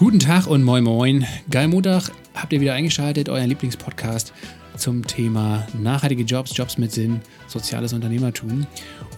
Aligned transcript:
Guten 0.00 0.18
Tag 0.18 0.46
und 0.46 0.64
moin 0.64 0.82
moin. 0.82 1.26
Geil 1.50 1.68
Montag 1.68 2.10
habt 2.34 2.54
ihr 2.54 2.62
wieder 2.62 2.72
eingeschaltet, 2.72 3.28
euer 3.28 3.46
Lieblingspodcast 3.46 4.32
zum 4.76 5.06
Thema 5.06 5.66
nachhaltige 5.78 6.22
Jobs, 6.22 6.56
Jobs 6.56 6.78
mit 6.78 6.92
Sinn, 6.92 7.20
soziales 7.48 7.92
Unternehmertum. 7.92 8.66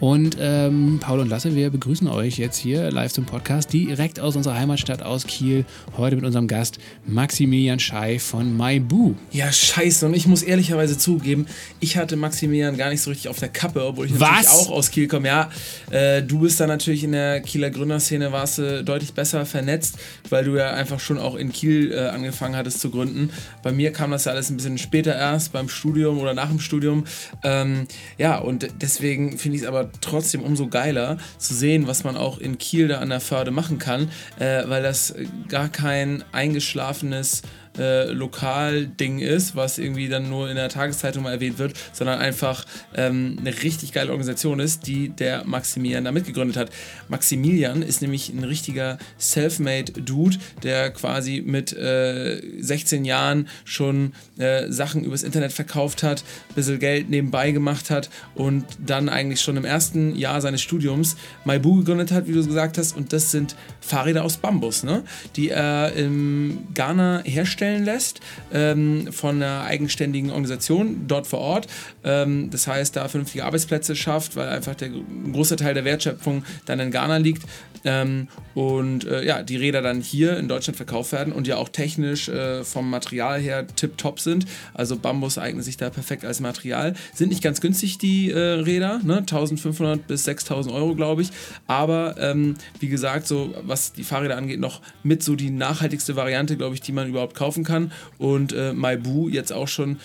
Und 0.00 0.36
ähm, 0.40 0.98
Paul 1.00 1.20
und 1.20 1.28
Lasse, 1.28 1.54
wir 1.54 1.70
begrüßen 1.70 2.08
euch 2.08 2.38
jetzt 2.38 2.56
hier 2.56 2.90
live 2.90 3.12
zum 3.12 3.24
Podcast 3.24 3.72
direkt 3.72 4.18
aus 4.18 4.36
unserer 4.36 4.58
Heimatstadt 4.58 5.02
aus 5.02 5.26
Kiel. 5.26 5.64
Heute 5.96 6.16
mit 6.16 6.24
unserem 6.24 6.48
Gast 6.48 6.78
Maximilian 7.06 7.78
Schei 7.78 8.18
von 8.18 8.56
MyBoo. 8.56 9.14
Ja, 9.30 9.52
scheiße. 9.52 10.06
Und 10.06 10.14
ich 10.14 10.26
muss 10.26 10.42
ehrlicherweise 10.42 10.98
zugeben, 10.98 11.46
ich 11.80 11.96
hatte 11.96 12.16
Maximilian 12.16 12.76
gar 12.76 12.90
nicht 12.90 13.02
so 13.02 13.10
richtig 13.10 13.28
auf 13.28 13.38
der 13.38 13.48
Kappe, 13.48 13.84
obwohl 13.84 14.06
ich 14.06 14.12
natürlich 14.12 14.46
Was? 14.46 14.48
auch 14.48 14.70
aus 14.70 14.90
Kiel 14.90 15.08
komme. 15.08 15.28
Ja, 15.28 15.50
äh, 15.90 16.22
du 16.22 16.40
bist 16.40 16.58
da 16.60 16.66
natürlich 16.66 17.04
in 17.04 17.12
der 17.12 17.40
Kieler 17.40 17.70
Gründerszene, 17.70 18.32
warst 18.32 18.58
du 18.58 18.84
deutlich 18.84 19.12
besser 19.14 19.46
vernetzt, 19.46 19.98
weil 20.30 20.44
du 20.44 20.56
ja 20.56 20.72
einfach 20.72 21.00
schon 21.00 21.18
auch 21.18 21.36
in 21.36 21.52
Kiel 21.52 21.92
äh, 21.92 22.08
angefangen 22.08 22.56
hattest 22.56 22.80
zu 22.80 22.90
gründen. 22.90 23.30
Bei 23.62 23.72
mir 23.72 23.92
kam 23.92 24.10
das 24.10 24.24
ja 24.24 24.32
alles 24.32 24.50
ein 24.50 24.56
bisschen 24.56 24.78
später 24.78 25.14
erst, 25.14 25.41
beim 25.48 25.68
Studium 25.68 26.18
oder 26.18 26.34
nach 26.34 26.48
dem 26.48 26.60
Studium. 26.60 27.04
Ähm, 27.42 27.86
ja, 28.18 28.38
und 28.38 28.68
deswegen 28.80 29.38
finde 29.38 29.56
ich 29.56 29.62
es 29.62 29.68
aber 29.68 29.90
trotzdem 30.00 30.42
umso 30.42 30.68
geiler 30.68 31.18
zu 31.38 31.54
sehen, 31.54 31.86
was 31.86 32.04
man 32.04 32.16
auch 32.16 32.38
in 32.38 32.58
Kiel 32.58 32.88
da 32.88 32.98
an 32.98 33.10
der 33.10 33.20
Förde 33.20 33.50
machen 33.50 33.78
kann, 33.78 34.10
äh, 34.38 34.62
weil 34.66 34.82
das 34.82 35.14
gar 35.48 35.68
kein 35.68 36.24
eingeschlafenes 36.32 37.42
äh, 37.78 38.10
Lokalding 38.12 39.18
ist, 39.18 39.56
was 39.56 39.78
irgendwie 39.78 40.08
dann 40.08 40.28
nur 40.28 40.48
in 40.50 40.56
der 40.56 40.68
Tageszeitung 40.68 41.22
mal 41.22 41.32
erwähnt 41.32 41.58
wird, 41.58 41.74
sondern 41.92 42.18
einfach 42.18 42.64
ähm, 42.94 43.36
eine 43.40 43.62
richtig 43.62 43.92
geile 43.92 44.10
Organisation 44.10 44.60
ist, 44.60 44.86
die 44.86 45.08
der 45.08 45.44
Maximilian 45.44 46.04
da 46.04 46.12
mitgegründet 46.12 46.56
hat. 46.56 46.70
Maximilian 47.08 47.82
ist 47.82 48.02
nämlich 48.02 48.30
ein 48.30 48.44
richtiger 48.44 48.98
self-made 49.18 49.92
Dude, 49.92 50.36
der 50.62 50.90
quasi 50.90 51.42
mit 51.44 51.72
äh, 51.72 52.40
16 52.60 53.04
Jahren 53.04 53.48
schon 53.64 54.12
äh, 54.38 54.70
Sachen 54.70 55.04
übers 55.04 55.22
Internet 55.22 55.52
verkauft 55.52 56.02
hat, 56.02 56.24
ein 56.50 56.54
bisschen 56.54 56.78
Geld 56.78 57.08
nebenbei 57.08 57.52
gemacht 57.52 57.90
hat 57.90 58.10
und 58.34 58.64
dann 58.84 59.08
eigentlich 59.08 59.40
schon 59.40 59.56
im 59.56 59.64
ersten 59.64 60.14
Jahr 60.16 60.40
seines 60.40 60.60
Studiums 60.60 61.16
Maibu 61.44 61.76
gegründet 61.76 62.12
hat, 62.12 62.26
wie 62.26 62.32
du 62.32 62.44
gesagt 62.44 62.78
hast, 62.78 62.96
und 62.96 63.12
das 63.12 63.30
sind 63.30 63.56
Fahrräder 63.80 64.24
aus 64.24 64.36
Bambus, 64.36 64.82
ne? 64.82 65.04
die 65.36 65.50
er 65.50 65.92
in 65.94 66.66
Ghana 66.74 67.22
herstellt 67.24 67.61
lässt 67.62 68.20
ähm, 68.52 69.12
von 69.12 69.36
einer 69.36 69.64
eigenständigen 69.64 70.30
Organisation 70.30 71.06
dort 71.06 71.26
vor 71.26 71.40
Ort. 71.40 71.66
Ähm, 72.04 72.50
das 72.50 72.66
heißt, 72.66 72.96
da 72.96 73.08
vernünftige 73.08 73.44
Arbeitsplätze 73.44 73.96
schafft, 73.96 74.36
weil 74.36 74.48
einfach 74.48 74.74
der 74.74 74.90
große 75.32 75.56
Teil 75.56 75.74
der 75.74 75.84
Wertschöpfung 75.84 76.44
dann 76.66 76.80
in 76.80 76.90
Ghana 76.90 77.16
liegt. 77.18 77.42
Ähm, 77.84 78.28
und 78.54 79.04
äh, 79.04 79.24
ja, 79.24 79.42
die 79.42 79.56
Räder 79.56 79.82
dann 79.82 80.00
hier 80.00 80.36
in 80.36 80.48
Deutschland 80.48 80.76
verkauft 80.76 81.12
werden 81.12 81.32
und 81.32 81.46
ja 81.46 81.56
auch 81.56 81.68
technisch 81.68 82.28
äh, 82.28 82.64
vom 82.64 82.88
Material 82.90 83.40
her 83.40 83.66
tipptopp 83.66 84.20
sind. 84.20 84.46
Also 84.74 84.96
Bambus 84.96 85.38
eignet 85.38 85.64
sich 85.64 85.76
da 85.76 85.90
perfekt 85.90 86.24
als 86.24 86.40
Material. 86.40 86.94
Sind 87.14 87.30
nicht 87.30 87.42
ganz 87.42 87.60
günstig, 87.60 87.98
die 87.98 88.30
äh, 88.30 88.38
Räder, 88.38 89.00
ne? 89.02 89.18
1500 89.18 90.06
bis 90.06 90.24
6000 90.24 90.74
Euro, 90.74 90.94
glaube 90.94 91.22
ich. 91.22 91.30
Aber 91.66 92.16
ähm, 92.18 92.54
wie 92.78 92.88
gesagt, 92.88 93.26
so 93.26 93.54
was 93.62 93.92
die 93.92 94.04
Fahrräder 94.04 94.36
angeht, 94.36 94.60
noch 94.60 94.80
mit 95.02 95.22
so 95.22 95.34
die 95.34 95.50
nachhaltigste 95.50 96.14
Variante, 96.16 96.56
glaube 96.56 96.74
ich, 96.74 96.80
die 96.80 96.92
man 96.92 97.08
überhaupt 97.08 97.34
kaufen 97.34 97.51
kann. 97.64 97.92
Und 98.18 98.52
äh, 98.52 98.72
Maibu 98.72 99.28
jetzt 99.28 99.52
auch 99.52 99.68
schon, 99.68 99.98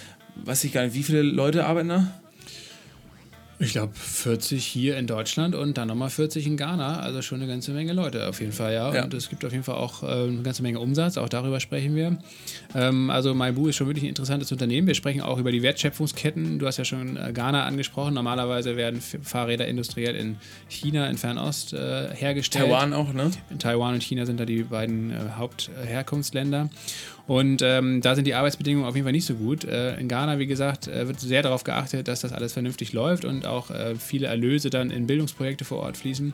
weiß 0.43 0.63
ich 0.65 0.73
gar 0.73 0.83
nicht, 0.83 0.93
wie 0.93 1.03
viele 1.03 1.21
Leute 1.21 1.65
arbeiten 1.65 1.89
da? 1.89 2.07
Ich 3.59 3.71
glaube 3.71 3.93
40 3.95 4.63
hier 4.63 4.97
in 4.97 5.07
Deutschland 5.07 5.55
und 5.55 5.79
dann 5.79 5.87
nochmal 5.87 6.11
40 6.11 6.45
in 6.45 6.57
Ghana. 6.57 6.99
Also 6.99 7.23
schon 7.23 7.41
eine 7.41 7.51
ganze 7.51 7.71
Menge 7.71 7.91
Leute 7.91 8.27
auf 8.27 8.39
jeden 8.39 8.51
Fall, 8.51 8.73
ja. 8.73 8.93
Ja. 8.93 9.03
Und 9.03 9.15
es 9.15 9.29
gibt 9.29 9.43
auf 9.45 9.51
jeden 9.51 9.63
Fall 9.63 9.75
auch 9.75 10.03
äh, 10.03 10.05
eine 10.05 10.43
ganze 10.43 10.61
Menge 10.61 10.79
Umsatz, 10.79 11.17
auch 11.17 11.27
darüber 11.27 11.59
sprechen 11.59 11.95
wir. 11.95 12.19
Ähm, 12.75 13.09
also 13.09 13.33
MyBoo 13.33 13.67
ist 13.67 13.77
schon 13.77 13.87
wirklich 13.87 14.03
ein 14.03 14.09
interessantes 14.09 14.51
Unternehmen. 14.51 14.85
Wir 14.85 14.93
sprechen 14.93 15.21
auch 15.21 15.39
über 15.39 15.51
die 15.51 15.63
Wertschöpfungsketten. 15.63 16.59
Du 16.59 16.67
hast 16.67 16.77
ja 16.77 16.85
schon 16.85 17.17
äh, 17.17 17.31
Ghana 17.33 17.63
angesprochen. 17.63 18.13
Normalerweise 18.13 18.77
werden 18.77 19.01
Fahrräder 19.01 19.67
industriell 19.67 20.15
in 20.15 20.37
China, 20.67 21.07
in 21.07 21.17
Fernost 21.17 21.73
äh, 21.73 22.13
hergestellt. 22.13 22.65
Taiwan 22.65 22.93
auch, 22.93 23.11
ne? 23.11 23.31
In 23.49 23.57
Taiwan 23.57 23.95
und 23.95 24.03
China 24.03 24.27
sind 24.27 24.39
da 24.39 24.45
die 24.45 24.63
beiden 24.63 25.09
äh, 25.09 25.15
Hauptherkunftsländer. 25.35 26.69
Und 27.27 27.61
ähm, 27.61 27.99
da 28.01 28.15
sind 28.15 28.25
die 28.25 28.33
Arbeitsbedingungen 28.35 28.87
auf 28.87 28.95
jeden 28.95 29.05
Fall 29.05 29.11
nicht 29.11 29.25
so 29.25 29.35
gut. 29.35 29.65
Äh, 29.65 29.99
in 29.99 30.07
Ghana, 30.07 30.39
wie 30.39 30.47
gesagt, 30.47 30.87
äh, 30.87 31.07
wird 31.07 31.19
sehr 31.19 31.43
darauf 31.43 31.65
geachtet, 31.65 32.07
dass 32.07 32.21
das 32.21 32.31
alles 32.31 32.53
vernünftig 32.53 32.93
läuft 32.93 33.25
und 33.25 33.45
auch 33.45 33.69
äh, 33.69 33.95
viele 33.95 34.27
Erlöse 34.27 34.69
dann 34.69 34.91
in 34.91 35.07
Bildungsprojekte 35.07 35.65
vor 35.65 35.79
Ort 35.79 35.97
fließen. 35.97 36.33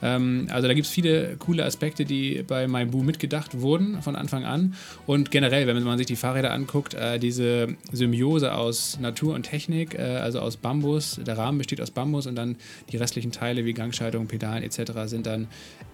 Ähm, 0.00 0.46
also 0.50 0.68
da 0.68 0.74
gibt 0.74 0.86
es 0.86 0.92
viele 0.92 1.36
coole 1.38 1.64
Aspekte, 1.64 2.04
die 2.04 2.44
bei 2.46 2.68
MyBoo 2.68 3.02
mitgedacht 3.02 3.60
wurden 3.60 4.00
von 4.00 4.14
Anfang 4.14 4.44
an. 4.44 4.74
Und 5.06 5.32
generell, 5.32 5.66
wenn 5.66 5.82
man 5.82 5.98
sich 5.98 6.06
die 6.06 6.16
Fahrräder 6.16 6.52
anguckt, 6.52 6.94
äh, 6.94 7.18
diese 7.18 7.74
Symbiose 7.90 8.54
aus 8.54 8.98
Natur 9.00 9.34
und 9.34 9.42
Technik, 9.42 9.94
äh, 9.98 10.02
also 10.02 10.38
aus 10.38 10.56
Bambus, 10.56 11.20
der 11.26 11.36
Rahmen 11.36 11.58
besteht 11.58 11.80
aus 11.80 11.90
Bambus 11.90 12.26
und 12.28 12.36
dann 12.36 12.56
die 12.92 12.96
restlichen 12.96 13.32
Teile 13.32 13.64
wie 13.64 13.72
Gangschaltung, 13.72 14.28
Pedalen 14.28 14.62
etc. 14.62 14.92
sind 15.06 15.26
dann 15.26 15.48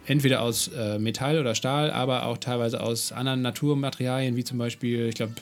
entweder 0.06 0.42
aus 0.42 0.68
äh, 0.68 0.98
Metall 0.98 1.38
oder 1.38 1.54
Stahl, 1.54 1.90
aber 1.90 2.26
auch 2.26 2.38
teilweise 2.38 2.82
aus 2.82 3.12
anderen 3.12 3.42
Naturmaterialien, 3.42 4.33
wie 4.36 4.44
zum 4.44 4.58
Beispiel, 4.58 5.08
ich 5.08 5.14
glaube, 5.14 5.34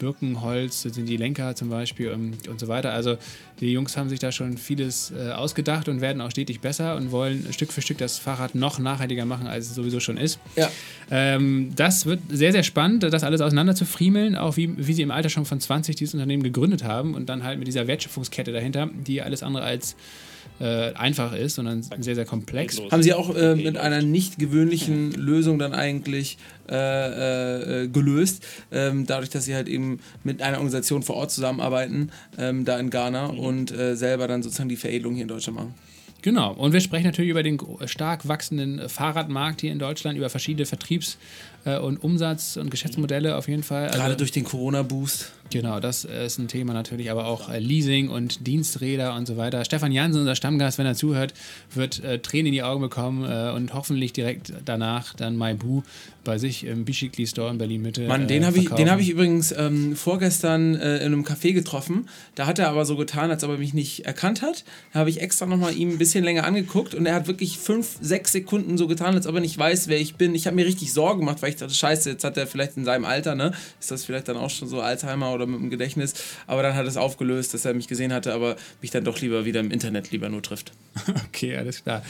Birkenholz, 0.00 0.82
das 0.82 0.94
sind 0.94 1.06
die 1.06 1.16
Lenker 1.16 1.54
zum 1.54 1.68
Beispiel 1.68 2.10
und, 2.10 2.48
und 2.48 2.58
so 2.58 2.66
weiter. 2.66 2.92
Also 2.92 3.18
die 3.60 3.70
Jungs 3.70 3.96
haben 3.96 4.08
sich 4.08 4.18
da 4.18 4.32
schon 4.32 4.58
vieles 4.58 5.12
äh, 5.12 5.30
ausgedacht 5.30 5.88
und 5.88 6.00
werden 6.00 6.20
auch 6.20 6.30
stetig 6.30 6.60
besser 6.60 6.96
und 6.96 7.12
wollen 7.12 7.52
Stück 7.52 7.70
für 7.70 7.82
Stück 7.82 7.98
das 7.98 8.18
Fahrrad 8.18 8.56
noch 8.56 8.78
nachhaltiger 8.78 9.26
machen, 9.26 9.46
als 9.46 9.66
es 9.66 9.74
sowieso 9.74 10.00
schon 10.00 10.16
ist. 10.16 10.40
Ja. 10.56 10.70
Ähm, 11.10 11.72
das 11.76 12.06
wird 12.06 12.20
sehr, 12.30 12.50
sehr 12.50 12.64
spannend, 12.64 13.04
das 13.04 13.22
alles 13.22 13.40
auseinander 13.40 13.76
zu 13.76 13.84
friemeln, 13.84 14.34
auch 14.34 14.56
wie, 14.56 14.74
wie 14.76 14.92
sie 14.94 15.02
im 15.02 15.10
Alter 15.10 15.28
schon 15.28 15.44
von 15.44 15.60
20 15.60 15.94
dieses 15.94 16.14
Unternehmen 16.14 16.42
gegründet 16.42 16.82
haben 16.82 17.14
und 17.14 17.28
dann 17.28 17.44
halt 17.44 17.58
mit 17.58 17.68
dieser 17.68 17.86
Wertschöpfungskette 17.86 18.52
dahinter, 18.52 18.88
die 19.06 19.22
alles 19.22 19.42
andere 19.42 19.64
als 19.64 19.94
äh, 20.60 20.92
einfach 20.92 21.32
ist, 21.34 21.54
sondern 21.56 21.82
sehr, 21.82 22.14
sehr 22.14 22.24
komplex. 22.26 22.80
Haben 22.90 23.02
sie 23.02 23.14
auch 23.14 23.34
äh, 23.34 23.56
mit 23.56 23.76
einer 23.78 24.02
nicht 24.02 24.38
gewöhnlichen 24.38 25.12
Lösung 25.12 25.58
dann 25.58 25.72
eigentlich 25.72 26.36
äh, 26.68 27.84
äh, 27.84 27.88
gelöst, 27.88 28.44
ähm, 28.70 29.06
dadurch, 29.06 29.30
dass 29.30 29.46
sie 29.46 29.54
halt 29.54 29.68
eben 29.68 30.00
mit 30.22 30.42
einer 30.42 30.58
Organisation 30.58 31.02
vor 31.02 31.16
Ort 31.16 31.30
zusammenarbeiten, 31.32 32.10
ähm, 32.38 32.64
da 32.64 32.78
in 32.78 32.90
Ghana 32.90 33.26
und 33.26 33.72
äh, 33.72 33.96
selber 33.96 34.28
dann 34.28 34.42
sozusagen 34.42 34.68
die 34.68 34.76
Veredelung 34.76 35.14
hier 35.14 35.22
in 35.22 35.28
Deutschland 35.28 35.58
machen. 35.58 35.74
Genau. 36.22 36.52
Und 36.52 36.74
wir 36.74 36.80
sprechen 36.80 37.06
natürlich 37.06 37.30
über 37.30 37.42
den 37.42 37.58
stark 37.86 38.28
wachsenden 38.28 38.88
Fahrradmarkt 38.90 39.62
hier 39.62 39.72
in 39.72 39.78
Deutschland, 39.78 40.18
über 40.18 40.28
verschiedene 40.28 40.66
Vertriebs- 40.66 41.16
äh, 41.64 41.78
und 41.78 42.04
Umsatz- 42.04 42.56
und 42.58 42.70
Geschäftsmodelle 42.70 43.36
auf 43.36 43.48
jeden 43.48 43.62
Fall. 43.62 43.88
Gerade 43.88 44.02
Also- 44.02 44.16
durch 44.18 44.30
den 44.32 44.44
Corona-Boost. 44.44 45.32
Genau, 45.50 45.80
das 45.80 46.04
äh, 46.04 46.26
ist 46.26 46.38
ein 46.38 46.48
Thema 46.48 46.72
natürlich, 46.72 47.10
aber 47.10 47.26
auch 47.26 47.48
äh, 47.50 47.58
Leasing 47.58 48.08
und 48.08 48.46
Diensträder 48.46 49.14
und 49.14 49.26
so 49.26 49.36
weiter. 49.36 49.64
Stefan 49.64 49.90
Jansen, 49.92 50.20
unser 50.20 50.36
Stammgast, 50.36 50.78
wenn 50.78 50.86
er 50.86 50.94
zuhört, 50.94 51.34
wird 51.74 52.02
äh, 52.04 52.20
Tränen 52.20 52.46
in 52.46 52.52
die 52.52 52.62
Augen 52.62 52.80
bekommen 52.80 53.24
äh, 53.24 53.50
und 53.50 53.74
hoffentlich 53.74 54.12
direkt 54.12 54.52
danach 54.64 55.14
dann 55.14 55.36
MyBoo 55.36 55.82
bei 56.24 56.38
sich 56.38 56.64
im 56.64 56.84
Bischikli 56.84 57.26
Store 57.26 57.50
in 57.50 57.58
Berlin 57.58 57.82
Mitte. 57.82 58.06
Mann, 58.06 58.24
äh, 58.24 58.26
den 58.26 58.46
habe 58.46 58.58
ich, 58.58 58.68
den 58.68 58.90
hab 58.90 59.00
ich 59.00 59.10
übrigens 59.10 59.52
ähm, 59.52 59.96
vorgestern 59.96 60.74
äh, 60.76 60.98
in 60.98 61.06
einem 61.06 61.24
Café 61.24 61.52
getroffen. 61.52 62.08
Da 62.34 62.46
hat 62.46 62.58
er 62.58 62.68
aber 62.68 62.84
so 62.84 62.96
getan, 62.96 63.30
als 63.30 63.42
ob 63.42 63.50
er 63.50 63.58
mich 63.58 63.74
nicht 63.74 64.06
erkannt 64.06 64.42
hat. 64.42 64.64
Da 64.92 65.00
habe 65.00 65.10
ich 65.10 65.20
extra 65.20 65.46
nochmal 65.46 65.74
ihm 65.74 65.90
ein 65.90 65.98
bisschen 65.98 66.24
länger 66.24 66.44
angeguckt 66.44 66.94
und 66.94 67.06
er 67.06 67.14
hat 67.14 67.26
wirklich 67.26 67.58
fünf, 67.58 67.96
sechs 68.00 68.32
Sekunden 68.32 68.76
so 68.78 68.86
getan, 68.86 69.14
als 69.14 69.26
ob 69.26 69.34
er 69.34 69.40
nicht 69.40 69.56
weiß, 69.56 69.88
wer 69.88 70.00
ich 70.00 70.16
bin. 70.16 70.34
Ich 70.34 70.46
habe 70.46 70.56
mir 70.56 70.66
richtig 70.66 70.92
Sorgen 70.92 71.20
gemacht, 71.20 71.42
weil 71.42 71.50
ich 71.50 71.56
dachte, 71.56 71.74
scheiße, 71.74 72.10
jetzt 72.10 72.24
hat 72.24 72.36
er 72.36 72.46
vielleicht 72.46 72.76
in 72.76 72.84
seinem 72.84 73.04
Alter, 73.04 73.34
ne? 73.34 73.52
Ist 73.80 73.90
das 73.90 74.04
vielleicht 74.04 74.28
dann 74.28 74.36
auch 74.36 74.50
schon 74.50 74.68
so 74.68 74.80
Alzheimer 74.80 75.32
oder 75.32 75.39
mit 75.46 75.60
dem 75.60 75.70
Gedächtnis. 75.70 76.14
Aber 76.46 76.62
dann 76.62 76.74
hat 76.74 76.86
es 76.86 76.96
aufgelöst, 76.96 77.54
dass 77.54 77.64
er 77.64 77.74
mich 77.74 77.88
gesehen 77.88 78.12
hatte, 78.12 78.32
aber 78.32 78.56
mich 78.80 78.90
dann 78.90 79.04
doch 79.04 79.20
lieber 79.20 79.44
wieder 79.44 79.60
im 79.60 79.70
Internet 79.70 80.10
lieber 80.10 80.28
nur 80.28 80.42
trifft. 80.42 80.72
Okay, 81.30 81.56
alles 81.56 81.82
klar. 81.84 82.02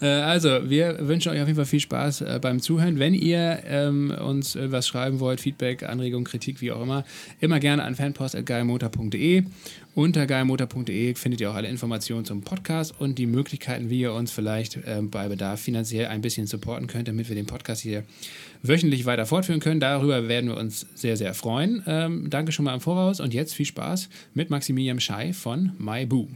Äh, 0.00 0.06
also, 0.06 0.68
wir 0.68 1.06
wünschen 1.06 1.30
euch 1.32 1.40
auf 1.40 1.46
jeden 1.46 1.56
Fall 1.56 1.64
viel 1.64 1.80
Spaß 1.80 2.22
äh, 2.22 2.38
beim 2.40 2.60
Zuhören. 2.60 2.98
Wenn 2.98 3.14
ihr 3.14 3.62
ähm, 3.66 4.10
uns 4.10 4.56
äh, 4.56 4.70
was 4.72 4.88
schreiben 4.88 5.20
wollt, 5.20 5.40
Feedback, 5.40 5.84
Anregung, 5.84 6.24
Kritik, 6.24 6.60
wie 6.60 6.72
auch 6.72 6.82
immer, 6.82 7.04
immer 7.40 7.60
gerne 7.60 7.84
an 7.84 7.94
fanpost.geilmotor.de. 7.94 9.44
Unter 9.94 10.26
geilmotor.de 10.26 11.14
findet 11.14 11.40
ihr 11.40 11.52
auch 11.52 11.54
alle 11.54 11.68
Informationen 11.68 12.24
zum 12.24 12.42
Podcast 12.42 12.98
und 12.98 13.16
die 13.16 13.26
Möglichkeiten, 13.26 13.90
wie 13.90 14.00
ihr 14.00 14.12
uns 14.12 14.32
vielleicht 14.32 14.80
ähm, 14.86 15.08
bei 15.08 15.28
Bedarf 15.28 15.60
finanziell 15.60 16.06
ein 16.06 16.20
bisschen 16.20 16.48
supporten 16.48 16.88
könnt, 16.88 17.06
damit 17.06 17.28
wir 17.28 17.36
den 17.36 17.46
Podcast 17.46 17.82
hier 17.82 18.02
wöchentlich 18.64 19.04
weiter 19.04 19.26
fortführen 19.26 19.60
können. 19.60 19.78
Darüber 19.78 20.26
werden 20.26 20.48
wir 20.48 20.56
uns 20.56 20.86
sehr, 20.94 21.16
sehr 21.16 21.34
freuen. 21.34 21.82
Ähm, 21.86 22.30
danke 22.30 22.50
schon 22.50 22.64
mal 22.64 22.74
im 22.74 22.80
Voraus 22.80 23.20
und 23.20 23.34
jetzt 23.34 23.54
viel 23.54 23.66
Spaß 23.66 24.08
mit 24.32 24.48
Maximilian 24.50 25.00
Schei 25.00 25.32
von 25.34 25.72
MyBoo. 25.78 26.28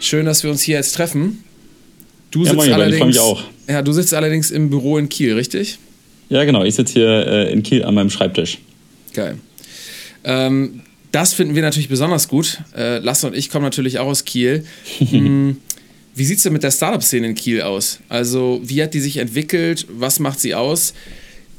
Schön, 0.00 0.26
dass 0.26 0.42
wir 0.42 0.50
uns 0.50 0.62
hier 0.62 0.76
jetzt 0.76 0.92
treffen. 0.92 1.44
Du 2.32 2.40
Ja, 2.40 2.46
sitzt 2.46 2.56
moin, 2.56 2.70
beiden, 2.70 2.94
ich 2.94 3.00
allerdings, 3.00 3.18
auch. 3.18 3.44
Ja, 3.68 3.82
du 3.82 3.92
sitzt 3.92 4.12
allerdings 4.12 4.50
im 4.50 4.68
Büro 4.68 4.98
in 4.98 5.08
Kiel, 5.08 5.34
richtig? 5.34 5.78
Ja, 6.28 6.44
genau. 6.44 6.64
Ich 6.64 6.74
sitze 6.74 6.94
hier 6.94 7.26
äh, 7.26 7.52
in 7.52 7.62
Kiel 7.62 7.84
an 7.84 7.94
meinem 7.94 8.10
Schreibtisch. 8.10 8.58
Geil. 9.14 9.38
Ähm, 10.24 10.80
das 11.12 11.32
finden 11.32 11.54
wir 11.54 11.62
natürlich 11.62 11.88
besonders 11.88 12.26
gut. 12.26 12.58
Äh, 12.76 12.98
Lasse 12.98 13.28
und 13.28 13.36
ich 13.36 13.50
kommen 13.50 13.64
natürlich 13.64 14.00
auch 14.00 14.06
aus 14.08 14.24
Kiel. 14.24 14.64
Wie 16.16 16.24
sieht 16.24 16.38
es 16.38 16.44
denn 16.44 16.54
mit 16.54 16.62
der 16.62 16.70
Startup-Szene 16.70 17.26
in 17.26 17.34
Kiel 17.34 17.60
aus? 17.60 18.00
Also, 18.08 18.60
wie 18.64 18.82
hat 18.82 18.94
die 18.94 19.00
sich 19.00 19.18
entwickelt? 19.18 19.86
Was 19.90 20.18
macht 20.18 20.40
sie 20.40 20.54
aus? 20.54 20.94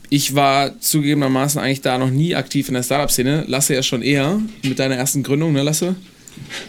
Ich 0.10 0.34
war 0.34 0.80
zugegebenermaßen 0.80 1.62
eigentlich 1.62 1.82
da 1.82 2.00
noch 2.00 2.10
nie 2.10 2.34
aktiv 2.34 2.68
in 2.68 2.74
der 2.74 2.82
Startup-Szene. 2.82 3.46
Lasse 3.48 3.76
ja 3.76 3.84
schon 3.84 4.02
eher 4.02 4.42
mit 4.64 4.80
deiner 4.80 4.96
ersten 4.96 5.22
Gründung, 5.22 5.54
ne, 5.54 5.62
Lasse? 5.62 5.96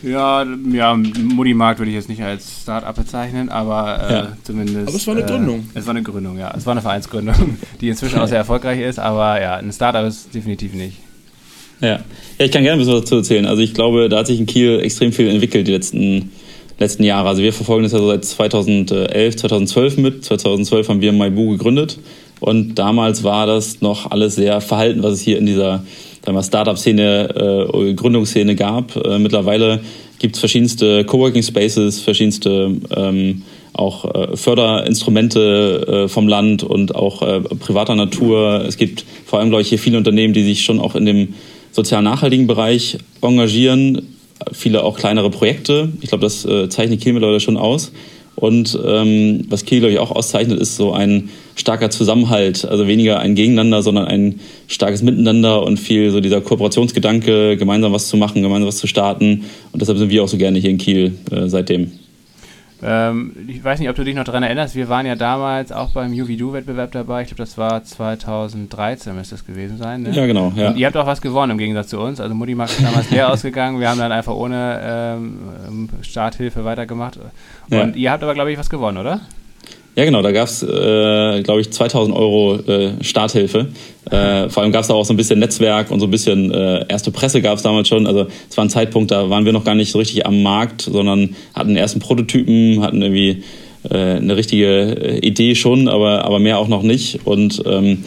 Ja, 0.02 0.44
ja 0.70 0.94
Mudimarkt 0.94 1.78
würde 1.78 1.90
ich 1.90 1.96
jetzt 1.96 2.10
nicht 2.10 2.20
als 2.20 2.62
Start-up 2.62 2.96
bezeichnen, 2.96 3.48
aber 3.48 4.06
äh, 4.06 4.12
ja. 4.12 4.36
zumindest. 4.44 4.88
Aber 4.88 4.96
es 4.96 5.06
war 5.06 5.16
eine 5.16 5.24
äh, 5.24 5.28
Gründung. 5.28 5.70
Es 5.72 5.86
war 5.86 5.94
eine 5.94 6.02
Gründung, 6.02 6.38
ja. 6.38 6.54
Es 6.54 6.66
war 6.66 6.72
eine 6.72 6.82
Vereinsgründung, 6.82 7.56
die 7.80 7.88
inzwischen 7.88 8.18
auch 8.18 8.28
sehr 8.28 8.38
erfolgreich 8.38 8.80
ist, 8.80 8.98
aber 8.98 9.40
ja, 9.40 9.56
ein 9.56 9.72
Start-up 9.72 10.06
ist 10.06 10.34
definitiv 10.34 10.74
nicht. 10.74 10.98
Ja. 11.80 11.88
ja, 11.88 12.00
ich 12.38 12.50
kann 12.50 12.64
gerne 12.64 12.72
ein 12.72 12.78
bisschen 12.80 12.94
was 12.94 13.02
dazu 13.02 13.16
erzählen. 13.16 13.46
Also 13.46 13.62
ich 13.62 13.72
glaube, 13.72 14.10
da 14.10 14.18
hat 14.18 14.26
sich 14.26 14.40
in 14.40 14.46
Kiel 14.46 14.80
extrem 14.80 15.12
viel 15.12 15.28
entwickelt 15.28 15.68
die 15.68 15.72
letzten, 15.72 16.32
letzten 16.78 17.04
Jahre. 17.04 17.28
Also 17.28 17.42
wir 17.42 17.52
verfolgen 17.52 17.82
das 17.82 17.92
ja 17.92 17.98
so 17.98 18.08
seit 18.08 18.24
2011, 18.24 19.36
2012 19.36 19.96
mit. 19.98 20.24
2012 20.24 20.88
haben 20.88 21.00
wir 21.00 21.12
Maibu 21.12 21.50
gegründet 21.50 21.98
und 22.40 22.76
damals 22.76 23.24
war 23.24 23.46
das 23.46 23.80
noch 23.80 24.10
alles 24.10 24.36
sehr 24.36 24.60
verhalten, 24.60 25.02
was 25.02 25.14
es 25.14 25.20
hier 25.20 25.38
in 25.38 25.46
dieser 25.46 25.84
Startup-Szene, 26.42 27.70
äh, 27.72 27.94
Gründungsszene 27.94 28.54
gab. 28.54 28.94
Äh, 28.96 29.18
mittlerweile 29.18 29.80
gibt 30.18 30.36
es 30.36 30.40
verschiedenste 30.40 31.04
Coworking 31.04 31.42
Spaces, 31.42 32.00
verschiedenste 32.00 32.76
ähm, 32.94 33.42
auch 33.72 34.04
äh, 34.14 34.36
Förderinstrumente 34.36 36.04
äh, 36.04 36.08
vom 36.08 36.28
Land 36.28 36.64
und 36.64 36.94
auch 36.94 37.22
äh, 37.22 37.40
privater 37.40 37.94
Natur. 37.94 38.64
Es 38.66 38.76
gibt 38.76 39.04
vor 39.24 39.38
allem, 39.38 39.48
glaube 39.48 39.62
ich, 39.62 39.68
hier 39.68 39.78
viele 39.78 39.96
Unternehmen, 39.96 40.34
die 40.34 40.42
sich 40.42 40.64
schon 40.64 40.80
auch 40.80 40.94
in 40.96 41.06
dem 41.06 41.34
sozial 41.72 42.02
nachhaltigen 42.02 42.46
Bereich 42.46 42.98
engagieren. 43.22 44.17
Viele 44.52 44.82
auch 44.84 44.98
kleinere 44.98 45.30
Projekte. 45.30 45.90
Ich 46.00 46.08
glaube, 46.08 46.22
das 46.22 46.44
äh, 46.44 46.68
zeichnet 46.68 47.00
Kiel 47.00 47.12
mittlerweile 47.12 47.40
schon 47.40 47.56
aus. 47.56 47.92
Und 48.38 48.78
ähm, 48.86 49.46
was 49.48 49.64
Kiel, 49.64 49.80
glaube 49.80 49.92
ich, 49.92 49.98
auch 49.98 50.12
auszeichnet, 50.12 50.60
ist 50.60 50.76
so 50.76 50.92
ein 50.92 51.28
starker 51.56 51.90
Zusammenhalt. 51.90 52.64
Also 52.64 52.86
weniger 52.86 53.18
ein 53.18 53.34
Gegeneinander, 53.34 53.82
sondern 53.82 54.06
ein 54.06 54.38
starkes 54.68 55.02
Miteinander 55.02 55.64
und 55.64 55.78
viel 55.78 56.12
so 56.12 56.20
dieser 56.20 56.40
Kooperationsgedanke, 56.40 57.56
gemeinsam 57.56 57.92
was 57.92 58.06
zu 58.06 58.16
machen, 58.16 58.42
gemeinsam 58.42 58.68
was 58.68 58.76
zu 58.76 58.86
starten. 58.86 59.44
Und 59.72 59.80
deshalb 59.82 59.98
sind 59.98 60.10
wir 60.10 60.22
auch 60.22 60.28
so 60.28 60.38
gerne 60.38 60.60
hier 60.60 60.70
in 60.70 60.78
Kiel 60.78 61.14
äh, 61.32 61.48
seitdem. 61.48 61.90
Ähm, 62.82 63.32
ich 63.48 63.62
weiß 63.62 63.80
nicht, 63.80 63.88
ob 63.88 63.96
du 63.96 64.04
dich 64.04 64.14
noch 64.14 64.24
daran 64.24 64.42
erinnerst, 64.42 64.74
wir 64.74 64.88
waren 64.88 65.06
ja 65.06 65.16
damals 65.16 65.72
auch 65.72 65.90
beim 65.90 66.12
UVDU-Wettbewerb 66.12 66.92
dabei. 66.92 67.22
Ich 67.22 67.28
glaube, 67.28 67.42
das 67.42 67.58
war 67.58 67.82
2013 67.82 69.14
müsste 69.14 69.34
das 69.34 69.44
gewesen 69.44 69.78
sein. 69.78 70.02
Ne? 70.02 70.10
Ja, 70.10 70.26
genau. 70.26 70.52
Ja. 70.54 70.68
Und 70.68 70.76
ihr 70.76 70.86
habt 70.86 70.96
auch 70.96 71.06
was 71.06 71.20
gewonnen 71.20 71.52
im 71.52 71.58
Gegensatz 71.58 71.88
zu 71.88 71.98
uns. 71.98 72.20
Also 72.20 72.34
Mutti 72.34 72.54
Max 72.54 72.78
ist 72.78 72.84
damals 72.84 73.10
leer 73.12 73.30
ausgegangen. 73.30 73.80
Wir 73.80 73.90
haben 73.90 73.98
dann 73.98 74.12
einfach 74.12 74.34
ohne 74.34 74.80
ähm, 74.82 75.88
Starthilfe 76.02 76.64
weitergemacht. 76.64 77.18
Und 77.70 77.76
ja. 77.76 77.86
ihr 77.94 78.10
habt 78.12 78.22
aber, 78.22 78.34
glaube 78.34 78.52
ich, 78.52 78.58
was 78.58 78.70
gewonnen, 78.70 78.98
oder? 78.98 79.20
Ja, 79.98 80.04
genau, 80.04 80.22
da 80.22 80.30
gab 80.30 80.46
es, 80.46 80.62
äh, 80.62 81.42
glaube 81.42 81.60
ich, 81.60 81.72
2000 81.72 82.16
Euro 82.16 82.54
äh, 82.54 82.92
Starthilfe. 83.00 83.66
Äh, 84.08 84.48
vor 84.48 84.62
allem 84.62 84.70
gab 84.70 84.82
es 84.82 84.86
da 84.86 84.94
auch 84.94 85.04
so 85.04 85.12
ein 85.12 85.16
bisschen 85.16 85.40
Netzwerk 85.40 85.90
und 85.90 85.98
so 85.98 86.06
ein 86.06 86.12
bisschen 86.12 86.54
äh, 86.54 86.84
erste 86.88 87.10
Presse 87.10 87.42
gab 87.42 87.56
es 87.56 87.64
damals 87.64 87.88
schon. 87.88 88.06
Also 88.06 88.28
es 88.48 88.56
war 88.56 88.64
ein 88.64 88.70
Zeitpunkt, 88.70 89.10
da 89.10 89.28
waren 89.28 89.44
wir 89.44 89.52
noch 89.52 89.64
gar 89.64 89.74
nicht 89.74 89.90
so 89.90 89.98
richtig 89.98 90.24
am 90.24 90.40
Markt, 90.40 90.82
sondern 90.82 91.34
hatten 91.52 91.74
ersten 91.74 91.98
Prototypen, 91.98 92.80
hatten 92.80 93.02
irgendwie 93.02 93.42
äh, 93.90 93.96
eine 94.18 94.36
richtige 94.36 94.66
äh, 94.66 95.18
Idee 95.18 95.56
schon, 95.56 95.88
aber, 95.88 96.24
aber 96.24 96.38
mehr 96.38 96.60
auch 96.60 96.68
noch 96.68 96.84
nicht. 96.84 97.26
Und 97.26 97.60
ähm, 97.66 98.04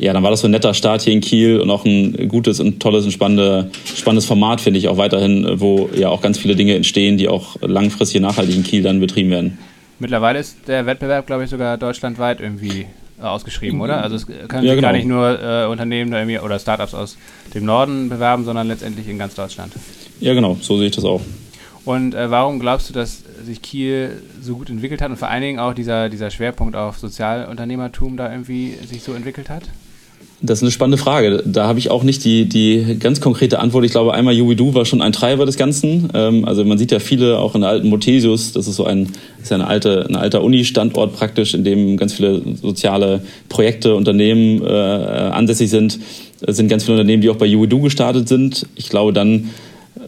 ja, 0.00 0.12
dann 0.12 0.24
war 0.24 0.32
das 0.32 0.40
so 0.40 0.48
ein 0.48 0.50
netter 0.50 0.74
Start 0.74 1.02
hier 1.02 1.12
in 1.12 1.20
Kiel 1.20 1.60
und 1.60 1.70
auch 1.70 1.84
ein 1.84 2.26
gutes 2.26 2.58
und 2.58 2.80
tolles 2.80 3.04
und 3.04 3.12
spannende, 3.12 3.70
spannendes 3.96 4.24
Format, 4.24 4.60
finde 4.60 4.80
ich 4.80 4.88
auch 4.88 4.96
weiterhin, 4.96 5.48
wo 5.60 5.90
ja 5.96 6.08
auch 6.08 6.22
ganz 6.22 6.38
viele 6.38 6.56
Dinge 6.56 6.74
entstehen, 6.74 7.18
die 7.18 7.28
auch 7.28 7.54
langfristig 7.60 8.20
nachhaltig 8.20 8.56
in 8.56 8.64
Kiel 8.64 8.82
dann 8.82 8.98
betrieben 8.98 9.30
werden. 9.30 9.58
Mittlerweile 10.00 10.38
ist 10.38 10.66
der 10.66 10.86
Wettbewerb, 10.86 11.26
glaube 11.26 11.44
ich, 11.44 11.50
sogar 11.50 11.76
deutschlandweit 11.76 12.40
irgendwie 12.40 12.86
äh, 13.20 13.22
ausgeschrieben, 13.22 13.80
oder? 13.80 14.02
Also 14.02 14.16
es 14.16 14.26
können 14.26 14.40
ja, 14.48 14.60
sich 14.60 14.70
genau. 14.70 14.80
gar 14.80 14.92
nicht 14.92 15.06
nur 15.06 15.40
äh, 15.40 15.66
Unternehmen 15.66 16.38
oder 16.40 16.58
Startups 16.58 16.94
aus 16.94 17.18
dem 17.54 17.66
Norden 17.66 18.08
bewerben, 18.08 18.44
sondern 18.44 18.66
letztendlich 18.66 19.08
in 19.08 19.18
ganz 19.18 19.34
Deutschland. 19.34 19.74
Ja, 20.18 20.32
genau, 20.32 20.56
so 20.60 20.78
sehe 20.78 20.88
ich 20.88 20.96
das 20.96 21.04
auch. 21.04 21.20
Und 21.84 22.14
äh, 22.14 22.30
warum 22.30 22.60
glaubst 22.60 22.88
du, 22.88 22.94
dass 22.94 23.22
sich 23.44 23.60
Kiel 23.62 24.22
so 24.40 24.56
gut 24.56 24.70
entwickelt 24.70 25.02
hat 25.02 25.10
und 25.10 25.16
vor 25.16 25.28
allen 25.28 25.42
Dingen 25.42 25.58
auch 25.58 25.74
dieser, 25.74 26.08
dieser 26.08 26.30
Schwerpunkt 26.30 26.76
auf 26.76 26.98
Sozialunternehmertum 26.98 28.16
da 28.16 28.30
irgendwie 28.30 28.76
sich 28.86 29.02
so 29.02 29.12
entwickelt 29.12 29.50
hat? 29.50 29.64
Das 30.42 30.60
ist 30.60 30.62
eine 30.62 30.70
spannende 30.70 30.96
Frage. 30.96 31.42
Da 31.44 31.66
habe 31.66 31.78
ich 31.78 31.90
auch 31.90 32.02
nicht 32.02 32.24
die, 32.24 32.46
die 32.46 32.96
ganz 32.98 33.20
konkrete 33.20 33.58
Antwort. 33.58 33.84
Ich 33.84 33.90
glaube, 33.90 34.14
einmal 34.14 34.32
Jubidu 34.32 34.72
war 34.72 34.86
schon 34.86 35.02
ein 35.02 35.12
Treiber 35.12 35.44
des 35.44 35.58
Ganzen. 35.58 36.08
Ähm, 36.14 36.46
also 36.46 36.64
man 36.64 36.78
sieht 36.78 36.92
ja 36.92 36.98
viele 36.98 37.38
auch 37.38 37.54
in 37.54 37.60
der 37.60 37.68
alten 37.68 37.88
Mothesius. 37.88 38.52
Das 38.52 38.66
ist 38.66 38.76
so 38.76 38.84
ein, 38.84 39.08
ist 39.42 39.50
ja 39.50 39.56
eine 39.56 39.66
alte, 39.66 40.06
ein 40.08 40.16
alter 40.16 40.42
Uni-Standort 40.42 41.14
praktisch, 41.14 41.52
in 41.52 41.62
dem 41.62 41.98
ganz 41.98 42.14
viele 42.14 42.40
soziale 42.62 43.22
Projekte, 43.50 43.94
Unternehmen 43.94 44.64
äh, 44.64 44.68
ansässig 44.70 45.68
sind. 45.68 45.98
Es 46.40 46.56
sind 46.56 46.68
ganz 46.68 46.84
viele 46.84 46.96
Unternehmen, 46.96 47.20
die 47.20 47.28
auch 47.28 47.36
bei 47.36 47.44
Jubidu 47.44 47.80
gestartet 47.82 48.26
sind. 48.26 48.66
Ich 48.76 48.88
glaube, 48.88 49.12
dann 49.12 49.50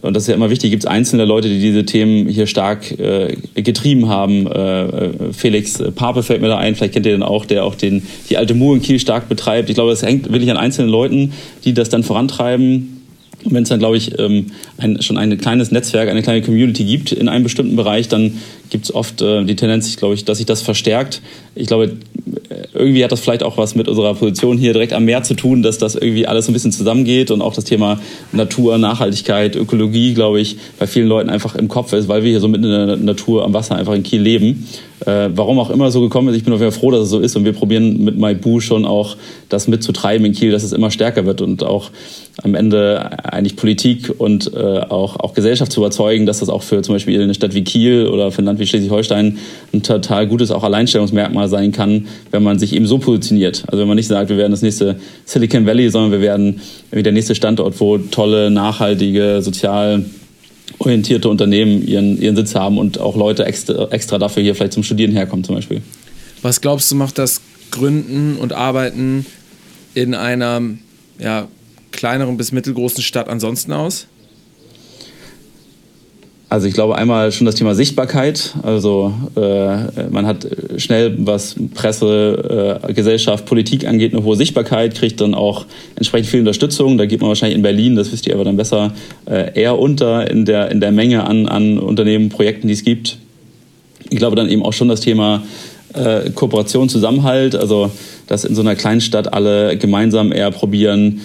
und 0.01 0.15
das 0.15 0.23
ist 0.23 0.27
ja 0.27 0.35
immer 0.35 0.49
wichtig, 0.49 0.71
gibt 0.71 0.83
es 0.83 0.89
einzelne 0.89 1.25
Leute, 1.25 1.49
die 1.49 1.59
diese 1.59 1.85
Themen 1.85 2.27
hier 2.27 2.47
stark 2.47 2.91
äh, 2.99 3.35
getrieben 3.55 4.09
haben. 4.09 4.47
Äh, 4.47 4.81
äh 4.83 5.33
Felix 5.33 5.81
Pape 5.95 6.23
fällt 6.23 6.41
mir 6.41 6.47
da 6.47 6.57
ein, 6.57 6.75
vielleicht 6.75 6.93
kennt 6.93 7.05
ihr 7.05 7.11
den 7.11 7.23
auch, 7.23 7.45
der 7.45 7.63
auch 7.63 7.75
den, 7.75 8.05
die 8.29 8.37
alte 8.37 8.53
Mu 8.53 8.73
in 8.73 8.81
Kiel 8.81 8.99
stark 8.99 9.29
betreibt. 9.29 9.69
Ich 9.69 9.75
glaube, 9.75 9.91
das 9.91 10.01
hängt 10.01 10.31
wirklich 10.31 10.51
an 10.51 10.57
einzelnen 10.57 10.89
Leuten, 10.89 11.33
die 11.63 11.73
das 11.73 11.89
dann 11.89 12.03
vorantreiben. 12.03 13.01
Und 13.43 13.53
wenn 13.53 13.63
es 13.63 13.69
dann, 13.69 13.79
glaube 13.79 13.97
ich, 13.97 14.17
ähm, 14.19 14.47
ein, 14.77 15.01
schon 15.01 15.17
ein 15.17 15.37
kleines 15.37 15.71
Netzwerk, 15.71 16.09
eine 16.09 16.21
kleine 16.21 16.41
Community 16.41 16.85
gibt 16.85 17.11
in 17.11 17.27
einem 17.27 17.43
bestimmten 17.43 17.75
Bereich, 17.75 18.07
dann 18.07 18.39
gibt 18.73 18.85
es 18.85 18.93
oft 18.93 19.21
äh, 19.21 19.45
die 19.45 19.55
Tendenz, 19.55 19.95
glaube 19.95 20.15
ich, 20.15 20.25
dass 20.25 20.39
sich 20.39 20.47
das 20.47 20.61
verstärkt. 20.61 21.21
Ich 21.55 21.67
glaube, 21.67 21.93
irgendwie 22.73 23.03
hat 23.03 23.11
das 23.11 23.19
vielleicht 23.19 23.43
auch 23.43 23.57
was 23.57 23.75
mit 23.75 23.87
unserer 23.87 24.15
Position 24.15 24.57
hier 24.57 24.73
direkt 24.73 24.93
am 24.93 25.05
Meer 25.05 25.23
zu 25.23 25.35
tun, 25.35 25.61
dass 25.61 25.77
das 25.77 25.95
irgendwie 25.95 26.25
alles 26.25 26.47
ein 26.47 26.53
bisschen 26.53 26.71
zusammengeht 26.71 27.31
und 27.31 27.41
auch 27.41 27.53
das 27.53 27.65
Thema 27.65 27.99
Natur, 28.31 28.77
Nachhaltigkeit, 28.77 29.55
Ökologie, 29.55 30.13
glaube 30.13 30.41
ich, 30.41 30.57
bei 30.79 30.87
vielen 30.87 31.07
Leuten 31.07 31.29
einfach 31.29 31.55
im 31.55 31.67
Kopf 31.67 31.93
ist, 31.93 32.07
weil 32.07 32.23
wir 32.23 32.31
hier 32.31 32.39
so 32.39 32.47
mitten 32.47 32.65
in 32.65 32.87
der 32.87 32.97
Natur 32.97 33.45
am 33.45 33.53
Wasser 33.53 33.75
einfach 33.75 33.93
in 33.93 34.03
Kiel 34.03 34.21
leben. 34.21 34.67
Äh, 35.05 35.29
warum 35.35 35.59
auch 35.59 35.69
immer 35.69 35.91
so 35.91 36.01
gekommen 36.01 36.29
ist, 36.29 36.37
ich 36.37 36.43
bin 36.43 36.53
auf 36.53 36.59
jeden 36.59 36.71
Fall 36.71 36.79
froh, 36.79 36.91
dass 36.91 37.01
es 37.01 37.09
so 37.09 37.19
ist 37.19 37.35
und 37.35 37.45
wir 37.45 37.53
probieren 37.53 38.03
mit 38.03 38.17
MyBoo 38.17 38.59
schon 38.59 38.85
auch 38.85 39.17
das 39.49 39.67
mitzutreiben 39.67 40.25
in 40.25 40.33
Kiel, 40.33 40.51
dass 40.51 40.63
es 40.63 40.71
immer 40.71 40.91
stärker 40.91 41.25
wird 41.25 41.41
und 41.41 41.63
auch 41.63 41.91
am 42.41 42.55
Ende 42.55 43.11
eigentlich 43.23 43.55
Politik 43.55 44.11
und 44.17 44.53
äh, 44.53 44.57
auch, 44.57 45.19
auch 45.19 45.33
Gesellschaft 45.33 45.71
zu 45.71 45.81
überzeugen, 45.81 46.25
dass 46.25 46.39
das 46.39 46.49
auch 46.49 46.63
für 46.63 46.81
zum 46.81 46.95
Beispiel 46.95 47.21
eine 47.21 47.33
Stadt 47.33 47.53
wie 47.53 47.63
Kiel 47.63 48.07
oder 48.07 48.31
für 48.31 48.41
ein 48.41 48.45
Land 48.45 48.59
wie 48.59 48.62
Schleswig-Holstein 48.65 49.37
ein 49.73 49.83
total 49.83 50.27
gutes 50.27 50.51
auch 50.51 50.63
Alleinstellungsmerkmal 50.63 51.49
sein 51.49 51.71
kann, 51.71 52.07
wenn 52.31 52.43
man 52.43 52.59
sich 52.59 52.73
eben 52.73 52.85
so 52.85 52.97
positioniert. 52.97 53.63
Also 53.67 53.81
wenn 53.81 53.87
man 53.87 53.97
nicht 53.97 54.07
sagt, 54.07 54.29
wir 54.29 54.37
werden 54.37 54.51
das 54.51 54.61
nächste 54.61 54.97
Silicon 55.25 55.65
Valley, 55.65 55.89
sondern 55.89 56.11
wir 56.11 56.21
werden 56.21 56.61
der 56.91 57.11
nächste 57.11 57.35
Standort, 57.35 57.79
wo 57.79 57.97
tolle, 57.97 58.49
nachhaltige, 58.49 59.41
sozial 59.41 60.05
orientierte 60.79 61.29
Unternehmen 61.29 61.85
ihren, 61.85 62.21
ihren 62.21 62.35
Sitz 62.35 62.55
haben 62.55 62.77
und 62.77 62.99
auch 62.99 63.15
Leute 63.15 63.45
extra, 63.45 63.89
extra 63.91 64.17
dafür 64.17 64.43
hier 64.43 64.55
vielleicht 64.55 64.73
zum 64.73 64.83
Studieren 64.83 65.11
herkommen 65.11 65.43
zum 65.43 65.55
Beispiel. 65.55 65.81
Was 66.41 66.61
glaubst 66.61 66.91
du, 66.91 66.95
macht 66.95 67.17
das 67.17 67.41
Gründen 67.71 68.37
und 68.37 68.53
Arbeiten 68.53 69.25
in 69.93 70.13
einer 70.13 70.61
ja, 71.19 71.47
kleineren 71.91 72.37
bis 72.37 72.51
mittelgroßen 72.51 73.03
Stadt 73.03 73.29
ansonsten 73.29 73.71
aus? 73.71 74.07
Also 76.53 76.67
ich 76.67 76.75
glaube 76.75 76.95
einmal 76.99 77.31
schon 77.31 77.45
das 77.45 77.55
Thema 77.55 77.73
Sichtbarkeit. 77.73 78.53
Also 78.61 79.11
äh, 79.35 80.03
man 80.11 80.27
hat 80.27 80.45
schnell, 80.77 81.15
was 81.17 81.55
Presse, 81.73 82.79
äh, 82.87 82.93
Gesellschaft, 82.93 83.47
Politik 83.47 83.87
angeht, 83.87 84.13
eine 84.13 84.23
hohe 84.23 84.35
Sichtbarkeit, 84.35 84.93
kriegt 84.93 85.19
dann 85.19 85.33
auch 85.33 85.65
entsprechend 85.95 86.29
viel 86.29 86.41
Unterstützung. 86.41 86.99
Da 86.99 87.07
geht 87.07 87.21
man 87.21 87.29
wahrscheinlich 87.29 87.55
in 87.55 87.63
Berlin, 87.63 87.95
das 87.95 88.11
wisst 88.11 88.27
ihr 88.27 88.35
aber 88.35 88.43
dann 88.43 88.55
besser, 88.55 88.93
äh, 89.25 89.59
eher 89.59 89.79
unter 89.79 90.29
in 90.29 90.45
der, 90.45 90.69
in 90.69 90.79
der 90.79 90.91
Menge 90.91 91.25
an, 91.25 91.47
an 91.47 91.79
Unternehmen, 91.79 92.29
Projekten, 92.29 92.67
die 92.67 92.75
es 92.75 92.83
gibt. 92.83 93.17
Ich 94.11 94.19
glaube 94.19 94.35
dann 94.35 94.47
eben 94.47 94.61
auch 94.61 94.73
schon 94.73 94.89
das 94.89 94.99
Thema 95.01 95.41
äh, 95.95 96.29
Kooperation, 96.29 96.87
Zusammenhalt. 96.87 97.55
Also 97.55 97.89
dass 98.27 98.45
in 98.45 98.55
so 98.55 98.61
einer 98.61 98.75
kleinen 98.75 99.01
Stadt 99.01 99.33
alle 99.33 99.77
gemeinsam 99.77 100.31
eher 100.31 100.51
probieren, 100.51 101.21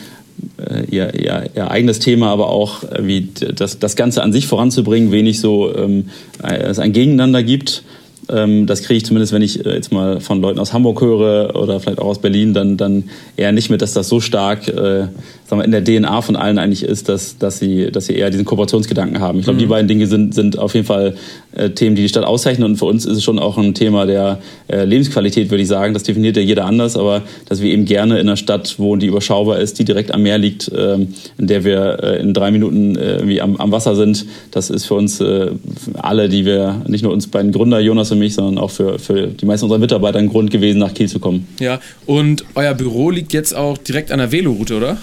ihr, 0.91 1.15
ihr, 1.15 1.51
ihr, 1.55 1.71
eigenes 1.71 1.99
Thema, 1.99 2.31
aber 2.31 2.49
auch 2.49 2.85
äh, 2.85 3.07
wie 3.07 3.29
das, 3.55 3.79
das 3.79 3.97
Ganze 3.97 4.23
an 4.23 4.33
sich 4.33 4.47
voranzubringen, 4.47 5.13
wenig 5.13 5.41
so 5.41 5.75
ähm, 5.75 6.11
es 6.43 6.79
ein 6.79 6.93
Gegeneinander 6.93 7.43
gibt. 7.43 7.83
Ähm, 8.31 8.67
das 8.67 8.83
kriege 8.83 8.99
ich 8.99 9.05
zumindest, 9.05 9.33
wenn 9.33 9.43
ich 9.43 9.65
äh, 9.65 9.75
jetzt 9.75 9.91
mal 9.91 10.21
von 10.21 10.41
Leuten 10.41 10.59
aus 10.59 10.73
Hamburg 10.73 11.01
höre 11.01 11.57
oder 11.57 11.81
vielleicht 11.81 11.99
auch 11.99 12.07
aus 12.07 12.21
Berlin, 12.21 12.53
dann, 12.53 12.77
dann 12.77 13.05
eher 13.37 13.53
nicht 13.53 13.71
mit, 13.71 13.81
dass 13.81 13.95
das 13.95 14.09
so 14.09 14.21
stark 14.21 14.69
äh, 14.69 15.07
sagen 15.49 15.61
wir, 15.61 15.65
in 15.65 15.71
der 15.73 15.83
DNA 15.83 16.21
von 16.21 16.37
allen 16.37 16.59
eigentlich 16.59 16.83
ist, 16.83 17.09
dass, 17.09 17.39
dass, 17.39 17.59
sie, 17.59 17.91
dass 17.91 18.07
sie 18.07 18.15
eher 18.15 18.31
diesen 18.31 18.45
Kooperationsgedanken 18.45 19.21
haben. 19.21 19.39
Ich 19.39 19.45
glaube, 19.45 19.57
mhm. 19.57 19.61
die 19.61 19.67
beiden 19.67 19.89
Dinge 19.89 20.07
sind, 20.07 20.35
sind 20.35 20.59
auf 20.59 20.75
jeden 20.75 20.87
Fall 20.87 21.15
äh, 21.53 21.71
Themen, 21.71 21.97
die 21.97 22.03
die 22.03 22.09
Stadt 22.09 22.25
auszeichnen. 22.25 22.65
Und 22.67 22.77
für 22.77 22.85
uns 22.85 23.07
ist 23.07 23.17
es 23.17 23.25
schon 23.25 23.39
auch 23.39 23.57
ein 23.57 23.73
Thema 23.73 24.05
der 24.05 24.41
äh, 24.69 24.85
Lebensqualität, 24.85 25.51
würde 25.51 25.63
ich 25.63 25.69
sagen. 25.69 25.95
Das 25.95 26.03
definiert 26.03 26.37
ja 26.37 26.43
jeder 26.43 26.67
anders, 26.67 26.97
aber 26.97 27.23
dass 27.49 27.63
wir 27.63 27.73
eben 27.73 27.87
gerne 27.87 28.17
in 28.19 28.29
einer 28.29 28.37
Stadt 28.37 28.79
wohnen, 28.79 29.01
die 29.01 29.07
überschaubar 29.07 29.59
ist, 29.59 29.79
die 29.79 29.85
direkt 29.85 30.13
am 30.13 30.23
Meer 30.23 30.37
liegt, 30.37 30.71
ähm, 30.77 31.15
in 31.39 31.47
der 31.47 31.65
wir 31.65 32.03
äh, 32.03 32.21
in 32.21 32.35
drei 32.35 32.51
Minuten 32.51 32.97
äh, 32.97 33.17
irgendwie 33.17 33.41
am, 33.41 33.57
am, 33.57 33.73
Wasser 33.73 33.97
sind, 33.97 34.27
das 34.51 34.69
ist 34.69 34.85
für 34.85 34.95
uns 34.95 35.21
äh, 35.21 35.51
alle, 35.95 36.29
die 36.29 36.45
wir, 36.45 36.83
nicht 36.89 37.03
nur 37.03 37.13
uns 37.13 37.27
beiden 37.27 37.53
Gründer, 37.53 37.81
Jonas 37.81 38.13
und 38.13 38.19
mich, 38.19 38.35
sondern 38.35 38.59
auch 38.59 38.71
für, 38.71 38.99
für 38.99 39.29
die 39.29 39.47
meisten 39.47 39.65
unserer 39.65 39.79
Mitarbeiter 39.79 40.19
ein 40.19 40.29
Grund 40.29 40.51
gewesen, 40.51 40.79
nach 40.79 40.93
Kiel 40.93 41.09
zu 41.09 41.21
kommen. 41.21 41.47
Ja, 41.59 41.81
und 42.05 42.45
euer 42.55 42.75
Büro 42.75 43.11
liegt 43.11 43.33
jetzt 43.33 43.55
auch 43.57 43.79
direkt 43.79 44.13
an 44.13 44.19
der 44.19 44.31
Veloroute, 44.31 44.77
oder? 44.77 44.99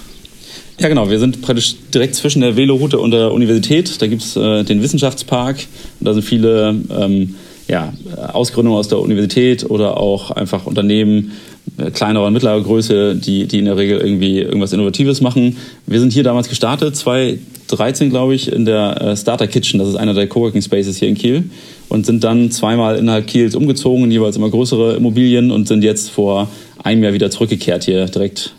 Ja, 0.79 0.89
genau. 0.89 1.09
Wir 1.09 1.19
sind 1.19 1.41
praktisch 1.41 1.75
direkt 1.93 2.15
zwischen 2.15 2.41
der 2.41 2.57
Veloroute 2.57 2.99
und 2.99 3.11
der 3.11 3.31
Universität. 3.31 4.01
Da 4.01 4.07
gibt 4.07 4.21
es 4.23 4.35
äh, 4.35 4.63
den 4.63 4.81
Wissenschaftspark. 4.81 5.57
Und 5.99 6.05
da 6.05 6.13
sind 6.13 6.23
viele 6.23 6.75
ähm, 6.89 7.35
ja, 7.67 7.93
Ausgründungen 8.33 8.77
aus 8.77 8.89
der 8.89 8.99
Universität 8.99 9.69
oder 9.69 9.97
auch 9.97 10.31
einfach 10.31 10.65
Unternehmen 10.65 11.31
äh, 11.77 11.91
kleinerer 11.91 12.25
und 12.25 12.33
mittlerer 12.33 12.61
Größe, 12.61 13.15
die, 13.15 13.47
die 13.47 13.59
in 13.59 13.65
der 13.65 13.77
Regel 13.77 13.99
irgendwie 13.99 14.39
irgendwas 14.39 14.73
Innovatives 14.73 15.21
machen. 15.21 15.55
Wir 15.87 16.01
sind 16.01 16.11
hier 16.11 16.23
damals 16.23 16.49
gestartet, 16.49 16.95
2013, 16.97 18.09
glaube 18.09 18.35
ich, 18.35 18.51
in 18.51 18.65
der 18.65 19.01
äh, 19.01 19.17
Starter 19.17 19.47
Kitchen. 19.47 19.79
Das 19.79 19.87
ist 19.87 19.95
einer 19.95 20.13
der 20.13 20.27
Coworking 20.27 20.61
Spaces 20.61 20.97
hier 20.97 21.07
in 21.07 21.15
Kiel. 21.15 21.49
Und 21.87 22.05
sind 22.05 22.23
dann 22.23 22.51
zweimal 22.51 22.97
innerhalb 22.97 23.27
Kiels 23.27 23.55
umgezogen, 23.55 24.11
jeweils 24.11 24.35
immer 24.35 24.49
größere 24.49 24.95
Immobilien 24.95 25.51
und 25.51 25.69
sind 25.69 25.85
jetzt 25.85 26.09
vor 26.09 26.49
einem 26.83 27.01
Jahr 27.01 27.13
wieder 27.13 27.31
zurückgekehrt 27.31 27.85
hier 27.85 28.05
direkt 28.07 28.53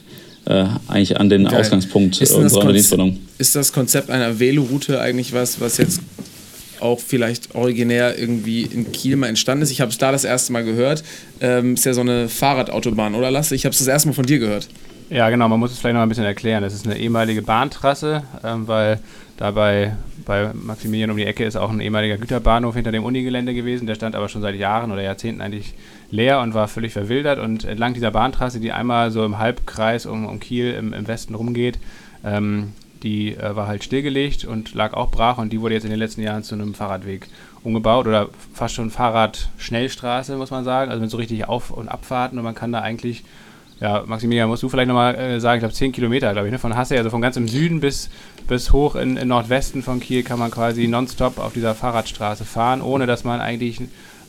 äh, 0.47 0.67
eigentlich 0.88 1.19
an 1.19 1.29
den 1.29 1.45
Geil. 1.45 1.61
Ausgangspunkt 1.61 2.21
ist 2.21 2.33
unserer 2.33 2.61
Unternehmensgründung. 2.61 3.19
Ist 3.38 3.55
das 3.55 3.73
Konzept 3.73 4.11
einer 4.11 4.38
Veloroute 4.38 5.00
eigentlich 5.00 5.33
was, 5.33 5.61
was 5.61 5.76
jetzt 5.76 6.00
auch 6.81 7.00
vielleicht 7.00 7.55
originär 7.55 8.19
irgendwie 8.19 8.62
in 8.62 8.93
Kiel 8.93 9.17
mal 9.17 9.29
entstanden 9.29 9.62
ist? 9.62 9.71
Ich 9.71 9.81
habe 9.81 9.91
es 9.91 9.99
da 9.99 10.12
das 10.12 10.25
erste 10.25 10.53
Mal 10.53 10.65
gehört. 10.65 11.03
Ähm, 11.41 11.75
ist 11.75 11.85
ja 11.85 11.95
so 11.95 12.00
eine 12.00 12.29
Fahrradautobahn, 12.29 13.15
oder 13.15 13.31
Lasse? 13.31 13.55
Ich 13.55 13.65
habe 13.65 13.73
es 13.73 13.79
das 13.79 13.88
erste 13.88 14.09
Mal 14.09 14.15
von 14.15 14.26
dir 14.26 14.38
gehört. 14.38 14.69
Ja, 15.09 15.31
genau, 15.31 15.49
man 15.49 15.61
muss 15.61 15.71
es 15.71 15.79
vielleicht 15.79 15.95
noch 15.95 16.03
ein 16.03 16.09
bisschen 16.09 16.25
erklären. 16.25 16.65
Das 16.65 16.75
ist 16.75 16.85
eine 16.85 16.99
ehemalige 16.99 17.41
Bahntrasse, 17.41 18.25
ähm, 18.43 18.67
weil 18.67 18.99
dabei 19.37 19.95
bei 20.25 20.51
Maximilian 20.53 21.13
um 21.13 21.17
die 21.17 21.25
Ecke 21.27 21.45
ist 21.45 21.55
auch 21.55 21.71
ein 21.71 21.79
ehemaliger 21.79 22.17
Güterbahnhof 22.17 22.75
hinter 22.75 22.91
dem 22.91 23.05
Unigelände 23.05 23.55
gewesen. 23.55 23.87
Der 23.87 23.95
stand 23.95 24.17
aber 24.17 24.29
schon 24.29 24.43
seit 24.43 24.57
Jahren 24.57 24.91
oder 24.91 25.03
Jahrzehnten 25.03 25.43
eigentlich 25.43 25.75
leer 26.11 26.41
und 26.41 26.55
war 26.55 26.67
völlig 26.67 26.93
verwildert. 26.93 27.39
Und 27.39 27.65
entlang 27.65 27.95
dieser 27.95 28.11
Bahntrasse, 28.11 28.59
die 28.59 28.73
einmal 28.73 29.13
so 29.13 29.25
im 29.25 29.39
Halbkreis 29.39 30.07
um, 30.07 30.27
um 30.27 30.41
Kiel 30.41 30.73
im, 30.73 30.93
im 30.93 31.07
Westen 31.07 31.37
rumgeht, 31.37 31.79
ähm, 32.25 32.73
die 33.05 33.37
äh, 33.37 33.55
war 33.55 33.69
halt 33.69 33.85
stillgelegt 33.85 34.45
und 34.45 34.75
lag 34.75 34.93
auch 34.93 35.13
brach 35.13 35.39
und 35.39 35.53
die 35.53 35.61
wurde 35.61 35.75
jetzt 35.75 35.85
in 35.85 35.91
den 35.91 36.01
letzten 36.01 36.23
Jahren 36.23 36.43
zu 36.43 36.57
einem 36.57 36.75
Fahrradweg 36.75 37.29
umgebaut 37.63 38.09
oder 38.09 38.31
fast 38.53 38.75
schon 38.75 38.91
Fahrradschnellstraße, 38.91 40.37
muss 40.37 40.51
man 40.51 40.65
sagen. 40.65 40.91
Also 40.91 41.01
mit 41.01 41.11
so 41.11 41.17
richtig 41.17 41.47
Auf- 41.47 41.71
und 41.71 41.89
Abfahrten 41.89 42.39
und 42.39 42.45
man 42.45 42.57
kann 42.57 42.73
da 42.73 42.81
eigentlich 42.81 43.23
ja, 43.80 44.04
Maximilian, 44.06 44.49
musst 44.49 44.62
du 44.62 44.68
vielleicht 44.68 44.88
nochmal 44.88 45.14
äh, 45.14 45.40
sagen, 45.40 45.59
ich 45.59 45.61
glaube 45.61 45.75
10 45.75 45.92
Kilometer, 45.92 46.33
glaube 46.33 46.49
ich, 46.49 46.52
ne? 46.52 46.59
von 46.59 46.76
Hasse, 46.76 46.97
also 46.97 47.11
von 47.11 47.21
ganz 47.21 47.37
im 47.37 47.47
Süden 47.47 47.80
bis, 47.80 48.09
bis 48.49 48.73
hoch 48.73 48.97
in, 48.97 49.16
in 49.16 49.28
Nordwesten 49.28 49.83
von 49.83 50.00
Kiel 50.00 50.23
kann 50.23 50.38
man 50.38 50.50
quasi 50.50 50.87
nonstop 50.88 51.38
auf 51.38 51.52
dieser 51.52 51.75
Fahrradstraße 51.75 52.45
fahren, 52.45 52.80
ohne 52.80 53.06
dass 53.06 53.25
man 53.25 53.40
eigentlich 53.40 53.80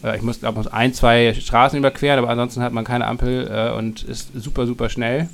äh, 0.04 0.18
ich 0.18 0.22
muss, 0.22 0.40
glaube 0.40 0.72
ein, 0.74 0.94
zwei 0.94 1.34
Straßen 1.34 1.78
überqueren, 1.78 2.20
aber 2.20 2.30
ansonsten 2.30 2.62
hat 2.62 2.74
man 2.74 2.84
keine 2.84 3.06
Ampel 3.06 3.48
äh, 3.50 3.78
und 3.78 4.04
ist 4.04 4.32
super, 4.36 4.68
super 4.68 4.90
schnell. 4.90 5.30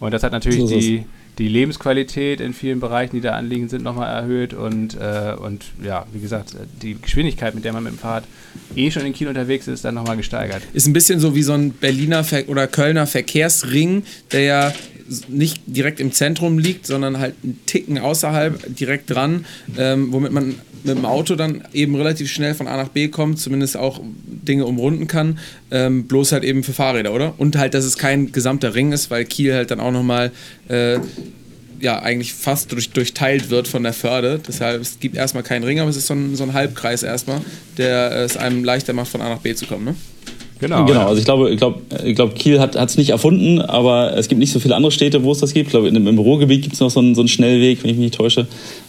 Und 0.00 0.12
das 0.12 0.22
hat 0.22 0.32
natürlich 0.32 0.60
so 0.60 0.66
die, 0.66 1.06
die 1.38 1.48
Lebensqualität 1.48 2.40
in 2.40 2.54
vielen 2.54 2.80
Bereichen, 2.80 3.16
die 3.16 3.20
da 3.20 3.32
anliegen 3.32 3.68
sind, 3.68 3.82
nochmal 3.82 4.14
erhöht 4.14 4.54
und, 4.54 4.94
äh, 4.94 5.34
und 5.36 5.64
ja, 5.82 6.06
wie 6.12 6.20
gesagt, 6.20 6.56
die 6.82 6.96
Geschwindigkeit, 7.00 7.54
mit 7.54 7.64
der 7.64 7.72
man 7.72 7.82
mit 7.82 7.92
dem 7.92 7.98
Fahrrad 7.98 8.24
eh 8.76 8.90
schon 8.90 9.04
in 9.04 9.12
Kiel 9.12 9.28
unterwegs 9.28 9.66
ist, 9.66 9.84
dann 9.84 9.94
nochmal 9.94 10.16
gesteigert. 10.16 10.62
Ist 10.72 10.86
ein 10.86 10.92
bisschen 10.92 11.20
so 11.20 11.34
wie 11.34 11.42
so 11.42 11.52
ein 11.52 11.72
Berliner 11.72 12.24
Ver 12.24 12.48
oder 12.48 12.66
Kölner 12.66 13.06
Verkehrsring, 13.06 14.04
der 14.32 14.42
ja 14.42 14.72
nicht 15.28 15.62
direkt 15.66 16.00
im 16.00 16.12
Zentrum 16.12 16.58
liegt, 16.58 16.86
sondern 16.86 17.18
halt 17.18 17.34
einen 17.42 17.60
Ticken 17.66 17.98
außerhalb, 17.98 18.74
direkt 18.76 19.10
dran, 19.10 19.44
ähm, 19.76 20.12
womit 20.12 20.32
man 20.32 20.54
mit 20.84 20.96
dem 20.96 21.04
Auto 21.04 21.34
dann 21.34 21.64
eben 21.72 21.94
relativ 21.94 22.30
schnell 22.30 22.54
von 22.54 22.68
A 22.68 22.76
nach 22.76 22.88
B 22.88 23.08
kommt, 23.08 23.38
zumindest 23.38 23.76
auch 23.76 24.00
Dinge 24.44 24.66
umrunden 24.66 25.06
kann, 25.06 25.38
ähm, 25.70 26.04
bloß 26.04 26.32
halt 26.32 26.44
eben 26.44 26.62
für 26.62 26.72
Fahrräder, 26.72 27.12
oder? 27.12 27.34
Und 27.38 27.56
halt, 27.56 27.74
dass 27.74 27.84
es 27.84 27.98
kein 27.98 28.32
gesamter 28.32 28.74
Ring 28.74 28.92
ist, 28.92 29.10
weil 29.10 29.24
Kiel 29.24 29.54
halt 29.54 29.70
dann 29.70 29.80
auch 29.80 29.92
nochmal 29.92 30.32
äh, 30.68 30.98
ja, 31.80 32.00
eigentlich 32.00 32.34
fast 32.34 32.72
durch, 32.72 32.90
durchteilt 32.90 33.50
wird 33.50 33.68
von 33.68 33.82
der 33.82 33.92
Förde. 33.92 34.40
Deshalb, 34.46 34.80
es 34.80 35.00
gibt 35.00 35.16
erstmal 35.16 35.42
keinen 35.42 35.64
Ring, 35.64 35.80
aber 35.80 35.90
es 35.90 35.96
ist 35.96 36.06
so 36.06 36.14
ein, 36.14 36.34
so 36.34 36.42
ein 36.42 36.52
Halbkreis 36.52 37.02
erstmal, 37.02 37.40
der 37.76 38.12
es 38.12 38.36
einem 38.36 38.64
leichter 38.64 38.92
macht, 38.92 39.08
von 39.08 39.20
A 39.20 39.28
nach 39.28 39.40
B 39.40 39.54
zu 39.54 39.66
kommen, 39.66 39.84
ne? 39.84 39.94
Genau. 40.64 40.86
Genau, 40.86 41.08
also 41.08 41.18
ich 41.18 41.26
glaube, 41.26 41.50
ich 41.50 41.58
glaube, 41.58 41.80
ich 42.06 42.16
glaube 42.16 42.32
Kiel 42.32 42.58
hat 42.58 42.74
es 42.74 42.96
nicht 42.96 43.10
erfunden, 43.10 43.60
aber 43.60 44.16
es 44.16 44.28
gibt 44.28 44.38
nicht 44.38 44.50
so 44.50 44.60
viele 44.60 44.74
andere 44.74 44.92
Städte, 44.92 45.22
wo 45.22 45.30
es 45.30 45.38
das 45.38 45.52
gibt. 45.52 45.66
Ich 45.66 45.72
glaube, 45.72 45.88
im, 45.88 46.06
im 46.06 46.18
Ruhrgebiet 46.18 46.62
gibt 46.62 46.72
es 46.72 46.80
noch 46.80 46.88
so 46.88 47.00
einen, 47.00 47.14
so 47.14 47.20
einen 47.20 47.28
Schnellweg, 47.28 47.82
wenn 47.82 47.90
ich 47.90 47.96
mich 47.98 48.06
nicht 48.06 48.14
täusche. 48.14 48.46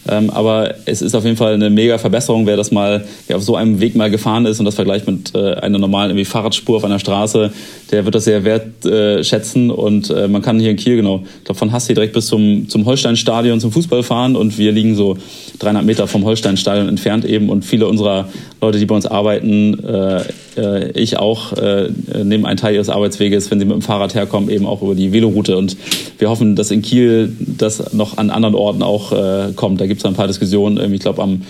Ähm, 0.08 0.29
aber 0.29 0.75
es 0.86 1.01
ist 1.01 1.15
auf 1.15 1.25
jeden 1.25 1.36
Fall 1.36 1.53
eine 1.53 1.70
mega 1.70 1.98
Verbesserung, 1.98 2.46
wer 2.46 2.55
das 2.55 2.72
mal, 2.72 3.03
wer 3.27 3.36
auf 3.36 3.44
so 3.44 3.58
einem 3.58 3.82
Weg 3.82 3.94
mal 3.98 4.10
gefahren 4.10 4.46
ist 4.46 4.60
und 4.60 4.65
das 4.65 4.75
vergleicht 4.75 5.05
mit 5.05 5.36
äh, 5.36 5.55
einer 5.55 5.77
normalen 5.77 6.12
irgendwie 6.12 6.24
Fahrradspur 6.24 6.77
auf 6.77 6.86
einer 6.86 7.00
Straße, 7.00 7.51
der 7.91 8.05
wird 8.05 8.15
das 8.15 8.24
sehr 8.24 8.46
wertschätzen. 8.46 9.70
Äh, 9.70 9.74
und 9.74 10.10
äh, 10.12 10.29
man 10.29 10.41
kann 10.41 10.58
hier 10.58 10.72
in 10.72 10.77
Kiel, 10.77 10.96
genau, 10.96 11.24
ich 11.39 11.44
glaube 11.44 11.60
von 11.60 11.74
Hassi 11.74 11.94
direkt 11.94 12.13
bis 12.13 12.27
zum, 12.27 12.70
zum 12.70 12.86
Holsteinstadion 12.86 13.60
zum 13.60 13.74
Fußball 13.74 14.03
fahren 14.03 14.38
und 14.38 14.58
wir 14.58 14.72
liegen 14.72 14.96
so 14.96 15.17
300 15.60 15.84
Meter 15.84 16.08
vom 16.08 16.24
Holsteinstadion 16.24 16.88
entfernt 16.88 17.25
eben 17.25 17.50
und 17.50 17.65
viele 17.65 17.88
unserer 17.88 18.29
Leute, 18.62 18.79
die 18.79 18.86
bei 18.86 18.96
uns 18.96 19.05
arbeiten, 19.05 19.84
äh, 19.84 20.22
äh, 20.58 20.91
ich 20.91 21.17
auch, 21.17 21.53
äh, 21.65 22.24
nehmen 22.24 22.45
einen 22.45 22.57
Teil 22.57 22.75
ihres 22.75 22.89
Arbeitsweges, 22.89 23.50
wenn 23.51 23.60
sie 23.60 23.65
mit 23.65 23.75
dem 23.75 23.81
Fahrrad 23.81 24.15
herkommen, 24.15 24.50
eben 24.50 24.65
auch 24.65 24.81
über 24.81 24.95
die 24.95 25.12
Veloroute. 25.12 25.57
Und 25.57 25.77
wir 26.17 26.29
hoffen, 26.29 26.55
dass 26.55 26.72
in 26.72 26.81
Kiel 26.81 27.36
das 27.39 27.93
noch 27.93 28.17
an 28.17 28.29
anderen 28.29 28.55
Orten 28.55 28.84
auch 28.84 29.12
äh, 29.12 29.53
kommt. 29.55 29.81
Da 29.81 29.88
gibt 29.88 30.00
es 30.01 30.05
ein 30.05 30.13
paar 30.13 30.27
Diskussionen. 30.27 30.93
Ich 30.93 31.01
glaube, 31.01 31.22
am, 31.22 31.41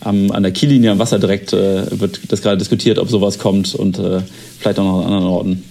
am, 0.00 0.30
an 0.30 0.42
der 0.42 0.52
Kiellinie 0.52 0.90
am 0.90 0.98
Wasser 0.98 1.18
direkt 1.18 1.52
äh, 1.52 2.00
wird 2.00 2.20
das 2.32 2.42
gerade 2.42 2.58
diskutiert, 2.58 2.98
ob 2.98 3.08
sowas 3.08 3.38
kommt 3.38 3.74
und 3.74 3.98
äh, 3.98 4.20
vielleicht 4.58 4.78
auch 4.78 4.84
noch 4.84 5.00
an 5.00 5.12
anderen 5.12 5.26
Orten. 5.26 5.62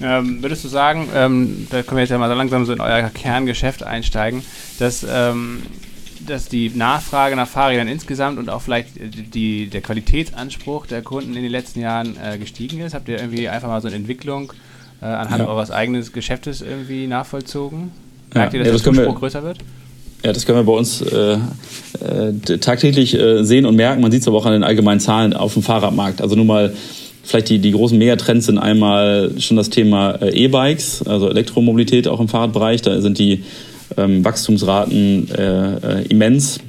Ähm, 0.00 0.42
würdest 0.42 0.62
du 0.62 0.68
sagen, 0.68 1.08
ähm, 1.14 1.66
da 1.70 1.82
können 1.82 1.96
wir 1.96 2.02
jetzt 2.02 2.10
ja 2.10 2.18
mal 2.18 2.28
so 2.28 2.36
langsam 2.36 2.64
so 2.64 2.72
in 2.72 2.80
euer 2.80 3.10
Kerngeschäft 3.10 3.82
einsteigen, 3.82 4.42
dass 4.78 5.04
ähm, 5.10 5.62
dass 6.26 6.48
die 6.48 6.70
Nachfrage 6.70 7.36
nach 7.36 7.48
Fahrrädern 7.48 7.88
insgesamt 7.88 8.38
und 8.38 8.50
auch 8.50 8.62
vielleicht 8.62 8.90
die, 9.34 9.68
der 9.68 9.80
Qualitätsanspruch 9.80 10.86
der 10.86 11.02
Kunden 11.02 11.34
in 11.36 11.42
den 11.42 11.52
letzten 11.52 11.80
Jahren 11.80 12.16
äh, 12.22 12.38
gestiegen 12.38 12.80
ist? 12.80 12.94
Habt 12.94 13.08
ihr 13.08 13.18
irgendwie 13.18 13.48
einfach 13.48 13.68
mal 13.68 13.80
so 13.80 13.88
eine 13.88 13.96
Entwicklung 13.96 14.52
äh, 15.00 15.06
anhand 15.06 15.40
ja. 15.40 15.48
eures 15.48 15.70
eigenen 15.70 16.04
Geschäftes 16.12 16.62
irgendwie 16.62 17.06
nachvollzogen? 17.06 17.90
Merkt 18.34 18.52
ja. 18.52 18.58
ihr, 18.58 18.64
dass 18.64 18.68
ja, 18.68 18.72
das 18.72 18.82
der 18.82 18.92
Zuspruch 18.92 19.20
größer 19.20 19.42
wird? 19.42 19.58
Ja, 20.24 20.32
das 20.32 20.44
können 20.46 20.58
wir 20.58 20.64
bei 20.64 20.72
uns 20.72 21.00
äh, 21.00 21.34
äh, 21.34 22.58
tagtäglich 22.58 23.14
äh, 23.14 23.44
sehen 23.44 23.66
und 23.66 23.76
merken. 23.76 24.00
Man 24.00 24.10
sieht 24.10 24.22
es 24.22 24.28
aber 24.28 24.36
auch 24.38 24.46
an 24.46 24.52
den 24.52 24.64
allgemeinen 24.64 25.00
Zahlen 25.00 25.32
auf 25.32 25.54
dem 25.54 25.62
Fahrradmarkt. 25.62 26.20
Also 26.20 26.34
nur 26.34 26.44
mal 26.44 26.74
vielleicht 27.22 27.50
die, 27.50 27.60
die 27.60 27.70
großen 27.70 27.96
Megatrends 27.96 28.46
sind 28.46 28.58
einmal 28.58 29.32
schon 29.38 29.56
das 29.56 29.70
Thema 29.70 30.16
äh, 30.20 30.30
E-Bikes, 30.30 31.06
also 31.06 31.28
Elektromobilität 31.30 32.08
auch 32.08 32.18
im 32.20 32.28
Fahrradbereich. 32.28 32.82
Da 32.82 33.00
sind 33.00 33.18
die 33.18 33.44
ähm, 33.96 34.24
Wachstumsraten 34.24 35.30
äh, 35.30 36.00
äh, 36.00 36.06
immens. 36.08 36.60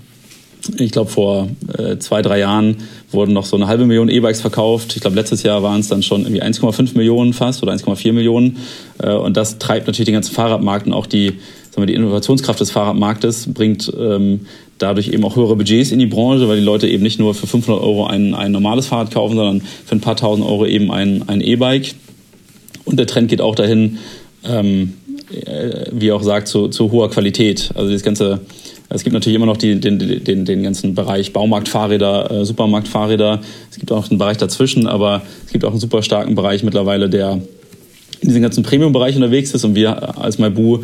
Ich 0.77 0.91
glaube, 0.91 1.09
vor 1.09 1.47
äh, 1.77 1.97
zwei, 1.99 2.21
drei 2.21 2.39
Jahren 2.39 2.77
wurden 3.11 3.33
noch 3.33 3.45
so 3.45 3.55
eine 3.55 3.67
halbe 3.67 3.85
Million 3.85 4.09
E-Bikes 4.09 4.41
verkauft. 4.41 4.95
Ich 4.95 5.01
glaube, 5.01 5.15
letztes 5.15 5.43
Jahr 5.43 5.63
waren 5.63 5.79
es 5.79 5.87
dann 5.87 6.03
schon 6.03 6.21
irgendwie 6.21 6.43
1,5 6.43 6.97
Millionen 6.97 7.33
fast 7.33 7.63
oder 7.63 7.71
1,4 7.71 8.11
Millionen. 8.11 8.57
Äh, 9.01 9.13
und 9.13 9.37
das 9.37 9.57
treibt 9.57 9.87
natürlich 9.87 10.05
den 10.05 10.13
ganzen 10.13 10.33
Fahrradmarkt 10.33 10.85
und 10.87 10.93
auch 10.93 11.05
die, 11.05 11.27
sagen 11.69 11.81
wir, 11.81 11.85
die 11.85 11.93
Innovationskraft 11.93 12.59
des 12.59 12.71
Fahrradmarktes, 12.71 13.53
bringt 13.53 13.91
ähm, 13.97 14.41
dadurch 14.77 15.09
eben 15.09 15.23
auch 15.23 15.35
höhere 15.35 15.55
Budgets 15.55 15.91
in 15.91 15.99
die 15.99 16.05
Branche, 16.07 16.47
weil 16.47 16.57
die 16.57 16.65
Leute 16.65 16.87
eben 16.87 17.03
nicht 17.03 17.19
nur 17.19 17.33
für 17.33 17.47
500 17.47 17.81
Euro 17.81 18.07
ein, 18.07 18.33
ein 18.33 18.51
normales 18.51 18.87
Fahrrad 18.87 19.11
kaufen, 19.11 19.35
sondern 19.35 19.61
für 19.61 19.95
ein 19.95 20.01
paar 20.01 20.15
tausend 20.15 20.45
Euro 20.45 20.65
eben 20.65 20.91
ein, 20.91 21.41
E-Bike. 21.41 21.93
Und 22.85 22.99
der 22.99 23.07
Trend 23.07 23.29
geht 23.29 23.41
auch 23.41 23.55
dahin, 23.55 23.97
ähm, 24.43 24.93
äh, 25.07 25.08
wie 25.91 26.11
auch 26.11 26.23
sagt, 26.23 26.47
zu, 26.47 26.69
zu 26.69 26.91
hoher 26.91 27.09
Qualität. 27.09 27.69
Also 27.75 27.91
das 27.91 28.03
ganze, 28.03 28.41
es 28.89 29.03
gibt 29.03 29.13
natürlich 29.13 29.35
immer 29.35 29.45
noch 29.45 29.57
die, 29.57 29.79
den, 29.79 29.99
den, 29.99 30.45
den 30.45 30.63
ganzen 30.63 30.95
Bereich 30.95 31.33
Baumarktfahrräder, 31.33 32.31
äh, 32.31 32.45
Supermarktfahrräder. 32.45 33.41
Es 33.69 33.77
gibt 33.77 33.91
auch 33.91 34.09
einen 34.09 34.17
Bereich 34.17 34.37
dazwischen, 34.37 34.87
aber 34.87 35.21
es 35.45 35.51
gibt 35.51 35.65
auch 35.65 35.71
einen 35.71 35.79
super 35.79 36.01
starken 36.01 36.35
Bereich 36.35 36.63
mittlerweile, 36.63 37.09
der 37.09 37.41
in 38.21 38.27
diesem 38.27 38.41
ganzen 38.41 38.63
Premium-Bereich 38.63 39.15
unterwegs 39.15 39.53
ist. 39.53 39.63
Und 39.63 39.75
wir 39.75 40.17
als 40.19 40.39
Maibu 40.39 40.79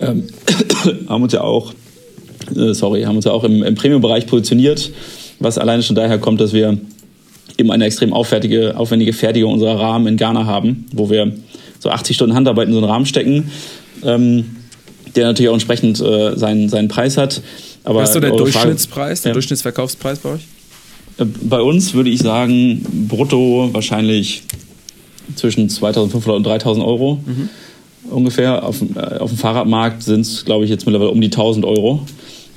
ähm, 0.00 0.28
haben 1.08 1.22
uns 1.22 1.32
ja 1.32 1.42
auch, 1.42 1.72
äh, 2.56 2.72
sorry, 2.72 3.02
haben 3.02 3.16
uns 3.16 3.26
ja 3.26 3.32
auch 3.32 3.44
im, 3.44 3.62
im 3.62 3.74
Premium-Bereich 3.74 4.26
positioniert, 4.26 4.90
was 5.40 5.58
alleine 5.58 5.82
schon 5.82 5.96
daher 5.96 6.18
kommt, 6.18 6.40
dass 6.40 6.52
wir 6.54 6.78
eben 7.58 7.70
eine 7.70 7.84
extrem 7.84 8.12
aufwendige, 8.12 8.76
aufwendige 8.76 9.12
Fertigung 9.12 9.52
unserer 9.52 9.78
Rahmen 9.78 10.06
in 10.06 10.16
Ghana 10.16 10.46
haben, 10.46 10.86
wo 10.92 11.10
wir 11.10 11.32
so 11.84 11.90
80 11.90 12.16
Stunden 12.16 12.34
Handarbeit 12.34 12.66
in 12.66 12.72
so 12.72 12.80
einen 12.80 12.88
Rahmen 12.90 13.06
stecken, 13.06 13.50
ähm, 14.02 14.56
der 15.14 15.26
natürlich 15.26 15.50
auch 15.50 15.54
entsprechend 15.54 16.00
äh, 16.00 16.36
seinen, 16.36 16.68
seinen 16.68 16.88
Preis 16.88 17.16
hat. 17.16 17.42
Aber 17.84 18.00
Was 18.00 18.08
ist 18.08 18.14
so 18.14 18.20
der 18.20 18.30
Durchschnittspreis, 18.30 19.20
Frage, 19.20 19.22
der 19.22 19.30
ja. 19.30 19.32
Durchschnittsverkaufspreis 19.34 20.18
bei 20.18 20.30
euch? 20.30 20.40
Äh, 21.18 21.26
bei 21.42 21.60
uns 21.60 21.94
würde 21.94 22.10
ich 22.10 22.20
sagen, 22.20 22.84
brutto 23.08 23.68
wahrscheinlich 23.72 24.42
zwischen 25.36 25.68
2500 25.68 26.38
und 26.38 26.46
3000 26.46 26.84
Euro 26.84 27.20
mhm. 27.24 27.48
ungefähr. 28.10 28.64
Auf, 28.64 28.80
äh, 28.80 29.18
auf 29.18 29.30
dem 29.30 29.38
Fahrradmarkt 29.38 30.02
sind 30.02 30.22
es, 30.22 30.44
glaube 30.44 30.64
ich, 30.64 30.70
jetzt 30.70 30.86
mittlerweile 30.86 31.10
um 31.10 31.20
die 31.20 31.28
1000 31.28 31.66
Euro. 31.66 32.06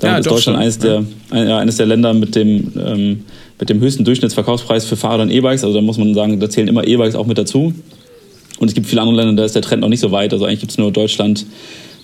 Damit 0.00 0.14
ja, 0.14 0.18
ist 0.20 0.30
Deutschland 0.30 0.58
eines, 0.58 0.78
ja. 0.82 1.04
der, 1.32 1.58
eines 1.58 1.76
der 1.76 1.86
Länder 1.86 2.14
mit 2.14 2.34
dem, 2.34 2.72
ähm, 2.82 3.24
mit 3.60 3.68
dem 3.68 3.80
höchsten 3.80 4.04
Durchschnittsverkaufspreis 4.04 4.86
für 4.86 4.96
Fahrrad 4.96 5.20
und 5.20 5.30
E-Bikes. 5.30 5.64
Also 5.64 5.74
da 5.74 5.82
muss 5.82 5.98
man 5.98 6.14
sagen, 6.14 6.40
da 6.40 6.48
zählen 6.48 6.68
immer 6.68 6.86
E-Bikes 6.86 7.14
auch 7.14 7.26
mit 7.26 7.36
dazu. 7.36 7.74
Und 8.58 8.68
es 8.68 8.74
gibt 8.74 8.86
viele 8.86 9.00
andere 9.00 9.16
Länder, 9.16 9.42
da 9.42 9.44
ist 9.44 9.54
der 9.54 9.62
Trend 9.62 9.82
noch 9.82 9.88
nicht 9.88 10.00
so 10.00 10.10
weit. 10.10 10.32
Also 10.32 10.44
eigentlich 10.44 10.60
gibt 10.60 10.72
es 10.72 10.78
nur 10.78 10.92
Deutschland, 10.92 11.46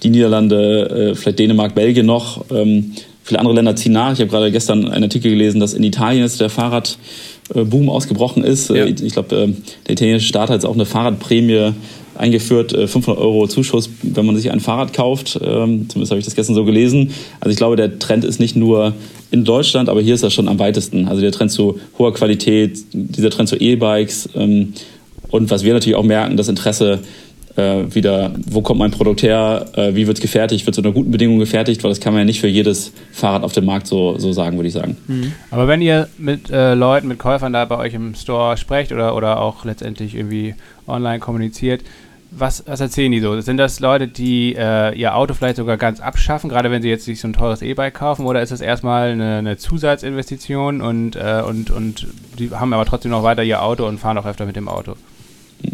die 0.02 0.10
Niederlande, 0.10 1.12
äh, 1.12 1.14
vielleicht 1.14 1.38
Dänemark, 1.38 1.74
Belgien 1.74 2.06
noch. 2.06 2.44
Ähm, 2.50 2.92
viele 3.22 3.40
andere 3.40 3.54
Länder 3.54 3.74
ziehen 3.74 3.92
nach. 3.92 4.12
Ich 4.12 4.20
habe 4.20 4.30
gerade 4.30 4.52
gestern 4.52 4.88
einen 4.88 5.04
Artikel 5.04 5.30
gelesen, 5.30 5.60
dass 5.60 5.72
in 5.72 5.82
Italien 5.82 6.22
jetzt 6.22 6.40
der 6.40 6.50
Fahrradboom 6.50 7.88
ausgebrochen 7.88 8.44
ist. 8.44 8.70
Ja. 8.70 8.86
Ich 8.86 9.12
glaube, 9.14 9.34
äh, 9.34 9.48
der 9.86 9.92
italienische 9.92 10.28
Staat 10.28 10.50
hat 10.50 10.56
jetzt 10.56 10.66
auch 10.66 10.74
eine 10.74 10.86
Fahrradprämie 10.86 11.72
eingeführt, 12.16 12.72
500 12.72 13.18
äh, 13.18 13.20
Euro 13.20 13.46
Zuschuss, 13.48 13.90
wenn 14.02 14.26
man 14.26 14.36
sich 14.36 14.50
ein 14.50 14.60
Fahrrad 14.60 14.92
kauft. 14.92 15.38
Ähm, 15.42 15.88
zumindest 15.88 16.10
habe 16.10 16.18
ich 16.18 16.24
das 16.24 16.34
gestern 16.34 16.54
so 16.54 16.64
gelesen. 16.64 17.10
Also 17.40 17.50
ich 17.50 17.56
glaube, 17.56 17.76
der 17.76 17.98
Trend 17.98 18.24
ist 18.24 18.40
nicht 18.40 18.56
nur 18.56 18.92
in 19.30 19.44
Deutschland, 19.44 19.88
aber 19.88 20.00
hier 20.00 20.14
ist 20.14 20.22
das 20.22 20.32
schon 20.32 20.48
am 20.48 20.58
weitesten. 20.58 21.08
Also 21.08 21.20
der 21.20 21.32
Trend 21.32 21.50
zu 21.50 21.80
hoher 21.98 22.14
Qualität, 22.14 22.78
dieser 22.92 23.30
Trend 23.30 23.48
zu 23.48 23.56
E-Bikes 23.56 24.28
ähm, 24.34 24.74
und 25.34 25.50
was 25.50 25.64
wir 25.64 25.72
natürlich 25.72 25.96
auch 25.96 26.04
merken, 26.04 26.36
das 26.36 26.46
Interesse 26.46 27.00
äh, 27.56 27.92
wieder, 27.92 28.30
wo 28.46 28.62
kommt 28.62 28.78
mein 28.78 28.92
Produkt 28.92 29.24
her, 29.24 29.66
äh, 29.74 29.92
wie 29.96 30.06
wird 30.06 30.18
es 30.18 30.22
gefertigt, 30.22 30.64
wird 30.64 30.74
es 30.74 30.78
unter 30.78 30.92
guten 30.92 31.10
Bedingungen 31.10 31.40
gefertigt, 31.40 31.82
weil 31.82 31.90
das 31.90 31.98
kann 31.98 32.12
man 32.12 32.20
ja 32.20 32.24
nicht 32.24 32.40
für 32.40 32.46
jedes 32.46 32.92
Fahrrad 33.10 33.42
auf 33.42 33.52
dem 33.52 33.64
Markt 33.64 33.88
so, 33.88 34.16
so 34.16 34.32
sagen, 34.32 34.56
würde 34.56 34.68
ich 34.68 34.74
sagen. 34.74 34.96
Mhm. 35.08 35.32
Aber 35.50 35.66
wenn 35.66 35.82
ihr 35.82 36.08
mit 36.18 36.50
äh, 36.50 36.74
Leuten, 36.74 37.08
mit 37.08 37.18
Käufern 37.18 37.52
da 37.52 37.64
bei 37.64 37.76
euch 37.78 37.94
im 37.94 38.14
Store 38.14 38.56
sprecht 38.56 38.92
oder, 38.92 39.16
oder 39.16 39.40
auch 39.40 39.64
letztendlich 39.64 40.14
irgendwie 40.14 40.54
online 40.86 41.18
kommuniziert, 41.18 41.82
was, 42.30 42.62
was 42.66 42.80
erzählen 42.80 43.10
die 43.10 43.20
so? 43.20 43.40
Sind 43.40 43.56
das 43.56 43.80
Leute, 43.80 44.06
die 44.06 44.54
äh, 44.56 44.96
ihr 44.96 45.16
Auto 45.16 45.34
vielleicht 45.34 45.56
sogar 45.56 45.76
ganz 45.76 46.00
abschaffen, 46.00 46.48
gerade 46.48 46.70
wenn 46.70 46.82
sie 46.82 46.88
jetzt 46.88 47.04
sich 47.04 47.20
so 47.20 47.26
ein 47.28 47.32
teures 47.32 47.62
E-Bike 47.62 47.94
kaufen, 47.94 48.26
oder 48.26 48.40
ist 48.40 48.52
das 48.52 48.60
erstmal 48.60 49.10
eine, 49.10 49.38
eine 49.38 49.56
Zusatzinvestition 49.56 50.80
und, 50.80 51.16
äh, 51.16 51.42
und, 51.44 51.70
und 51.70 52.06
die 52.38 52.50
haben 52.50 52.72
aber 52.72 52.84
trotzdem 52.84 53.10
noch 53.10 53.22
weiter 53.22 53.42
ihr 53.42 53.62
Auto 53.62 53.86
und 53.86 53.98
fahren 53.98 54.18
auch 54.18 54.26
öfter 54.26 54.46
mit 54.46 54.56
dem 54.56 54.68
Auto? 54.68 54.94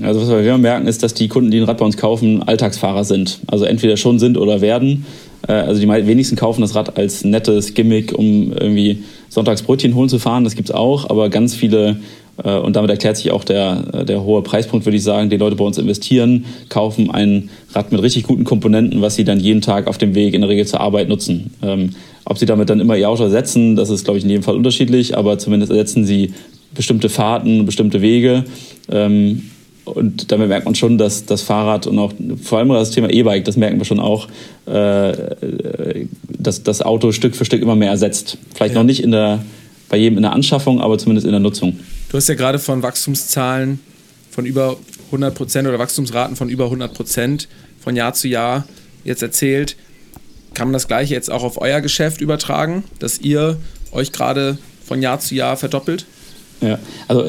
Also 0.02 0.20
was 0.20 0.28
wir 0.28 0.59
merken, 0.59 0.87
ist, 0.87 1.02
dass 1.02 1.14
die 1.14 1.28
Kunden, 1.28 1.50
die 1.50 1.59
ein 1.59 1.64
Rad 1.64 1.78
bei 1.78 1.85
uns 1.85 1.97
kaufen, 1.97 2.42
Alltagsfahrer 2.42 3.04
sind. 3.04 3.40
Also 3.47 3.64
entweder 3.64 3.97
schon 3.97 4.18
sind 4.18 4.38
oder 4.38 4.61
werden. 4.61 5.06
Äh, 5.47 5.52
also 5.52 5.80
die 5.80 5.88
wenigsten 5.88 6.37
kaufen 6.37 6.61
das 6.61 6.75
Rad 6.75 6.97
als 6.97 7.25
nettes 7.25 7.75
Gimmick, 7.75 8.12
um 8.16 8.52
irgendwie 8.52 9.02
Sonntagsbrötchen 9.28 9.94
holen 9.94 10.09
zu 10.09 10.18
fahren. 10.18 10.44
Das 10.44 10.54
gibt 10.54 10.70
es 10.70 10.75
auch, 10.75 11.09
aber 11.11 11.28
ganz 11.28 11.54
viele 11.54 11.99
äh, 12.44 12.56
und 12.56 12.76
damit 12.76 12.90
erklärt 12.90 13.16
sich 13.16 13.30
auch 13.30 13.44
der, 13.44 14.04
der 14.04 14.23
hohe 14.25 14.42
Preispunkt, 14.42 14.87
würde 14.87 14.97
ich 14.97 15.04
sagen. 15.04 15.30
Die 15.30 15.37
Leute 15.37 15.56
bei 15.56 15.64
uns 15.64 15.78
investieren, 15.78 16.44
kaufen 16.68 17.11
ein 17.11 17.50
Rad 17.73 17.92
mit 17.92 18.02
richtig 18.02 18.25
guten 18.25 18.44
Komponenten, 18.44 19.02
was 19.02 19.14
sie 19.14 19.25
dann 19.25 19.40
jeden 19.40 19.61
Tag 19.61 19.87
auf 19.87 19.99
dem 19.99 20.14
Weg 20.14 20.35
in 20.35 20.40
der 20.40 20.50
Regel 20.50 20.66
zur 20.66 20.80
Arbeit 20.80 21.09
nutzen. 21.09 21.52
Ähm, 21.62 21.90
ob 22.25 22.38
sie 22.38 22.47
damit 22.47 22.70
dann 22.70 22.80
immer 22.80 22.97
ihr 22.97 23.09
Auto 23.09 23.25
ersetzen, 23.25 23.76
das 23.76 23.90
ist, 23.90 24.04
glaube 24.04 24.18
ich, 24.18 24.25
in 24.25 24.30
jedem 24.30 24.42
Fall 24.42 24.56
unterschiedlich, 24.56 25.16
aber 25.16 25.38
zumindest 25.38 25.73
ersetzen 25.73 26.04
sie 26.04 26.32
bestimmte 26.75 27.09
Fahrten, 27.09 27.66
bestimmte 27.66 28.00
Wege. 28.00 28.44
Ähm, 28.90 29.50
und 29.90 30.32
damit 30.32 30.49
merkt 30.49 30.64
man 30.64 30.75
schon, 30.75 30.99
dass 30.99 31.26
das 31.26 31.42
Fahrrad 31.42 31.87
und 31.87 31.99
auch 31.99 32.12
vor 32.42 32.59
allem 32.59 32.68
das 32.68 32.90
Thema 32.90 33.11
E-Bike, 33.11 33.44
das 33.44 33.56
merken 33.56 33.78
wir 33.78 33.85
schon 33.85 34.00
auch, 34.00 34.28
äh, 34.66 35.12
dass 36.28 36.62
das 36.62 36.82
Auto 36.82 37.12
Stück 37.12 37.37
für 37.37 37.44
Stück 37.44 37.62
immer 37.62 37.76
mehr 37.76 37.90
ersetzt. 37.90 38.38
Vielleicht 38.54 38.75
ja. 38.75 38.80
noch 38.80 38.87
nicht 38.87 39.02
in 39.02 39.11
der, 39.11 39.44
bei 39.88 39.97
jedem 39.97 40.18
in 40.18 40.23
der 40.23 40.32
Anschaffung, 40.32 40.80
aber 40.80 40.99
zumindest 40.99 41.26
in 41.26 41.32
der 41.32 41.40
Nutzung. 41.40 41.78
Du 42.11 42.16
hast 42.16 42.28
ja 42.28 42.35
gerade 42.35 42.59
von 42.59 42.82
Wachstumszahlen 42.82 43.80
von 44.30 44.47
über 44.47 44.76
100 45.06 45.35
Prozent 45.35 45.68
oder 45.68 45.78
Wachstumsraten 45.78 46.37
von 46.37 46.49
über 46.49 46.64
100 46.64 46.94
Prozent 46.94 47.49
von 47.80 47.97
Jahr 47.97 48.14
zu 48.14 48.28
Jahr 48.28 48.66
jetzt 49.04 49.23
erzählt. 49.23 49.76
Kann 50.54 50.68
man 50.68 50.73
das 50.73 50.88
gleiche 50.88 51.14
jetzt 51.14 51.30
auch 51.30 51.42
auf 51.42 51.61
euer 51.61 51.80
Geschäft 51.80 52.20
übertragen, 52.20 52.85
dass 52.99 53.18
ihr 53.18 53.59
euch 53.92 54.12
gerade 54.12 54.59
von 54.85 55.02
Jahr 55.02 55.20
zu 55.20 55.35
Jahr 55.35 55.56
verdoppelt? 55.56 56.06
Ja, 56.60 56.78
also 57.08 57.24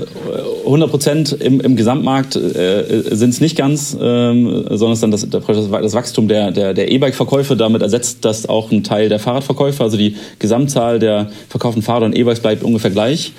100 0.65 0.89
Prozent 0.89 1.31
im, 1.31 1.61
im 1.61 1.77
Gesamtmarkt 1.77 2.35
äh, 2.35 3.03
sind 3.11 3.29
es 3.29 3.39
nicht 3.39 3.55
ganz, 3.55 3.97
ähm, 3.99 4.65
sondern 4.69 4.91
es 4.91 4.99
dann 4.99 5.11
das, 5.11 5.27
das 5.29 5.93
Wachstum 5.93 6.27
der, 6.27 6.51
der, 6.51 6.73
der 6.73 6.91
E-Bike-Verkäufe. 6.91 7.55
Damit 7.55 7.81
ersetzt 7.81 8.25
das 8.25 8.49
auch 8.49 8.71
einen 8.71 8.83
Teil 8.83 9.07
der 9.07 9.19
Fahrradverkäufe. 9.19 9.83
Also 9.83 9.95
die 9.95 10.15
Gesamtzahl 10.39 10.99
der 10.99 11.31
verkauften 11.47 11.81
Fahrrad- 11.81 12.03
und 12.03 12.15
E-Bikes 12.15 12.41
bleibt 12.41 12.63
ungefähr 12.63 12.91
gleich. 12.91 13.31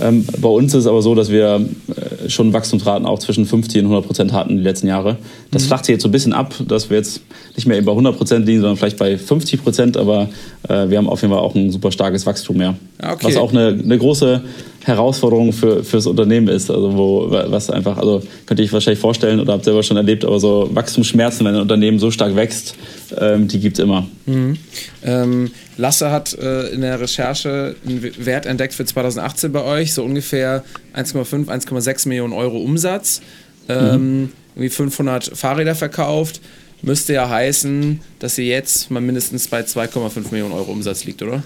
Ähm, 0.00 0.24
bei 0.40 0.48
uns 0.48 0.74
ist 0.74 0.80
es 0.80 0.86
aber 0.86 1.02
so, 1.02 1.14
dass 1.14 1.30
wir 1.30 1.60
äh, 1.88 2.28
schon 2.28 2.52
Wachstumsraten 2.52 3.06
auch 3.06 3.18
zwischen 3.18 3.46
50 3.46 3.80
und 3.80 3.86
100 3.86 4.06
Prozent 4.06 4.32
hatten 4.32 4.56
die 4.56 4.62
letzten 4.62 4.86
Jahre. 4.86 5.16
Das 5.50 5.64
mhm. 5.64 5.66
flacht 5.68 5.86
sich 5.86 5.94
jetzt 5.94 6.02
so 6.02 6.08
ein 6.08 6.12
bisschen 6.12 6.32
ab, 6.32 6.54
dass 6.68 6.88
wir 6.90 6.98
jetzt 6.98 7.22
nicht 7.56 7.66
mehr 7.66 7.76
eben 7.76 7.86
bei 7.86 7.92
100 7.92 8.16
Prozent 8.16 8.46
liegen, 8.46 8.60
sondern 8.60 8.76
vielleicht 8.76 8.98
bei 8.98 9.18
50 9.18 9.62
Prozent. 9.62 9.96
Aber 9.96 10.28
äh, 10.68 10.88
wir 10.88 10.98
haben 10.98 11.08
auf 11.08 11.22
jeden 11.22 11.34
Fall 11.34 11.42
auch 11.42 11.54
ein 11.54 11.72
super 11.72 11.90
starkes 11.90 12.26
Wachstum 12.26 12.58
mehr. 12.58 12.76
Okay. 13.02 13.16
Was 13.22 13.36
auch 13.36 13.50
eine, 13.50 13.68
eine 13.68 13.98
große 13.98 14.42
Herausforderung 14.88 15.52
für, 15.52 15.84
fürs 15.84 16.06
Unternehmen 16.06 16.48
ist. 16.48 16.70
Also 16.70 16.96
wo, 16.96 17.30
was 17.30 17.70
einfach, 17.70 17.96
also 17.98 18.22
könnte 18.46 18.62
ich 18.62 18.72
wahrscheinlich 18.72 19.00
vorstellen 19.00 19.40
oder 19.40 19.52
habt 19.52 19.64
selber 19.64 19.82
schon 19.82 19.96
erlebt, 19.96 20.24
aber 20.24 20.40
so 20.40 20.68
Wachstumsschmerzen, 20.72 21.46
wenn 21.46 21.54
ein 21.54 21.60
Unternehmen 21.60 21.98
so 21.98 22.10
stark 22.10 22.34
wächst, 22.34 22.74
ähm, 23.18 23.48
die 23.48 23.60
gibt 23.60 23.78
es 23.78 23.84
immer. 23.84 24.06
Mhm. 24.26 24.56
Ähm, 25.04 25.50
Lasse 25.76 26.10
hat 26.10 26.34
äh, 26.34 26.68
in 26.68 26.80
der 26.80 27.00
Recherche 27.00 27.76
einen 27.86 28.02
Wert 28.24 28.46
entdeckt 28.46 28.74
für 28.74 28.84
2018 28.84 29.52
bei 29.52 29.62
euch, 29.62 29.94
so 29.94 30.02
ungefähr 30.02 30.64
1,5, 30.96 31.46
1,6 31.46 32.08
Millionen 32.08 32.32
Euro 32.32 32.58
Umsatz. 32.58 33.20
Ähm, 33.68 34.22
mhm. 34.22 34.32
Irgendwie 34.54 34.70
500 34.70 35.36
Fahrräder 35.36 35.74
verkauft. 35.74 36.40
Müsste 36.82 37.12
ja 37.12 37.28
heißen, 37.28 38.00
dass 38.18 38.38
ihr 38.38 38.46
jetzt 38.46 38.90
mal 38.90 39.00
mindestens 39.00 39.48
bei 39.48 39.60
2,5 39.60 40.30
Millionen 40.30 40.52
Euro 40.52 40.72
Umsatz 40.72 41.04
liegt, 41.04 41.22
oder? 41.22 41.42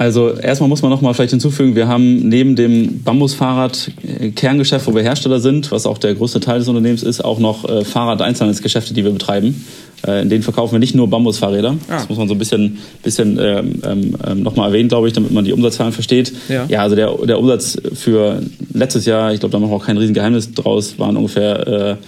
Also 0.00 0.30
erstmal 0.30 0.70
muss 0.70 0.80
man 0.80 0.90
noch 0.90 1.02
mal 1.02 1.12
vielleicht 1.12 1.32
hinzufügen, 1.32 1.74
wir 1.74 1.86
haben 1.86 2.26
neben 2.26 2.56
dem 2.56 3.02
Bambusfahrrad 3.02 3.90
äh, 4.02 4.30
Kerngeschäft, 4.30 4.86
wo 4.86 4.94
wir 4.94 5.02
Hersteller 5.02 5.40
sind, 5.40 5.70
was 5.72 5.84
auch 5.84 5.98
der 5.98 6.14
größte 6.14 6.40
Teil 6.40 6.60
des 6.60 6.68
Unternehmens 6.68 7.02
ist, 7.02 7.22
auch 7.22 7.38
noch 7.38 7.68
äh, 7.68 7.84
Fahrrad-Einzelhandelsgeschäfte, 7.84 8.94
die 8.94 9.04
wir 9.04 9.10
betreiben. 9.10 9.62
Äh, 10.06 10.22
in 10.22 10.30
denen 10.30 10.42
verkaufen 10.42 10.72
wir 10.72 10.78
nicht 10.78 10.94
nur 10.94 11.10
Bambusfahrräder. 11.10 11.76
Ah. 11.88 11.96
Das 11.96 12.08
muss 12.08 12.16
man 12.16 12.28
so 12.28 12.34
ein 12.34 12.38
bisschen, 12.38 12.78
bisschen 13.02 13.38
ähm, 13.38 14.14
ähm, 14.26 14.42
nochmal 14.42 14.68
erwähnen, 14.68 14.88
glaube 14.88 15.06
ich, 15.06 15.12
damit 15.12 15.32
man 15.32 15.44
die 15.44 15.52
Umsatzzahlen 15.52 15.92
versteht. 15.92 16.32
Ja, 16.48 16.64
ja 16.66 16.80
also 16.80 16.96
der, 16.96 17.14
der 17.26 17.38
Umsatz 17.38 17.76
für 17.92 18.40
letztes 18.72 19.04
Jahr, 19.04 19.34
ich 19.34 19.40
glaube, 19.40 19.52
da 19.52 19.58
machen 19.58 19.70
wir 19.70 19.76
auch 19.76 19.84
kein 19.84 19.98
Riesengeheimnis 19.98 20.54
draus, 20.54 20.98
waren 20.98 21.18
ungefähr 21.18 21.98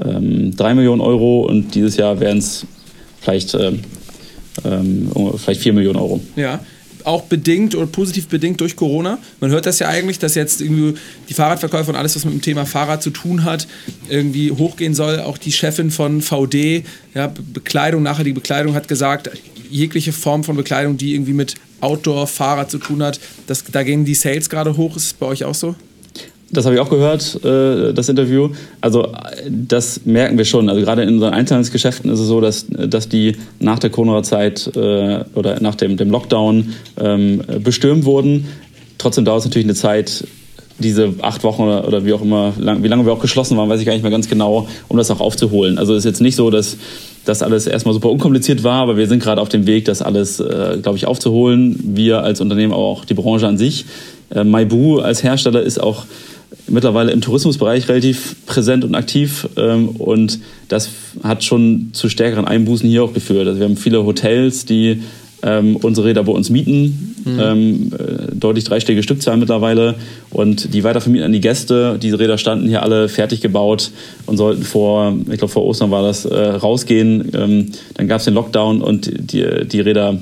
äh, 0.00 0.08
ähm, 0.08 0.56
3 0.56 0.72
Millionen 0.72 1.02
Euro 1.02 1.42
und 1.42 1.74
dieses 1.74 1.98
Jahr 1.98 2.18
wären 2.18 2.38
es 2.38 2.64
vielleicht, 3.20 3.52
äh, 3.52 3.72
ähm, 4.64 5.10
vielleicht 5.36 5.60
4 5.60 5.74
Millionen 5.74 5.98
Euro. 5.98 6.20
Ja, 6.34 6.58
auch 7.06 7.22
bedingt 7.22 7.74
oder 7.74 7.86
positiv 7.86 8.28
bedingt 8.28 8.60
durch 8.60 8.76
Corona. 8.76 9.18
Man 9.40 9.50
hört 9.50 9.66
das 9.66 9.78
ja 9.78 9.88
eigentlich, 9.88 10.18
dass 10.18 10.34
jetzt 10.34 10.60
irgendwie 10.60 10.94
die 11.28 11.34
Fahrradverkäufer 11.34 11.90
und 11.90 11.96
alles, 11.96 12.16
was 12.16 12.24
mit 12.24 12.34
dem 12.34 12.42
Thema 12.42 12.66
Fahrrad 12.66 13.02
zu 13.02 13.10
tun 13.10 13.44
hat, 13.44 13.66
irgendwie 14.08 14.50
hochgehen 14.50 14.94
soll. 14.94 15.20
Auch 15.20 15.38
die 15.38 15.52
Chefin 15.52 15.90
von 15.90 16.22
VD, 16.22 16.84
ja, 17.14 17.32
Bekleidung, 17.52 18.02
nachher 18.02 18.24
die 18.24 18.32
Bekleidung 18.32 18.74
hat 18.74 18.88
gesagt, 18.88 19.30
jegliche 19.70 20.12
Form 20.12 20.44
von 20.44 20.56
Bekleidung, 20.56 20.96
die 20.96 21.14
irgendwie 21.14 21.32
mit 21.32 21.54
Outdoor, 21.80 22.26
Fahrrad 22.26 22.70
zu 22.70 22.78
tun 22.78 23.02
hat, 23.02 23.18
das, 23.46 23.64
da 23.64 23.82
gehen 23.82 24.04
die 24.04 24.14
Sales 24.14 24.48
gerade 24.48 24.76
hoch. 24.76 24.96
Ist 24.96 25.06
es 25.06 25.12
bei 25.14 25.26
euch 25.26 25.44
auch 25.44 25.54
so? 25.54 25.74
Das 26.54 26.66
habe 26.66 26.74
ich 26.74 26.80
auch 26.82 26.90
gehört, 26.90 27.42
äh, 27.44 27.94
das 27.94 28.10
Interview. 28.10 28.50
Also 28.82 29.08
das 29.48 30.04
merken 30.04 30.36
wir 30.36 30.44
schon. 30.44 30.68
Also 30.68 30.82
gerade 30.82 31.02
in 31.02 31.14
unseren 31.14 31.32
Einzelhandelsgeschäften 31.32 32.10
ist 32.10 32.20
es 32.20 32.26
so, 32.26 32.42
dass, 32.42 32.66
dass 32.68 33.08
die 33.08 33.36
nach 33.58 33.78
der 33.78 33.88
Corona-Zeit 33.88 34.70
äh, 34.76 35.24
oder 35.34 35.60
nach 35.60 35.74
dem, 35.76 35.96
dem 35.96 36.10
Lockdown 36.10 36.74
ähm, 37.00 37.42
bestürmt 37.64 38.04
wurden. 38.04 38.48
Trotzdem 38.98 39.24
dauert 39.24 39.40
es 39.40 39.44
natürlich 39.46 39.66
eine 39.66 39.74
Zeit, 39.74 40.24
diese 40.78 41.14
acht 41.22 41.42
Wochen 41.42 41.62
oder, 41.62 42.04
wie 42.04 42.12
auch 42.12 42.22
immer, 42.22 42.52
wie 42.56 42.88
lange 42.88 43.06
wir 43.06 43.12
auch 43.12 43.20
geschlossen 43.20 43.56
waren, 43.56 43.68
weiß 43.68 43.80
ich 43.80 43.86
gar 43.86 43.92
nicht 43.92 44.02
mehr 44.02 44.10
ganz 44.10 44.28
genau, 44.28 44.68
um 44.88 44.96
das 44.96 45.10
auch 45.10 45.20
aufzuholen. 45.20 45.78
Also 45.78 45.94
es 45.94 46.00
ist 46.00 46.04
jetzt 46.04 46.20
nicht 46.20 46.36
so, 46.36 46.50
dass 46.50 46.76
das 47.24 47.42
alles 47.42 47.66
erstmal 47.66 47.94
super 47.94 48.10
unkompliziert 48.10 48.62
war, 48.64 48.82
aber 48.82 48.96
wir 48.96 49.06
sind 49.06 49.22
gerade 49.22 49.40
auf 49.40 49.48
dem 49.48 49.66
Weg, 49.66 49.84
das 49.86 50.02
alles, 50.02 50.40
äh, 50.40 50.78
glaube 50.82 50.98
ich, 50.98 51.06
aufzuholen. 51.06 51.78
Wir 51.94 52.22
als 52.22 52.40
Unternehmen, 52.40 52.72
aber 52.72 52.82
auch 52.82 53.04
die 53.04 53.14
Branche 53.14 53.46
an 53.46 53.56
sich. 53.56 53.86
Maibu 54.34 55.00
als 55.00 55.22
Hersteller 55.22 55.62
ist 55.62 55.78
auch 55.78 56.06
mittlerweile 56.68 57.12
im 57.12 57.20
Tourismusbereich 57.20 57.88
relativ 57.88 58.36
präsent 58.46 58.84
und 58.84 58.94
aktiv 58.94 59.48
ähm, 59.56 59.88
und 59.90 60.40
das 60.68 60.90
hat 61.22 61.44
schon 61.44 61.90
zu 61.92 62.08
stärkeren 62.08 62.46
Einbußen 62.46 62.88
hier 62.88 63.04
auch 63.04 63.12
geführt. 63.12 63.46
Also 63.46 63.60
wir 63.60 63.66
haben 63.66 63.76
viele 63.76 64.04
Hotels, 64.04 64.64
die 64.64 65.02
ähm, 65.42 65.76
unsere 65.76 66.06
Räder 66.08 66.22
bei 66.24 66.32
uns 66.32 66.50
mieten, 66.50 67.14
mhm. 67.24 67.40
ähm, 67.40 67.92
äh, 67.92 68.34
deutlich 68.34 68.64
dreistellige 68.64 69.02
Stückzahlen 69.02 69.40
mittlerweile 69.40 69.96
und 70.30 70.72
die 70.72 70.84
weitervermieten 70.84 71.26
an 71.26 71.32
die 71.32 71.40
Gäste. 71.40 71.98
Diese 72.00 72.18
Räder 72.18 72.38
standen 72.38 72.68
hier 72.68 72.82
alle 72.82 73.08
fertig 73.08 73.40
gebaut 73.40 73.90
und 74.26 74.36
sollten 74.36 74.62
vor, 74.62 75.16
ich 75.30 75.38
glaube 75.38 75.52
vor 75.52 75.64
Ostern 75.64 75.90
war 75.90 76.02
das, 76.02 76.24
äh, 76.24 76.36
rausgehen. 76.36 77.30
Ähm, 77.34 77.72
dann 77.94 78.08
gab 78.08 78.18
es 78.18 78.24
den 78.24 78.34
Lockdown 78.34 78.82
und 78.82 79.10
die, 79.32 79.66
die 79.66 79.80
Räder 79.80 80.18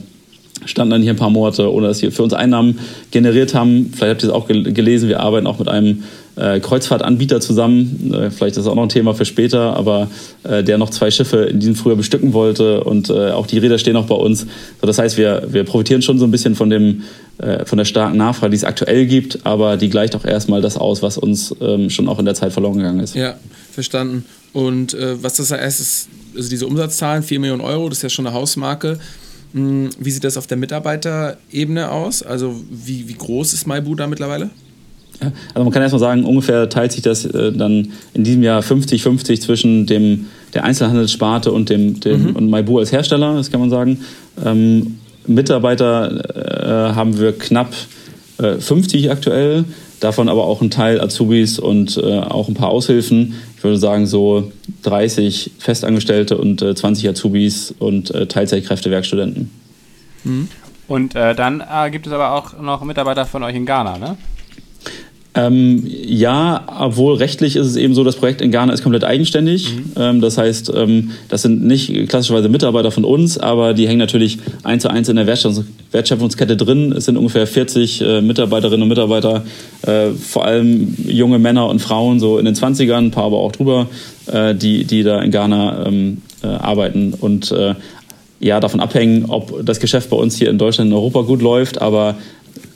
standen 0.65 0.93
dann 0.93 1.03
hier 1.03 1.13
ein 1.13 1.17
paar 1.17 1.31
Monate, 1.31 1.73
ohne 1.73 1.89
dass 1.89 1.99
sie 1.99 2.11
für 2.11 2.23
uns 2.23 2.33
Einnahmen 2.33 2.79
generiert 3.11 3.55
haben. 3.55 3.93
Vielleicht 3.95 4.11
habt 4.11 4.23
ihr 4.23 4.29
es 4.29 4.35
auch 4.35 4.49
gelesen, 4.49 5.09
wir 5.09 5.21
arbeiten 5.21 5.47
auch 5.47 5.59
mit 5.59 5.69
einem 5.69 6.05
äh, 6.37 6.61
Kreuzfahrtanbieter 6.61 7.41
zusammen. 7.41 8.13
Äh, 8.15 8.31
vielleicht 8.31 8.57
ist 8.57 8.65
das 8.65 8.67
auch 8.67 8.75
noch 8.75 8.85
ein 8.85 8.89
Thema 8.89 9.15
für 9.15 9.25
später, 9.25 9.77
aber 9.77 10.09
äh, 10.45 10.63
der 10.63 10.79
noch 10.79 10.91
zwei 10.91 11.11
Schiffe 11.11 11.45
in 11.45 11.61
diesem 11.61 11.75
Frühjahr 11.75 11.97
bestücken 11.97 12.33
wollte 12.33 12.85
und 12.85 13.11
äh, 13.11 13.31
auch 13.31 13.47
die 13.47 13.59
Räder 13.59 13.79
stehen 13.79 13.97
auch 13.97 14.07
bei 14.07 14.15
uns. 14.15 14.47
So, 14.81 14.87
das 14.87 14.99
heißt, 14.99 15.17
wir, 15.17 15.49
wir 15.51 15.65
profitieren 15.65 16.03
schon 16.03 16.19
so 16.19 16.25
ein 16.25 16.31
bisschen 16.31 16.55
von, 16.55 16.71
dem, 16.71 17.03
äh, 17.39 17.65
von 17.67 17.79
der 17.79 17.85
starken 17.85 18.17
Nachfrage, 18.17 18.51
die 18.51 18.57
es 18.57 18.65
aktuell 18.65 19.07
gibt, 19.07 19.45
aber 19.45 19.77
die 19.77 19.91
gleicht 19.91 20.15
auch 20.17 20.25
erstmal 20.25 20.63
das 20.63 20.77
aus, 20.77 21.03
was 21.03 21.19
uns 21.19 21.55
ähm, 21.61 21.91
schon 21.91 22.09
auch 22.09 22.19
in 22.19 22.25
der 22.25 22.35
Zeit 22.35 22.53
verloren 22.53 22.79
gegangen 22.79 23.01
ist. 23.01 23.15
Ja, 23.15 23.35
verstanden. 23.73 24.25
Und 24.53 24.95
äh, 24.95 25.23
was 25.23 25.35
das 25.35 25.51
heißt, 25.51 25.81
ist, 25.81 26.09
also 26.37 26.49
diese 26.49 26.67
Umsatzzahlen, 26.67 27.23
4 27.23 27.41
Millionen 27.41 27.61
Euro, 27.61 27.89
das 27.89 27.99
ist 27.99 28.03
ja 28.03 28.09
schon 28.09 28.27
eine 28.27 28.35
Hausmarke. 28.35 28.99
Hm, 29.53 29.91
wie 29.99 30.11
sieht 30.11 30.25
das 30.25 30.37
auf 30.37 30.47
der 30.47 30.57
Mitarbeiterebene 30.57 31.91
aus? 31.91 32.23
Also 32.23 32.55
wie, 32.71 33.09
wie 33.09 33.15
groß 33.15 33.53
ist 33.53 33.67
MyBoo 33.67 33.95
da 33.95 34.07
mittlerweile? 34.07 34.51
Also 35.21 35.65
man 35.65 35.71
kann 35.71 35.83
erstmal 35.83 36.01
sagen, 36.01 36.25
ungefähr 36.25 36.69
teilt 36.69 36.93
sich 36.93 37.03
das 37.03 37.25
äh, 37.25 37.53
dann 37.53 37.93
in 38.15 38.25
diesem 38.25 38.43
Jahr 38.43 38.63
50-50 38.63 39.41
zwischen 39.41 39.87
dem, 39.87 40.27
der 40.55 40.65
Einzelhandelssparte 40.65 41.53
und 41.53 41.69
dem, 41.69 42.01
dem 42.01 42.31
mhm. 42.31 42.37
und 42.37 42.51
MyBoo 42.51 42.79
als 42.79 42.91
Hersteller, 42.91 43.35
das 43.35 43.51
kann 43.51 43.61
man 43.61 43.71
sagen. 43.71 44.01
Ähm, 44.45 44.99
Mitarbeiter 45.27 46.91
äh, 46.91 46.95
haben 46.95 47.19
wir 47.19 47.33
knapp 47.33 47.75
äh, 48.39 48.55
50 48.55 49.11
aktuell, 49.11 49.65
davon 50.01 50.29
aber 50.29 50.45
auch 50.45 50.61
ein 50.61 50.71
Teil 50.71 51.01
Azubis 51.01 51.59
und 51.59 51.97
äh, 51.97 52.19
auch 52.21 52.49
ein 52.49 52.55
paar 52.55 52.71
Aushilfen. 52.71 53.35
Ich 53.57 53.63
würde 53.63 53.79
sagen 53.79 54.07
so 54.07 54.51
30 54.83 55.53
Festangestellte 55.59 56.39
und 56.39 56.61
20 56.61 57.05
äh, 57.05 57.09
Azubis 57.09 57.75
und 57.79 58.11
äh, 58.11 58.27
Teilzeitkräfte, 58.27 58.91
Werkstudenten. 58.91 59.51
Mhm. 60.25 60.49
Und 60.89 61.15
dann 61.15 61.63
gibt 61.93 62.09
es 62.09 62.13
aber 62.13 62.33
auch 62.33 62.61
noch 62.61 62.83
Mitarbeiter 62.83 63.25
von 63.25 63.45
euch 63.45 63.55
in 63.55 63.65
Ghana, 63.65 63.97
ne? 63.97 64.17
Ähm, 65.33 65.85
ja, 65.87 66.65
obwohl 66.81 67.15
rechtlich 67.15 67.55
ist 67.55 67.69
es 67.69 67.77
eben 67.77 67.95
so, 67.95 68.03
das 68.03 68.17
Projekt 68.17 68.41
in 68.41 68.51
Ghana 68.51 68.73
ist 68.73 68.83
komplett 68.83 69.05
eigenständig. 69.05 69.73
Mhm. 69.73 69.93
Ähm, 69.97 70.21
das 70.21 70.37
heißt, 70.39 70.73
ähm, 70.75 71.13
das 71.29 71.43
sind 71.43 71.65
nicht 71.65 72.09
klassischerweise 72.09 72.49
Mitarbeiter 72.49 72.91
von 72.91 73.05
uns, 73.05 73.39
aber 73.39 73.73
die 73.73 73.87
hängen 73.87 74.01
natürlich 74.01 74.39
eins 74.65 74.83
zu 74.83 74.91
eins 74.91 75.09
in 75.09 75.15
der 75.15 75.27
Wertschöpfungskette 75.27 76.57
drin. 76.57 76.93
Es 76.93 77.05
sind 77.05 77.17
ungefähr 77.17 77.47
40 77.47 78.01
äh, 78.01 78.21
Mitarbeiterinnen 78.23 78.83
und 78.83 78.89
Mitarbeiter, 78.89 79.45
äh, 79.83 80.11
vor 80.11 80.47
allem 80.47 80.97
junge 81.07 81.39
Männer 81.39 81.69
und 81.69 81.79
Frauen, 81.79 82.19
so 82.19 82.39
in 82.39 82.45
den 82.45 82.57
20ern, 82.57 82.97
ein 82.97 83.11
paar 83.13 83.25
aber 83.25 83.39
auch 83.39 83.53
drüber, 83.53 83.87
äh, 84.27 84.57
die, 84.57 84.85
die 84.85 85.05
da 85.05 85.23
in 85.23 85.31
Ghana 85.31 85.87
ähm, 85.87 86.23
äh, 86.43 86.49
arbeiten 86.49 87.15
und 87.15 87.53
äh, 87.53 87.75
ja, 88.41 88.59
davon 88.59 88.81
abhängen, 88.81 89.27
ob 89.29 89.65
das 89.65 89.81
Geschäft 89.81 90.11
bei 90.11 90.17
uns 90.17 90.35
hier 90.35 90.49
in 90.49 90.57
Deutschland 90.59 90.91
und 90.91 90.97
Europa 90.97 91.21
gut 91.21 91.43
läuft, 91.43 91.81
aber 91.81 92.17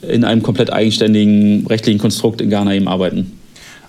in 0.01 0.23
einem 0.23 0.43
komplett 0.43 0.71
eigenständigen 0.71 1.65
rechtlichen 1.67 1.99
Konstrukt 1.99 2.41
in 2.41 2.49
Ghana 2.49 2.73
eben 2.73 2.87
arbeiten. 2.87 3.39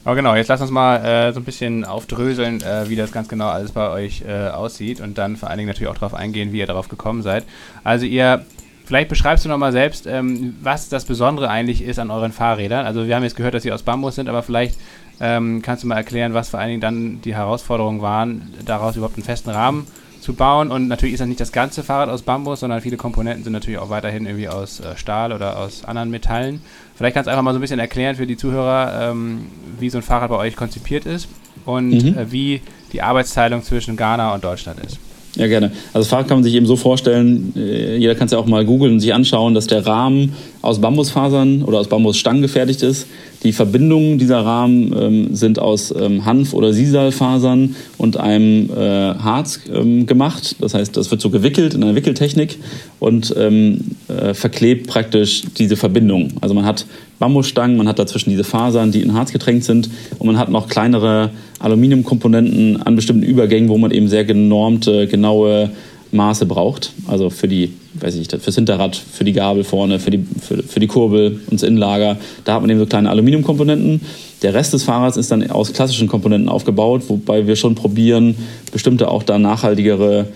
Aber 0.05 0.15
genau, 0.15 0.37
jetzt 0.37 0.47
lass 0.47 0.61
uns 0.61 0.71
mal 0.71 0.99
äh, 0.99 1.33
so 1.33 1.41
ein 1.41 1.45
bisschen 1.45 1.85
aufdröseln, 1.85 2.63
äh, 2.63 2.89
wie 2.89 2.95
das 2.95 3.11
ganz 3.11 3.29
genau 3.29 3.49
alles 3.49 3.73
bei 3.73 3.91
euch 3.91 4.23
äh, 4.23 4.51
aussieht 4.51 5.01
und 5.01 5.19
dann 5.19 5.37
vor 5.37 5.49
allen 5.49 5.59
Dingen 5.59 5.69
natürlich 5.69 5.89
auch 5.89 5.99
darauf 5.99 6.15
eingehen, 6.15 6.53
wie 6.53 6.59
ihr 6.59 6.67
darauf 6.67 6.89
gekommen 6.89 7.23
seid. 7.23 7.45
Also 7.83 8.07
ihr, 8.07 8.45
vielleicht 8.85 9.09
beschreibst 9.09 9.45
du 9.45 9.49
nochmal 9.49 9.73
selbst, 9.73 10.07
ähm, 10.07 10.55
was 10.63 10.89
das 10.89 11.07
Besondere 11.07 11.51
eigentlich 11.51 11.83
ist 11.83 11.99
an 11.99 12.13
euren 12.13 12.31
Fahrrädern. 12.31 12.87
Also 12.87 13.09
wir 13.09 13.17
haben 13.17 13.25
jetzt 13.25 13.35
gehört, 13.35 13.55
dass 13.55 13.65
sie 13.65 13.73
aus 13.73 13.83
Bambus 13.83 14.15
sind, 14.15 14.29
aber 14.29 14.45
vielleicht 14.45 14.79
ähm, 15.19 15.61
kannst 15.63 15.83
du 15.83 15.89
mal 15.89 15.97
erklären, 15.97 16.35
was 16.35 16.51
vor 16.51 16.61
allen 16.61 16.69
Dingen 16.69 16.81
dann 16.81 17.21
die 17.23 17.35
Herausforderungen 17.35 18.01
waren, 18.01 18.55
daraus 18.65 18.95
überhaupt 18.95 19.17
einen 19.17 19.25
festen 19.25 19.51
Rahmen 19.51 19.87
zu 19.87 19.93
bauen. 20.33 20.71
Und 20.71 20.89
natürlich 20.89 21.15
ist 21.15 21.21
das 21.21 21.29
nicht 21.29 21.41
das 21.41 21.53
ganze 21.53 21.83
Fahrrad 21.83 22.09
aus 22.09 22.23
Bambus, 22.23 22.61
sondern 22.61 22.81
viele 22.81 22.97
Komponenten 22.97 23.45
sind 23.45 23.53
natürlich 23.53 23.79
auch 23.79 23.91
weiterhin 23.91 24.27
irgendwie 24.27 24.49
aus 24.49 24.81
äh, 24.81 24.97
Stahl 24.97 25.33
oder 25.33 25.59
aus 25.59 25.85
anderen 25.85 26.11
Metallen. 26.11 26.61
Vielleicht 26.95 27.15
kannst 27.15 27.27
du 27.27 27.31
einfach 27.31 27.43
mal 27.43 27.53
so 27.53 27.59
ein 27.59 27.61
bisschen 27.61 27.79
erklären 27.79 28.17
für 28.17 28.27
die 28.27 28.37
Zuhörer, 28.37 29.11
ähm, 29.11 29.47
wie 29.79 29.91
so 29.91 29.99
ein 29.99 30.03
Fahrrad 30.03 30.31
bei 30.31 30.37
euch 30.37 30.57
konzipiert 30.57 31.07
ist 31.07 31.29
und 31.65 31.91
mhm. 31.91 32.19
äh, 32.19 32.33
wie 32.33 32.63
die 32.93 33.03
Arbeitsteilung 33.03 33.63
zwischen 33.63 33.97
Ghana 33.97 34.35
und 34.35 34.45
Deutschland 34.45 34.81
ist. 34.81 34.99
Ja, 35.37 35.47
gerne. 35.49 35.71
Also 35.93 36.09
Fahrrad 36.09 36.29
kann 36.29 36.39
man 36.39 36.45
sich 36.45 36.55
eben 36.55 36.65
so 36.65 36.77
vorstellen, 36.77 37.53
äh, 37.57 37.97
jeder 37.97 38.15
kann 38.15 38.25
es 38.25 38.33
ja 38.33 38.39
auch 38.39 38.47
mal 38.47 38.65
googeln 38.65 38.95
und 38.95 39.01
sich 39.01 39.13
anschauen, 39.13 39.53
dass 39.53 39.67
der 39.67 39.87
Rahmen 39.87 40.35
aus 40.63 40.81
Bambusfasern 40.81 41.63
oder 41.63 41.79
aus 41.79 41.89
Bambusstangen 41.89 42.41
gefertigt 42.41 42.83
ist. 42.83 43.07
Die 43.47 43.53
Verbindungen 43.53 44.19
dieser 44.19 44.45
Rahmen 44.45 44.93
ähm, 44.99 45.37
sind 45.37 45.61
aus 45.61 45.95
ähm, 45.97 46.25
Hanf- 46.25 46.53
oder 46.53 46.73
Sisalfasern 46.73 47.77
und 47.97 48.17
einem 48.17 48.69
äh, 48.71 49.15
Harz 49.15 49.61
ähm, 49.73 50.05
gemacht. 50.07 50.57
Das 50.59 50.75
heißt, 50.75 50.97
das 50.97 51.13
wird 51.13 51.21
so 51.21 51.31
gewickelt 51.31 51.73
in 51.73 51.85
einer 51.85 51.95
Wickeltechnik 51.95 52.59
und 52.99 53.33
ähm, 53.39 53.83
äh, 54.09 54.35
verklebt 54.35 54.89
praktisch 54.89 55.43
diese 55.59 55.77
Verbindung. 55.77 56.33
Also 56.41 56.57
man 56.57 56.65
hat 56.65 56.87
Bambusstangen, 57.21 57.77
man 57.77 57.87
hat 57.87 58.01
dazwischen 58.01 58.31
diese 58.31 58.43
Fasern, 58.43 58.91
die 58.91 59.01
in 59.01 59.15
Harz 59.15 59.31
getränkt 59.31 59.63
sind 59.63 59.91
und 60.19 60.27
man 60.27 60.39
hat 60.39 60.51
noch 60.51 60.67
kleinere 60.67 61.31
Aluminiumkomponenten 61.61 62.83
an 62.83 62.97
bestimmten 62.97 63.23
Übergängen, 63.23 63.69
wo 63.69 63.79
man 63.79 63.93
eben 63.93 64.09
sehr 64.09 64.25
genormte, 64.25 65.07
genaue 65.07 65.71
Maße 66.13 66.47
braucht. 66.47 66.93
Also 67.07 67.31
für 67.31 67.49
die, 67.49 67.73
weiß 67.95 68.15
ich 68.17 68.29
fürs 68.29 68.55
Hinterrad, 68.55 68.97
für 68.97 69.25
die 69.25 69.33
Gabel 69.33 69.65
vorne, 69.65 69.99
für 69.99 70.11
die, 70.11 70.25
für, 70.41 70.63
für 70.63 70.81
die 70.81 70.87
Kurbel 70.87 71.41
und 71.47 71.55
das 71.55 71.63
Innenlager. 71.63 72.17
Da 72.45 72.55
hat 72.55 72.61
man 72.61 72.71
eben 72.71 72.79
so 72.79 72.87
kleine 72.87 73.11
Aluminiumkomponenten. 73.11 74.01
Der 74.43 74.55
Rest 74.55 74.73
des 74.73 74.83
Fahrrads 74.83 75.17
ist 75.17 75.31
dann 75.31 75.51
aus 75.51 75.73
klassischen 75.73 76.09
Komponenten 76.09 76.49
aufgebaut, 76.49 77.05
wobei 77.09 77.47
wir 77.47 77.57
schon 77.57 77.75
probieren, 77.75 78.37
bestimmte 78.73 79.09
auch 79.09 79.23
da 79.23 79.39
nachhaltigere 79.39 80.27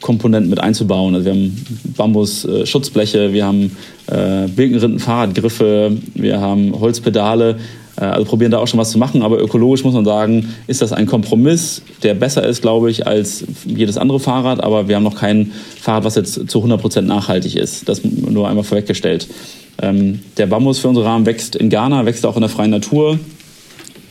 Komponenten 0.00 0.48
mit 0.48 0.60
einzubauen. 0.60 1.14
Also 1.14 1.26
wir 1.26 1.32
haben 1.32 1.66
Bambus-Schutzbleche, 1.96 3.32
wir 3.32 3.44
haben 3.44 3.76
äh, 4.06 4.48
Birkenrinden-Fahrradgriffe, 4.48 5.96
wir 6.14 6.40
haben 6.40 6.78
Holzpedale. 6.78 7.58
Äh, 8.00 8.04
also 8.04 8.24
probieren 8.24 8.50
da 8.50 8.58
auch 8.58 8.66
schon 8.66 8.80
was 8.80 8.90
zu 8.90 8.98
machen, 8.98 9.22
aber 9.22 9.40
ökologisch 9.40 9.84
muss 9.84 9.94
man 9.94 10.04
sagen, 10.04 10.54
ist 10.66 10.82
das 10.82 10.92
ein 10.92 11.06
Kompromiss, 11.06 11.82
der 12.02 12.14
besser 12.14 12.44
ist, 12.46 12.62
glaube 12.62 12.90
ich, 12.90 13.06
als 13.06 13.44
jedes 13.66 13.98
andere 13.98 14.18
Fahrrad, 14.18 14.62
aber 14.62 14.88
wir 14.88 14.96
haben 14.96 15.02
noch 15.04 15.16
kein 15.16 15.52
Fahrrad, 15.80 16.04
was 16.04 16.14
jetzt 16.14 16.50
zu 16.50 16.64
100% 16.64 17.02
nachhaltig 17.02 17.56
ist. 17.56 17.88
Das 17.88 18.02
nur 18.04 18.48
einmal 18.48 18.64
vorweggestellt. 18.64 19.28
Ähm, 19.82 20.20
der 20.36 20.46
Bambus 20.46 20.78
für 20.78 20.88
unsere 20.88 21.06
Rahmen 21.06 21.26
wächst 21.26 21.56
in 21.56 21.70
Ghana, 21.70 22.06
wächst 22.06 22.26
auch 22.26 22.36
in 22.36 22.42
der 22.42 22.50
freien 22.50 22.70
Natur 22.70 23.18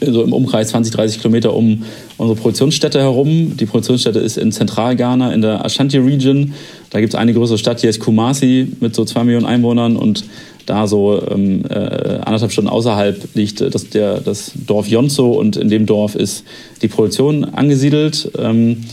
so 0.02 0.24
im 0.24 0.34
Umkreis 0.34 0.70
20, 0.70 0.94
30 0.94 1.22
Kilometer 1.22 1.54
um 1.54 1.84
unsere 2.18 2.40
Produktionsstätte 2.40 3.00
herum. 3.00 3.58
Die 3.58 3.66
Produktionsstätte 3.66 4.20
ist 4.20 4.38
in 4.38 4.52
Zentralghana, 4.52 5.34
in 5.34 5.42
der 5.42 5.66
Ashanti 5.66 5.98
Region. 5.98 6.54
Da 6.90 7.00
gibt 7.00 7.14
es 7.14 7.20
eine 7.20 7.34
größere 7.34 7.58
Stadt, 7.58 7.82
die 7.82 7.88
heißt 7.88 8.00
Kumasi 8.00 8.68
mit 8.80 8.96
so 8.96 9.06
zwei 9.06 9.24
Millionen 9.24 9.46
Einwohnern 9.46 9.96
und 9.96 10.26
da 10.66 10.88
so 10.88 11.22
ähm, 11.32 11.64
äh, 11.68 11.74
anderthalb 11.74 12.52
Stunden 12.52 12.70
außerhalb 12.70 13.30
liegt 13.34 13.62
das, 13.62 13.90
der, 13.90 14.20
das 14.22 14.52
Dorf 14.68 14.88
Yonzo 14.88 15.32
und 15.32 15.58
in 15.58 15.70
dem 15.70 15.88
Dorf 15.88 16.16
ist 16.16 16.44
die 16.82 16.88
Produktion 16.88 17.44
angesiedelt. 17.44 18.32
Ähm, 18.38 18.84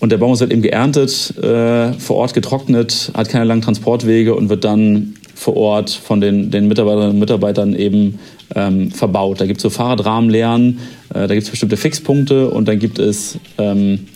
und 0.00 0.10
der 0.10 0.18
Baum 0.18 0.38
wird 0.40 0.50
eben 0.50 0.62
geerntet, 0.62 1.32
äh, 1.38 1.92
vor 1.92 2.16
Ort 2.16 2.34
getrocknet, 2.34 3.12
hat 3.14 3.28
keine 3.28 3.44
langen 3.44 3.62
Transportwege 3.62 4.34
und 4.34 4.48
wird 4.48 4.64
dann 4.64 5.14
vor 5.34 5.56
Ort 5.56 5.90
von 5.90 6.20
den, 6.20 6.50
den 6.50 6.68
Mitarbeiterinnen 6.68 7.12
und 7.12 7.18
Mitarbeitern 7.18 7.74
eben 7.74 8.18
ähm, 8.54 8.90
verbaut. 8.90 9.40
Da 9.40 9.46
gibt 9.46 9.58
es 9.58 9.62
so 9.62 9.70
Fahrradrahmenlernen, 9.70 10.78
äh, 11.10 11.26
da 11.26 11.34
gibt 11.34 11.42
es 11.42 11.50
bestimmte 11.50 11.76
Fixpunkte 11.76 12.48
und 12.48 12.68
dann 12.68 12.78
gibt 12.78 12.98
es 12.98 13.38
ähm, 13.58 14.06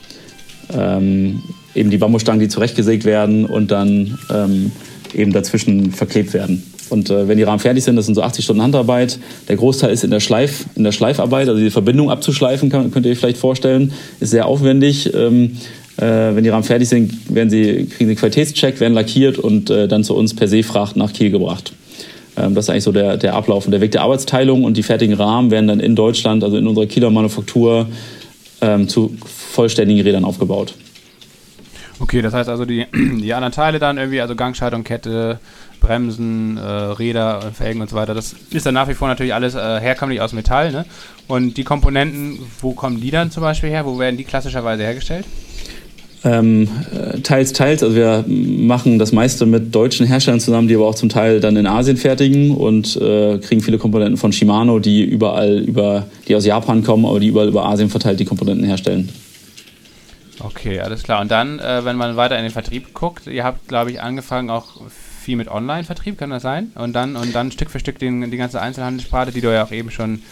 ähm, 0.73 1.43
eben 1.75 1.91
die 1.91 1.99
Bambusstangen, 1.99 2.41
die 2.41 2.49
zurechtgesägt 2.49 3.05
werden 3.05 3.45
und 3.45 3.71
dann 3.71 4.19
ähm, 4.33 4.73
eben 5.15 5.33
dazwischen 5.33 5.93
verklebt 5.93 6.35
werden. 6.35 6.63
Und 6.89 7.11
äh, 7.11 7.27
wenn 7.27 7.37
die 7.37 7.43
Rahmen 7.43 7.59
fertig 7.59 7.83
sind, 7.85 7.97
das 7.97 8.07
sind 8.07 8.15
so 8.15 8.23
80 8.23 8.45
Stunden 8.45 8.63
Handarbeit. 8.63 9.19
Der 9.49 9.57
Großteil 9.57 9.91
ist 9.91 10.05
in 10.05 10.11
der, 10.11 10.21
Schleif, 10.21 10.67
in 10.77 10.85
der 10.85 10.93
Schleifarbeit, 10.93 11.49
also 11.49 11.61
die 11.61 11.71
Verbindung 11.71 12.11
abzuschleifen, 12.11 12.71
kann, 12.71 12.91
könnt 12.93 13.07
ihr 13.07 13.13
euch 13.13 13.19
vielleicht 13.19 13.39
vorstellen, 13.39 13.93
ist 14.21 14.31
sehr 14.31 14.47
aufwendig. 14.47 15.13
Ähm, 15.15 15.45
äh, 15.45 15.86
wenn 16.05 16.45
die 16.45 16.51
Rahmen 16.51 16.65
fertig 16.65 16.89
sind, 16.89 17.35
werden 17.35 17.49
sie, 17.49 17.87
kriegen 17.87 17.91
sie 17.99 18.05
einen 18.05 18.17
Qualitätscheck, 18.17 18.81
werden 18.81 18.95
lackiert 18.95 19.39
und 19.39 19.71
äh, 19.71 19.89
dann 19.89 20.05
zu 20.05 20.15
uns 20.15 20.35
per 20.35 20.49
Seefracht 20.49 20.97
nach 20.97 21.13
Kiel 21.13 21.31
gebracht. 21.31 21.73
Ähm, 22.37 22.55
das 22.55 22.67
ist 22.67 22.71
eigentlich 22.71 22.85
so 22.85 22.93
der, 22.93 23.17
der 23.17 23.35
Ablauf 23.35 23.65
und 23.65 23.73
der 23.73 23.81
Weg 23.81 23.93
der 23.93 24.03
Arbeitsteilung 24.03 24.65
und 24.65 24.77
die 24.77 24.83
fertigen 24.83 25.15
Rahmen 25.15 25.51
werden 25.51 25.69
dann 25.69 25.81
in 25.81 25.97
Deutschland, 25.97 26.45
also 26.45 26.57
in 26.57 26.67
unserer 26.67 26.87
Kieler 26.87 27.11
Manufaktur, 27.11 27.87
ähm, 28.61 28.89
zu 28.89 29.17
vollständigen 29.25 30.03
Rädern 30.03 30.25
aufgebaut. 30.25 30.75
Okay, 31.99 32.21
das 32.21 32.35
heißt 32.35 32.49
also 32.49 32.65
die, 32.65 32.87
die 32.95 33.33
anderen 33.33 33.53
Teile 33.53 33.79
dann 33.79 33.97
irgendwie, 33.97 34.21
also 34.21 34.35
Gangschaltung, 34.35 34.85
Kette, 34.85 35.39
Bremsen, 35.81 36.57
äh, 36.57 36.61
Räder, 36.61 37.53
Felgen 37.53 37.81
und 37.81 37.91
so 37.91 37.97
weiter, 37.97 38.15
das 38.15 38.35
ist 38.51 38.67
dann 38.67 38.75
nach 38.75 38.89
wie 38.89 38.95
vor 38.95 39.09
natürlich 39.09 39.35
alles 39.35 39.55
äh, 39.55 39.81
herkömmlich 39.81 40.21
aus 40.21 40.33
Metall. 40.33 40.73
Ne? 40.73 40.85
Und 41.27 41.57
die 41.57 41.65
Komponenten, 41.65 42.39
wo 42.61 42.73
kommen 42.73 43.01
die 43.01 43.11
dann 43.11 43.31
zum 43.31 43.43
Beispiel 43.43 43.71
her? 43.71 43.87
Wo 43.87 43.99
werden 43.99 44.17
die 44.17 44.25
klassischerweise 44.25 44.83
hergestellt? 44.83 45.25
Ähm, 46.27 46.69
äh, 46.93 47.21
teils, 47.21 47.53
teils. 47.53 47.85
Also 47.85 47.95
wir 47.95 48.25
machen 48.27 48.99
das 48.99 49.13
meiste 49.13 49.47
mit 49.47 49.73
deutschen 49.73 50.07
Herstellern 50.07 50.41
zusammen, 50.41 50.67
die 50.67 50.75
aber 50.75 50.89
auch 50.89 50.97
zum 50.97 51.09
Teil 51.09 51.39
dann 51.39 51.55
in 51.55 51.69
Asien 51.69 51.97
fertigen 51.97 52.51
und 52.51 52.97
äh, 52.97 53.39
kriegen 53.39 53.61
viele 53.61 53.79
Komponenten 53.79 54.17
von 54.17 54.33
Shimano, 54.33 54.81
die 54.81 55.05
überall 55.05 55.59
über, 55.59 56.09
die 56.27 56.35
aus 56.35 56.45
Japan 56.45 56.83
kommen, 56.83 57.07
aber 57.07 57.21
die 57.21 57.29
überall 57.29 57.47
über 57.47 57.65
Asien 57.67 57.91
verteilt 57.91 58.19
die 58.19 58.25
Komponenten 58.25 58.65
herstellen. 58.65 59.09
Okay, 60.41 60.81
alles 60.81 61.05
klar. 61.05 61.21
Und 61.21 61.31
dann, 61.31 61.61
äh, 61.61 61.85
wenn 61.85 61.95
man 61.95 62.17
weiter 62.17 62.37
in 62.37 62.43
den 62.43 62.53
Vertrieb 62.53 62.93
guckt, 62.93 63.29
ihr 63.29 63.45
habt, 63.45 63.69
glaube 63.69 63.93
ich, 63.93 64.03
angefangen 64.03 64.51
auch 64.51 64.81
viel 65.23 65.37
mit 65.37 65.49
Online-Vertrieb, 65.49 66.19
kann 66.19 66.31
das 66.31 66.43
sein? 66.43 66.73
Und 66.75 66.95
dann, 66.95 67.15
und 67.15 67.37
dann 67.37 67.53
Stück 67.53 67.71
für 67.71 67.79
Stück 67.79 68.01
den, 68.01 68.33
die 68.33 68.37
ganze 68.37 68.61
Einzelhandelssparte, 68.61 69.31
die 69.31 69.43
du 69.43 69.53
ja 69.53 69.65
auch 69.65 69.71
eben 69.71 69.93
schon 69.93 70.23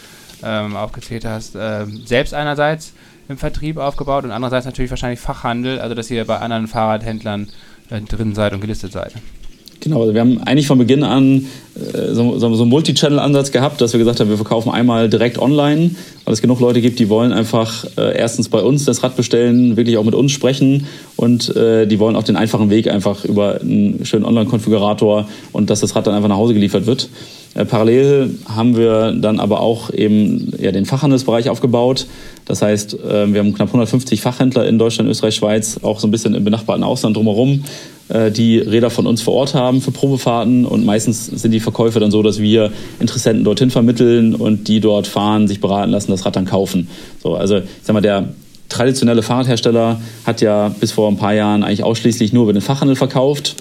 ähm, 0.43 0.75
aufgezählt 0.75 1.23
hast, 1.23 1.55
äh, 1.55 1.85
selbst 2.05 2.33
einerseits 2.33 2.93
im 3.27 3.37
Vertrieb 3.37 3.77
aufgebaut 3.77 4.23
und 4.23 4.31
andererseits 4.31 4.65
natürlich 4.65 4.91
wahrscheinlich 4.91 5.19
Fachhandel, 5.19 5.79
also 5.79 5.95
dass 5.95 6.11
ihr 6.11 6.25
bei 6.25 6.39
anderen 6.39 6.67
Fahrradhändlern 6.67 7.49
äh, 7.89 8.01
drin 8.01 8.35
seid 8.35 8.53
und 8.53 8.61
gelistet 8.61 8.91
seid. 8.91 9.13
Genau, 9.81 10.01
also 10.01 10.13
wir 10.13 10.21
haben 10.21 10.41
eigentlich 10.43 10.67
von 10.67 10.77
Beginn 10.77 11.03
an 11.03 11.47
äh, 11.75 12.13
so, 12.13 12.39
so, 12.39 12.47
einen 12.47 12.69
Multi-Channel-Ansatz 12.69 13.51
gehabt, 13.51 13.81
dass 13.81 13.93
wir 13.93 13.99
gesagt 13.99 14.19
haben, 14.19 14.29
wir 14.29 14.37
verkaufen 14.37 14.71
einmal 14.71 15.09
direkt 15.09 15.37
online, 15.37 15.91
weil 16.23 16.33
es 16.33 16.41
genug 16.41 16.59
Leute 16.59 16.81
gibt, 16.81 16.99
die 16.99 17.09
wollen 17.09 17.31
einfach 17.31 17.85
äh, 17.97 18.17
erstens 18.17 18.49
bei 18.49 18.61
uns 18.61 18.85
das 18.85 19.03
Rad 19.03 19.15
bestellen, 19.15 19.77
wirklich 19.77 19.97
auch 19.97 20.03
mit 20.03 20.15
uns 20.15 20.31
sprechen 20.31 20.87
und 21.17 21.55
äh, 21.55 21.85
die 21.85 21.99
wollen 21.99 22.15
auch 22.15 22.23
den 22.23 22.35
einfachen 22.35 22.69
Weg 22.69 22.87
einfach 22.87 23.25
über 23.25 23.61
einen 23.61 24.05
schönen 24.05 24.25
Online-Konfigurator 24.25 25.27
und 25.51 25.69
dass 25.69 25.81
das 25.81 25.95
Rad 25.95 26.07
dann 26.07 26.15
einfach 26.15 26.29
nach 26.29 26.37
Hause 26.37 26.53
geliefert 26.53 26.85
wird. 26.87 27.09
Äh, 27.53 27.65
parallel 27.65 28.37
haben 28.47 28.77
wir 28.77 29.11
dann 29.13 29.39
aber 29.39 29.61
auch 29.61 29.91
eben 29.91 30.53
ja, 30.59 30.71
den 30.71 30.85
Fachhandelsbereich 30.85 31.49
aufgebaut. 31.49 32.07
Das 32.45 32.61
heißt, 32.61 32.93
äh, 32.95 33.33
wir 33.33 33.39
haben 33.39 33.53
knapp 33.53 33.69
150 33.69 34.21
Fachhändler 34.21 34.67
in 34.67 34.77
Deutschland, 34.77 35.09
Österreich, 35.09 35.35
Schweiz, 35.35 35.79
auch 35.81 35.99
so 35.99 36.07
ein 36.07 36.11
bisschen 36.11 36.35
im 36.35 36.43
benachbarten 36.43 36.83
Ausland 36.83 37.15
drumherum 37.17 37.63
die 38.07 38.59
Räder 38.59 38.91
von 38.91 39.07
uns 39.07 39.23
vor 39.23 39.33
Ort 39.33 39.55
haben 39.55 39.81
für 39.81 39.89
Probefahrten 39.91 40.65
und 40.65 40.85
meistens 40.85 41.25
sind 41.25 41.51
die 41.51 41.59
Verkäufe 41.59 41.99
dann 41.99 42.11
so, 42.11 42.21
dass 42.21 42.39
wir 42.39 42.71
Interessenten 42.99 43.43
dorthin 43.43 43.71
vermitteln 43.71 44.35
und 44.35 44.67
die 44.67 44.79
dort 44.79 45.07
fahren, 45.07 45.47
sich 45.47 45.59
beraten 45.59 45.89
lassen, 45.89 46.11
das 46.11 46.23
Rad 46.23 46.35
dann 46.35 46.45
kaufen. 46.45 46.87
So, 47.23 47.33
also 47.33 47.57
ich 47.57 47.63
sag 47.81 47.93
mal, 47.93 48.01
der 48.01 48.29
traditionelle 48.69 49.23
Fahrradhersteller 49.23 49.99
hat 50.25 50.41
ja 50.41 50.69
bis 50.69 50.91
vor 50.91 51.07
ein 51.09 51.17
paar 51.17 51.33
Jahren 51.33 51.63
eigentlich 51.63 51.83
ausschließlich 51.83 52.31
nur 52.31 52.43
über 52.43 52.53
den 52.53 52.61
Fachhandel 52.61 52.95
verkauft 52.95 53.55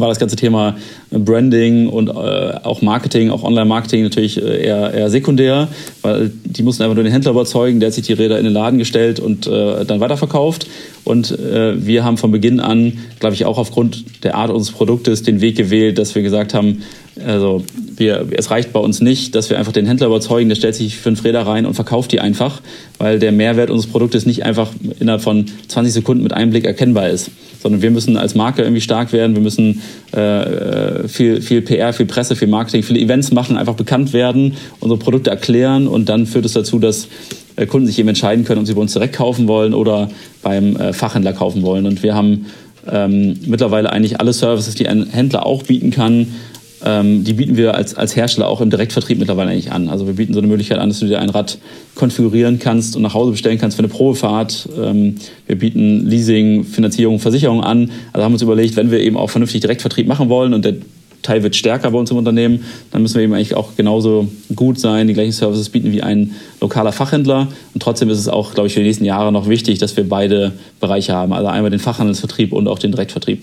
war 0.00 0.08
das 0.08 0.18
ganze 0.18 0.36
Thema 0.36 0.76
Branding 1.10 1.88
und 1.88 2.08
äh, 2.08 2.12
auch 2.12 2.82
Marketing, 2.82 3.30
auch 3.30 3.42
Online-Marketing 3.42 4.02
natürlich 4.02 4.42
äh, 4.42 4.64
eher, 4.64 4.92
eher 4.92 5.10
sekundär, 5.10 5.68
weil 6.02 6.32
die 6.44 6.62
mussten 6.62 6.82
einfach 6.82 6.96
nur 6.96 7.04
den 7.04 7.12
Händler 7.12 7.30
überzeugen, 7.30 7.80
der 7.80 7.88
hat 7.88 7.94
sich 7.94 8.06
die 8.06 8.12
Räder 8.12 8.38
in 8.38 8.44
den 8.44 8.52
Laden 8.52 8.78
gestellt 8.78 9.20
und 9.20 9.46
äh, 9.46 9.84
dann 9.84 10.00
weiterverkauft. 10.00 10.66
Und 11.04 11.30
äh, 11.38 11.84
wir 11.84 12.04
haben 12.04 12.16
von 12.16 12.30
Beginn 12.30 12.60
an, 12.60 12.98
glaube 13.20 13.34
ich, 13.34 13.44
auch 13.44 13.58
aufgrund 13.58 14.24
der 14.24 14.36
Art 14.36 14.50
unseres 14.50 14.74
Produktes 14.74 15.22
den 15.22 15.40
Weg 15.40 15.56
gewählt, 15.56 15.98
dass 15.98 16.14
wir 16.14 16.22
gesagt 16.22 16.54
haben, 16.54 16.82
also 17.24 17.62
wir, 17.96 18.26
es 18.32 18.50
reicht 18.50 18.72
bei 18.72 18.80
uns 18.80 19.00
nicht, 19.00 19.34
dass 19.34 19.48
wir 19.50 19.58
einfach 19.58 19.72
den 19.72 19.86
Händler 19.86 20.08
überzeugen, 20.08 20.48
der 20.48 20.56
stellt 20.56 20.74
sich 20.74 20.96
fünf 20.96 21.22
Räder 21.22 21.46
rein 21.46 21.66
und 21.66 21.74
verkauft 21.74 22.10
die 22.10 22.20
einfach, 22.20 22.60
weil 22.98 23.20
der 23.20 23.30
Mehrwert 23.30 23.70
unseres 23.70 23.92
Produktes 23.92 24.26
nicht 24.26 24.44
einfach 24.44 24.70
innerhalb 24.98 25.22
von 25.22 25.46
20 25.68 25.92
Sekunden 25.92 26.24
mit 26.24 26.32
einem 26.32 26.50
Blick 26.50 26.64
erkennbar 26.64 27.10
ist 27.10 27.30
sondern 27.64 27.80
wir 27.80 27.90
müssen 27.90 28.18
als 28.18 28.34
Marke 28.34 28.60
irgendwie 28.60 28.82
stark 28.82 29.14
werden. 29.14 29.34
Wir 29.34 29.40
müssen 29.40 29.80
äh, 30.12 31.08
viel, 31.08 31.40
viel 31.40 31.62
PR, 31.62 31.94
viel 31.94 32.04
Presse, 32.04 32.36
viel 32.36 32.46
Marketing, 32.46 32.82
viele 32.82 33.00
Events 33.00 33.32
machen, 33.32 33.56
einfach 33.56 33.74
bekannt 33.74 34.12
werden, 34.12 34.52
unsere 34.80 34.98
Produkte 34.98 35.30
erklären 35.30 35.88
und 35.88 36.10
dann 36.10 36.26
führt 36.26 36.44
es 36.44 36.52
dazu, 36.52 36.78
dass 36.78 37.08
äh, 37.56 37.64
Kunden 37.64 37.86
sich 37.86 37.98
eben 37.98 38.08
entscheiden 38.08 38.44
können, 38.44 38.60
ob 38.60 38.66
sie 38.66 38.74
bei 38.74 38.82
uns 38.82 38.92
direkt 38.92 39.16
kaufen 39.16 39.48
wollen 39.48 39.72
oder 39.72 40.10
beim 40.42 40.76
äh, 40.76 40.92
Fachhändler 40.92 41.32
kaufen 41.32 41.62
wollen. 41.62 41.86
Und 41.86 42.02
wir 42.02 42.14
haben 42.14 42.46
ähm, 42.86 43.38
mittlerweile 43.46 43.90
eigentlich 43.90 44.20
alle 44.20 44.34
Services, 44.34 44.74
die 44.74 44.86
ein 44.86 45.08
Händler 45.08 45.46
auch 45.46 45.62
bieten 45.62 45.90
kann, 45.90 46.34
die 46.84 47.32
bieten 47.32 47.56
wir 47.56 47.74
als, 47.74 47.94
als 47.94 48.14
Hersteller 48.14 48.46
auch 48.46 48.60
im 48.60 48.68
Direktvertrieb 48.68 49.18
mittlerweile 49.18 49.50
eigentlich 49.50 49.72
an. 49.72 49.88
Also 49.88 50.06
wir 50.06 50.14
bieten 50.14 50.34
so 50.34 50.40
eine 50.40 50.48
Möglichkeit 50.48 50.78
an, 50.78 50.90
dass 50.90 51.00
du 51.00 51.06
dir 51.06 51.18
ein 51.18 51.30
Rad 51.30 51.56
konfigurieren 51.94 52.58
kannst 52.58 52.94
und 52.94 53.00
nach 53.00 53.14
Hause 53.14 53.30
bestellen 53.30 53.58
kannst 53.58 53.76
für 53.76 53.82
eine 53.82 53.88
Probefahrt. 53.88 54.68
Ähm, 54.78 55.16
wir 55.46 55.56
bieten 55.56 56.06
Leasing, 56.06 56.64
Finanzierung, 56.64 57.20
Versicherung 57.20 57.62
an. 57.62 57.90
Also 58.12 58.24
haben 58.24 58.32
wir 58.32 58.34
uns 58.34 58.42
überlegt, 58.42 58.76
wenn 58.76 58.90
wir 58.90 59.00
eben 59.00 59.16
auch 59.16 59.30
vernünftig 59.30 59.62
Direktvertrieb 59.62 60.06
machen 60.06 60.28
wollen 60.28 60.52
und 60.52 60.64
der 60.64 60.74
Teil 61.22 61.42
wird 61.42 61.56
stärker 61.56 61.90
bei 61.90 61.98
uns 61.98 62.10
im 62.10 62.18
Unternehmen, 62.18 62.64
dann 62.90 63.00
müssen 63.00 63.14
wir 63.14 63.22
eben 63.22 63.32
eigentlich 63.32 63.54
auch 63.54 63.76
genauso 63.76 64.28
gut 64.54 64.78
sein, 64.78 65.08
die 65.08 65.14
gleichen 65.14 65.32
Services 65.32 65.70
bieten 65.70 65.90
wie 65.90 66.02
ein 66.02 66.32
lokaler 66.60 66.92
Fachhändler. 66.92 67.48
Und 67.72 67.82
trotzdem 67.82 68.10
ist 68.10 68.18
es 68.18 68.28
auch, 68.28 68.52
glaube 68.52 68.66
ich, 68.66 68.74
für 68.74 68.80
die 68.80 68.86
nächsten 68.86 69.06
Jahre 69.06 69.32
noch 69.32 69.48
wichtig, 69.48 69.78
dass 69.78 69.96
wir 69.96 70.06
beide 70.06 70.52
Bereiche 70.80 71.14
haben. 71.14 71.32
Also 71.32 71.48
einmal 71.48 71.70
den 71.70 71.80
Fachhandelsvertrieb 71.80 72.52
und 72.52 72.68
auch 72.68 72.78
den 72.78 72.92
Direktvertrieb. 72.92 73.42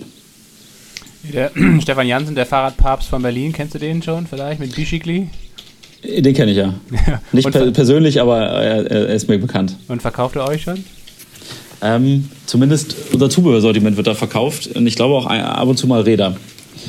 Der 1.22 1.50
Stefan 1.80 2.06
Jansen, 2.06 2.34
der 2.34 2.46
Fahrradpapst 2.46 3.08
von 3.08 3.22
Berlin, 3.22 3.52
kennst 3.52 3.74
du 3.74 3.78
den 3.78 4.02
schon 4.02 4.26
vielleicht 4.26 4.60
mit 4.60 4.74
Bischigli? 4.74 5.28
Den 6.04 6.34
kenne 6.34 6.50
ich 6.50 6.56
ja. 6.56 6.74
Nicht 7.32 7.50
per 7.50 7.70
persönlich, 7.70 8.20
aber 8.20 8.40
er, 8.40 8.90
er, 8.90 9.06
ist 9.08 9.28
mir 9.28 9.38
bekannt. 9.38 9.76
Und 9.88 10.02
verkauft 10.02 10.34
er 10.34 10.48
euch 10.48 10.62
schon? 10.62 10.84
Ähm, 11.80 12.28
zumindest 12.46 12.96
unser 13.12 13.30
Zubehörsortiment 13.30 13.96
wird 13.96 14.06
da 14.06 14.14
verkauft 14.14 14.68
und 14.68 14.86
ich 14.86 14.96
glaube 14.96 15.14
auch 15.14 15.26
ab 15.26 15.68
und 15.68 15.76
zu 15.76 15.86
mal 15.86 16.00
Räder. 16.00 16.36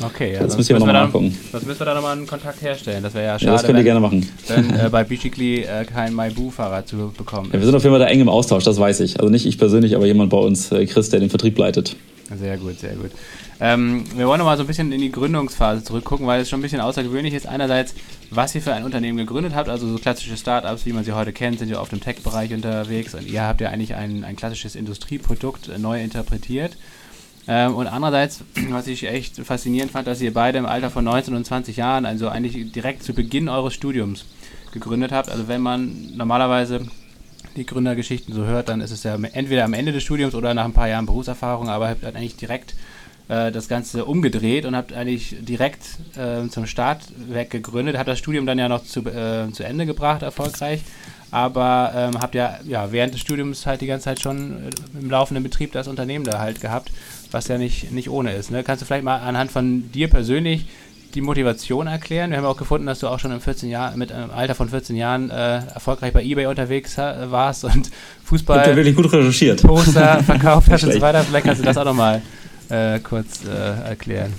Okay, 0.02 0.34
ja. 0.34 0.40
Das 0.40 0.56
müssen 0.56 0.70
wir 0.70 0.78
nochmal 0.78 0.94
nachgucken. 0.94 1.36
Das 1.52 1.64
müssen 1.64 1.80
wir 1.80 1.86
da 1.86 1.94
nochmal 1.94 2.16
einen 2.16 2.26
Kontakt 2.26 2.60
herstellen. 2.62 3.02
Das 3.02 3.14
wäre 3.14 3.26
ja 3.26 3.38
schade. 3.38 3.46
Ja, 3.46 3.52
das 3.52 3.64
könnt 3.64 3.78
ihr 3.78 3.84
gerne 3.84 4.00
machen. 4.00 4.28
Wenn 4.48 4.70
äh, 4.70 4.88
bei 4.90 5.04
Bichikli 5.04 5.62
äh, 5.62 5.84
kein 5.84 6.14
MyBoo-Fahrrad 6.14 6.88
zu 6.88 7.12
bekommen. 7.16 7.50
Ja, 7.52 7.60
wir 7.60 7.66
sind 7.66 7.74
auf 7.74 7.84
jeden 7.84 7.94
Fall 7.94 8.04
da 8.04 8.06
eng 8.06 8.20
im 8.20 8.28
Austausch, 8.28 8.64
das 8.64 8.78
weiß 8.78 9.00
ich. 9.00 9.20
Also 9.20 9.30
nicht 9.30 9.46
ich 9.46 9.58
persönlich, 9.58 9.94
aber 9.94 10.06
jemand 10.06 10.30
bei 10.30 10.38
uns, 10.38 10.72
äh, 10.72 10.86
Chris, 10.86 11.10
der 11.10 11.20
den 11.20 11.30
Vertrieb 11.30 11.56
leitet. 11.58 11.94
Sehr 12.36 12.56
gut, 12.56 12.80
sehr 12.80 12.94
gut. 12.94 13.10
Ähm, 13.64 14.04
wir 14.14 14.26
wollen 14.26 14.40
noch 14.40 14.44
mal 14.44 14.58
so 14.58 14.62
ein 14.62 14.66
bisschen 14.66 14.92
in 14.92 15.00
die 15.00 15.10
Gründungsphase 15.10 15.82
zurückgucken, 15.82 16.26
weil 16.26 16.42
es 16.42 16.50
schon 16.50 16.58
ein 16.58 16.62
bisschen 16.62 16.82
außergewöhnlich 16.82 17.32
ist. 17.32 17.46
Einerseits, 17.46 17.94
was 18.28 18.54
ihr 18.54 18.60
für 18.60 18.74
ein 18.74 18.84
Unternehmen 18.84 19.16
gegründet 19.16 19.54
habt, 19.54 19.70
also 19.70 19.88
so 19.88 19.96
klassische 19.96 20.36
Startups, 20.36 20.84
wie 20.84 20.92
man 20.92 21.02
sie 21.02 21.12
heute 21.12 21.32
kennt, 21.32 21.60
sind 21.60 21.70
ja 21.70 21.80
oft 21.80 21.90
im 21.94 22.00
Tech-Bereich 22.02 22.52
unterwegs 22.52 23.14
und 23.14 23.26
ihr 23.26 23.40
habt 23.40 23.62
ja 23.62 23.70
eigentlich 23.70 23.94
ein, 23.94 24.22
ein 24.22 24.36
klassisches 24.36 24.76
Industrieprodukt 24.76 25.70
äh, 25.70 25.78
neu 25.78 26.02
interpretiert. 26.02 26.76
Ähm, 27.48 27.74
und 27.74 27.86
andererseits, 27.86 28.44
was 28.68 28.86
ich 28.86 29.04
echt 29.04 29.38
faszinierend 29.38 29.92
fand, 29.92 30.08
dass 30.08 30.20
ihr 30.20 30.34
beide 30.34 30.58
im 30.58 30.66
Alter 30.66 30.90
von 30.90 31.02
19 31.02 31.34
und 31.34 31.46
20 31.46 31.78
Jahren, 31.78 32.04
also 32.04 32.28
eigentlich 32.28 32.70
direkt 32.70 33.02
zu 33.02 33.14
Beginn 33.14 33.48
eures 33.48 33.72
Studiums 33.72 34.26
gegründet 34.72 35.10
habt. 35.10 35.30
Also 35.30 35.48
wenn 35.48 35.62
man 35.62 36.14
normalerweise 36.14 36.82
die 37.56 37.64
Gründergeschichten 37.64 38.34
so 38.34 38.44
hört, 38.44 38.68
dann 38.68 38.82
ist 38.82 38.90
es 38.90 39.04
ja 39.04 39.14
entweder 39.14 39.64
am 39.64 39.72
Ende 39.72 39.92
des 39.92 40.02
Studiums 40.02 40.34
oder 40.34 40.52
nach 40.52 40.66
ein 40.66 40.74
paar 40.74 40.88
Jahren 40.88 41.06
Berufserfahrung, 41.06 41.70
aber 41.70 41.88
habt 41.88 42.04
eigentlich 42.04 42.36
direkt 42.36 42.74
das 43.28 43.68
Ganze 43.68 44.04
umgedreht 44.04 44.66
und 44.66 44.76
habt 44.76 44.92
eigentlich 44.92 45.36
direkt 45.40 45.82
äh, 46.16 46.46
zum 46.48 46.66
Start 46.66 47.00
weg 47.28 47.50
gegründet, 47.50 47.96
habt 47.96 48.08
das 48.08 48.18
Studium 48.18 48.44
dann 48.44 48.58
ja 48.58 48.68
noch 48.68 48.84
zu, 48.84 49.00
äh, 49.00 49.50
zu 49.50 49.64
Ende 49.64 49.86
gebracht, 49.86 50.22
erfolgreich, 50.22 50.82
aber 51.30 51.92
ähm, 51.96 52.20
habt 52.20 52.34
ja, 52.34 52.60
ja 52.64 52.92
während 52.92 53.14
des 53.14 53.20
Studiums 53.20 53.66
halt 53.66 53.80
die 53.80 53.86
ganze 53.86 54.04
Zeit 54.04 54.20
schon 54.20 54.52
äh, 54.52 55.00
im 55.00 55.10
laufenden 55.10 55.42
Betrieb 55.42 55.72
das 55.72 55.88
Unternehmen 55.88 56.24
da 56.24 56.38
halt 56.38 56.60
gehabt, 56.60 56.92
was 57.32 57.48
ja 57.48 57.58
nicht, 57.58 57.90
nicht 57.92 58.08
ohne 58.08 58.32
ist. 58.34 58.50
Ne? 58.50 58.62
Kannst 58.62 58.82
du 58.82 58.86
vielleicht 58.86 59.04
mal 59.04 59.18
anhand 59.18 59.50
von 59.50 59.90
dir 59.90 60.08
persönlich 60.08 60.66
die 61.14 61.22
Motivation 61.22 61.88
erklären? 61.88 62.30
Wir 62.30 62.38
haben 62.38 62.44
auch 62.44 62.56
gefunden, 62.56 62.86
dass 62.86 63.00
du 63.00 63.08
auch 63.08 63.18
schon 63.18 63.32
im 63.32 63.40
14 63.40 63.68
Jahr, 63.68 63.96
mit 63.96 64.12
einem 64.12 64.30
Alter 64.30 64.54
von 64.54 64.68
14 64.68 64.94
Jahren 64.94 65.30
äh, 65.30 65.56
erfolgreich 65.74 66.12
bei 66.12 66.22
eBay 66.22 66.46
unterwegs 66.46 66.98
warst 66.98 67.64
und 67.64 67.90
Fußball. 68.24 68.68
Ihr 68.68 68.76
wirklich 68.76 68.94
gut 68.94 69.12
recherchiert. 69.12 69.62
Poster 69.62 70.22
verkauft 70.22 70.70
hast 70.70 70.84
und 70.84 70.92
so 70.92 71.00
weiter. 71.00 71.24
Vielleicht 71.24 71.46
kannst 71.46 71.62
du 71.62 71.64
das 71.64 71.76
auch 71.76 71.84
nochmal 71.84 72.22
äh, 72.74 73.00
kurz 73.00 73.40
äh, 73.44 73.88
erklären. 73.88 74.32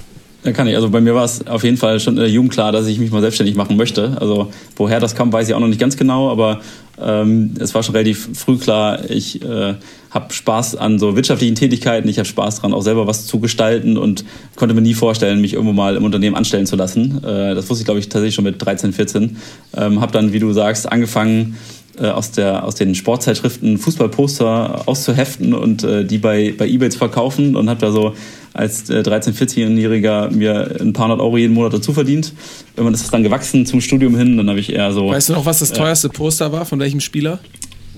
Ja, 0.46 0.52
kann 0.52 0.68
ich. 0.68 0.76
Also 0.76 0.92
bei 0.92 1.02
mir 1.02 1.16
war 1.16 1.26
es 1.26 1.48
auf 1.48 1.64
jeden 1.64 1.78
Fall 1.78 2.00
schon 2.00 2.14
in 2.16 2.20
der 2.20 2.30
Jugend 2.30 2.52
klar, 2.52 2.72
dass 2.72 2.86
ich 2.86 3.00
mich 3.00 3.10
mal 3.10 3.22
selbstständig 3.22 3.56
machen 3.56 3.78
möchte. 3.78 4.16
Also 4.22 4.52
woher 4.76 5.00
das 5.00 5.16
kam, 5.16 5.34
weiß 5.34 5.48
ich 5.48 5.56
auch 5.56 5.60
noch 5.60 5.68
nicht 5.68 5.80
ganz 5.80 5.98
genau, 5.98 6.30
aber 6.30 6.62
ähm, 7.02 7.56
es 7.60 7.74
war 7.74 7.82
schon 7.82 7.96
relativ 7.96 8.30
früh 8.38 8.58
klar, 8.58 9.10
ich 9.10 9.42
äh, 9.42 9.74
habe 10.12 10.34
Spaß 10.34 10.76
an 10.76 11.00
so 11.00 11.16
wirtschaftlichen 11.16 11.56
Tätigkeiten, 11.56 12.08
ich 12.08 12.20
habe 12.20 12.28
Spaß 12.28 12.58
daran, 12.58 12.74
auch 12.74 12.84
selber 12.84 13.08
was 13.08 13.26
zu 13.26 13.40
gestalten 13.40 13.98
und 13.98 14.24
konnte 14.56 14.76
mir 14.76 14.82
nie 14.82 14.94
vorstellen, 14.94 15.42
mich 15.42 15.54
irgendwo 15.54 15.74
mal 15.74 15.96
im 15.96 16.04
Unternehmen 16.04 16.36
anstellen 16.36 16.68
zu 16.68 16.76
lassen. 16.76 17.24
Äh, 17.24 17.56
das 17.56 17.68
wusste 17.70 17.82
ich, 17.82 17.86
glaube 17.86 18.00
ich, 18.00 18.10
tatsächlich 18.10 18.36
schon 18.36 18.46
mit 18.46 18.64
13, 18.64 18.94
14. 18.94 19.38
Ähm, 19.76 20.00
habe 20.00 20.12
dann, 20.12 20.32
wie 20.32 20.40
du 20.40 20.54
sagst, 20.54 20.92
angefangen, 20.92 21.58
äh, 22.00 22.08
aus, 22.08 22.32
der, 22.32 22.64
aus 22.64 22.76
den 22.76 22.96
Sportzeitschriften 22.96 23.78
Fußballposter 23.78 24.84
auszuheften 24.88 25.54
und 25.54 25.84
äh, 25.84 26.06
die 26.06 26.18
bei, 26.18 26.54
bei 26.58 26.68
Ebay 26.68 26.90
zu 26.90 26.98
verkaufen 26.98 27.56
und 27.56 27.70
habe 27.70 27.80
da 27.80 27.92
so 27.92 28.14
als 28.54 28.90
äh, 28.90 29.00
13-, 29.00 29.34
14-Jähriger 29.34 30.32
mir 30.32 30.78
ein 30.80 30.94
paar 30.94 31.06
hundert 31.06 31.20
Euro 31.20 31.38
jeden 31.38 31.54
Monat 31.54 31.74
dazu 31.74 31.94
verdient. 31.94 32.34
Irgendwann 32.76 32.94
ist 32.94 33.04
das 33.04 33.12
dann 33.12 33.24
gewachsen 33.24 33.66
zum 33.66 33.82
Studium 33.82 34.18
hin, 34.18 34.38
dann 34.38 34.50
habe 34.50 34.60
ich 34.60 34.72
eher 34.72 34.92
so... 34.94 35.10
Weißt 35.10 35.30
du 35.30 35.34
noch, 35.34 35.46
was 35.46 35.60
das 35.60 35.72
äh, 35.72 35.76
teuerste 35.76 36.10
Poster 36.10 36.52
war? 36.52 36.66
Von 36.66 36.80
welchem 36.80 37.00
Spieler? 37.00 37.40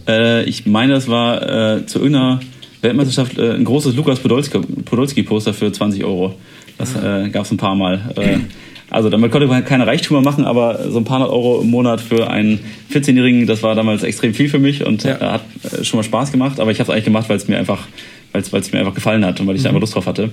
Äh, 0.07 0.43
ich 0.45 0.65
meine, 0.65 0.93
das 0.93 1.07
war 1.07 1.77
äh, 1.77 1.85
zu 1.85 1.99
irgendeiner 1.99 2.39
Weltmeisterschaft 2.81 3.39
ein 3.39 3.65
großes 3.65 3.95
Lukas 3.95 4.19
Podolski-Poster 4.19 5.53
für 5.53 5.71
20 5.71 6.03
Euro. 6.03 6.35
Das 6.77 6.95
äh, 6.95 7.29
gab 7.29 7.45
es 7.45 7.51
ein 7.51 7.57
paar 7.57 7.75
Mal. 7.75 8.01
Also 8.89 9.09
damit 9.09 9.31
konnte 9.31 9.47
man 9.47 9.65
keine 9.65 9.85
Reichtümer 9.85 10.21
machen, 10.21 10.45
aber 10.45 10.89
so 10.89 10.97
ein 10.97 11.03
paar 11.03 11.19
hundert 11.19 11.31
Euro 11.31 11.61
im 11.61 11.69
Monat 11.69 11.99
für 11.99 12.29
einen 12.29 12.59
14-Jährigen, 12.91 13.45
das 13.45 13.61
war 13.61 13.75
damals 13.75 14.03
extrem 14.03 14.33
viel 14.33 14.47
für 14.47 14.59
mich 14.59 14.85
und 14.85 15.03
ja. 15.03 15.19
hat 15.19 15.43
äh, 15.63 15.83
schon 15.83 15.97
mal 15.97 16.03
Spaß 16.03 16.31
gemacht. 16.31 16.59
Aber 16.59 16.71
ich 16.71 16.79
habe 16.79 16.89
es 16.89 16.93
eigentlich 16.93 17.05
gemacht, 17.05 17.27
weil 17.27 17.37
es 17.37 17.47
mir 17.47 17.57
einfach, 17.57 17.87
weil 18.31 18.41
es 18.41 18.71
mir 18.71 18.79
einfach 18.79 18.93
gefallen 18.93 19.25
hat 19.25 19.39
und 19.39 19.47
weil 19.47 19.55
ich 19.55 19.61
mhm. 19.61 19.63
da 19.63 19.69
einfach 19.69 19.81
Lust 19.81 19.95
drauf 19.95 20.05
hatte. 20.05 20.31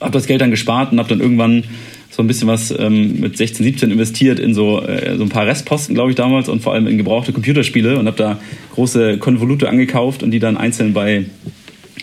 Habe 0.00 0.12
das 0.12 0.26
Geld 0.26 0.42
dann 0.42 0.50
gespart 0.50 0.92
und 0.92 0.98
habe 0.98 1.08
dann 1.08 1.20
irgendwann 1.20 1.64
so 2.10 2.22
ein 2.22 2.26
bisschen 2.26 2.48
was 2.48 2.70
ähm, 2.78 3.20
mit 3.20 3.36
16, 3.38 3.64
17 3.64 3.90
investiert 3.90 4.38
in 4.38 4.54
so, 4.54 4.82
äh, 4.82 5.16
so 5.16 5.22
ein 5.22 5.28
paar 5.30 5.46
Restposten, 5.46 5.94
glaube 5.94 6.10
ich, 6.10 6.16
damals 6.16 6.48
und 6.50 6.62
vor 6.62 6.74
allem 6.74 6.86
in 6.86 6.98
gebrauchte 6.98 7.32
Computerspiele 7.32 7.98
und 7.98 8.06
habe 8.06 8.16
da 8.16 8.38
große 8.74 9.18
Konvolute 9.18 9.68
angekauft 9.68 10.22
und 10.22 10.30
die 10.30 10.38
dann 10.38 10.56
einzeln 10.56 10.92
bei 10.92 11.26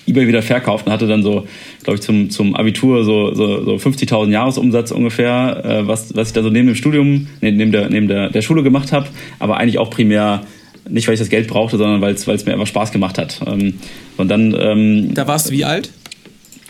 eBay 0.07 0.27
wieder 0.27 0.41
verkauft 0.41 0.85
und 0.85 0.91
hatte 0.91 1.07
dann 1.07 1.23
so, 1.23 1.47
glaube 1.83 1.95
ich, 1.95 2.01
zum, 2.01 2.29
zum 2.29 2.55
Abitur 2.55 3.03
so, 3.03 3.33
so, 3.33 3.63
so 3.63 3.75
50.000 3.75 4.29
Jahresumsatz 4.29 4.91
ungefähr, 4.91 5.63
äh, 5.63 5.87
was, 5.87 6.15
was 6.15 6.29
ich 6.29 6.33
da 6.33 6.43
so 6.43 6.49
neben 6.49 6.67
dem 6.67 6.75
Studium, 6.75 7.27
neben, 7.41 7.71
der, 7.71 7.89
neben 7.89 8.07
der, 8.07 8.29
der 8.29 8.41
Schule 8.41 8.63
gemacht 8.63 8.91
habe, 8.91 9.07
aber 9.39 9.57
eigentlich 9.57 9.79
auch 9.79 9.89
primär 9.89 10.43
nicht, 10.89 11.07
weil 11.07 11.13
ich 11.13 11.19
das 11.19 11.29
Geld 11.29 11.47
brauchte, 11.47 11.77
sondern 11.77 12.01
weil 12.01 12.13
es 12.13 12.25
mir 12.27 12.53
einfach 12.53 12.67
Spaß 12.67 12.91
gemacht 12.91 13.17
hat. 13.17 13.39
Ähm, 13.45 13.79
und 14.17 14.27
dann. 14.27 14.53
Ähm, 14.59 15.13
da 15.13 15.27
warst 15.27 15.49
du 15.49 15.51
wie 15.51 15.63
alt? 15.63 15.91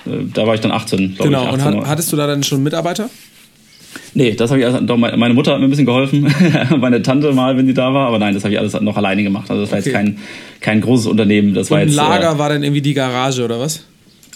Äh, 0.06 0.26
da 0.34 0.46
war 0.46 0.56
ich 0.56 0.62
dann 0.62 0.72
18, 0.72 1.16
glaube 1.16 1.30
genau. 1.30 1.56
ich. 1.56 1.64
Genau, 1.64 1.80
und 1.80 1.88
hattest 1.88 2.12
du 2.12 2.16
da 2.16 2.28
dann 2.28 2.44
schon 2.44 2.62
Mitarbeiter? 2.64 3.10
Nee, 4.14 4.34
das 4.34 4.52
habe 4.52 4.60
ich 4.60 4.66
alles, 4.66 4.86
doch, 4.86 4.98
meine 4.98 5.34
Mutter 5.34 5.54
hat 5.54 5.60
mir 5.60 5.68
ein 5.68 5.70
bisschen 5.70 5.86
geholfen, 5.86 6.34
meine 6.80 7.02
Tante 7.02 7.32
mal, 7.34 7.58
wenn 7.58 7.66
sie 7.66 7.74
da 7.74 7.94
war, 7.94 8.08
aber 8.08 8.20
nein, 8.20 8.34
das 8.34 8.44
habe 8.44 8.54
ich 8.54 8.60
alles 8.60 8.80
noch 8.80 8.98
alleine 8.98 9.24
gemacht. 9.24 9.50
Also 9.50 9.62
das 9.62 9.72
war 9.72 9.80
okay. 9.80 9.90
jetzt 9.90 9.96
kein, 9.96 10.18
kein 10.60 10.82
großes 10.82 11.08
Unternehmen. 11.08 11.54
Das 11.54 11.70
und 11.70 11.78
war 11.78 11.84
jetzt, 11.84 11.96
Lager 11.96 12.34
äh, 12.34 12.38
war 12.38 12.50
dann 12.50 12.64
irgendwie 12.64 12.82
die 12.82 12.94
Garage 12.94 13.44
oder 13.44 13.60
was? 13.60 13.86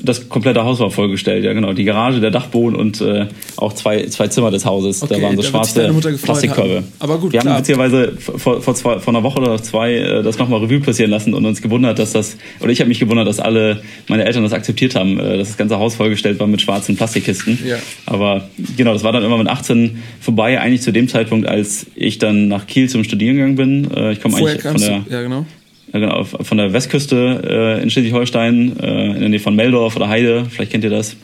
Das 0.03 0.29
komplette 0.29 0.63
Haus 0.63 0.79
war 0.79 0.91
vollgestellt, 0.91 1.43
ja 1.43 1.53
genau. 1.53 1.73
Die 1.73 1.83
Garage, 1.83 2.19
der 2.19 2.31
Dachboden 2.31 2.75
und 2.75 3.01
äh, 3.01 3.27
auch 3.55 3.73
zwei, 3.73 4.05
zwei 4.05 4.27
Zimmer 4.27 4.51
des 4.51 4.65
Hauses. 4.65 5.01
Okay, 5.01 5.15
da 5.15 5.21
waren 5.21 5.35
so 5.35 5.43
schwarze 5.43 5.93
Plastikkörbe. 6.21 6.83
Aber 6.99 7.17
gut, 7.17 7.33
Wir 7.33 7.39
klar. 7.39 7.53
haben 7.53 7.59
witzigerweise 7.59 8.13
vor, 8.17 8.61
vor, 8.61 8.75
zwei, 8.75 8.99
vor 8.99 9.13
einer 9.13 9.23
Woche 9.23 9.39
oder 9.39 9.61
zwei 9.61 9.93
äh, 9.93 10.23
das 10.23 10.37
nochmal 10.37 10.59
Revue 10.59 10.79
passieren 10.79 11.11
lassen 11.11 11.33
und 11.33 11.45
uns 11.45 11.61
gewundert, 11.61 11.99
dass 11.99 12.13
das, 12.13 12.37
oder 12.59 12.71
ich 12.71 12.79
habe 12.79 12.89
mich 12.89 12.99
gewundert, 12.99 13.27
dass 13.27 13.39
alle 13.39 13.81
meine 14.07 14.25
Eltern 14.25 14.43
das 14.43 14.53
akzeptiert 14.53 14.95
haben, 14.95 15.19
äh, 15.19 15.37
dass 15.37 15.49
das 15.49 15.57
ganze 15.57 15.79
Haus 15.79 15.95
vollgestellt 15.95 16.39
war 16.39 16.47
mit 16.47 16.61
schwarzen 16.61 16.95
Plastikkisten. 16.95 17.57
Ja. 17.65 17.77
Aber 18.05 18.49
genau, 18.75 18.93
das 18.93 19.03
war 19.03 19.11
dann 19.11 19.23
immer 19.23 19.37
mit 19.37 19.47
18 19.47 20.01
vorbei, 20.19 20.59
eigentlich 20.59 20.81
zu 20.81 20.91
dem 20.91 21.07
Zeitpunkt, 21.07 21.47
als 21.47 21.87
ich 21.95 22.19
dann 22.19 22.47
nach 22.47 22.67
Kiel 22.67 22.89
zum 22.89 23.03
Studieren 23.03 23.35
gegangen 23.35 23.55
bin. 23.55 23.91
Äh, 23.95 24.11
ich 24.13 24.21
komme 24.21 24.37
eigentlich 24.37 24.61
von 24.61 24.79
der... 24.79 25.05
Ja, 25.09 25.21
genau 25.21 25.45
genau, 25.91 26.23
von 26.23 26.57
der 26.57 26.73
Westküste 26.73 27.77
äh, 27.79 27.83
in 27.83 27.89
Schleswig-Holstein, 27.89 28.79
äh, 28.79 29.05
in 29.13 29.19
der 29.19 29.29
Nähe 29.29 29.39
von 29.39 29.55
Meldorf 29.55 29.95
oder 29.95 30.09
Heide, 30.09 30.45
vielleicht 30.49 30.71
kennt 30.71 30.83
ihr 30.83 30.89
das. 30.89 31.15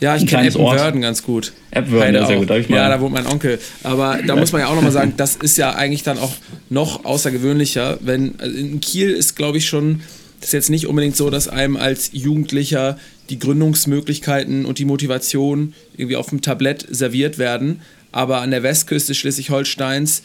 Ja, 0.00 0.14
ich 0.14 0.26
kenne 0.26 0.48
Eppenwörden 0.48 1.00
ganz 1.00 1.22
gut. 1.22 1.52
Eppenwörden, 1.70 2.14
ja, 2.14 2.26
sehr 2.26 2.36
gut. 2.36 2.50
Da 2.50 2.58
ja, 2.58 2.88
da 2.88 3.00
wohnt 3.00 3.14
mein 3.14 3.26
Onkel. 3.26 3.58
Aber 3.82 4.18
da 4.26 4.36
muss 4.36 4.52
man 4.52 4.60
ja 4.60 4.68
auch 4.68 4.74
nochmal 4.74 4.92
sagen, 4.92 5.14
das 5.16 5.36
ist 5.36 5.56
ja 5.56 5.74
eigentlich 5.74 6.02
dann 6.02 6.18
auch 6.18 6.32
noch 6.68 7.04
außergewöhnlicher, 7.06 7.98
wenn 8.02 8.34
also 8.38 8.54
in 8.56 8.80
Kiel 8.80 9.10
ist, 9.10 9.36
glaube 9.36 9.56
ich, 9.56 9.66
schon, 9.66 10.02
das 10.40 10.50
ist 10.50 10.52
jetzt 10.52 10.70
nicht 10.70 10.86
unbedingt 10.86 11.16
so, 11.16 11.30
dass 11.30 11.48
einem 11.48 11.76
als 11.78 12.10
Jugendlicher 12.12 12.98
die 13.30 13.38
Gründungsmöglichkeiten 13.38 14.66
und 14.66 14.78
die 14.78 14.84
Motivation 14.84 15.72
irgendwie 15.96 16.16
auf 16.16 16.28
dem 16.28 16.42
Tablett 16.42 16.86
serviert 16.90 17.38
werden. 17.38 17.80
Aber 18.12 18.40
an 18.40 18.50
der 18.50 18.62
Westküste 18.62 19.14
Schleswig-Holsteins 19.14 20.22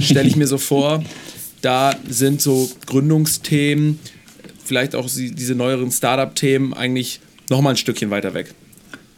stelle 0.00 0.28
ich 0.28 0.36
mir 0.36 0.46
so 0.46 0.58
vor, 0.58 1.04
da 1.62 1.94
sind 2.08 2.42
so 2.42 2.70
Gründungsthemen, 2.86 3.98
vielleicht 4.64 4.94
auch 4.94 5.08
diese 5.08 5.54
neueren 5.54 5.90
Startup-Themen 5.90 6.74
eigentlich 6.74 7.20
nochmal 7.48 7.74
ein 7.74 7.76
Stückchen 7.76 8.10
weiter 8.10 8.34
weg. 8.34 8.54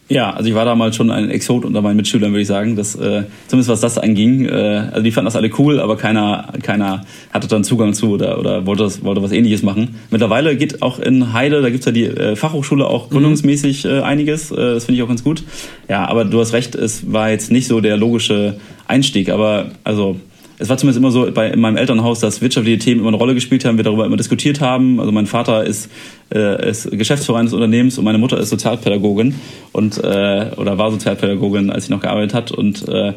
Ja, 0.07 0.29
also 0.29 0.47
ich 0.47 0.53
war 0.53 0.65
damals 0.65 0.95
schon 0.95 1.09
ein 1.09 1.31
Exot 1.31 1.65
unter 1.65 1.81
meinen 1.81 1.95
Mitschülern, 1.95 2.31
würde 2.31 2.41
ich 2.41 2.47
sagen. 2.47 2.75
Das, 2.75 2.93
äh, 2.93 3.23
zumindest 3.47 3.69
was 3.69 3.81
das 3.81 3.97
anging. 3.97 4.45
Äh, 4.45 4.51
also 4.91 5.01
die 5.01 5.11
fanden 5.11 5.25
das 5.25 5.35
alle 5.35 5.49
cool, 5.57 5.79
aber 5.79 5.97
keiner, 5.97 6.53
keiner 6.61 7.05
hatte 7.33 7.47
dann 7.47 7.63
Zugang 7.63 7.95
zu 7.95 8.11
oder, 8.11 8.37
oder 8.37 8.67
wollte, 8.67 8.83
das, 8.83 9.03
wollte 9.03 9.23
was 9.23 9.31
ähnliches 9.31 9.63
machen. 9.63 9.95
Mittlerweile 10.11 10.55
geht 10.57 10.83
auch 10.83 10.99
in 10.99 11.33
Heide, 11.33 11.63
da 11.63 11.71
gibt's 11.71 11.87
ja 11.87 11.91
die 11.91 12.05
äh, 12.05 12.35
Fachhochschule 12.35 12.85
auch 12.85 13.09
gründungsmäßig 13.09 13.85
äh, 13.85 14.01
einiges. 14.01 14.51
Äh, 14.51 14.55
das 14.55 14.85
finde 14.85 14.97
ich 14.97 15.03
auch 15.03 15.07
ganz 15.07 15.23
gut. 15.23 15.43
Ja, 15.89 16.07
aber 16.07 16.23
du 16.23 16.39
hast 16.39 16.53
recht, 16.53 16.75
es 16.75 17.11
war 17.11 17.31
jetzt 17.31 17.51
nicht 17.51 17.67
so 17.67 17.81
der 17.81 17.97
logische 17.97 18.59
Einstieg. 18.87 19.29
Aber 19.29 19.71
also 19.83 20.17
es 20.57 20.69
war 20.69 20.77
zumindest 20.77 20.99
immer 20.99 21.11
so 21.11 21.29
bei, 21.31 21.49
in 21.49 21.59
meinem 21.59 21.77
Elternhaus, 21.77 22.19
dass 22.19 22.41
wirtschaftliche 22.41 22.79
Themen 22.79 23.01
immer 23.01 23.09
eine 23.09 23.17
Rolle 23.17 23.33
gespielt 23.33 23.65
haben, 23.65 23.77
wir 23.77 23.83
darüber 23.83 24.05
immer 24.05 24.17
diskutiert 24.17 24.61
haben. 24.61 24.99
Also 24.99 25.11
mein 25.11 25.25
Vater 25.25 25.65
ist, 25.65 25.89
äh, 26.33 26.69
ist 26.69 26.89
Geschäftsführer 26.91 27.39
eines 27.39 27.53
Unternehmens 27.53 27.97
und 27.97 28.05
meine 28.05 28.17
Mutter 28.17 28.39
ist 28.39 28.49
Sozialpädagogin 28.49 29.35
und 29.73 29.97
äh, 29.97 30.51
oder 30.55 30.77
war 30.77 30.91
Sozialpädagogin, 30.91 31.69
als 31.71 31.85
sie 31.85 31.91
noch 31.91 31.99
gearbeitet 31.99 32.33
hat. 32.33 32.51
Und 32.51 32.87
äh, 32.87 33.13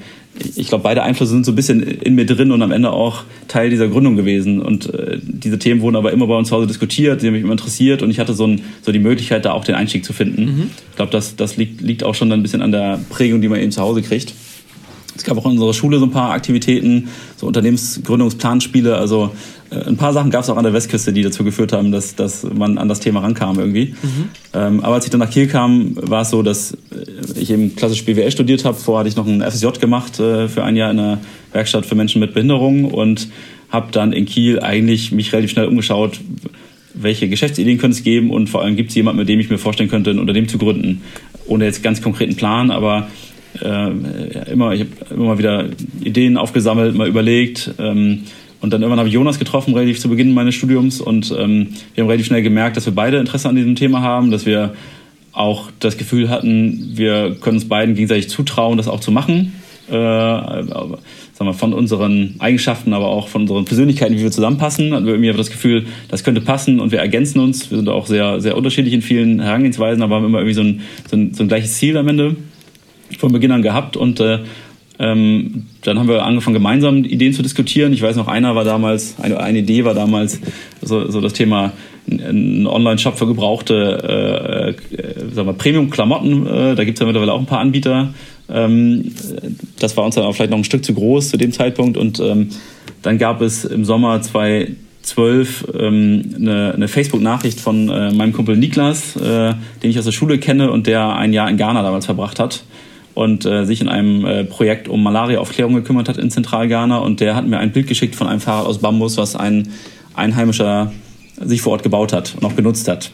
ich 0.57 0.69
glaube, 0.69 0.83
beide 0.83 1.03
Einflüsse 1.03 1.33
sind 1.33 1.47
so 1.47 1.53
ein 1.53 1.57
bisschen 1.57 1.83
in 1.83 2.15
mir 2.15 2.27
drin 2.27 2.51
und 2.51 2.63
am 2.63 2.73
Ende 2.73 2.91
auch 2.91 3.23
Teil 3.47 3.71
dieser 3.71 3.89
Gründung 3.89 4.17
gewesen. 4.17 4.61
Und 4.61 4.93
äh, 4.93 5.19
diese 5.23 5.59
Themen 5.59 5.81
wurden 5.81 5.97
aber 5.97 6.13
immer 6.13 6.27
bei 6.27 6.37
uns 6.37 6.49
zu 6.49 6.57
Hause 6.57 6.67
diskutiert, 6.67 7.21
sie 7.21 7.29
haben 7.29 7.35
mich 7.35 7.43
immer 7.43 7.53
interessiert 7.53 8.03
und 8.03 8.11
ich 8.11 8.19
hatte 8.19 8.35
so, 8.35 8.47
ein, 8.47 8.63
so 8.83 8.91
die 8.91 8.99
Möglichkeit, 8.99 9.45
da 9.45 9.53
auch 9.53 9.65
den 9.65 9.77
Einstieg 9.77 10.05
zu 10.05 10.13
finden. 10.13 10.45
Mhm. 10.45 10.71
Ich 10.91 10.97
glaube, 10.97 11.13
das, 11.13 11.37
das 11.37 11.57
liegt, 11.57 11.81
liegt 11.81 12.03
auch 12.03 12.15
schon 12.15 12.33
ein 12.33 12.43
bisschen 12.43 12.63
an 12.63 12.73
der 12.73 13.01
Prägung, 13.11 13.41
die 13.41 13.49
man 13.49 13.61
eben 13.61 13.71
zu 13.71 13.81
Hause 13.81 14.03
kriegt. 14.03 14.35
Es 15.19 15.25
gab 15.25 15.37
auch 15.37 15.45
in 15.47 15.53
unserer 15.53 15.75
Schule 15.75 15.99
so 15.99 16.05
ein 16.07 16.13
paar 16.13 16.31
Aktivitäten, 16.31 17.09
so 17.37 17.47
Unternehmensgründungsplanspiele. 17.49 18.97
Also 18.97 19.33
äh, 19.71 19.89
ein 19.89 19.97
paar 19.97 20.13
Sachen 20.13 20.31
gab 20.31 20.45
es 20.45 20.51
auch 20.51 20.57
an 20.57 20.63
der 20.63 20.73
Westküste, 20.73 21.13
die 21.13 21.23
dazu 21.23 21.43
geführt 21.43 21.73
haben, 21.73 21.91
dass, 21.91 22.15
dass 22.15 22.45
man 22.45 22.79
an 22.79 22.89
das 22.89 23.01
Thema 23.01 23.21
rankam 23.21 23.59
irgendwie. 23.59 23.97
Mhm. 24.01 24.29
Ähm, 24.55 24.81
aber 24.85 24.95
als 24.95 25.05
ich 25.05 25.11
dann 25.11 25.19
nach 25.19 25.31
Kiel 25.31 25.49
kam, 25.49 25.97
war 25.97 26.23
es 26.23 26.31
so, 26.31 26.43
dass 26.43 26.73
äh, 26.73 26.77
ich 27.35 27.51
eben 27.51 27.75
klassisch 27.75 28.05
BWL 28.05 28.31
studiert 28.31 28.65
habe. 28.65 28.77
Vorher 28.77 29.01
hatte 29.01 29.09
ich 29.09 29.17
noch 29.17 29.27
ein 29.27 29.43
FSJ 29.43 29.81
gemacht 29.81 30.21
äh, 30.21 30.49
für 30.49 30.63
ein 30.63 30.77
Jahr 30.77 30.93
in 30.93 31.01
einer 31.01 31.19
Werkstatt 31.53 31.85
für 31.85 31.97
Menschen 31.97 32.21
mit 32.21 32.33
Behinderung 32.33 32.85
und 32.85 33.29
habe 33.71 33.89
dann 33.91 34.13
in 34.13 34.25
Kiel 34.25 34.61
eigentlich 34.61 35.11
mich 35.11 35.33
relativ 35.33 35.51
schnell 35.51 35.67
umgeschaut, 35.67 36.21
welche 36.95 37.29
Geschäftsideen 37.29 37.79
könnte 37.79 37.97
es 37.97 38.05
geben 38.05 38.31
und 38.31 38.49
vor 38.49 38.63
allem 38.63 38.77
gibt 38.77 38.91
es 38.91 38.95
jemanden, 38.95 39.19
mit 39.19 39.29
dem 39.29 39.41
ich 39.41 39.51
mir 39.51 39.59
vorstellen 39.59 39.91
könnte, 39.91 40.11
ein 40.11 40.19
Unternehmen 40.19 40.49
zu 40.49 40.59
gründen. 40.59 41.03
Ohne 41.47 41.65
jetzt 41.65 41.83
ganz 41.83 42.03
konkreten 42.03 42.37
Plan, 42.37 42.71
aber 42.71 43.09
äh, 43.63 44.53
immer, 44.53 44.73
ich 44.73 44.81
habe 44.81 44.91
immer 45.15 45.27
mal 45.27 45.39
wieder 45.39 45.67
Ideen 46.01 46.37
aufgesammelt, 46.37 46.95
mal 46.95 47.09
überlegt. 47.09 47.71
Ähm, 47.79 48.25
und 48.61 48.73
dann 48.73 48.83
irgendwann 48.83 48.99
habe 48.99 49.09
ich 49.09 49.15
Jonas 49.15 49.39
getroffen, 49.39 49.75
relativ 49.75 50.01
zu 50.01 50.09
Beginn 50.09 50.35
meines 50.35 50.55
Studiums. 50.55 51.01
Und 51.01 51.35
ähm, 51.39 51.69
wir 51.95 52.03
haben 52.03 52.09
relativ 52.09 52.27
schnell 52.27 52.43
gemerkt, 52.43 52.77
dass 52.77 52.87
wir 52.87 52.95
beide 52.95 53.19
Interesse 53.19 53.49
an 53.49 53.57
diesem 53.57 53.77
Thema 53.77 54.03
haben, 54.03 54.31
dass 54.31 54.47
wir 54.47 54.75
auch 55.33 55.71
das 55.79 55.97
Gefühl 55.97 56.31
hatten, 56.31 56.93
wir 56.95 57.37
können 57.41 57.59
uns 57.59 57.69
beiden 57.69 57.95
gegenseitig 57.95 58.29
zutrauen, 58.29 58.77
das 58.77 58.89
auch 58.89 59.01
zu 59.01 59.13
machen. 59.13 59.53
Äh, 59.89 59.93
sagen 59.93 61.01
wir, 61.39 61.55
von 61.55 61.73
unseren 61.73 62.35
Eigenschaften, 62.41 62.93
aber 62.93 63.07
auch 63.07 63.29
von 63.29 63.43
unseren 63.43 63.65
Persönlichkeiten, 63.65 64.17
wie 64.17 64.23
wir 64.23 64.33
zusammenpassen. 64.33 64.91
Wir 64.91 65.15
irgendwie 65.15 65.33
das 65.33 65.51
Gefühl, 65.51 65.87
das 66.09 66.25
könnte 66.25 66.41
passen 66.41 66.81
und 66.81 66.91
wir 66.91 66.99
ergänzen 66.99 67.39
uns. 67.39 67.71
Wir 67.71 67.79
sind 67.79 67.89
auch 67.89 68.07
sehr, 68.07 68.41
sehr 68.41 68.57
unterschiedlich 68.57 68.93
in 68.93 69.03
vielen 69.03 69.41
Herangehensweisen, 69.41 70.03
aber 70.03 70.17
haben 70.17 70.27
immer 70.27 70.39
irgendwie 70.39 70.55
so 70.55 70.63
ein, 70.63 70.81
so 71.09 71.17
ein, 71.17 71.33
so 71.33 71.45
ein 71.45 71.49
gleiches 71.49 71.75
Ziel 71.75 71.97
am 71.97 72.09
Ende 72.09 72.37
von 73.19 73.33
Beginn 73.33 73.53
an 73.53 73.63
gehabt 73.63 73.97
und 73.97 74.21
äh, 74.21 74.41
ähm, 75.01 75.67
dann 75.83 75.99
haben 75.99 76.09
wir 76.09 76.25
angefangen, 76.25 76.55
gemeinsam 76.55 77.05
Ideen 77.05 77.33
zu 77.33 77.43
diskutieren. 77.43 77.93
Ich 77.93 78.03
weiß 78.03 78.17
noch, 78.17 78.27
einer 78.27 78.57
war 78.57 78.65
damals, 78.65 79.15
eine, 79.21 79.39
eine 79.39 79.59
Idee 79.59 79.85
war 79.85 79.95
damals 79.95 80.41
so, 80.83 81.09
so 81.09 81.21
das 81.21 81.35
Thema 81.35 81.73
ein 82.11 82.67
Online-Shop 82.67 83.19
für 83.19 83.27
gebrauchte 83.27 84.75
äh, 84.91 85.41
äh, 85.41 85.53
Premium-Klamotten. 85.53 86.47
Äh, 86.47 86.75
da 86.75 86.85
gibt 86.85 86.99
es 86.99 87.01
ja 87.01 87.07
mittlerweile 87.07 87.33
auch 87.33 87.39
ein 87.39 87.47
paar 87.47 87.61
Anbieter. 87.61 88.13
Ähm, 88.49 89.13
das 89.79 89.97
war 89.97 90.05
uns 90.05 90.17
dann 90.17 90.25
auch 90.25 90.35
vielleicht 90.35 90.51
noch 90.51 90.59
ein 90.59 90.65
Stück 90.65 90.85
zu 90.85 90.95
groß 90.95 91.29
zu 91.29 91.37
dem 91.37 91.53
Zeitpunkt. 91.53 91.97
Und 91.97 92.19
ähm, 92.19 92.49
dann 93.03 93.19
gab 93.19 93.41
es 93.41 93.65
im 93.65 93.85
Sommer 93.85 94.21
2012 94.21 95.75
ähm, 95.79 96.35
eine, 96.35 96.73
eine 96.75 96.89
Facebook-Nachricht 96.89 97.61
von 97.61 97.89
äh, 97.89 98.11
meinem 98.11 98.33
Kumpel 98.33 98.57
Niklas, 98.57 99.15
äh, 99.17 99.55
den 99.83 99.91
ich 99.91 99.99
aus 99.99 100.07
der 100.07 100.13
Schule 100.13 100.39
kenne 100.39 100.73
und 100.73 100.89
der 100.89 101.15
ein 101.15 101.33
Jahr 101.33 101.49
in 101.49 101.57
Ghana 101.57 101.83
damals 101.83 102.07
verbracht 102.07 102.41
hat 102.41 102.65
und 103.19 103.45
äh, 103.47 103.65
sich 103.65 103.81
in 103.81 103.89
einem 103.89 104.25
äh, 104.25 104.45
Projekt 104.45 104.89
um 104.89 105.03
Malariaaufklärung 105.03 105.75
gekümmert 105.75 106.09
hat 106.09 106.19
in 106.19 106.31
Zentralghana. 106.31 106.99
Und 106.99 107.19
der 107.19 107.35
hat 107.35 107.49
mir 107.49 107.59
ein 107.59 107.73
Bild 107.73 107.89
geschickt 107.89 108.15
von 108.15 108.29
einem 108.29 108.41
Fahrrad 108.41 108.67
aus 108.67 108.79
Bambus, 108.79 109.17
was 109.17 109.35
ein 109.35 109.71
Einheimischer 110.15 110.93
sich 111.41 111.61
vor 111.61 111.73
Ort 111.73 111.83
gebaut 111.83 112.13
hat 112.13 112.37
und 112.37 112.45
auch 112.45 112.55
genutzt 112.55 112.87
hat. 112.87 113.11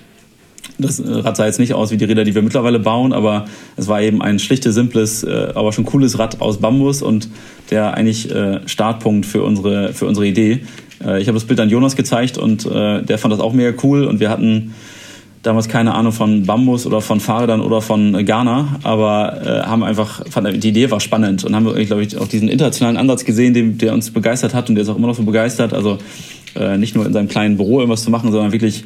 Das 0.77 1.01
äh, 1.01 1.11
Rad 1.11 1.39
sah 1.39 1.47
jetzt 1.47 1.59
nicht 1.59 1.73
aus 1.73 1.91
wie 1.91 1.97
die 1.97 2.05
Räder, 2.05 2.25
die 2.25 2.35
wir 2.35 2.43
mittlerweile 2.43 2.81
bauen, 2.81 3.15
aber 3.15 3.47
es 3.79 3.89
war 3.89 4.03
eben 4.03 4.21
ein 4.21 4.39
schlichtes, 4.39 4.75
simples, 4.75 5.25
äh, 5.25 5.49
aber 5.55 5.73
schon 5.73 5.87
cooles 5.87 6.19
Rad 6.19 6.43
aus 6.43 6.59
Bambus 6.59 7.01
und 7.01 7.31
der 7.71 7.95
eigentlich 7.95 8.31
äh, 8.31 8.61
Startpunkt 8.67 9.25
für 9.25 9.43
unsere, 9.43 9.95
für 9.95 10.05
unsere 10.05 10.27
Idee. 10.27 10.67
Äh, 11.03 11.23
ich 11.23 11.29
habe 11.29 11.37
das 11.39 11.47
Bild 11.47 11.61
an 11.61 11.71
Jonas 11.71 11.97
gezeigt 11.97 12.37
und 12.37 12.67
der 12.67 13.17
fand 13.17 13.33
das 13.33 13.41
auch 13.41 13.55
mega 13.55 13.73
cool 13.83 14.05
und 14.05 14.21
wir 14.21 14.29
hatten 14.29 14.75
damals 15.45 15.69
keine 15.69 15.95
Ahnung 15.95 16.13
von 16.13 16.45
Bambus 16.45 16.87
oder 16.87 17.01
von 17.01 17.21
Fahrrädern 17.21 17.61
oder 17.61 17.81
von 17.81 18.25
Ghana, 18.25 18.81
aber 18.83 19.41
äh, 19.45 19.61
haben 19.67 19.85
einfach, 19.85 20.23
fand, 20.29 20.63
die 20.65 20.69
Idee 20.69 20.91
war 20.91 21.01
spannend 21.01 21.45
und 21.45 21.55
haben, 21.55 21.65
glaube 21.87 22.03
ich, 22.03 22.17
auch 22.17 22.27
diesen 22.27 22.49
internationalen 22.49 22.97
Ansatz 22.97 23.25
gesehen, 23.25 23.55
den, 23.55 23.79
der 23.79 23.93
uns 23.93 24.11
begeistert 24.11 24.55
hat 24.55 24.69
und 24.69 24.75
der 24.75 24.83
ist 24.83 24.89
auch 24.89 24.97
immer 24.97 25.07
noch 25.07 25.15
so 25.15 25.23
begeistert. 25.23 25.75
Also 25.75 25.99
äh, 26.57 26.79
nicht 26.79 26.95
nur 26.97 27.07
in 27.07 27.13
seinem 27.13 27.29
kleinen 27.29 27.57
Büro 27.57 27.81
irgendwas 27.81 28.03
zu 28.03 28.11
machen, 28.11 28.33
sondern 28.33 28.53
wirklich 28.53 28.85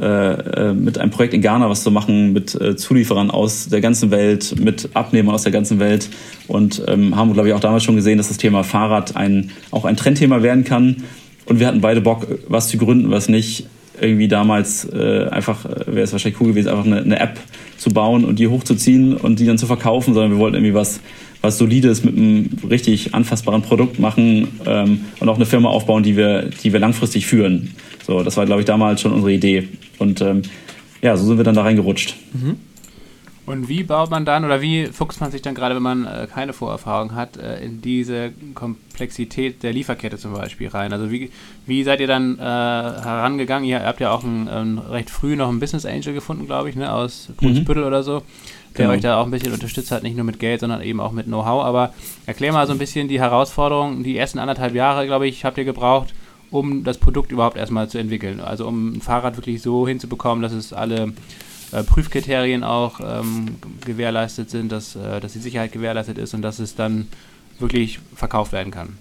äh, 0.00 0.32
äh 0.32 0.74
mit 0.74 0.98
einem 0.98 1.10
Projekt 1.10 1.32
in 1.32 1.42
Ghana 1.42 1.70
was 1.70 1.84
zu 1.84 1.92
machen, 1.92 2.32
mit 2.32 2.60
äh, 2.60 2.76
Zulieferern 2.76 3.30
aus 3.30 3.68
der 3.68 3.80
ganzen 3.80 4.10
Welt, 4.10 4.56
mit 4.60 4.90
Abnehmern 4.94 5.34
aus 5.34 5.44
der 5.44 5.52
ganzen 5.52 5.78
Welt 5.78 6.08
und 6.48 6.82
ähm, 6.88 7.14
haben, 7.14 7.32
glaube 7.32 7.48
ich, 7.48 7.54
auch 7.54 7.60
damals 7.60 7.84
schon 7.84 7.96
gesehen, 7.96 8.18
dass 8.18 8.28
das 8.28 8.38
Thema 8.38 8.64
Fahrrad 8.64 9.16
ein, 9.16 9.50
auch 9.70 9.84
ein 9.84 9.96
Trendthema 9.96 10.42
werden 10.42 10.64
kann. 10.64 11.04
Und 11.46 11.60
wir 11.60 11.68
hatten 11.68 11.80
beide 11.80 12.00
Bock, 12.00 12.26
was 12.48 12.68
zu 12.68 12.78
gründen, 12.78 13.10
was 13.10 13.28
nicht 13.28 13.66
irgendwie 14.00 14.28
damals 14.28 14.84
äh, 14.92 15.26
einfach, 15.30 15.64
äh, 15.64 15.86
wäre 15.86 16.02
es 16.02 16.12
wahrscheinlich 16.12 16.40
cool 16.40 16.48
gewesen, 16.48 16.68
einfach 16.68 16.84
eine, 16.84 16.98
eine, 17.02 17.18
App 17.18 17.38
zu 17.76 17.90
bauen 17.90 18.24
und 18.24 18.38
die 18.38 18.48
hochzuziehen 18.48 19.16
und 19.16 19.40
die 19.40 19.46
dann 19.46 19.58
zu 19.58 19.66
verkaufen, 19.66 20.14
sondern 20.14 20.32
wir 20.32 20.38
wollten 20.38 20.56
irgendwie 20.56 20.74
was, 20.74 21.00
was 21.40 21.58
Solides 21.58 22.04
mit 22.04 22.16
einem 22.16 22.50
richtig 22.68 23.14
anfassbaren 23.14 23.62
Produkt 23.62 23.98
machen 23.98 24.48
ähm, 24.66 25.00
und 25.18 25.28
auch 25.28 25.36
eine 25.36 25.46
Firma 25.46 25.70
aufbauen, 25.70 26.02
die 26.02 26.16
wir, 26.16 26.50
die 26.62 26.72
wir 26.72 26.80
langfristig 26.80 27.26
führen. 27.26 27.74
So, 28.06 28.22
das 28.22 28.36
war, 28.36 28.46
glaube 28.46 28.60
ich, 28.60 28.66
damals 28.66 29.00
schon 29.00 29.12
unsere 29.12 29.32
Idee. 29.32 29.68
Und 29.98 30.20
ähm, 30.20 30.42
ja, 31.02 31.16
so 31.16 31.26
sind 31.26 31.38
wir 31.38 31.44
dann 31.44 31.54
da 31.54 31.62
reingerutscht. 31.62 32.16
Mhm. 32.32 32.56
Und 33.50 33.68
wie 33.68 33.82
baut 33.82 34.10
man 34.10 34.24
dann 34.24 34.44
oder 34.44 34.60
wie 34.60 34.86
fuchst 34.86 35.20
man 35.20 35.32
sich 35.32 35.42
dann 35.42 35.56
gerade, 35.56 35.74
wenn 35.74 35.82
man 35.82 36.06
äh, 36.06 36.28
keine 36.32 36.52
Vorerfahrung 36.52 37.16
hat, 37.16 37.36
äh, 37.36 37.58
in 37.64 37.82
diese 37.82 38.30
Komplexität 38.54 39.64
der 39.64 39.72
Lieferkette 39.72 40.18
zum 40.18 40.34
Beispiel 40.34 40.68
rein? 40.68 40.92
Also 40.92 41.10
wie, 41.10 41.32
wie 41.66 41.82
seid 41.82 41.98
ihr 41.98 42.06
dann 42.06 42.38
äh, 42.38 42.42
herangegangen? 42.42 43.68
Ihr 43.68 43.82
habt 43.84 43.98
ja 43.98 44.12
auch 44.12 44.22
ein, 44.22 44.46
ein, 44.46 44.78
recht 44.78 45.10
früh 45.10 45.34
noch 45.34 45.48
einen 45.48 45.58
Business 45.58 45.84
Angel 45.84 46.14
gefunden, 46.14 46.46
glaube 46.46 46.70
ich, 46.70 46.76
ne, 46.76 46.92
aus 46.92 47.30
Brunsbüttel 47.38 47.82
mhm. 47.82 47.88
oder 47.88 48.04
so, 48.04 48.22
der 48.78 48.84
genau. 48.84 48.90
euch 48.90 49.00
da 49.00 49.20
auch 49.20 49.24
ein 49.24 49.32
bisschen 49.32 49.52
unterstützt 49.52 49.90
hat, 49.90 50.04
nicht 50.04 50.14
nur 50.14 50.24
mit 50.24 50.38
Geld, 50.38 50.60
sondern 50.60 50.80
eben 50.80 51.00
auch 51.00 51.10
mit 51.10 51.26
Know-how. 51.26 51.64
Aber 51.64 51.92
erklär 52.26 52.52
mal 52.52 52.68
so 52.68 52.72
ein 52.72 52.78
bisschen 52.78 53.08
die 53.08 53.18
Herausforderungen. 53.18 54.04
Die 54.04 54.16
ersten 54.16 54.38
anderthalb 54.38 54.76
Jahre, 54.76 55.06
glaube 55.06 55.26
ich, 55.26 55.44
habt 55.44 55.58
ihr 55.58 55.64
gebraucht, 55.64 56.14
um 56.52 56.84
das 56.84 56.98
Produkt 56.98 57.32
überhaupt 57.32 57.56
erstmal 57.56 57.88
zu 57.88 57.98
entwickeln. 57.98 58.38
Also 58.38 58.68
um 58.68 58.92
ein 58.92 59.00
Fahrrad 59.00 59.36
wirklich 59.36 59.60
so 59.60 59.88
hinzubekommen, 59.88 60.40
dass 60.40 60.52
es 60.52 60.72
alle 60.72 61.14
äh, 61.72 61.82
Prüfkriterien 61.82 62.64
auch 62.64 63.00
ähm, 63.00 63.56
gewährleistet 63.84 64.50
sind, 64.50 64.72
dass, 64.72 64.96
äh, 64.96 65.20
dass 65.20 65.32
die 65.32 65.38
Sicherheit 65.38 65.72
gewährleistet 65.72 66.18
ist 66.18 66.34
und 66.34 66.42
dass 66.42 66.58
es 66.58 66.74
dann 66.74 67.08
wirklich 67.58 68.00
verkauft 68.14 68.52
werden 68.52 68.72
kann. 68.72 68.98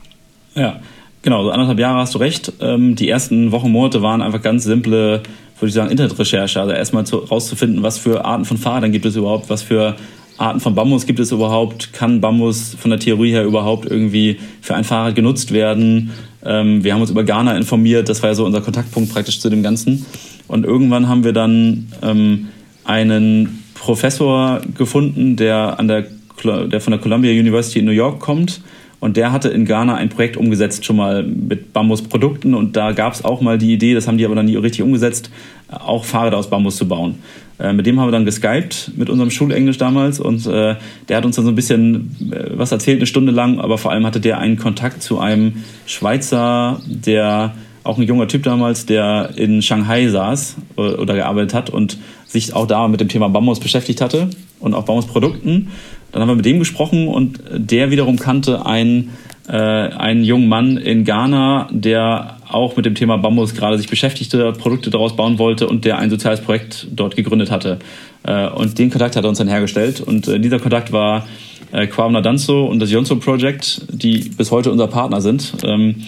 Ja, 0.56 0.80
genau, 1.22 1.44
so 1.44 1.52
anderthalb 1.52 1.80
Jahre 1.80 2.00
hast 2.00 2.16
du 2.16 2.20
recht. 2.20 2.54
Ähm, 2.60 2.96
die 2.96 3.10
ersten 3.10 3.52
Wochen, 3.52 3.72
Monate 3.72 4.02
waren 4.02 4.22
einfach 4.22 4.42
ganz 4.42 4.64
simple, 4.64 5.22
würde 5.60 5.68
ich 5.68 5.74
sagen, 5.74 5.90
Internetrecherche. 5.90 6.60
Also 6.60 6.74
erstmal 6.74 7.04
rauszufinden, 7.04 7.84
was 7.84 7.98
für 7.98 8.26
Arten 8.26 8.46
von 8.46 8.58
Fahrrädern 8.58 8.92
gibt 8.92 9.06
es 9.06 9.16
überhaupt, 9.16 9.50
was 9.50 9.62
für 9.62 9.96
Arten 10.38 10.62
von 10.62 10.74
Bambus 10.74 11.06
gibt 11.06 11.20
es 11.20 11.32
überhaupt, 11.34 11.92
kann 11.92 12.22
Bambus 12.22 12.74
von 12.80 12.92
der 12.92 13.00
Theorie 13.00 13.32
her 13.32 13.44
überhaupt 13.44 13.90
irgendwie 13.90 14.40
für 14.62 14.74
ein 14.74 14.86
Fahrrad 14.86 15.16
genutzt 15.16 15.52
werden. 15.52 16.12
Ähm, 16.46 16.84
wir 16.84 16.94
haben 16.94 17.02
uns 17.02 17.10
über 17.10 17.26
Ghana 17.26 17.58
informiert, 17.58 18.08
das 18.08 18.24
war 18.24 18.30
ja 18.30 18.36
so 18.36 18.46
unser 18.46 18.62
Kontaktpunkt 18.62 19.12
praktisch 19.12 19.42
zu 19.42 19.50
dem 19.50 19.64
Ganzen. 19.64 20.06
Und 20.48 20.66
irgendwann 20.66 21.10
haben 21.10 21.26
wir 21.26 21.34
dann 21.34 21.92
ähm, 22.02 22.48
einen 22.90 23.64
Professor 23.76 24.62
gefunden, 24.76 25.36
der, 25.36 25.80
an 25.80 25.88
der, 25.88 26.08
der 26.44 26.82
von 26.82 26.92
der 26.92 27.00
Columbia 27.00 27.32
University 27.32 27.80
in 27.80 27.86
New 27.86 27.92
York 27.92 28.20
kommt. 28.20 28.62
Und 29.00 29.16
der 29.16 29.32
hatte 29.32 29.48
in 29.48 29.64
Ghana 29.64 29.96
ein 29.96 30.10
Projekt 30.10 30.36
umgesetzt, 30.36 30.84
schon 30.84 30.98
mal 30.98 31.24
mit 31.24 31.72
Bambusprodukten. 31.72 32.54
Und 32.56 32.76
da 32.76 32.92
gab 32.92 33.14
es 33.14 33.24
auch 33.24 33.42
mal 33.42 33.58
die 33.58 33.72
Idee, 33.72 33.94
das 33.94 34.08
haben 34.08 34.18
die 34.18 34.26
aber 34.26 34.36
dann 34.36 34.48
nie 34.48 34.56
richtig 34.58 34.82
umgesetzt, 34.82 35.30
auch 35.70 36.04
Fahrräder 36.04 36.38
aus 36.38 36.50
Bambus 36.50 36.76
zu 36.76 36.88
bauen. 36.88 37.20
Äh, 37.60 37.74
mit 37.74 37.86
dem 37.86 38.00
haben 38.00 38.08
wir 38.08 38.12
dann 38.12 38.26
geskypt, 38.26 38.92
mit 38.98 39.10
unserem 39.10 39.30
Schulenglisch 39.30 39.78
damals. 39.78 40.20
Und 40.20 40.48
äh, 40.48 40.76
der 41.08 41.18
hat 41.18 41.26
uns 41.26 41.36
dann 41.36 41.46
so 41.46 41.52
ein 41.52 41.56
bisschen 41.56 42.32
äh, 42.32 42.58
was 42.58 42.72
erzählt, 42.72 42.98
eine 42.98 43.06
Stunde 43.06 43.32
lang. 43.32 43.60
Aber 43.60 43.78
vor 43.78 43.92
allem 43.92 44.06
hatte 44.06 44.20
der 44.20 44.40
einen 44.40 44.58
Kontakt 44.58 45.04
zu 45.04 45.20
einem 45.20 45.64
Schweizer, 45.86 46.82
der 46.88 47.54
auch 47.84 47.98
ein 47.98 48.04
junger 48.04 48.28
Typ 48.28 48.44
damals, 48.44 48.86
der 48.86 49.32
in 49.36 49.62
Shanghai 49.62 50.08
saß 50.08 50.58
äh, 50.78 50.82
oder 50.82 51.16
gearbeitet 51.16 51.54
hat 51.54 51.70
und 51.70 51.98
sich 52.30 52.54
auch 52.54 52.68
da 52.68 52.88
mit 52.88 53.02
dem 53.02 53.10
Thema 53.10 53.28
Bambus 53.28 53.60
beschäftigt 53.60 54.02
hatte 54.02 54.30
und 54.60 54.74
auch 54.74 54.86
Bambusprodukten. 54.86 55.70
Dann 56.12 56.22
haben 56.22 56.30
wir 56.30 56.36
mit 56.36 56.46
dem 56.46 56.60
gesprochen 56.60 57.08
und 57.08 57.40
der 57.52 57.92
wiederum 57.92 58.18
kannte 58.18 58.66
einen, 58.66 59.12
äh, 59.48 59.54
einen 59.54 60.24
jungen 60.24 60.48
Mann 60.48 60.78
in 60.78 61.06
Ghana, 61.06 61.70
der 61.72 62.38
auch 62.48 62.76
mit 62.76 62.86
dem 62.86 62.96
Thema 62.96 63.18
Bambus 63.18 63.54
gerade 63.54 63.78
sich 63.78 63.88
beschäftigte, 63.88 64.54
Produkte 64.54 64.90
daraus 64.90 65.16
bauen 65.16 65.40
wollte 65.40 65.68
und 65.68 65.86
der 65.86 65.98
ein 65.98 66.10
soziales 66.10 66.42
Projekt 66.42 66.88
dort 66.92 67.16
gegründet 67.16 67.52
hatte. 67.52 67.80
Äh, 68.24 68.48
und 68.50 68.78
den 68.78 68.92
Kontakt 68.92 69.16
hat 69.16 69.24
er 69.24 69.30
uns 69.30 69.40
dann 69.40 69.48
hergestellt. 69.48 70.02
Und 70.02 70.28
äh, 70.28 70.40
dieser 70.40 70.60
Kontakt 70.60 70.92
war 70.92 71.28
äh, 71.72 71.88
Kwamna 71.88 72.22
Danzo 72.22 72.66
und 72.66 72.80
das 72.80 72.92
Yonso 72.92 73.16
Project, 73.18 73.82
die 73.92 74.30
bis 74.38 74.52
heute 74.52 74.72
unser 74.72 74.88
Partner 74.88 75.22
sind. 75.22 75.54
Ähm, 75.64 76.04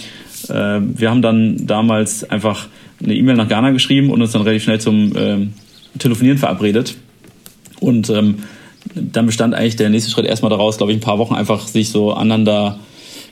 äh, 0.50 0.80
wir 0.82 1.10
haben 1.10 1.22
dann 1.22 1.68
damals 1.68 2.30
einfach 2.30 2.68
eine 3.04 3.16
E-Mail 3.16 3.36
nach 3.36 3.48
Ghana 3.48 3.72
geschrieben 3.72 4.10
und 4.10 4.22
uns 4.22 4.32
dann 4.32 4.42
relativ 4.42 4.64
schnell 4.64 4.80
zum 4.80 5.14
ähm, 5.16 5.54
Telefonieren 6.00 6.38
verabredet. 6.38 6.96
Und 7.80 8.10
ähm, 8.10 8.40
dann 8.96 9.26
bestand 9.26 9.54
eigentlich 9.54 9.76
der 9.76 9.90
nächste 9.90 10.12
Schritt 10.12 10.26
erstmal 10.26 10.50
daraus, 10.50 10.78
glaube 10.78 10.92
ich, 10.92 10.98
ein 10.98 11.02
paar 11.02 11.18
Wochen 11.18 11.36
einfach 11.36 11.68
sich 11.68 11.90
so 11.90 12.14
aneinander 12.14 12.80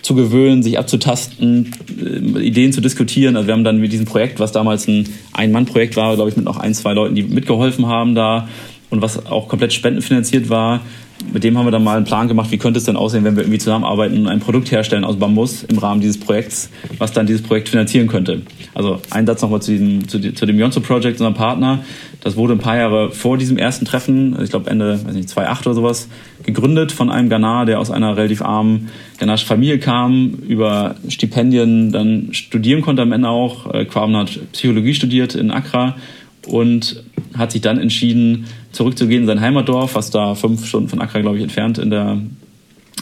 zu 0.01 0.15
gewöhnen, 0.15 0.63
sich 0.63 0.79
abzutasten, 0.79 1.73
äh, 1.99 2.39
Ideen 2.39 2.71
zu 2.71 2.81
diskutieren. 2.81 3.35
Also 3.35 3.47
wir 3.47 3.53
haben 3.53 3.63
dann 3.63 3.79
mit 3.79 3.91
diesem 3.91 4.05
Projekt, 4.05 4.39
was 4.39 4.51
damals 4.51 4.87
ein 4.87 5.09
Ein-Mann-Projekt 5.33 5.95
war, 5.95 6.15
glaube 6.15 6.29
ich, 6.29 6.37
mit 6.37 6.45
noch 6.45 6.57
ein, 6.57 6.73
zwei 6.73 6.93
Leuten, 6.93 7.15
die 7.15 7.23
mitgeholfen 7.23 7.87
haben 7.87 8.15
da 8.15 8.47
und 8.89 9.01
was 9.01 9.25
auch 9.25 9.47
komplett 9.47 9.73
spendenfinanziert 9.73 10.49
war, 10.49 10.81
mit 11.33 11.43
dem 11.43 11.57
haben 11.57 11.65
wir 11.65 11.71
dann 11.71 11.83
mal 11.83 11.97
einen 11.97 12.05
Plan 12.05 12.27
gemacht, 12.27 12.49
wie 12.51 12.57
könnte 12.57 12.79
es 12.79 12.85
denn 12.85 12.95
aussehen, 12.95 13.23
wenn 13.23 13.35
wir 13.35 13.43
irgendwie 13.43 13.59
zusammenarbeiten 13.59 14.17
und 14.19 14.27
ein 14.27 14.39
Produkt 14.39 14.71
herstellen 14.71 15.03
aus 15.03 15.17
Bambus 15.17 15.63
im 15.63 15.77
Rahmen 15.77 16.01
dieses 16.01 16.19
Projekts, 16.19 16.69
was 16.97 17.11
dann 17.11 17.27
dieses 17.27 17.43
Projekt 17.43 17.69
finanzieren 17.69 18.07
könnte. 18.07 18.41
Also 18.73 19.01
ein 19.09 19.27
Satz 19.27 19.41
nochmal 19.41 19.61
zu, 19.61 19.71
diesem, 19.71 20.07
zu, 20.07 20.17
dem 20.19 20.57
Yonzo 20.57 20.79
Project, 20.79 21.19
unserem 21.19 21.33
Partner. 21.33 21.83
Das 22.21 22.35
wurde 22.35 22.53
ein 22.53 22.59
paar 22.59 22.75
Jahre 22.75 23.11
vor 23.11 23.37
diesem 23.37 23.57
ersten 23.57 23.85
Treffen, 23.85 24.37
ich 24.43 24.49
glaube 24.49 24.69
Ende 24.69 24.99
weiß 25.05 25.13
nicht, 25.13 25.29
2008 25.29 25.67
oder 25.67 25.75
sowas, 25.75 26.09
gegründet 26.43 26.91
von 26.91 27.09
einem 27.09 27.29
Ghana, 27.29 27.63
der 27.63 27.79
aus 27.79 27.91
einer 27.91 28.17
relativ 28.17 28.41
armen 28.41 28.89
ghanaischen 29.17 29.47
Familie 29.47 29.79
kam, 29.79 30.31
über 30.47 30.95
Stipendien 31.07 31.91
dann 31.91 32.33
studieren 32.33 32.81
konnte 32.81 33.03
am 33.03 33.13
Ende 33.13 33.29
auch. 33.29 33.73
Äh, 33.73 33.85
Quam 33.85 34.15
hat 34.17 34.37
Psychologie 34.51 34.93
studiert 34.93 35.33
in 35.33 35.49
Accra 35.49 35.95
und 36.47 37.03
hat 37.37 37.51
sich 37.53 37.61
dann 37.61 37.79
entschieden, 37.79 38.45
zurückzugehen 38.71 39.21
in 39.21 39.27
sein 39.27 39.41
Heimatdorf, 39.41 39.95
was 39.95 40.09
da 40.09 40.35
fünf 40.35 40.65
Stunden 40.65 40.89
von 40.89 41.01
Accra, 41.01 41.21
glaube 41.21 41.37
ich, 41.37 41.43
entfernt 41.43 41.77
in 41.77 41.89
der, 41.89 42.19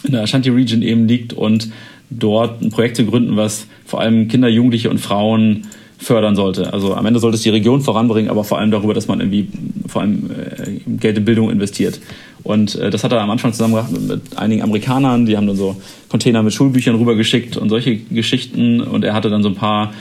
in 0.03 0.11
der 0.11 0.21
Ashanti 0.21 0.49
Region 0.49 0.81
eben 0.83 1.07
liegt 1.07 1.33
und 1.33 1.71
dort 2.09 2.61
ein 2.61 2.69
Projekt 2.69 2.97
zu 2.97 3.05
gründen, 3.05 3.35
was 3.35 3.67
vor 3.85 3.99
allem 3.99 4.27
Kinder, 4.27 4.47
Jugendliche 4.47 4.89
und 4.89 4.99
Frauen 4.99 5.67
fördern 5.97 6.35
sollte. 6.35 6.73
Also 6.73 6.93
am 6.93 7.05
Ende 7.05 7.19
sollte 7.19 7.35
es 7.35 7.41
die 7.41 7.49
Region 7.49 7.81
voranbringen, 7.81 8.29
aber 8.29 8.43
vor 8.43 8.59
allem 8.59 8.71
darüber, 8.71 8.93
dass 8.93 9.07
man 9.07 9.19
irgendwie 9.19 9.47
vor 9.87 10.01
allem 10.01 10.29
äh, 10.29 10.79
Geld 10.97 11.17
in 11.17 11.25
Bildung 11.25 11.49
investiert. 11.49 11.99
Und 12.43 12.75
äh, 12.75 12.89
das 12.89 13.03
hat 13.03 13.11
er 13.11 13.21
am 13.21 13.29
Anfang 13.31 13.51
zusammen 13.51 13.73
gemacht 13.73 13.91
mit, 13.91 14.07
mit, 14.07 14.37
einigen 14.37 14.61
Amerikanern, 14.61 15.25
die 15.25 15.37
haben 15.37 15.47
dann 15.47 15.55
so 15.55 15.75
Container 16.09 16.43
mit 16.43 16.53
Schulbüchern 16.53 16.95
rübergeschickt 16.95 17.57
und 17.57 17.69
solche 17.69 17.97
Geschichten. 17.97 18.81
Und 18.81 19.03
er 19.03 19.13
hatte 19.13 19.29
dann 19.29 19.41
so 19.41 19.49
ein 19.49 19.55
paar 19.55 19.93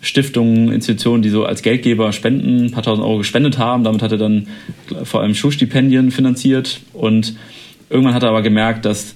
Stiftungen, 0.00 0.70
Institutionen, 0.72 1.22
die 1.22 1.30
so 1.30 1.44
als 1.44 1.62
Geldgeber 1.62 2.12
Spenden, 2.12 2.66
ein 2.66 2.70
paar 2.72 2.82
tausend 2.82 3.06
Euro 3.06 3.18
gespendet 3.18 3.58
haben. 3.58 3.84
Damit 3.84 4.02
hat 4.02 4.12
er 4.12 4.18
dann 4.18 4.48
vor 5.04 5.22
allem 5.22 5.34
Schulstipendien 5.34 6.10
finanziert. 6.10 6.80
Und 6.92 7.36
irgendwann 7.88 8.14
hat 8.14 8.22
er 8.22 8.30
aber 8.30 8.42
gemerkt, 8.42 8.84
dass 8.84 9.14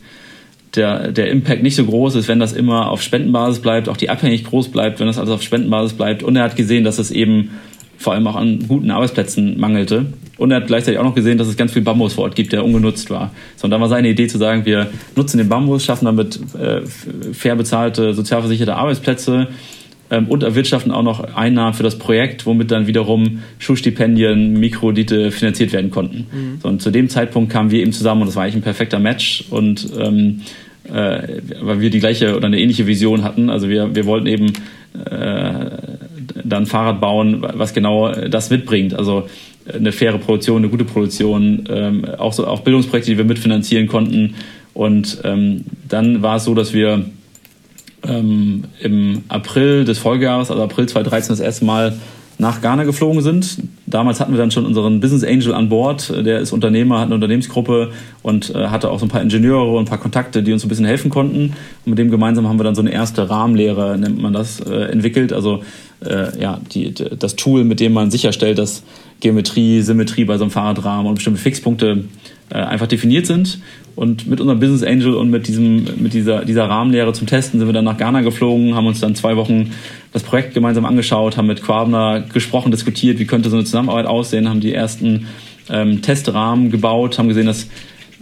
der, 0.75 1.13
der 1.13 1.31
Impact 1.31 1.63
nicht 1.63 1.77
so 1.77 1.85
groß 1.85 2.15
ist, 2.17 2.29
wenn 2.29 2.41
das 2.41 2.53
immer 2.53 2.91
auf 2.91 3.03
Spendenbasis 3.03 3.61
bleibt, 3.61 3.89
auch 3.89 3.97
die 3.97 4.11
Abhängig 4.11 4.45
groß 4.45 4.69
bleibt, 4.69 5.01
wenn 5.01 5.07
das 5.07 5.19
alles 5.19 5.31
auf 5.31 5.43
Spendenbasis 5.43 5.97
bleibt. 5.97 6.23
Und 6.23 6.37
er 6.37 6.45
hat 6.45 6.57
gesehen, 6.57 6.85
dass 6.85 6.99
es 6.99 7.11
eben 7.11 7.51
vor 7.97 8.13
allem 8.13 8.27
auch 8.27 8.37
an 8.37 8.65
guten 8.69 8.91
Arbeitsplätzen 8.91 9.59
mangelte. 9.59 10.07
Und 10.37 10.53
er 10.53 10.59
hat 10.59 10.69
gleichzeitig 10.69 11.01
auch 11.01 11.05
noch 11.05 11.17
gesehen, 11.17 11.37
dass 11.37 11.49
es 11.49 11.57
ganz 11.57 11.73
viel 11.73 11.83
Bambus 11.83 12.13
vor 12.13 12.25
Ort 12.25 12.37
gibt, 12.37 12.53
der 12.53 12.65
ungenutzt 12.65 13.11
war. 13.11 13.33
So, 13.57 13.65
und 13.65 13.73
dann 13.73 13.81
war 13.81 13.89
seine 13.89 14.09
Idee 14.09 14.29
zu 14.29 14.39
sagen, 14.39 14.65
wir 14.65 14.89
nutzen 15.17 15.39
den 15.39 15.49
Bambus, 15.49 15.85
schaffen 15.85 16.05
damit 16.05 16.39
äh, 16.55 16.83
fair 17.33 17.57
bezahlte, 17.57 18.15
sozialversicherte 18.15 18.77
Arbeitsplätze, 18.77 19.49
und 20.11 20.43
erwirtschaften 20.43 20.91
auch 20.91 21.03
noch 21.03 21.35
Einnahmen 21.35 21.75
für 21.75 21.83
das 21.83 21.99
Projekt, 21.99 22.47
womit 22.47 22.71
dann 22.71 22.87
wiederum 22.87 23.41
Schulstipendien, 23.59 24.59
Mikrokredite 24.59 25.31
finanziert 25.31 25.73
werden 25.73 25.91
konnten. 25.91 26.27
Mhm. 26.33 26.61
So, 26.63 26.69
und 26.69 26.83
zu 26.83 26.91
dem 26.91 27.09
Zeitpunkt 27.09 27.53
kamen 27.53 27.71
wir 27.71 27.81
eben 27.81 27.93
zusammen 27.93 28.23
und 28.23 28.29
das 28.29 28.37
war 28.37 28.45
eigentlich 28.45 28.57
ein 28.57 28.63
perfekter 28.63 28.99
Match 28.99 29.45
und 29.51 29.89
ähm, 29.99 30.41
äh, 30.85 31.41
weil 31.61 31.81
wir 31.81 31.91
die 31.91 32.01
gleiche 32.01 32.37
oder 32.37 32.47
eine 32.47 32.59
ähnliche 32.59 32.87
Vision 32.87 33.23
hatten. 33.23 33.51
Also 33.51 33.69
wir, 33.69 33.95
wir 33.95 34.07
wollten 34.07 34.27
eben 34.27 34.47
äh, 35.05 35.71
dann 36.45 36.67
Fahrrad 36.67 37.01
bauen, 37.01 37.45
was 37.55 37.75
genau 37.75 38.13
das 38.13 38.51
mitbringt. 38.51 38.95
Also 38.95 39.29
eine 39.73 39.93
faire 39.93 40.19
Produktion, 40.19 40.59
eine 40.59 40.69
gute 40.69 40.85
Produktion, 40.85 41.65
ähm, 41.69 42.05
auch, 42.17 42.33
so, 42.33 42.47
auch 42.47 42.61
Bildungsprojekte, 42.61 43.11
die 43.11 43.19
wir 43.19 43.25
mitfinanzieren 43.25 43.87
konnten. 43.87 44.35
Und 44.73 45.21
ähm, 45.25 45.65
dann 45.89 46.23
war 46.23 46.37
es 46.37 46.45
so, 46.45 46.55
dass 46.55 46.73
wir 46.73 47.05
ähm, 48.07 48.65
im 48.81 49.25
April 49.29 49.85
des 49.85 49.99
Folgejahres, 49.99 50.51
also 50.51 50.63
April 50.63 50.87
2013, 50.87 51.31
das 51.31 51.41
erste 51.41 51.65
Mal 51.65 51.99
nach 52.41 52.63
Ghana 52.63 52.85
geflogen 52.85 53.21
sind. 53.21 53.59
Damals 53.87 54.21
hatten 54.21 54.33
wir 54.33 54.39
dann 54.39 54.53
schon 54.53 54.65
unseren 54.65 55.01
Business 55.01 55.25
Angel 55.25 55.53
an 55.55 55.69
Bord. 55.69 56.09
Der 56.25 56.39
ist 56.39 56.53
Unternehmer, 56.53 57.01
hat 57.01 57.07
eine 57.07 57.17
Unternehmensgruppe 57.17 57.91
und 58.23 58.55
äh, 58.55 58.69
hatte 58.69 58.91
auch 58.91 59.01
so 59.01 59.07
ein 59.07 59.09
paar 59.09 59.23
Ingenieure 59.23 59.73
und 59.73 59.85
ein 59.85 59.89
paar 59.89 59.99
Kontakte, 59.99 60.45
die 60.45 60.53
uns 60.53 60.65
ein 60.65 60.69
bisschen 60.69 60.85
helfen 60.85 61.11
konnten. 61.11 61.55
Und 61.85 61.91
mit 61.91 61.99
dem 61.99 62.11
gemeinsam 62.13 62.49
haben 62.49 62.59
wir 62.59 62.65
dann 62.65 62.77
so 62.77 62.81
eine 62.81 62.93
erste 62.93 63.29
Rahmenlehre, 63.29 63.99
nennt 63.99 64.23
man 64.23 64.33
das, 64.33 64.61
äh, 64.61 64.85
entwickelt. 64.85 65.33
Also 65.33 65.65
äh, 66.05 66.41
ja, 66.41 66.61
die, 66.73 66.93
das 66.93 67.37
Tool, 67.37 67.65
mit 67.65 67.81
dem 67.81 67.93
man 67.93 68.11
sicherstellt, 68.11 68.59
dass 68.59 68.83
Geometrie, 69.21 69.83
Symmetrie 69.83 70.25
bei 70.25 70.39
so 70.39 70.45
einem 70.45 70.51
Fahrradrahmen 70.51 71.07
und 71.07 71.17
bestimmte 71.17 71.41
Fixpunkte 71.41 72.05
äh, 72.51 72.55
einfach 72.55 72.87
definiert 72.87 73.27
sind. 73.27 73.61
Und 73.97 74.29
mit 74.29 74.41
unserem 74.41 74.61
Business 74.61 74.85
Angel 74.85 75.15
und 75.15 75.29
mit, 75.29 75.49
diesem, 75.49 75.85
mit 76.01 76.15
dieser, 76.15 76.45
dieser 76.45 76.69
Rahmenlehre 76.69 77.13
zum 77.13 77.27
Testen 77.27 77.59
sind 77.59 77.69
wir 77.69 77.73
dann 77.73 77.85
nach 77.85 77.99
Ghana 77.99 78.21
geflogen, 78.21 78.77
haben 78.77 78.87
uns 78.87 79.01
dann 79.01 79.17
zwei 79.17 79.37
Wochen 79.37 79.73
das 80.13 80.23
Projekt 80.23 80.55
gemeinsam 80.55 80.85
angeschaut, 80.85 81.37
haben 81.37 81.49
mit 81.49 81.63
Quabner 81.63 82.21
gesprochen, 82.33 82.71
diskutiert, 82.71 83.19
wie 83.19 83.27
könnte 83.27 83.51
so 83.51 83.57
eine 83.57 83.65
Zusammenarbeit 83.65 84.07
aussehen, 84.07 84.49
haben 84.49 84.61
die 84.61 84.73
ersten 84.73 85.27
ähm, 85.69 86.01
Testrahmen 86.01 86.71
gebaut, 86.71 87.19
haben 87.19 87.29
gesehen, 87.29 87.47
das 87.47 87.67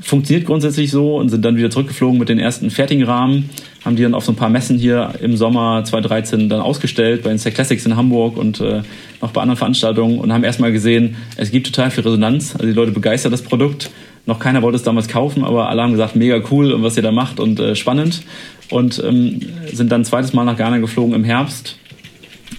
funktioniert 0.00 0.46
grundsätzlich 0.46 0.90
so 0.90 1.16
und 1.16 1.28
sind 1.28 1.44
dann 1.44 1.56
wieder 1.56 1.70
zurückgeflogen 1.70 2.18
mit 2.18 2.30
den 2.30 2.38
ersten 2.38 2.70
fertigen 2.70 3.04
Rahmen, 3.04 3.50
haben 3.86 3.94
die 3.94 4.02
dann 4.02 4.14
auf 4.14 4.24
so 4.24 4.32
ein 4.32 4.36
paar 4.36 4.50
Messen 4.50 4.78
hier 4.78 5.12
im 5.20 5.36
Sommer 5.36 5.84
2013 5.84 6.48
dann 6.48 6.60
ausgestellt, 6.60 7.22
bei 7.22 7.28
den 7.28 7.38
Stack 7.38 7.54
Classics 7.54 7.86
in 7.86 7.96
Hamburg 7.96 8.36
und 8.36 8.60
äh, 8.60 8.82
noch 9.22 9.30
bei 9.30 9.40
anderen 9.40 9.56
Veranstaltungen 9.56 10.18
und 10.18 10.32
haben 10.32 10.42
erstmal 10.42 10.72
gesehen, 10.72 11.14
es 11.36 11.52
gibt 11.52 11.66
total 11.66 11.92
viel 11.92 12.02
Resonanz, 12.02 12.54
also 12.54 12.66
die 12.66 12.72
Leute 12.72 12.90
begeistern 12.90 13.30
das 13.30 13.42
Produkt. 13.42 13.90
Noch 14.26 14.40
keiner 14.40 14.60
wollte 14.62 14.74
es 14.74 14.82
damals 14.82 15.06
kaufen, 15.06 15.44
aber 15.44 15.68
alle 15.68 15.82
haben 15.82 15.92
gesagt, 15.92 16.16
mega 16.16 16.42
cool 16.50 16.72
und 16.72 16.82
was 16.82 16.96
ihr 16.96 17.04
da 17.04 17.12
macht 17.12 17.38
und 17.38 17.60
äh, 17.60 17.76
spannend. 17.76 18.24
Und 18.70 19.00
ähm, 19.06 19.40
sind 19.72 19.92
dann 19.92 20.04
zweites 20.04 20.32
Mal 20.32 20.42
nach 20.42 20.56
Ghana 20.56 20.78
geflogen 20.78 21.14
im 21.14 21.22
Herbst. 21.22 21.78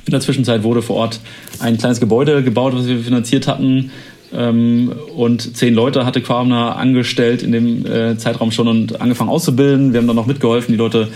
In 0.05 0.11
der 0.11 0.21
Zwischenzeit 0.21 0.63
wurde 0.63 0.81
vor 0.81 0.95
Ort 0.95 1.19
ein 1.59 1.77
kleines 1.77 1.99
Gebäude 1.99 2.41
gebaut, 2.41 2.73
was 2.73 2.87
wir 2.87 2.99
finanziert 2.99 3.47
hatten. 3.47 3.91
Ähm, 4.33 4.91
und 5.15 5.55
zehn 5.55 5.73
Leute 5.73 6.05
hatte 6.05 6.21
Quabner 6.21 6.75
angestellt 6.75 7.43
in 7.43 7.51
dem 7.51 7.85
äh, 7.85 8.17
Zeitraum 8.17 8.51
schon 8.51 8.67
und 8.67 9.01
angefangen 9.01 9.29
auszubilden. 9.29 9.93
Wir 9.93 9.99
haben 9.99 10.07
dann 10.07 10.15
noch 10.15 10.25
mitgeholfen, 10.25 10.73
die 10.73 10.77
Leute 10.77 11.09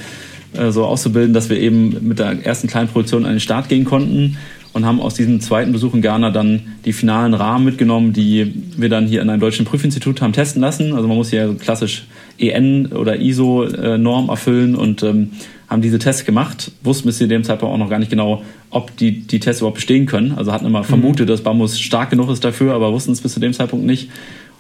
äh, 0.54 0.72
so 0.72 0.86
auszubilden, 0.86 1.34
dass 1.34 1.50
wir 1.50 1.60
eben 1.60 2.08
mit 2.08 2.20
der 2.20 2.46
ersten 2.46 2.68
kleinen 2.68 2.88
Produktion 2.88 3.26
an 3.26 3.32
den 3.32 3.40
Start 3.40 3.70
gehen 3.70 3.86
konnten 3.86 4.38
und 4.74 4.86
haben 4.86 5.02
aus 5.02 5.16
diesem 5.16 5.42
zweiten 5.42 5.72
Besuch 5.74 5.94
in 5.94 6.02
Ghana 6.02 6.32
dann 6.32 6.62
die 6.86 6.94
finalen 6.94 7.34
Rahmen 7.34 7.66
mitgenommen, 7.66 8.14
die 8.14 8.54
wir 8.78 8.90
dann 8.90 9.06
hier 9.06 9.22
in 9.22 9.30
einem 9.30 9.42
deutschen 9.42 9.66
Prüfinstitut 9.66 10.22
haben 10.22 10.34
testen 10.34 10.62
lassen. 10.62 10.94
Also 10.94 11.08
man 11.08 11.18
muss 11.18 11.30
hier 11.30 11.56
klassisch 11.56 12.06
EN 12.38 12.88
oder 12.88 13.20
ISO-Norm 13.20 14.28
äh, 14.28 14.32
erfüllen 14.32 14.76
und 14.76 15.04
ähm, 15.04 15.32
haben 15.72 15.82
diese 15.82 16.00
Tests 16.00 16.26
gemacht, 16.26 16.70
wussten 16.84 17.08
bis 17.08 17.18
zu 17.18 17.30
dem 17.30 17.46
Zeitpunkt 17.46 17.74
auch 17.74 17.78
noch 17.78 17.90
gar 17.90 17.98
nicht 17.98 18.12
genau, 18.12 18.44
ob 18.72 18.96
die, 18.98 19.22
die 19.22 19.40
Tests 19.40 19.62
überhaupt 19.62 19.76
bestehen 19.76 20.06
können. 20.06 20.34
Also 20.34 20.52
hatten 20.52 20.66
immer 20.66 20.84
vermutet, 20.84 21.28
mhm. 21.28 21.32
dass 21.32 21.42
Bambus 21.42 21.80
stark 21.80 22.10
genug 22.10 22.30
ist 22.30 22.44
dafür, 22.44 22.74
aber 22.74 22.92
wussten 22.92 23.14
es 23.14 23.22
bis 23.22 23.34
zu 23.34 23.40
dem 23.40 23.54
Zeitpunkt 23.54 23.86
nicht. 23.86 24.10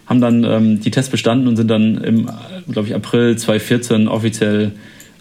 Haben 0.05 0.22
dann 0.22 0.43
ähm, 0.45 0.80
die 0.80 0.89
Tests 0.89 1.12
bestanden 1.12 1.49
und 1.49 1.57
sind 1.57 1.68
dann 1.68 1.97
im, 1.97 2.30
glaube 2.72 2.88
ich, 2.88 2.95
April 2.95 3.38
2014 3.38 4.07
offiziell 4.07 4.72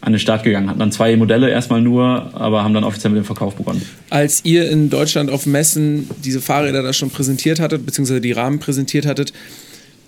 an 0.01 0.12
den 0.12 0.20
Start 0.20 0.45
gegangen. 0.45 0.70
Hatten 0.70 0.78
dann 0.78 0.93
zwei 0.93 1.16
Modelle 1.16 1.51
erstmal 1.51 1.82
nur, 1.82 2.34
aber 2.34 2.62
haben 2.62 2.72
dann 2.72 2.84
offiziell 2.84 3.12
mit 3.12 3.24
dem 3.24 3.26
Verkauf 3.26 3.57
begonnen. 3.57 3.82
Als 4.11 4.45
ihr 4.45 4.70
in 4.70 4.91
Deutschland 4.91 5.28
auf 5.28 5.45
Messen 5.45 6.09
diese 6.24 6.41
Fahrräder 6.41 6.84
da 6.84 6.93
schon 6.93 7.11
präsentiert 7.11 7.59
hattet, 7.59 7.84
beziehungsweise 7.84 8.20
die 8.20 8.32
Rahmen 8.32 8.61
präsentiert 8.61 9.07
hattet 9.07 9.32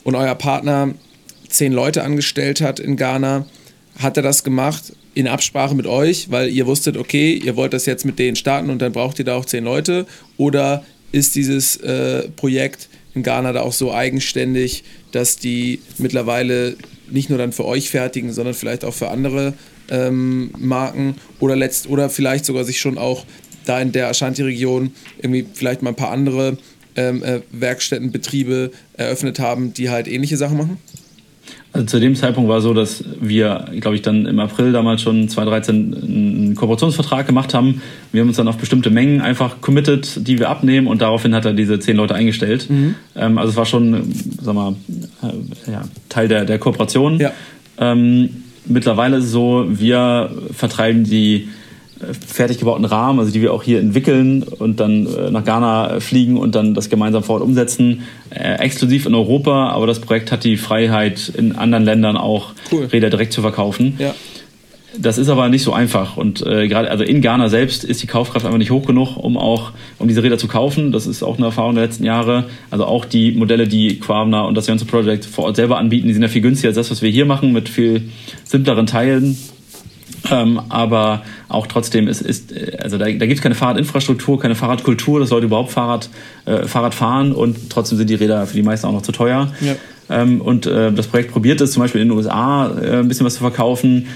und 0.04 0.14
euer 0.14 0.36
Partner 0.36 0.90
zehn 1.48 1.72
Leute 1.72 2.04
angestellt 2.04 2.60
hat 2.60 2.78
in 2.78 2.96
Ghana, 2.96 3.46
hat 3.98 4.16
er 4.16 4.22
das 4.22 4.44
gemacht 4.44 4.92
in 5.14 5.28
Absprache 5.28 5.74
mit 5.74 5.86
euch, 5.86 6.30
weil 6.30 6.48
ihr 6.50 6.66
wusstet, 6.66 6.96
okay, 6.96 7.34
ihr 7.34 7.56
wollt 7.56 7.72
das 7.72 7.86
jetzt 7.86 8.04
mit 8.04 8.18
denen 8.18 8.36
starten 8.36 8.70
und 8.70 8.80
dann 8.80 8.92
braucht 8.92 9.18
ihr 9.18 9.24
da 9.24 9.36
auch 9.36 9.44
zehn 9.44 9.64
Leute? 9.64 10.06
Oder 10.36 10.84
ist 11.12 11.34
dieses 11.34 11.76
äh, 11.76 12.28
Projekt 12.30 12.88
in 13.14 13.22
Ghana 13.22 13.52
da 13.52 13.60
auch 13.60 13.72
so 13.72 13.92
eigenständig, 13.92 14.84
dass 15.10 15.36
die 15.36 15.80
mittlerweile 15.98 16.76
nicht 17.10 17.28
nur 17.28 17.38
dann 17.38 17.52
für 17.52 17.66
euch 17.66 17.90
fertigen, 17.90 18.32
sondern 18.32 18.54
vielleicht 18.54 18.84
auch 18.84 18.94
für 18.94 19.10
andere 19.10 19.52
ähm, 19.90 20.50
Marken 20.58 21.16
oder, 21.38 21.56
letzt, 21.56 21.88
oder 21.88 22.08
vielleicht 22.08 22.46
sogar 22.46 22.64
sich 22.64 22.80
schon 22.80 22.96
auch 22.96 23.24
da 23.66 23.80
in 23.80 23.92
der 23.92 24.08
Ashanti-Region 24.08 24.92
irgendwie 25.18 25.46
vielleicht 25.52 25.82
mal 25.82 25.90
ein 25.90 25.96
paar 25.96 26.10
andere 26.10 26.56
ähm, 26.96 27.22
äh, 27.22 27.40
Werkstätten, 27.52 28.12
Betriebe 28.12 28.70
eröffnet 28.94 29.38
haben, 29.38 29.74
die 29.74 29.90
halt 29.90 30.08
ähnliche 30.08 30.36
Sachen 30.36 30.56
machen? 30.56 30.78
Also 31.74 31.86
zu 31.86 32.00
dem 32.00 32.14
Zeitpunkt 32.14 32.50
war 32.50 32.58
es 32.58 32.64
so, 32.64 32.74
dass 32.74 33.02
wir, 33.20 33.64
glaube 33.80 33.96
ich, 33.96 34.02
dann 34.02 34.26
im 34.26 34.38
April 34.40 34.72
damals 34.72 35.00
schon 35.00 35.28
2013 35.28 35.94
einen 35.94 36.54
Kooperationsvertrag 36.54 37.26
gemacht 37.26 37.54
haben. 37.54 37.80
Wir 38.12 38.20
haben 38.20 38.28
uns 38.28 38.36
dann 38.36 38.48
auf 38.48 38.58
bestimmte 38.58 38.90
Mengen 38.90 39.22
einfach 39.22 39.62
committed, 39.62 40.26
die 40.28 40.38
wir 40.38 40.50
abnehmen 40.50 40.86
und 40.86 41.00
daraufhin 41.00 41.34
hat 41.34 41.46
er 41.46 41.54
diese 41.54 41.78
zehn 41.78 41.96
Leute 41.96 42.14
eingestellt. 42.14 42.68
Mhm. 42.68 42.94
Ähm, 43.16 43.38
also 43.38 43.50
es 43.50 43.56
war 43.56 43.64
schon, 43.64 44.12
sag 44.42 44.54
mal, 44.54 44.74
äh, 45.22 45.70
ja, 45.70 45.82
Teil 46.10 46.28
der, 46.28 46.44
der 46.44 46.58
Kooperation. 46.58 47.18
Ja. 47.18 47.32
Ähm, 47.78 48.28
mittlerweile 48.66 49.16
ist 49.16 49.24
es 49.24 49.30
so, 49.30 49.64
wir 49.68 50.30
vertreiben 50.52 51.04
die 51.04 51.48
fertig 52.26 52.58
gebauten 52.58 52.84
Rahmen, 52.84 53.18
also 53.18 53.32
die 53.32 53.40
wir 53.40 53.52
auch 53.52 53.62
hier 53.62 53.80
entwickeln 53.80 54.42
und 54.42 54.80
dann 54.80 55.06
äh, 55.06 55.30
nach 55.30 55.44
Ghana 55.44 56.00
fliegen 56.00 56.36
und 56.36 56.54
dann 56.54 56.74
das 56.74 56.90
gemeinsam 56.90 57.22
vor 57.22 57.36
Ort 57.36 57.44
umsetzen, 57.44 58.02
äh, 58.30 58.54
exklusiv 58.54 59.06
in 59.06 59.14
Europa, 59.14 59.70
aber 59.70 59.86
das 59.86 60.00
Projekt 60.00 60.32
hat 60.32 60.44
die 60.44 60.56
Freiheit, 60.56 61.32
in 61.36 61.56
anderen 61.56 61.84
Ländern 61.84 62.16
auch 62.16 62.52
cool. 62.72 62.86
Räder 62.86 63.10
direkt 63.10 63.32
zu 63.32 63.40
verkaufen. 63.40 63.94
Ja. 63.98 64.14
Das 64.98 65.16
ist 65.16 65.30
aber 65.30 65.48
nicht 65.48 65.62
so 65.62 65.72
einfach 65.72 66.18
und 66.18 66.44
äh, 66.46 66.68
gerade 66.68 66.90
also 66.90 67.02
in 67.02 67.22
Ghana 67.22 67.48
selbst 67.48 67.82
ist 67.82 68.02
die 68.02 68.06
Kaufkraft 68.06 68.44
einfach 68.44 68.58
nicht 68.58 68.70
hoch 68.70 68.86
genug, 68.86 69.16
um 69.16 69.38
auch 69.38 69.72
um 69.98 70.06
diese 70.06 70.22
Räder 70.22 70.36
zu 70.36 70.48
kaufen. 70.48 70.92
Das 70.92 71.06
ist 71.06 71.22
auch 71.22 71.38
eine 71.38 71.46
Erfahrung 71.46 71.74
der 71.74 71.84
letzten 71.84 72.04
Jahre. 72.04 72.44
Also 72.70 72.84
auch 72.84 73.06
die 73.06 73.32
Modelle, 73.32 73.66
die 73.66 73.98
Quavner 74.00 74.46
und 74.46 74.54
das 74.54 74.66
ganze 74.66 74.84
Project 74.84 75.24
vor 75.24 75.44
Ort 75.44 75.56
selber 75.56 75.78
anbieten, 75.78 76.08
die 76.08 76.12
sind 76.12 76.22
ja 76.22 76.28
viel 76.28 76.42
günstiger 76.42 76.68
als 76.68 76.76
das, 76.76 76.90
was 76.90 77.00
wir 77.00 77.08
hier 77.08 77.24
machen 77.24 77.52
mit 77.52 77.70
viel 77.70 78.02
simpleren 78.44 78.86
Teilen. 78.86 79.38
Ähm, 80.30 80.60
aber 80.68 81.22
auch 81.48 81.66
trotzdem 81.66 82.06
ist, 82.06 82.22
ist 82.22 82.54
also 82.78 82.96
da, 82.96 83.06
da 83.06 83.10
gibt 83.10 83.32
es 83.32 83.42
keine 83.42 83.54
Fahrradinfrastruktur, 83.54 84.38
keine 84.38 84.54
Fahrradkultur, 84.54 85.20
dass 85.20 85.30
Leute 85.30 85.46
überhaupt 85.46 85.72
Fahrrad, 85.72 86.10
äh, 86.44 86.66
Fahrrad 86.66 86.94
fahren 86.94 87.32
und 87.32 87.70
trotzdem 87.70 87.98
sind 87.98 88.08
die 88.08 88.14
Räder 88.14 88.46
für 88.46 88.54
die 88.54 88.62
meisten 88.62 88.86
auch 88.86 88.92
noch 88.92 89.02
zu 89.02 89.12
teuer. 89.12 89.52
Ja. 89.60 89.74
Ähm, 90.10 90.40
und 90.40 90.66
äh, 90.66 90.92
das 90.92 91.08
Projekt 91.08 91.32
probiert 91.32 91.60
es 91.60 91.72
zum 91.72 91.82
Beispiel 91.82 92.00
in 92.00 92.08
den 92.08 92.16
USA 92.16 92.70
äh, 92.70 92.98
ein 92.98 93.08
bisschen 93.08 93.26
was 93.26 93.34
zu 93.34 93.40
verkaufen 93.40 94.06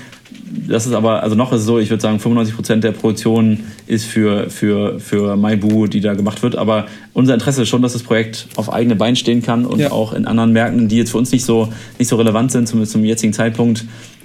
das 0.69 0.87
ist 0.87 0.93
aber, 0.93 1.23
also 1.23 1.35
noch 1.35 1.53
ist 1.53 1.61
es 1.61 1.67
so, 1.67 1.79
ich 1.79 1.91
würde 1.91 2.01
sagen, 2.01 2.19
95 2.19 2.55
Prozent 2.55 2.85
der 2.85 2.93
Produktion 2.93 3.65
ist 3.87 4.07
für, 4.07 4.49
für, 4.51 5.01
für 5.01 5.37
Maibu, 5.37 5.87
die 5.87 6.01
da 6.01 6.15
gemacht 6.15 6.43
wird. 6.43 6.57
Aber 6.57 6.87
unser 7.13 7.35
Interesse 7.35 7.63
ist 7.63 7.69
schon, 7.69 7.83
dass 7.83 7.93
das 7.93 8.03
Projekt 8.03 8.49
auf 8.57 8.73
eigene 8.73 8.97
Beine 8.97 9.17
stehen 9.17 9.43
kann 9.43 9.67
und 9.67 9.81
ja. 9.81 9.93
auch 9.93 10.13
in 10.13 10.27
anderen 10.27 10.53
Märkten, 10.53 10.89
die 10.89 10.97
jetzt 10.97 11.11
für 11.11 11.19
uns 11.19 11.33
nicht 11.33 11.45
so, 11.45 11.73
nicht 11.99 12.09
so 12.09 12.17
relevant 12.17 12.53
sind, 12.53 12.69
zumindest 12.69 12.93
zum 12.93 13.05
jetzigen 13.05 13.33
Zeitpunkt, 13.33 13.85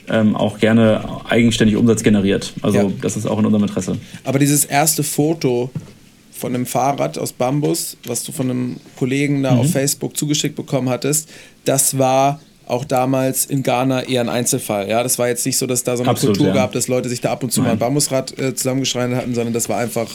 ähm, 0.09 0.35
auch 0.35 0.59
gerne 0.59 1.21
eigenständig 1.29 1.75
Umsatz 1.75 2.03
generiert. 2.03 2.53
Also 2.61 2.77
ja. 2.77 2.91
das 3.01 3.17
ist 3.17 3.25
auch 3.25 3.39
in 3.39 3.45
unserem 3.45 3.63
Interesse. 3.63 3.97
Aber 4.23 4.39
dieses 4.39 4.65
erste 4.65 5.03
Foto 5.03 5.69
von 6.31 6.55
einem 6.55 6.65
Fahrrad 6.65 7.17
aus 7.17 7.33
Bambus, 7.33 7.97
was 8.05 8.23
du 8.23 8.31
von 8.31 8.49
einem 8.49 8.77
Kollegen 8.97 9.43
da 9.43 9.53
mhm. 9.53 9.59
auf 9.59 9.71
Facebook 9.71 10.17
zugeschickt 10.17 10.55
bekommen 10.55 10.89
hattest, 10.89 11.29
das 11.65 11.97
war 11.97 12.39
auch 12.67 12.85
damals 12.85 13.45
in 13.45 13.63
Ghana 13.63 14.03
eher 14.03 14.21
ein 14.21 14.29
Einzelfall. 14.29 14.87
Ja, 14.89 15.03
das 15.03 15.19
war 15.19 15.27
jetzt 15.27 15.45
nicht 15.45 15.57
so, 15.57 15.67
dass 15.67 15.83
da 15.83 15.97
so 15.97 16.03
eine 16.03 16.11
Absolut, 16.11 16.37
Kultur 16.37 16.55
ja. 16.55 16.61
gab, 16.61 16.71
dass 16.71 16.87
Leute 16.87 17.09
sich 17.09 17.21
da 17.21 17.31
ab 17.31 17.43
und 17.43 17.51
zu 17.51 17.61
Nein. 17.61 17.67
mal 17.67 17.73
ein 17.73 17.79
Bambusrad 17.79 18.37
äh, 18.39 18.55
zusammengeschreinert 18.55 19.17
hatten, 19.17 19.35
sondern 19.35 19.53
das 19.53 19.67
war 19.67 19.77
einfach 19.77 20.07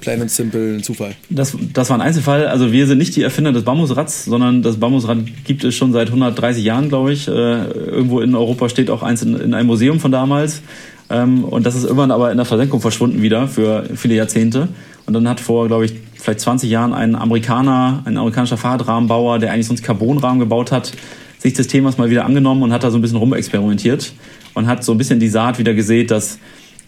plain 0.00 0.20
und 0.20 0.30
simple 0.30 0.76
ein 0.76 0.82
Zufall. 0.82 1.14
Das, 1.28 1.56
das 1.72 1.90
war 1.90 1.98
ein 1.98 2.00
Einzelfall. 2.00 2.46
Also 2.46 2.72
wir 2.72 2.86
sind 2.86 2.98
nicht 2.98 3.14
die 3.16 3.22
Erfinder 3.22 3.52
des 3.52 3.64
Bambusrads, 3.64 4.24
sondern 4.24 4.62
das 4.62 4.78
Bambusrad 4.78 5.18
gibt 5.44 5.62
es 5.62 5.74
schon 5.74 5.92
seit 5.92 6.08
130 6.08 6.64
Jahren, 6.64 6.88
glaube 6.88 7.12
ich. 7.12 7.28
Äh, 7.28 7.30
irgendwo 7.32 8.20
in 8.20 8.34
Europa 8.34 8.68
steht 8.68 8.90
auch 8.90 9.02
eins 9.02 9.22
in, 9.22 9.38
in 9.38 9.54
einem 9.54 9.66
Museum 9.66 10.00
von 10.00 10.10
damals. 10.10 10.62
Ähm, 11.10 11.44
und 11.44 11.66
das 11.66 11.74
ist 11.74 11.84
irgendwann 11.84 12.10
aber 12.10 12.30
in 12.30 12.38
der 12.38 12.46
Versenkung 12.46 12.80
verschwunden 12.80 13.22
wieder 13.22 13.46
für 13.46 13.84
viele 13.94 14.14
Jahrzehnte. 14.14 14.68
Und 15.06 15.14
dann 15.14 15.28
hat 15.28 15.40
vor, 15.40 15.66
glaube 15.66 15.84
ich, 15.84 15.94
vielleicht 16.14 16.40
20 16.40 16.70
Jahren 16.70 16.92
ein 16.92 17.14
Amerikaner, 17.14 18.02
ein 18.04 18.16
amerikanischer 18.16 18.56
Fahrradrahmenbauer, 18.56 19.38
der 19.38 19.52
eigentlich 19.52 19.66
sonst 19.66 19.82
Carbonrahmen 19.82 20.38
gebaut 20.38 20.70
hat, 20.70 20.92
sich 21.40 21.54
des 21.54 21.66
Themas 21.66 21.98
mal 21.98 22.10
wieder 22.10 22.24
angenommen 22.24 22.62
und 22.62 22.72
hat 22.72 22.84
da 22.84 22.90
so 22.90 22.98
ein 22.98 23.02
bisschen 23.02 23.18
rumexperimentiert 23.18 24.12
und 24.54 24.66
hat 24.66 24.84
so 24.84 24.92
ein 24.92 24.98
bisschen 24.98 25.20
die 25.20 25.28
Saat 25.28 25.58
wieder 25.58 25.74
gesät, 25.74 26.10
dass 26.10 26.38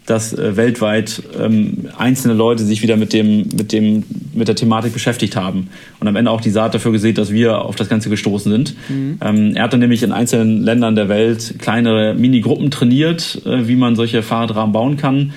dass 0.07 0.33
äh, 0.33 0.57
weltweit 0.57 1.23
ähm, 1.41 1.89
einzelne 1.97 2.35
Leute 2.35 2.65
sich 2.65 2.83
wieder 2.83 2.97
mit 2.97 3.13
dem, 3.13 3.49
mit 3.57 3.73
dem, 3.73 4.03
mit 4.35 4.49
der 4.49 4.57
Thematik 4.57 4.93
beschäftigt 4.93 5.37
haben. 5.37 5.69
Und 6.01 6.09
am 6.09 6.17
Ende 6.17 6.31
auch 6.31 6.41
die 6.41 6.51
Saat 6.51 6.75
dafür 6.75 6.91
gesät, 6.91 7.19
dass 7.19 7.33
wir 7.33 7.63
auf 7.63 7.77
das 7.77 7.89
Ganze 7.89 8.11
gestoßen 8.11 8.51
sind. 8.51 8.75
Mhm. 8.89 9.19
Ähm, 9.21 9.53
er 9.55 9.65
hat 9.65 9.73
dann 9.73 9.81
nämlich 9.81 10.03
in 10.03 10.11
einzelnen 10.11 10.63
Ländern 10.63 10.97
der 10.97 11.09
Welt 11.09 11.55
kleinere 11.59 12.15
Minigruppen 12.15 12.71
trainiert, 12.71 13.43
äh, 13.47 13.69
wie 13.69 13.77
man 13.77 13.95
solche 13.95 14.23
Fahrradrahmen 14.23 14.73
bauen 14.73 14.97
kann. 14.97 15.33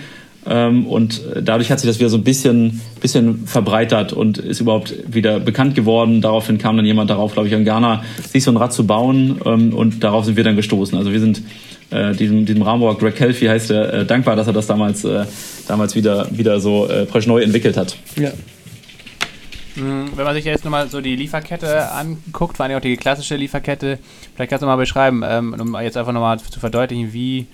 Ähm, 0.47 0.85
und 0.85 1.21
dadurch 1.41 1.71
hat 1.71 1.79
sich 1.79 1.89
das 1.89 1.99
wieder 1.99 2.09
so 2.09 2.17
ein 2.17 2.23
bisschen, 2.23 2.81
bisschen 3.01 3.47
verbreitert 3.47 4.13
und 4.13 4.37
ist 4.37 4.59
überhaupt 4.59 4.93
wieder 5.07 5.39
bekannt 5.39 5.75
geworden. 5.75 6.21
Daraufhin 6.21 6.57
kam 6.57 6.77
dann 6.77 6.85
jemand 6.85 7.09
darauf, 7.09 7.33
glaube 7.33 7.47
ich, 7.47 7.53
in 7.53 7.65
Ghana, 7.65 8.03
sich 8.31 8.43
so 8.43 8.51
ein 8.51 8.57
Rad 8.57 8.73
zu 8.73 8.85
bauen 8.85 9.41
ähm, 9.45 9.73
und 9.73 10.03
darauf 10.03 10.25
sind 10.25 10.37
wir 10.37 10.43
dann 10.43 10.55
gestoßen. 10.55 10.97
Also 10.97 11.11
wir 11.11 11.19
sind 11.19 11.41
äh, 11.91 12.13
diesem, 12.13 12.45
diesem 12.45 12.61
Rahmenbauer 12.61 12.97
Greg 12.97 13.19
Helfie 13.19 13.49
heißt 13.49 13.71
er, 13.71 13.93
äh, 13.93 14.05
dankbar, 14.05 14.35
dass 14.35 14.47
er 14.47 14.53
das 14.53 14.67
damals, 14.67 15.03
äh, 15.03 15.25
damals 15.67 15.95
wieder, 15.95 16.27
wieder 16.31 16.59
so 16.59 16.87
äh, 16.87 17.05
frisch 17.05 17.27
neu 17.27 17.41
entwickelt 17.41 17.77
hat. 17.77 17.95
Ja. 18.15 18.31
Hm, 19.75 20.09
wenn 20.15 20.25
man 20.25 20.33
sich 20.33 20.45
jetzt 20.45 20.63
nochmal 20.63 20.89
so 20.89 21.01
die 21.01 21.15
Lieferkette 21.15 21.91
anguckt, 21.91 22.57
vor 22.57 22.65
allem 22.65 22.77
auch 22.77 22.81
die 22.81 22.97
klassische 22.97 23.35
Lieferkette, 23.35 23.99
vielleicht 24.35 24.49
kannst 24.49 24.63
du 24.63 24.67
mal 24.67 24.77
beschreiben, 24.77 25.21
ähm, 25.25 25.55
um 25.59 25.75
jetzt 25.81 25.97
einfach 25.97 26.13
nochmal 26.13 26.39
zu 26.39 26.59
verdeutlichen, 26.59 27.13
wie 27.13 27.47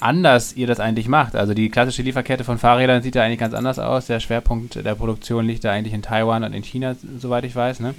anders 0.00 0.54
ihr 0.54 0.66
das 0.66 0.80
eigentlich 0.80 1.08
macht. 1.08 1.36
Also 1.36 1.54
die 1.54 1.68
klassische 1.68 2.02
Lieferkette 2.02 2.44
von 2.44 2.58
Fahrrädern 2.58 3.02
sieht 3.02 3.14
ja 3.14 3.22
eigentlich 3.22 3.40
ganz 3.40 3.54
anders 3.54 3.78
aus. 3.78 4.06
Der 4.06 4.20
Schwerpunkt 4.20 4.74
der 4.76 4.94
Produktion 4.94 5.46
liegt 5.46 5.64
da 5.64 5.72
eigentlich 5.72 5.94
in 5.94 6.02
Taiwan 6.02 6.44
und 6.44 6.52
in 6.52 6.62
China, 6.62 6.96
soweit 7.18 7.44
ich 7.44 7.54
weiß. 7.54 7.80
Ne? 7.80 7.94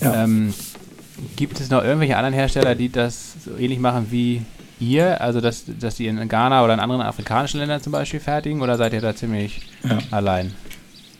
Ja. 0.00 0.24
Ähm, 0.24 0.54
gibt 1.36 1.60
es 1.60 1.70
noch 1.70 1.82
irgendwelche 1.82 2.16
anderen 2.16 2.34
Hersteller, 2.34 2.74
die 2.74 2.90
das 2.90 3.34
so 3.44 3.56
ähnlich 3.56 3.78
machen 3.78 4.06
wie 4.10 4.42
ihr? 4.80 5.20
Also 5.20 5.40
dass, 5.40 5.64
dass 5.66 5.96
die 5.96 6.06
in 6.06 6.28
Ghana 6.28 6.64
oder 6.64 6.74
in 6.74 6.80
anderen 6.80 7.02
afrikanischen 7.02 7.60
Ländern 7.60 7.82
zum 7.82 7.92
Beispiel 7.92 8.20
fertigen 8.20 8.62
oder 8.62 8.76
seid 8.76 8.92
ihr 8.92 9.00
da 9.00 9.14
ziemlich 9.14 9.62
ja. 9.88 9.98
allein? 10.10 10.52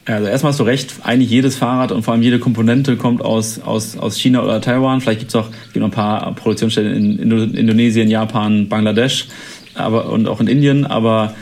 Also 0.07 0.27
erstmal 0.27 0.53
hast 0.53 0.61
du 0.61 0.65
recht, 0.65 0.95
eigentlich 1.05 1.31
jedes 1.31 1.57
Fahrrad 1.57 1.93
und 1.93 2.03
vor 2.03 2.15
allem 2.15 2.23
jede 2.23 2.39
Komponente 2.39 2.97
kommt 2.97 3.23
aus, 3.23 3.61
aus, 3.61 3.97
aus 3.97 4.19
China 4.19 4.43
oder 4.43 4.61
Taiwan. 4.61 5.01
Vielleicht 5.01 5.21
gibt 5.21 5.31
es 5.31 5.37
auch 5.37 5.51
gibt 5.73 5.77
noch 5.77 5.89
ein 5.89 5.93
paar 5.93 6.35
Produktionsstellen 6.35 7.19
in 7.19 7.53
Indonesien, 7.55 8.09
Japan, 8.09 8.69
Bangladesch. 8.69 9.29
Aber, 9.81 10.11
und 10.11 10.29
auch 10.29 10.41
in 10.41 10.47
Indien, 10.47 10.87
aber 10.87 11.35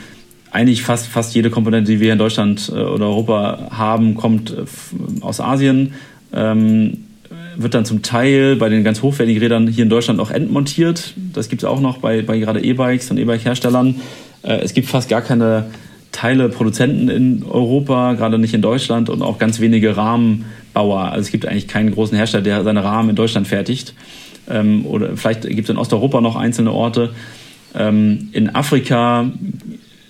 eigentlich 0.51 0.83
fast, 0.83 1.07
fast 1.07 1.35
jede 1.35 1.49
Komponente, 1.49 1.91
die 1.91 1.99
wir 1.99 2.13
in 2.13 2.19
Deutschland 2.19 2.71
äh, 2.73 2.79
oder 2.79 3.05
Europa 3.07 3.69
haben, 3.71 4.15
kommt 4.15 4.51
äh, 4.51 4.65
aus 5.21 5.39
Asien. 5.39 5.93
Ähm, 6.33 7.05
wird 7.55 7.73
dann 7.73 7.85
zum 7.85 8.01
Teil 8.01 8.55
bei 8.55 8.69
den 8.69 8.83
ganz 8.83 9.01
hochwertigen 9.01 9.41
Rädern 9.41 9.67
hier 9.67 9.83
in 9.83 9.89
Deutschland 9.89 10.19
auch 10.19 10.31
entmontiert. 10.31 11.13
Das 11.33 11.49
gibt 11.49 11.63
es 11.63 11.67
auch 11.67 11.81
noch 11.81 11.97
bei, 11.97 12.21
bei 12.21 12.39
gerade 12.39 12.63
E-Bikes 12.63 13.11
und 13.11 13.17
E-Bike-Herstellern. 13.17 13.95
Äh, 14.43 14.59
es 14.61 14.73
gibt 14.73 14.87
fast 14.87 15.09
gar 15.09 15.21
keine 15.21 15.65
Teile 16.11 16.49
Produzenten 16.49 17.09
in 17.09 17.43
Europa, 17.43 18.13
gerade 18.13 18.39
nicht 18.39 18.53
in 18.53 18.61
Deutschland 18.61 19.09
und 19.09 19.21
auch 19.21 19.37
ganz 19.37 19.59
wenige 19.59 19.95
Rahmenbauer. 19.95 21.11
Also 21.11 21.21
es 21.21 21.31
gibt 21.31 21.45
eigentlich 21.45 21.67
keinen 21.67 21.91
großen 21.91 22.17
Hersteller, 22.17 22.43
der 22.43 22.63
seine 22.63 22.83
Rahmen 22.83 23.11
in 23.11 23.15
Deutschland 23.15 23.47
fertigt. 23.47 23.93
Ähm, 24.49 24.85
oder 24.85 25.15
vielleicht 25.15 25.43
gibt 25.43 25.63
es 25.63 25.69
in 25.69 25.77
Osteuropa 25.77 26.21
noch 26.21 26.35
einzelne 26.35 26.71
Orte. 26.71 27.11
Ähm, 27.75 28.29
in 28.31 28.53
Afrika 28.55 29.31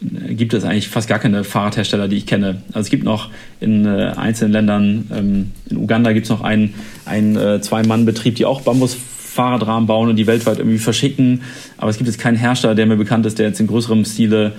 gibt 0.01 0.53
es 0.53 0.63
eigentlich 0.63 0.87
fast 0.87 1.09
gar 1.09 1.19
keine 1.19 1.43
Fahrradhersteller, 1.43 2.07
die 2.07 2.17
ich 2.17 2.25
kenne. 2.25 2.61
Also 2.69 2.81
es 2.81 2.89
gibt 2.89 3.03
noch 3.03 3.29
in 3.59 3.85
äh, 3.85 4.13
einzelnen 4.15 4.53
Ländern, 4.53 5.07
ähm, 5.13 5.51
in 5.69 5.77
Uganda 5.77 6.13
gibt 6.13 6.25
es 6.25 6.29
noch 6.29 6.41
einen, 6.41 6.73
einen 7.05 7.35
äh, 7.35 7.61
Zwei-Mann-Betrieb, 7.61 8.35
die 8.35 8.45
auch 8.45 8.61
Bambus-Fahrradrahmen 8.61 9.87
bauen 9.87 10.09
und 10.09 10.15
die 10.15 10.27
weltweit 10.27 10.59
irgendwie 10.59 10.77
verschicken. 10.77 11.41
Aber 11.77 11.89
es 11.89 11.97
gibt 11.97 12.07
jetzt 12.07 12.19
keinen 12.19 12.37
Hersteller, 12.37 12.75
der 12.75 12.85
mir 12.85 12.95
bekannt 12.95 13.25
ist, 13.25 13.39
der 13.39 13.47
jetzt 13.47 13.59
in 13.59 13.67
größerem 13.67 14.05
Stile 14.05 14.53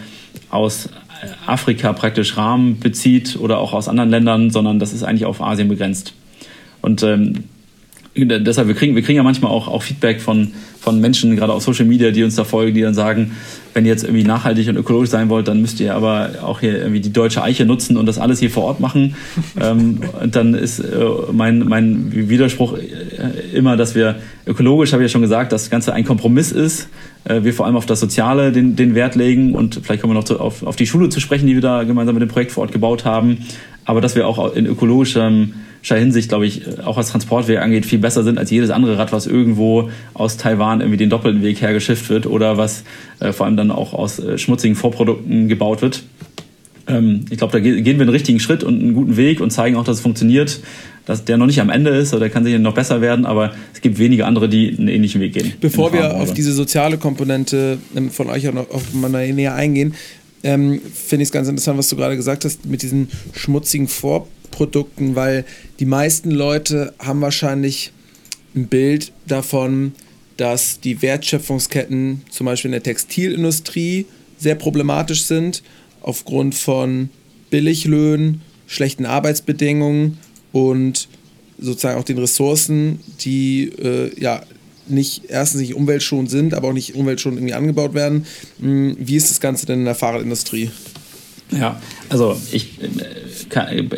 aus 0.51 0.87
äh, 0.87 0.91
Afrika 1.47 1.95
praktisch 1.95 2.37
Rahmen 2.37 2.79
bezieht 2.79 3.39
oder 3.41 3.59
auch 3.59 3.73
aus 3.73 3.89
anderen 3.89 4.11
Ländern, 4.11 4.51
sondern 4.51 4.79
das 4.79 4.93
ist 4.93 5.05
eigentlich 5.05 5.25
auf 5.25 5.41
Asien 5.41 5.69
begrenzt. 5.69 6.13
Und 6.83 7.03
ähm, 7.03 7.45
deshalb, 8.15 8.69
wir 8.69 8.75
kriegen, 8.75 8.95
wir 8.95 9.03
kriegen 9.03 9.17
ja 9.17 9.23
manchmal 9.23 9.53
auch, 9.53 9.69
auch 9.69 9.83
Feedback 9.83 10.21
von, 10.21 10.53
von 10.81 11.01
Menschen, 11.01 11.37
gerade 11.37 11.53
auf 11.53 11.63
Social 11.63 11.85
Media, 11.85 12.11
die 12.11 12.25
uns 12.25 12.37
da 12.37 12.45
folgen, 12.45 12.75
die 12.75 12.81
dann 12.81 12.95
sagen, 12.95 13.33
wenn 13.75 13.85
ihr 13.85 13.93
jetzt 13.93 14.03
irgendwie 14.03 14.25
nachhaltig 14.25 14.69
und 14.69 14.77
ökologisch 14.77 15.11
sein 15.11 15.29
wollt, 15.29 15.47
dann 15.47 15.61
müsst 15.61 15.79
ihr 15.79 15.95
aber 15.95 16.31
auch 16.43 16.61
hier 16.61 16.79
irgendwie 16.79 17.01
die 17.01 17.13
deutsche 17.13 17.43
Eiche 17.43 17.67
nutzen 17.67 17.97
und 17.97 18.07
das 18.07 18.19
alles 18.19 18.41
hier 18.41 18.51
vor 18.51 18.65
Ort 18.65 18.81
machen. 18.81 19.15
ähm, 19.61 20.01
und 20.21 20.35
dann 20.35 20.55
ist 20.55 20.81
äh, 20.81 20.85
mein, 21.33 21.61
mein 21.61 22.13
Widerspruch 22.13 22.79
äh, 22.79 23.57
immer, 23.57 23.77
dass 23.77 23.95
wir 23.95 24.17
ökologisch, 24.47 24.93
habe 24.93 25.03
ich 25.03 25.11
ja 25.11 25.13
schon 25.13 25.21
gesagt, 25.21 25.53
das 25.53 25.71
Ganze 25.71 25.93
ein 25.93 26.05
Kompromiss 26.05 26.51
ist. 26.51 26.89
Äh, 27.25 27.45
wir 27.45 27.53
vor 27.53 27.67
allem 27.67 27.77
auf 27.77 27.87
das 27.87 28.01
Soziale 28.01 28.51
den, 28.51 28.75
den 28.75 28.95
Wert 28.95 29.15
legen 29.15 29.55
und 29.55 29.81
vielleicht 29.83 30.01
kommen 30.01 30.15
wir 30.15 30.19
noch 30.19 30.25
zu, 30.25 30.41
auf, 30.41 30.63
auf 30.63 30.77
die 30.77 30.87
Schule 30.87 31.11
zu 31.11 31.21
sprechen, 31.21 31.47
die 31.47 31.55
wir 31.55 31.63
da 31.63 31.85
gemeinsam 31.85 32.15
mit 32.15 32.23
dem 32.23 32.31
Projekt 32.31 32.53
vor 32.53 32.63
Ort 32.63 32.73
gebaut 32.73 33.05
haben. 33.05 33.39
Aber 33.85 34.01
dass 34.01 34.15
wir 34.17 34.27
auch 34.27 34.55
in 34.55 34.67
ökologischem 34.67 35.55
Hinsicht, 35.83 36.29
glaube 36.29 36.47
ich, 36.47 36.63
auch 36.85 36.97
was 36.97 37.11
Transportweg 37.11 37.59
angeht, 37.59 37.87
viel 37.87 37.99
besser 37.99 38.23
sind 38.23 38.39
als 38.39 38.51
jedes 38.51 38.71
andere 38.71 38.99
Rad, 38.99 39.13
was 39.13 39.27
irgendwo 39.27 39.91
aus 40.15 40.37
Taiwan 40.37 40.81
irgendwie 40.81 40.99
den 40.99 41.11
doppelten 41.11 41.43
Weg 41.43 41.61
hergeschifft 41.61 42.11
wird 42.11 42.27
oder 42.27 42.59
was 42.59 42.85
äh, 43.21 43.33
vor 43.33 43.47
allem 43.47 43.57
dann 43.57 43.71
auch 43.71 43.95
aus 43.95 44.19
äh, 44.19 44.39
schmutzigen 44.39 44.77
Vorprodukten 44.77 45.49
gebaut 45.49 45.83
wird. 45.83 46.03
Ähm, 46.87 47.25
ich 47.31 47.39
glaube, 47.39 47.53
da 47.53 47.61
gehen 47.61 47.85
wir 47.85 48.03
einen 48.03 48.11
richtigen 48.11 48.41
Schritt 48.41 48.63
und 48.63 48.81
einen 48.81 48.95
guten 48.95 49.17
Weg 49.17 49.41
und 49.41 49.51
zeigen 49.51 49.77
auch, 49.77 49.85
dass 49.85 49.97
es 49.97 50.03
funktioniert, 50.03 50.61
dass 51.07 51.25
der 51.25 51.37
noch 51.37 51.47
nicht 51.47 51.61
am 51.61 51.71
Ende 51.71 51.91
ist 51.91 52.13
oder 52.13 52.21
der 52.21 52.31
kann 52.31 52.45
sicher 52.45 52.59
noch 52.59 52.75
besser 52.75 53.01
werden, 53.01 53.27
aber 53.27 53.53
es 53.73 53.81
gibt 53.81 53.99
wenige 53.99 54.27
andere, 54.27 54.49
die 54.49 54.77
einen 54.77 54.89
ähnlichen 54.89 55.21
Weg 55.21 55.35
gehen. 55.35 55.53
Bevor 55.61 55.93
wir 55.93 56.15
auf 56.17 56.35
diese 56.35 56.53
soziale 56.53 56.99
Komponente 56.99 57.79
ähm, 57.97 58.11
von 58.11 58.29
euch 58.29 58.49
auch 58.49 58.53
noch 58.53 58.71
auf 58.71 58.93
näher 58.93 59.55
eingehen, 59.55 59.95
ähm, 60.43 60.81
finde 60.95 61.23
ich 61.23 61.29
es 61.29 61.33
ganz 61.33 61.49
interessant, 61.49 61.79
was 61.79 61.89
du 61.89 61.97
gerade 61.97 62.17
gesagt 62.17 62.45
hast 62.45 62.65
mit 62.67 62.83
diesen 62.83 63.09
schmutzigen 63.35 63.89
Vorprodukten, 63.89 65.15
weil 65.15 65.45
die 65.81 65.87
meisten 65.87 66.31
Leute 66.31 66.93
haben 66.99 67.23
wahrscheinlich 67.23 67.93
ein 68.55 68.69
Bild 68.69 69.13
davon, 69.27 69.93
dass 70.37 70.81
die 70.81 71.01
Wertschöpfungsketten 71.03 72.23
zum 72.31 72.45
Beispiel 72.45 72.69
in 72.69 72.73
der 72.73 72.83
Textilindustrie 72.83 74.07
sehr 74.39 74.55
problematisch 74.55 75.25
sind, 75.25 75.63
aufgrund 76.03 76.55
von 76.55 77.09
Billiglöhnen, 77.49 78.43
schlechten 78.67 79.07
Arbeitsbedingungen 79.07 80.19
und 80.53 81.09
sozusagen 81.59 81.99
auch 81.99 82.05
den 82.05 82.19
Ressourcen, 82.19 83.01
die 83.21 83.65
äh, 83.65 84.13
ja 84.21 84.43
nicht 84.87 85.25
erstens 85.29 85.63
nicht 85.63 85.75
umweltschonend 85.75 86.31
sind, 86.31 86.55
aber 86.55 86.69
auch 86.69 86.73
nicht 86.73 86.95
umweltschonend 86.95 87.39
irgendwie 87.39 87.55
angebaut 87.55 87.95
werden. 87.95 88.27
Hm, 88.61 88.97
wie 88.99 89.17
ist 89.17 89.31
das 89.31 89.41
Ganze 89.41 89.67
denn 89.67 89.81
in 89.81 89.85
der 89.87 89.95
Fahrradindustrie? 89.95 90.71
Ja, 91.53 91.81
also 92.09 92.41
ich 92.53 92.81
äh, 92.83 92.89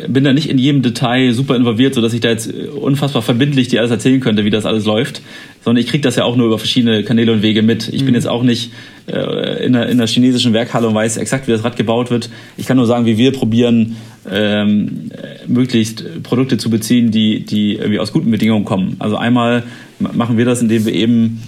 bin 0.07 0.23
da 0.23 0.33
nicht 0.33 0.49
in 0.49 0.57
jedem 0.57 0.81
Detail 0.81 1.31
super 1.33 1.55
involviert, 1.55 1.93
sodass 1.93 2.13
ich 2.13 2.21
da 2.21 2.29
jetzt 2.29 2.51
unfassbar 2.51 3.21
verbindlich 3.21 3.67
dir 3.67 3.79
alles 3.79 3.91
erzählen 3.91 4.19
könnte, 4.19 4.45
wie 4.45 4.49
das 4.49 4.65
alles 4.65 4.85
läuft, 4.85 5.21
sondern 5.63 5.83
ich 5.83 5.89
kriege 5.89 6.01
das 6.01 6.15
ja 6.15 6.23
auch 6.23 6.35
nur 6.35 6.47
über 6.47 6.57
verschiedene 6.57 7.03
Kanäle 7.03 7.31
und 7.31 7.41
Wege 7.41 7.61
mit. 7.61 7.87
Ich 7.89 8.01
mhm. 8.01 8.07
bin 8.07 8.15
jetzt 8.15 8.27
auch 8.27 8.43
nicht 8.43 8.71
äh, 9.07 9.65
in, 9.65 9.73
der, 9.73 9.89
in 9.89 9.97
der 9.99 10.07
chinesischen 10.07 10.53
Werkhalle 10.53 10.87
und 10.87 10.95
weiß 10.95 11.17
exakt, 11.17 11.47
wie 11.47 11.51
das 11.51 11.63
Rad 11.63 11.75
gebaut 11.75 12.09
wird. 12.09 12.29
Ich 12.57 12.65
kann 12.65 12.77
nur 12.77 12.87
sagen, 12.87 13.05
wie 13.05 13.17
wir 13.17 13.31
probieren, 13.31 13.95
ähm, 14.29 15.11
möglichst 15.47 16.23
Produkte 16.23 16.57
zu 16.57 16.69
beziehen, 16.69 17.11
die, 17.11 17.45
die 17.45 17.75
irgendwie 17.75 17.99
aus 17.99 18.11
guten 18.11 18.31
Bedingungen 18.31 18.65
kommen. 18.65 18.95
Also 18.99 19.17
einmal 19.17 19.63
machen 19.99 20.37
wir 20.37 20.45
das, 20.45 20.61
indem 20.61 20.85
wir 20.85 20.93
eben 20.93 21.41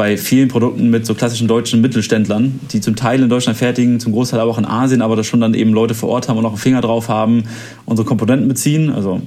bei 0.00 0.16
vielen 0.16 0.48
Produkten 0.48 0.88
mit 0.88 1.04
so 1.04 1.14
klassischen 1.14 1.46
deutschen 1.46 1.82
Mittelständlern, 1.82 2.58
die 2.72 2.80
zum 2.80 2.96
Teil 2.96 3.22
in 3.22 3.28
Deutschland 3.28 3.58
fertigen, 3.58 4.00
zum 4.00 4.12
Großteil 4.12 4.40
aber 4.40 4.50
auch 4.50 4.56
in 4.56 4.64
Asien, 4.64 5.02
aber 5.02 5.14
da 5.14 5.22
schon 5.22 5.42
dann 5.42 5.52
eben 5.52 5.74
Leute 5.74 5.92
vor 5.92 6.08
Ort 6.08 6.26
haben 6.26 6.38
und 6.38 6.46
auch 6.46 6.52
einen 6.52 6.58
Finger 6.58 6.80
drauf 6.80 7.10
haben, 7.10 7.42
unsere 7.84 8.08
Komponenten 8.08 8.48
beziehen, 8.48 8.88
also 8.88 9.20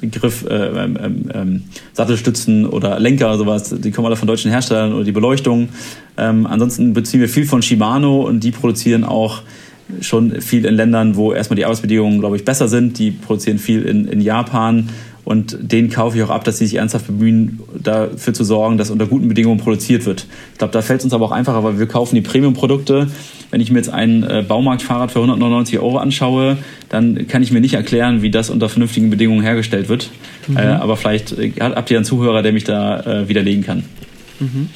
äh, 0.00 0.06
Griff, 0.06 0.46
äh, 0.48 0.54
ähm, 0.54 0.96
ähm, 1.02 1.24
ähm, 1.34 1.62
Sattelstützen 1.92 2.66
oder 2.66 3.00
Lenker, 3.00 3.36
sowas, 3.36 3.74
die 3.80 3.90
kommen 3.90 4.06
alle 4.06 4.14
von 4.14 4.28
deutschen 4.28 4.52
Herstellern 4.52 4.92
oder 4.92 5.02
die 5.02 5.10
Beleuchtung. 5.10 5.70
Ähm, 6.16 6.46
ansonsten 6.46 6.92
beziehen 6.92 7.18
wir 7.18 7.28
viel 7.28 7.44
von 7.44 7.60
Shimano 7.60 8.20
und 8.20 8.44
die 8.44 8.52
produzieren 8.52 9.02
auch 9.02 9.42
schon 10.02 10.40
viel 10.40 10.66
in 10.66 10.76
Ländern, 10.76 11.16
wo 11.16 11.32
erstmal 11.32 11.56
die 11.56 11.64
Arbeitsbedingungen, 11.64 12.20
glaube 12.20 12.36
ich, 12.36 12.44
besser 12.44 12.68
sind. 12.68 12.96
Die 13.00 13.10
produzieren 13.10 13.58
viel 13.58 13.82
in, 13.82 14.06
in 14.06 14.20
Japan 14.20 14.88
und 15.30 15.56
denen 15.60 15.90
kaufe 15.90 16.16
ich 16.16 16.24
auch 16.24 16.30
ab, 16.30 16.42
dass 16.42 16.58
sie 16.58 16.66
sich 16.66 16.78
ernsthaft 16.78 17.06
bemühen, 17.06 17.60
dafür 17.80 18.34
zu 18.34 18.42
sorgen, 18.42 18.78
dass 18.78 18.90
unter 18.90 19.06
guten 19.06 19.28
Bedingungen 19.28 19.60
produziert 19.60 20.04
wird. 20.04 20.26
Ich 20.50 20.58
glaube, 20.58 20.72
da 20.72 20.82
fällt 20.82 20.98
es 20.98 21.04
uns 21.04 21.14
aber 21.14 21.26
auch 21.26 21.30
einfacher, 21.30 21.62
weil 21.62 21.78
wir 21.78 21.86
kaufen 21.86 22.16
die 22.16 22.20
Premium-Produkte. 22.20 23.06
Wenn 23.52 23.60
ich 23.60 23.70
mir 23.70 23.78
jetzt 23.78 23.90
ein 23.90 24.24
äh, 24.24 24.42
Baumarktfahrrad 24.42 25.12
für 25.12 25.20
199 25.20 25.78
Euro 25.78 25.98
anschaue, 25.98 26.58
dann 26.88 27.28
kann 27.28 27.44
ich 27.44 27.52
mir 27.52 27.60
nicht 27.60 27.74
erklären, 27.74 28.22
wie 28.22 28.32
das 28.32 28.50
unter 28.50 28.68
vernünftigen 28.68 29.08
Bedingungen 29.08 29.42
hergestellt 29.42 29.88
wird. 29.88 30.10
Mhm. 30.48 30.56
Äh, 30.56 30.62
aber 30.62 30.96
vielleicht 30.96 31.30
äh, 31.38 31.52
habt 31.60 31.92
ihr 31.92 31.98
einen 31.98 32.04
Zuhörer, 32.04 32.42
der 32.42 32.52
mich 32.52 32.64
da 32.64 32.98
äh, 32.98 33.28
widerlegen 33.28 33.62
kann. 33.62 33.84
Mhm. 34.40 34.68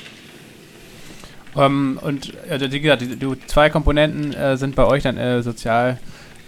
Ähm, 1.56 1.98
und 2.00 2.32
also, 2.48 2.70
wie 2.70 2.78
gesagt, 2.78 3.02
die, 3.02 3.16
die 3.16 3.26
zwei 3.48 3.70
Komponenten 3.70 4.36
sind 4.56 4.76
bei 4.76 4.86
euch 4.86 5.02
dann 5.02 5.42
sozial 5.42 5.98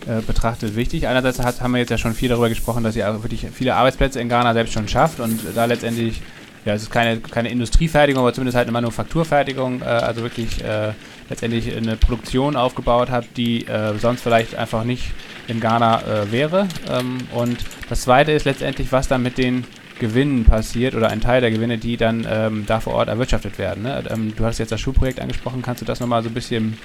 äh, 0.07 0.21
betrachtet 0.21 0.77
wichtig. 0.77 1.09
Einerseits 1.09 1.41
hat, 1.41 1.61
haben 1.61 1.73
wir 1.73 1.81
jetzt 1.81 1.91
ja 1.91 1.99
schon 1.99 2.15
viel 2.15 2.29
darüber 2.29 2.49
gesprochen, 2.49 2.85
dass 2.85 2.95
ihr 2.95 3.07
wirklich 3.23 3.45
viele 3.53 3.75
Arbeitsplätze 3.75 4.21
in 4.21 4.29
Ghana 4.29 4.53
selbst 4.53 4.73
schon 4.73 4.87
schafft 4.87 5.19
und 5.19 5.41
da 5.57 5.65
letztendlich, 5.65 6.21
ja, 6.65 6.75
es 6.75 6.83
ist 6.83 6.91
keine, 6.91 7.19
keine 7.19 7.49
Industriefertigung, 7.49 8.23
aber 8.23 8.33
zumindest 8.33 8.57
halt 8.57 8.67
eine 8.67 8.73
Manufakturfertigung, 8.73 9.83
äh, 9.83 9.87
also 9.87 10.23
wirklich 10.23 10.63
äh, 10.63 10.93
letztendlich 11.29 11.77
eine 11.77 11.97
Produktion 11.97 12.55
aufgebaut 12.55 13.11
habt, 13.11 13.37
die 13.37 13.67
äh, 13.67 13.99
sonst 13.99 14.21
vielleicht 14.21 14.55
einfach 14.55 14.85
nicht 14.85 15.11
in 15.49 15.59
Ghana 15.59 16.03
äh, 16.03 16.31
wäre. 16.31 16.69
Ähm, 16.89 17.19
und 17.35 17.59
das 17.89 18.03
Zweite 18.03 18.31
ist 18.31 18.45
letztendlich, 18.45 18.93
was 18.93 19.09
dann 19.09 19.25
mit 19.25 19.39
den 19.39 19.65
Gewinnen 19.99 20.45
passiert 20.45 20.95
oder 20.95 21.09
ein 21.09 21.21
Teil 21.21 21.41
der 21.41 21.51
Gewinne, 21.51 21.79
die 21.79 21.97
dann 21.97 22.25
ähm, 22.31 22.65
da 22.65 22.79
vor 22.79 22.95
Ort 22.95 23.09
erwirtschaftet 23.09 23.59
werden. 23.59 23.83
Ne? 23.83 24.05
Ähm, 24.09 24.35
du 24.37 24.45
hast 24.45 24.59
jetzt 24.59 24.71
das 24.71 24.81
Schulprojekt 24.81 25.19
angesprochen, 25.19 25.63
kannst 25.63 25.81
du 25.81 25.85
das 25.85 25.99
nochmal 25.99 26.23
so 26.23 26.29
ein 26.29 26.35
bisschen 26.35 26.79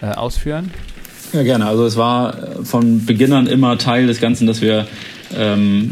ausführen? 0.00 0.70
Ja, 1.34 1.42
gerne. 1.42 1.66
Also 1.66 1.84
es 1.84 1.96
war 1.96 2.36
von 2.62 3.04
Beginn 3.06 3.32
an 3.32 3.48
immer 3.48 3.76
Teil 3.76 4.06
des 4.06 4.20
Ganzen, 4.20 4.46
dass 4.46 4.60
wir 4.60 4.86
ähm, 5.36 5.90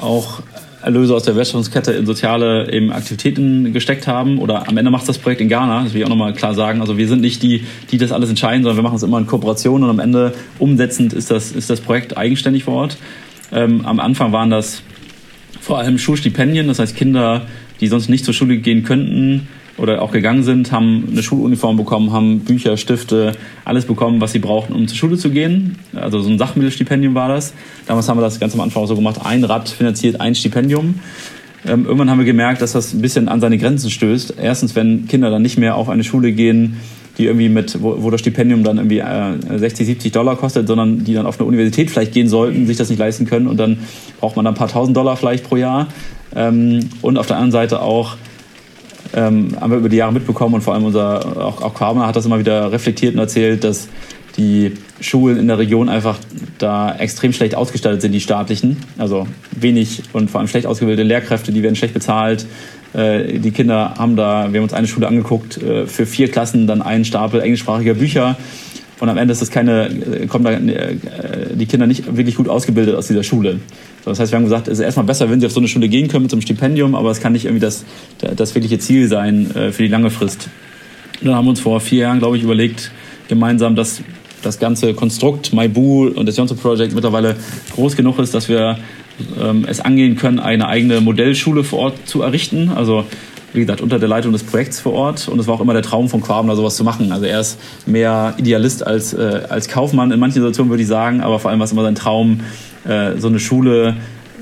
auch 0.00 0.40
Erlöse 0.82 1.16
aus 1.16 1.24
der 1.24 1.34
Wertschöpfungskette 1.34 1.90
in 1.92 2.06
soziale 2.06 2.72
eben 2.72 2.92
Aktivitäten 2.92 3.72
gesteckt 3.72 4.06
haben. 4.06 4.38
Oder 4.38 4.68
am 4.68 4.76
Ende 4.76 4.92
macht 4.92 5.08
das 5.08 5.18
Projekt 5.18 5.40
in 5.40 5.48
Ghana, 5.48 5.82
das 5.82 5.94
will 5.94 6.00
ich 6.00 6.06
auch 6.06 6.10
nochmal 6.10 6.32
klar 6.32 6.54
sagen. 6.54 6.80
Also 6.80 6.96
wir 6.96 7.08
sind 7.08 7.22
nicht 7.22 7.42
die, 7.42 7.64
die 7.90 7.98
das 7.98 8.12
alles 8.12 8.28
entscheiden, 8.28 8.62
sondern 8.62 8.76
wir 8.76 8.84
machen 8.84 8.94
es 8.94 9.02
immer 9.02 9.18
in 9.18 9.26
Kooperation 9.26 9.82
und 9.82 9.90
am 9.90 9.98
Ende 9.98 10.32
umsetzend 10.60 11.12
ist 11.12 11.28
das, 11.28 11.50
ist 11.50 11.70
das 11.70 11.80
Projekt 11.80 12.16
eigenständig 12.16 12.62
vor 12.62 12.74
Ort. 12.74 12.96
Ähm, 13.50 13.84
am 13.86 13.98
Anfang 13.98 14.30
waren 14.30 14.50
das 14.50 14.82
vor 15.60 15.80
allem 15.80 15.98
Schulstipendien, 15.98 16.68
das 16.68 16.78
heißt 16.78 16.94
Kinder, 16.94 17.46
die 17.80 17.88
sonst 17.88 18.08
nicht 18.08 18.24
zur 18.24 18.34
Schule 18.34 18.58
gehen 18.58 18.84
könnten, 18.84 19.48
oder 19.76 20.02
auch 20.02 20.12
gegangen 20.12 20.42
sind, 20.42 20.72
haben 20.72 21.08
eine 21.10 21.22
Schuluniform 21.22 21.76
bekommen, 21.76 22.12
haben 22.12 22.40
Bücher, 22.40 22.76
Stifte, 22.76 23.32
alles 23.64 23.86
bekommen, 23.86 24.20
was 24.20 24.32
sie 24.32 24.38
brauchten, 24.38 24.72
um 24.72 24.86
zur 24.86 24.96
Schule 24.96 25.18
zu 25.18 25.30
gehen. 25.30 25.76
Also 25.94 26.20
so 26.20 26.30
ein 26.30 26.38
Sachmittelstipendium 26.38 27.14
war 27.14 27.28
das. 27.28 27.54
Damals 27.86 28.08
haben 28.08 28.18
wir 28.18 28.22
das 28.22 28.38
ganz 28.38 28.54
am 28.54 28.60
Anfang 28.60 28.84
auch 28.84 28.86
so 28.86 28.94
gemacht, 28.94 29.20
ein 29.24 29.44
Rad 29.44 29.68
finanziert 29.68 30.20
ein 30.20 30.34
Stipendium. 30.34 31.00
Ähm, 31.66 31.86
irgendwann 31.86 32.10
haben 32.10 32.18
wir 32.18 32.26
gemerkt, 32.26 32.62
dass 32.62 32.72
das 32.72 32.92
ein 32.92 33.00
bisschen 33.00 33.28
an 33.28 33.40
seine 33.40 33.58
Grenzen 33.58 33.90
stößt. 33.90 34.34
Erstens, 34.40 34.76
wenn 34.76 35.08
Kinder 35.08 35.30
dann 35.30 35.42
nicht 35.42 35.58
mehr 35.58 35.76
auf 35.76 35.88
eine 35.88 36.04
Schule 36.04 36.32
gehen, 36.32 36.76
die 37.16 37.26
irgendwie 37.26 37.48
mit, 37.48 37.80
wo, 37.80 38.02
wo 38.02 38.10
das 38.10 38.20
Stipendium 38.20 38.64
dann 38.64 38.76
irgendwie 38.76 38.98
äh, 38.98 39.58
60, 39.58 39.86
70 39.86 40.12
Dollar 40.12 40.36
kostet, 40.36 40.66
sondern 40.66 41.04
die 41.04 41.14
dann 41.14 41.26
auf 41.26 41.38
eine 41.38 41.48
Universität 41.48 41.90
vielleicht 41.90 42.12
gehen 42.12 42.28
sollten, 42.28 42.66
sich 42.66 42.76
das 42.76 42.90
nicht 42.90 42.98
leisten 42.98 43.24
können 43.24 43.46
und 43.46 43.56
dann 43.56 43.78
braucht 44.20 44.36
man 44.36 44.44
dann 44.44 44.54
ein 44.54 44.58
paar 44.58 44.68
tausend 44.68 44.96
Dollar 44.96 45.16
vielleicht 45.16 45.44
pro 45.44 45.56
Jahr. 45.56 45.88
Ähm, 46.36 46.88
und 47.02 47.18
auf 47.18 47.26
der 47.26 47.36
anderen 47.36 47.52
Seite 47.52 47.80
auch 47.80 48.16
ähm, 49.14 49.56
haben 49.60 49.70
wir 49.70 49.78
über 49.78 49.88
die 49.88 49.96
Jahre 49.96 50.12
mitbekommen 50.12 50.54
und 50.54 50.60
vor 50.62 50.74
allem 50.74 50.84
unser, 50.84 51.44
auch, 51.44 51.62
auch 51.62 51.74
Quabner 51.74 52.06
hat 52.06 52.16
das 52.16 52.26
immer 52.26 52.38
wieder 52.38 52.72
reflektiert 52.72 53.14
und 53.14 53.20
erzählt, 53.20 53.64
dass 53.64 53.88
die 54.36 54.72
Schulen 55.00 55.38
in 55.38 55.46
der 55.46 55.58
Region 55.58 55.88
einfach 55.88 56.18
da 56.58 56.94
extrem 56.96 57.32
schlecht 57.32 57.54
ausgestattet 57.54 58.02
sind, 58.02 58.12
die 58.12 58.20
staatlichen. 58.20 58.78
Also 58.98 59.28
wenig 59.52 60.02
und 60.12 60.30
vor 60.30 60.40
allem 60.40 60.48
schlecht 60.48 60.66
ausgebildete 60.66 61.06
Lehrkräfte, 61.06 61.52
die 61.52 61.62
werden 61.62 61.76
schlecht 61.76 61.94
bezahlt. 61.94 62.46
Äh, 62.94 63.38
die 63.38 63.50
Kinder 63.52 63.94
haben 63.98 64.16
da, 64.16 64.52
wir 64.52 64.58
haben 64.58 64.64
uns 64.64 64.72
eine 64.72 64.88
Schule 64.88 65.06
angeguckt, 65.06 65.62
äh, 65.62 65.86
für 65.86 66.06
vier 66.06 66.30
Klassen 66.30 66.66
dann 66.66 66.82
einen 66.82 67.04
Stapel 67.04 67.40
englischsprachiger 67.40 67.94
Bücher. 67.94 68.36
Und 69.00 69.08
am 69.08 69.18
Ende 69.18 69.32
ist 69.32 69.42
das 69.42 69.50
keine, 69.50 69.88
äh, 69.88 70.26
kommen 70.26 70.44
da 70.44 70.56
die 71.54 71.66
Kinder 71.66 71.86
nicht 71.86 72.16
wirklich 72.16 72.36
gut 72.36 72.48
ausgebildet 72.48 72.94
aus 72.94 73.08
dieser 73.08 73.22
Schule. 73.22 73.60
Das 74.04 74.20
heißt, 74.20 74.32
wir 74.32 74.36
haben 74.36 74.44
gesagt, 74.44 74.68
es 74.68 74.78
ist 74.78 74.84
erstmal 74.84 75.06
besser, 75.06 75.30
wenn 75.30 75.40
sie 75.40 75.46
auf 75.46 75.52
so 75.52 75.60
eine 75.60 75.68
Schule 75.68 75.88
gehen 75.88 76.08
können 76.08 76.22
mit 76.22 76.30
so 76.30 76.36
einem 76.36 76.42
Stipendium, 76.42 76.94
aber 76.94 77.10
es 77.10 77.20
kann 77.20 77.32
nicht 77.32 77.44
irgendwie 77.44 77.60
das, 77.60 77.84
das 78.36 78.54
wirkliche 78.54 78.78
Ziel 78.78 79.08
sein 79.08 79.50
für 79.52 79.82
die 79.82 79.88
lange 79.88 80.10
Frist. 80.10 80.48
Und 81.20 81.28
dann 81.28 81.36
haben 81.36 81.46
wir 81.46 81.50
uns 81.50 81.60
vor 81.60 81.80
vier 81.80 82.00
Jahren, 82.00 82.18
glaube 82.18 82.36
ich, 82.36 82.42
überlegt, 82.42 82.90
gemeinsam, 83.28 83.76
dass 83.76 84.02
das 84.42 84.58
ganze 84.58 84.94
Konstrukt 84.94 85.52
MyBoo 85.52 86.08
und 86.08 86.26
das 86.26 86.36
Johnson 86.36 86.58
Project 86.58 86.94
mittlerweile 86.94 87.36
groß 87.74 87.96
genug 87.96 88.18
ist, 88.18 88.34
dass 88.34 88.48
wir 88.48 88.78
ähm, 89.40 89.64
es 89.68 89.80
angehen 89.80 90.16
können, 90.16 90.38
eine 90.38 90.68
eigene 90.68 91.00
Modellschule 91.00 91.64
vor 91.64 91.78
Ort 91.80 92.06
zu 92.06 92.22
errichten. 92.22 92.70
Also 92.74 93.04
wie 93.54 93.60
gesagt, 93.60 93.80
unter 93.80 93.98
der 93.98 94.08
Leitung 94.08 94.32
des 94.32 94.42
Projekts 94.42 94.80
vor 94.80 94.92
Ort. 94.92 95.28
Und 95.28 95.38
es 95.38 95.46
war 95.46 95.54
auch 95.54 95.60
immer 95.60 95.72
der 95.72 95.82
Traum 95.82 96.08
von 96.08 96.20
Quabner, 96.20 96.56
sowas 96.56 96.76
zu 96.76 96.84
machen. 96.84 97.12
Also 97.12 97.24
er 97.24 97.40
ist 97.40 97.58
mehr 97.86 98.34
Idealist 98.36 98.86
als, 98.86 99.14
äh, 99.14 99.42
als 99.48 99.68
Kaufmann 99.68 100.10
in 100.10 100.20
manchen 100.20 100.34
Situationen, 100.34 100.70
würde 100.70 100.82
ich 100.82 100.88
sagen. 100.88 101.20
Aber 101.20 101.38
vor 101.38 101.50
allem 101.50 101.60
war 101.60 101.64
es 101.64 101.72
immer 101.72 101.84
sein 101.84 101.94
Traum, 101.94 102.40
äh, 102.84 103.16
so 103.16 103.28
eine 103.28 103.38
Schule 103.38 103.96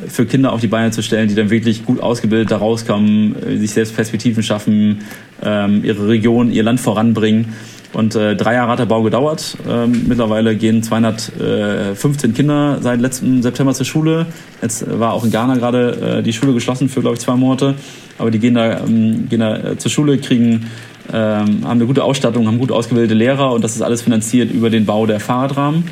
für 0.09 0.27
Kinder 0.27 0.53
auf 0.53 0.61
die 0.61 0.67
Beine 0.67 0.91
zu 0.91 1.03
stellen, 1.03 1.29
die 1.29 1.35
dann 1.35 1.51
wirklich 1.51 1.85
gut 1.85 2.01
ausgebildet 2.01 2.51
da 2.51 2.57
rauskommen, 2.57 3.37
äh, 3.47 3.57
sich 3.59 3.73
selbst 3.73 3.95
Perspektiven 3.95 4.43
schaffen, 4.43 5.03
ähm, 5.43 5.85
ihre 5.85 6.09
Region, 6.09 6.51
ihr 6.51 6.63
Land 6.63 6.81
voranbringen. 6.81 7.53
Und 7.93 8.15
äh, 8.15 8.35
drei 8.37 8.55
Jahre 8.55 8.73
hat 8.73 8.79
der 8.79 8.87
Bau 8.87 9.03
gedauert. 9.03 9.59
Ähm, 9.69 10.07
mittlerweile 10.09 10.57
gehen 10.57 10.83
215 10.83 12.33
Kinder 12.33 12.79
seit 12.81 13.01
letzten 13.01 13.43
September 13.43 13.75
zur 13.75 13.85
Schule. 13.85 14.27
Jetzt 14.63 14.99
war 14.99 15.13
auch 15.13 15.25
in 15.25 15.31
Ghana 15.31 15.57
gerade 15.57 16.19
äh, 16.19 16.23
die 16.23 16.33
Schule 16.33 16.55
geschlossen 16.55 16.89
für, 16.89 17.03
glaube 17.03 17.17
ich, 17.17 17.21
zwei 17.21 17.37
Monate. 17.37 17.75
Aber 18.19 18.31
die 18.31 18.39
gehen 18.39 18.55
da, 18.55 18.81
ähm, 18.81 19.29
gehen 19.29 19.41
da 19.41 19.57
äh, 19.57 19.79
zur 19.79 19.91
Schule, 19.91 20.19
kriegen, 20.19 20.71
ähm, 21.13 21.65
haben 21.65 21.65
eine 21.65 21.87
gute 21.87 22.05
Ausstattung, 22.05 22.47
haben 22.47 22.59
gut 22.59 22.73
ausgebildete 22.73 23.15
Lehrer 23.15 23.53
und 23.53 23.65
das 23.65 23.75
ist 23.75 23.83
alles 23.83 24.03
finanziert 24.03 24.53
über 24.53 24.71
den 24.71 24.87
Bau 24.87 25.07
der 25.07 25.21
Fahrradrahmen. 25.21 25.85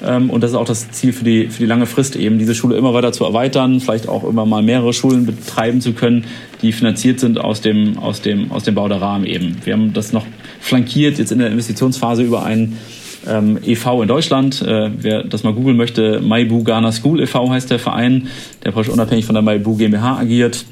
Und 0.00 0.44
das 0.44 0.52
ist 0.52 0.56
auch 0.56 0.64
das 0.64 0.92
Ziel 0.92 1.12
für 1.12 1.24
die, 1.24 1.48
für 1.48 1.58
die 1.58 1.66
lange 1.66 1.84
Frist 1.84 2.14
eben, 2.14 2.38
diese 2.38 2.54
Schule 2.54 2.76
immer 2.76 2.94
weiter 2.94 3.10
zu 3.10 3.24
erweitern, 3.24 3.80
vielleicht 3.80 4.08
auch 4.08 4.22
immer 4.22 4.46
mal 4.46 4.62
mehrere 4.62 4.92
Schulen 4.92 5.26
betreiben 5.26 5.80
zu 5.80 5.92
können, 5.92 6.24
die 6.62 6.70
finanziert 6.70 7.18
sind 7.18 7.40
aus 7.40 7.62
dem, 7.62 7.98
aus 7.98 8.22
dem, 8.22 8.52
aus 8.52 8.62
dem 8.62 8.76
Bau 8.76 8.86
der 8.86 9.02
Rahmen 9.02 9.24
eben. 9.24 9.56
Wir 9.64 9.72
haben 9.72 9.92
das 9.92 10.12
noch 10.12 10.24
flankiert 10.60 11.18
jetzt 11.18 11.32
in 11.32 11.40
der 11.40 11.50
Investitionsphase 11.50 12.22
über 12.22 12.44
einen 12.44 12.78
ähm, 13.26 13.58
e.V. 13.64 14.02
in 14.02 14.08
Deutschland. 14.08 14.62
Äh, 14.62 14.90
wer 14.96 15.24
das 15.24 15.44
mal 15.44 15.52
googeln 15.52 15.76
möchte, 15.76 16.20
Maibu 16.20 16.62
Ghana 16.64 16.92
School 16.92 17.20
e.V. 17.20 17.50
heißt 17.50 17.70
der 17.70 17.78
Verein, 17.78 18.28
der 18.64 18.72
praktisch 18.72 18.92
unabhängig 18.92 19.24
von 19.24 19.34
der 19.34 19.42
Maibu 19.42 19.76
GmbH 19.76 20.18
agiert, 20.18 20.64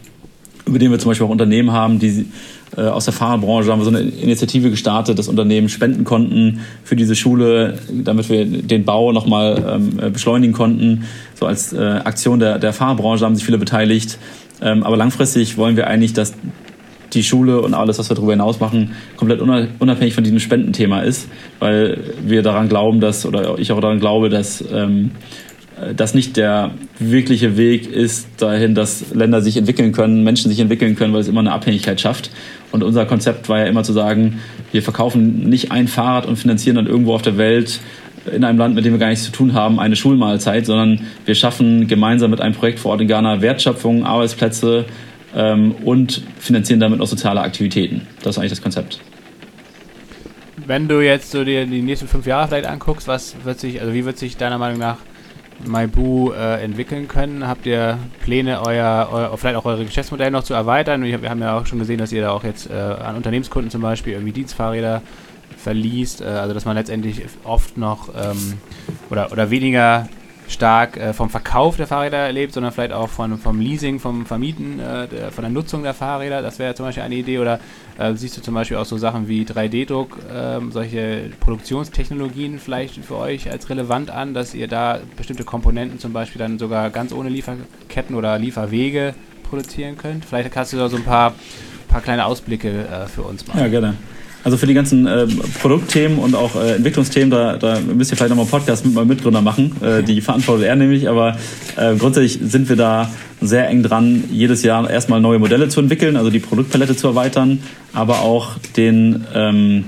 über 0.66 0.78
den 0.78 0.90
wir 0.90 0.98
zum 0.98 1.10
Beispiel 1.10 1.26
auch 1.26 1.30
Unternehmen 1.30 1.72
haben, 1.72 1.98
die 1.98 2.26
äh, 2.76 2.82
aus 2.82 3.04
der 3.04 3.14
Fahrerbranche 3.14 3.70
haben 3.70 3.80
wir 3.80 3.84
so 3.84 3.90
eine 3.90 4.00
Initiative 4.00 4.70
gestartet, 4.70 5.18
dass 5.18 5.28
Unternehmen 5.28 5.68
spenden 5.68 6.04
konnten 6.04 6.60
für 6.82 6.96
diese 6.96 7.14
Schule, 7.14 7.78
damit 7.90 8.28
wir 8.28 8.44
den 8.44 8.84
Bau 8.84 9.12
nochmal 9.12 9.64
ähm, 9.76 9.98
äh, 10.00 10.10
beschleunigen 10.10 10.52
konnten. 10.52 11.04
So 11.34 11.46
als 11.46 11.72
äh, 11.72 11.78
Aktion 11.78 12.40
der, 12.40 12.58
der 12.58 12.72
Fahrerbranche 12.72 13.24
haben 13.24 13.36
sich 13.36 13.44
viele 13.44 13.58
beteiligt. 13.58 14.18
Ähm, 14.60 14.82
aber 14.82 14.96
langfristig 14.96 15.56
wollen 15.56 15.76
wir 15.76 15.86
eigentlich, 15.86 16.12
dass 16.12 16.34
die 17.12 17.22
Schule 17.22 17.60
und 17.62 17.74
alles, 17.74 17.98
was 17.98 18.10
wir 18.10 18.16
darüber 18.16 18.32
hinaus 18.32 18.58
machen, 18.58 18.92
komplett 19.16 19.40
unabhängig 19.40 20.14
von 20.14 20.24
diesem 20.24 20.40
Spendenthema 20.40 21.00
ist, 21.00 21.28
weil 21.60 21.98
wir 22.24 22.42
daran 22.42 22.68
glauben, 22.68 23.00
dass, 23.00 23.24
oder 23.24 23.58
ich 23.58 23.70
auch 23.72 23.80
daran 23.80 24.00
glaube, 24.00 24.28
dass 24.28 24.64
ähm, 24.72 25.12
das 25.94 26.14
nicht 26.14 26.36
der 26.36 26.70
wirkliche 26.98 27.56
Weg 27.58 27.90
ist 27.90 28.28
dahin, 28.38 28.74
dass 28.74 29.12
Länder 29.12 29.42
sich 29.42 29.58
entwickeln 29.58 29.92
können, 29.92 30.24
Menschen 30.24 30.50
sich 30.50 30.58
entwickeln 30.60 30.96
können, 30.96 31.12
weil 31.12 31.20
es 31.20 31.28
immer 31.28 31.40
eine 31.40 31.52
Abhängigkeit 31.52 32.00
schafft. 32.00 32.30
Und 32.72 32.82
unser 32.82 33.04
Konzept 33.04 33.48
war 33.48 33.58
ja 33.58 33.66
immer 33.66 33.84
zu 33.84 33.92
sagen, 33.92 34.40
wir 34.72 34.82
verkaufen 34.82 35.48
nicht 35.48 35.72
ein 35.72 35.86
Fahrrad 35.86 36.26
und 36.26 36.36
finanzieren 36.36 36.76
dann 36.76 36.86
irgendwo 36.86 37.14
auf 37.14 37.22
der 37.22 37.36
Welt 37.36 37.80
in 38.32 38.42
einem 38.42 38.58
Land, 38.58 38.74
mit 38.74 38.84
dem 38.84 38.92
wir 38.92 38.98
gar 38.98 39.08
nichts 39.08 39.24
zu 39.24 39.32
tun 39.32 39.52
haben, 39.52 39.78
eine 39.78 39.96
Schulmahlzeit, 39.96 40.66
sondern 40.66 41.06
wir 41.26 41.34
schaffen 41.34 41.86
gemeinsam 41.86 42.30
mit 42.30 42.40
einem 42.40 42.54
Projekt 42.54 42.80
vor 42.80 42.92
Ort 42.92 43.02
in 43.02 43.08
Ghana 43.08 43.42
Wertschöpfung, 43.42 44.04
Arbeitsplätze 44.04 44.86
ähm, 45.34 45.74
und 45.84 46.22
finanzieren 46.38 46.80
damit 46.80 47.00
auch 47.00 47.06
soziale 47.06 47.42
Aktivitäten. 47.42 48.02
Das 48.22 48.34
ist 48.34 48.38
eigentlich 48.38 48.52
das 48.52 48.62
Konzept. 48.62 49.00
Wenn 50.66 50.88
du 50.88 51.00
jetzt 51.00 51.30
so 51.30 51.44
dir 51.44 51.66
die 51.66 51.82
nächsten 51.82 52.08
fünf 52.08 52.26
Jahre 52.26 52.48
vielleicht 52.48 52.66
anguckst, 52.66 53.06
was 53.06 53.36
wird 53.44 53.60
sich, 53.60 53.80
also 53.80 53.92
wie 53.92 54.04
wird 54.04 54.18
sich 54.18 54.36
deiner 54.36 54.58
Meinung 54.58 54.80
nach 54.80 54.96
Maibu 55.64 56.32
äh, 56.32 56.62
entwickeln 56.62 57.08
können? 57.08 57.46
Habt 57.46 57.66
ihr 57.66 57.98
Pläne, 58.22 58.60
euer, 58.62 59.08
euer, 59.10 59.36
vielleicht 59.38 59.56
auch 59.56 59.64
eure 59.64 59.84
Geschäftsmodelle 59.84 60.30
noch 60.30 60.44
zu 60.44 60.54
erweitern? 60.54 61.02
Wir 61.02 61.30
haben 61.30 61.40
ja 61.40 61.58
auch 61.58 61.66
schon 61.66 61.78
gesehen, 61.78 61.98
dass 61.98 62.12
ihr 62.12 62.22
da 62.22 62.30
auch 62.30 62.44
jetzt 62.44 62.70
äh, 62.70 62.74
an 62.74 63.16
Unternehmenskunden 63.16 63.70
zum 63.70 63.82
Beispiel 63.82 64.14
irgendwie 64.14 64.32
Dienstfahrräder 64.32 65.02
verliest, 65.56 66.20
äh, 66.20 66.24
also 66.24 66.54
dass 66.54 66.64
man 66.64 66.76
letztendlich 66.76 67.22
oft 67.44 67.76
noch 67.76 68.10
ähm, 68.10 68.54
oder, 69.10 69.32
oder 69.32 69.50
weniger 69.50 70.08
stark 70.48 70.96
äh, 70.96 71.12
vom 71.12 71.30
Verkauf 71.30 71.76
der 71.76 71.86
Fahrräder 71.86 72.30
lebt, 72.32 72.52
sondern 72.52 72.72
vielleicht 72.72 72.92
auch 72.92 73.08
von, 73.08 73.38
vom 73.38 73.60
Leasing, 73.60 73.98
vom 73.98 74.26
Vermieten, 74.26 74.78
äh, 74.78 75.08
der, 75.08 75.32
von 75.32 75.42
der 75.42 75.50
Nutzung 75.50 75.82
der 75.82 75.94
Fahrräder. 75.94 76.42
Das 76.42 76.58
wäre 76.58 76.74
zum 76.74 76.86
Beispiel 76.86 77.02
eine 77.02 77.16
Idee. 77.16 77.38
Oder 77.38 77.60
äh, 77.98 78.14
siehst 78.14 78.36
du 78.36 78.42
zum 78.42 78.54
Beispiel 78.54 78.76
auch 78.76 78.84
so 78.84 78.98
Sachen 78.98 79.28
wie 79.28 79.44
3D-Druck, 79.44 80.18
ähm, 80.32 80.72
solche 80.72 81.30
Produktionstechnologien 81.40 82.58
vielleicht 82.58 82.96
für 83.04 83.16
euch 83.16 83.50
als 83.50 83.70
relevant 83.70 84.10
an, 84.10 84.34
dass 84.34 84.54
ihr 84.54 84.68
da 84.68 85.00
bestimmte 85.16 85.44
Komponenten 85.44 85.98
zum 85.98 86.12
Beispiel 86.12 86.38
dann 86.38 86.58
sogar 86.58 86.90
ganz 86.90 87.12
ohne 87.12 87.28
Lieferketten 87.28 88.14
oder 88.14 88.38
Lieferwege 88.38 89.14
produzieren 89.48 89.96
könnt? 89.96 90.24
Vielleicht 90.24 90.54
hast 90.56 90.72
du 90.72 90.76
da 90.76 90.88
so 90.88 90.96
ein 90.96 91.04
paar, 91.04 91.34
paar 91.88 92.00
kleine 92.00 92.26
Ausblicke 92.26 92.86
äh, 92.86 93.06
für 93.06 93.22
uns 93.22 93.46
machen. 93.46 93.60
Ja, 93.60 93.68
gerne. 93.68 93.94
Also 94.46 94.58
für 94.58 94.68
die 94.68 94.74
ganzen 94.74 95.08
äh, 95.08 95.26
Produktthemen 95.60 96.20
und 96.20 96.36
auch 96.36 96.54
äh, 96.54 96.76
Entwicklungsthemen, 96.76 97.32
da, 97.32 97.56
da 97.56 97.80
müsst 97.80 98.12
ihr 98.12 98.16
vielleicht 98.16 98.30
nochmal 98.30 98.44
einen 98.44 98.50
Podcast 98.52 98.84
mit 98.84 98.94
meinem 98.94 99.08
Mitgründer 99.08 99.40
machen. 99.40 99.72
Äh, 99.82 100.04
die 100.04 100.20
verantwortet 100.20 100.66
er 100.66 100.76
nämlich, 100.76 101.08
aber 101.08 101.36
äh, 101.74 101.96
grundsätzlich 101.96 102.38
sind 102.48 102.68
wir 102.68 102.76
da 102.76 103.10
sehr 103.40 103.68
eng 103.68 103.82
dran, 103.82 104.22
jedes 104.30 104.62
Jahr 104.62 104.88
erstmal 104.88 105.20
neue 105.20 105.40
Modelle 105.40 105.68
zu 105.68 105.80
entwickeln, 105.80 106.16
also 106.16 106.30
die 106.30 106.38
Produktpalette 106.38 106.94
zu 106.94 107.08
erweitern, 107.08 107.58
aber 107.92 108.20
auch 108.20 108.50
den, 108.76 109.24
ähm, 109.34 109.84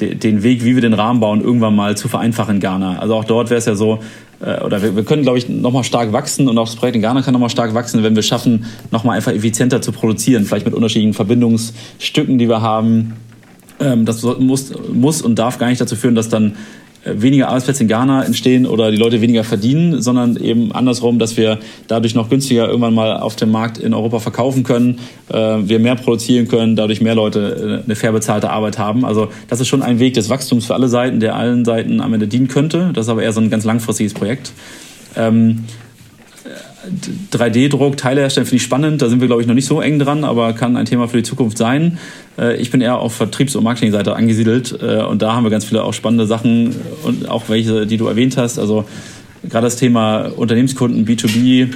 de, 0.00 0.16
den 0.16 0.42
Weg, 0.42 0.64
wie 0.64 0.74
wir 0.74 0.82
den 0.82 0.94
Rahmen 0.94 1.20
bauen, 1.20 1.40
irgendwann 1.40 1.76
mal 1.76 1.96
zu 1.96 2.08
vereinfachen 2.08 2.56
in 2.56 2.60
Ghana. 2.60 2.98
Also 2.98 3.14
auch 3.14 3.24
dort 3.24 3.48
wäre 3.48 3.58
es 3.58 3.66
ja 3.66 3.76
so, 3.76 4.00
äh, 4.40 4.60
oder 4.60 4.82
wir, 4.82 4.96
wir 4.96 5.04
können, 5.04 5.22
glaube 5.22 5.38
ich, 5.38 5.48
nochmal 5.48 5.84
stark 5.84 6.12
wachsen 6.12 6.48
und 6.48 6.58
auch 6.58 6.66
das 6.66 6.74
Projekt 6.74 6.96
in 6.96 7.02
Ghana 7.02 7.22
kann 7.22 7.32
nochmal 7.32 7.48
stark 7.48 7.74
wachsen, 7.74 8.02
wenn 8.02 8.16
wir 8.16 8.24
schaffen, 8.24 8.64
nochmal 8.90 9.16
einfach 9.16 9.30
effizienter 9.30 9.80
zu 9.80 9.92
produzieren, 9.92 10.46
vielleicht 10.46 10.66
mit 10.66 10.74
unterschiedlichen 10.74 11.14
Verbindungsstücken, 11.14 12.38
die 12.38 12.48
wir 12.48 12.60
haben 12.60 13.14
das 14.04 14.22
muss, 14.22 14.72
muss 14.92 15.22
und 15.22 15.38
darf 15.38 15.58
gar 15.58 15.68
nicht 15.68 15.80
dazu 15.80 15.96
führen, 15.96 16.14
dass 16.14 16.28
dann 16.28 16.56
äh, 17.02 17.22
weniger 17.22 17.48
Arbeitsplätze 17.48 17.82
in 17.82 17.88
Ghana 17.88 18.24
entstehen 18.24 18.66
oder 18.66 18.90
die 18.90 18.98
Leute 18.98 19.22
weniger 19.22 19.42
verdienen, 19.42 20.02
sondern 20.02 20.36
eben 20.36 20.72
andersrum, 20.72 21.18
dass 21.18 21.36
wir 21.38 21.58
dadurch 21.88 22.14
noch 22.14 22.28
günstiger 22.28 22.68
irgendwann 22.68 22.92
mal 22.92 23.16
auf 23.16 23.36
dem 23.36 23.50
Markt 23.50 23.78
in 23.78 23.94
Europa 23.94 24.18
verkaufen 24.18 24.64
können, 24.64 24.98
äh, 25.28 25.34
wir 25.34 25.78
mehr 25.78 25.96
produzieren 25.96 26.46
können, 26.46 26.76
dadurch 26.76 27.00
mehr 27.00 27.14
Leute 27.14 27.80
äh, 27.80 27.84
eine 27.84 27.96
fair 27.96 28.12
bezahlte 28.12 28.50
Arbeit 28.50 28.78
haben. 28.78 29.06
Also 29.06 29.28
das 29.48 29.60
ist 29.60 29.68
schon 29.68 29.82
ein 29.82 29.98
Weg 29.98 30.12
des 30.14 30.28
Wachstums 30.28 30.66
für 30.66 30.74
alle 30.74 30.88
Seiten, 30.88 31.20
der 31.20 31.36
allen 31.36 31.64
Seiten 31.64 32.02
am 32.02 32.12
Ende 32.12 32.28
dienen 32.28 32.48
könnte. 32.48 32.90
Das 32.92 33.06
ist 33.06 33.10
aber 33.10 33.22
eher 33.22 33.32
so 33.32 33.40
ein 33.40 33.48
ganz 33.48 33.64
langfristiges 33.64 34.12
Projekt. 34.12 34.52
Ähm, 36.86 37.00
3D-Druck, 37.32 37.96
Teile 37.96 38.22
herstellen, 38.22 38.46
finde 38.46 38.56
ich 38.56 38.62
spannend. 38.62 39.02
Da 39.02 39.08
sind 39.08 39.20
wir, 39.20 39.26
glaube 39.26 39.42
ich, 39.42 39.48
noch 39.48 39.54
nicht 39.54 39.66
so 39.66 39.80
eng 39.80 39.98
dran, 39.98 40.24
aber 40.24 40.52
kann 40.52 40.76
ein 40.76 40.86
Thema 40.86 41.08
für 41.08 41.18
die 41.18 41.22
Zukunft 41.22 41.58
sein. 41.58 41.98
Äh, 42.38 42.56
ich 42.56 42.70
bin 42.70 42.80
eher 42.80 42.98
auf 42.98 43.14
Vertriebs- 43.14 43.56
und 43.56 43.64
Marketingseite 43.64 44.14
angesiedelt 44.14 44.78
äh, 44.80 45.02
und 45.02 45.22
da 45.22 45.34
haben 45.34 45.44
wir 45.44 45.50
ganz 45.50 45.64
viele 45.64 45.84
auch 45.84 45.94
spannende 45.94 46.26
Sachen 46.26 46.74
und 47.04 47.28
auch 47.28 47.48
welche, 47.48 47.86
die 47.86 47.96
du 47.96 48.06
erwähnt 48.06 48.36
hast. 48.36 48.58
Also 48.58 48.84
gerade 49.48 49.66
das 49.66 49.76
Thema 49.76 50.26
Unternehmenskunden, 50.36 51.06
B2B, 51.06 51.68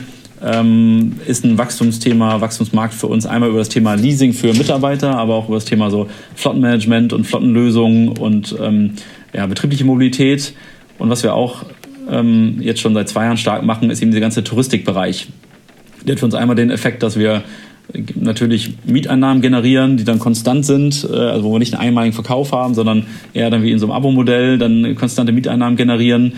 ähm, 0.44 1.14
ist 1.26 1.44
ein 1.44 1.56
Wachstumsthema, 1.56 2.40
Wachstumsmarkt 2.40 2.94
für 2.94 3.06
uns. 3.06 3.24
Einmal 3.24 3.48
über 3.48 3.58
das 3.58 3.70
Thema 3.70 3.94
Leasing 3.94 4.32
für 4.32 4.52
Mitarbeiter, 4.52 5.16
aber 5.16 5.34
auch 5.34 5.48
über 5.48 5.56
das 5.56 5.64
Thema 5.64 5.90
so 5.90 6.08
Flottenmanagement 6.34 7.12
und 7.12 7.26
Flottenlösungen 7.26 8.08
und 8.08 8.54
ähm, 8.60 8.92
ja, 9.32 9.46
betriebliche 9.46 9.84
Mobilität. 9.84 10.54
Und 10.98 11.10
was 11.10 11.22
wir 11.22 11.34
auch 11.34 11.64
ähm, 12.10 12.56
jetzt 12.60 12.80
schon 12.80 12.94
seit 12.94 13.08
zwei 13.08 13.24
Jahren 13.24 13.36
stark 13.36 13.64
machen, 13.64 13.90
ist 13.90 14.02
eben 14.02 14.10
der 14.10 14.20
ganze 14.20 14.44
Touristikbereich. 14.44 15.28
Der 16.06 16.12
hat 16.12 16.20
für 16.20 16.26
uns 16.26 16.34
einmal 16.34 16.56
den 16.56 16.70
Effekt, 16.70 17.02
dass 17.02 17.18
wir 17.18 17.42
natürlich 18.14 18.74
Mieteinnahmen 18.86 19.42
generieren, 19.42 19.96
die 19.96 20.04
dann 20.04 20.18
konstant 20.18 20.64
sind, 20.64 21.06
äh, 21.10 21.16
also 21.16 21.44
wo 21.44 21.52
wir 21.52 21.58
nicht 21.58 21.74
einen 21.74 21.82
einmaligen 21.88 22.14
Verkauf 22.14 22.52
haben, 22.52 22.74
sondern 22.74 23.06
eher 23.34 23.50
dann 23.50 23.62
wie 23.62 23.72
in 23.72 23.78
so 23.78 23.86
einem 23.86 23.92
Abo-Modell 23.92 24.58
dann 24.58 24.94
konstante 24.94 25.32
Mieteinnahmen 25.32 25.76
generieren 25.76 26.32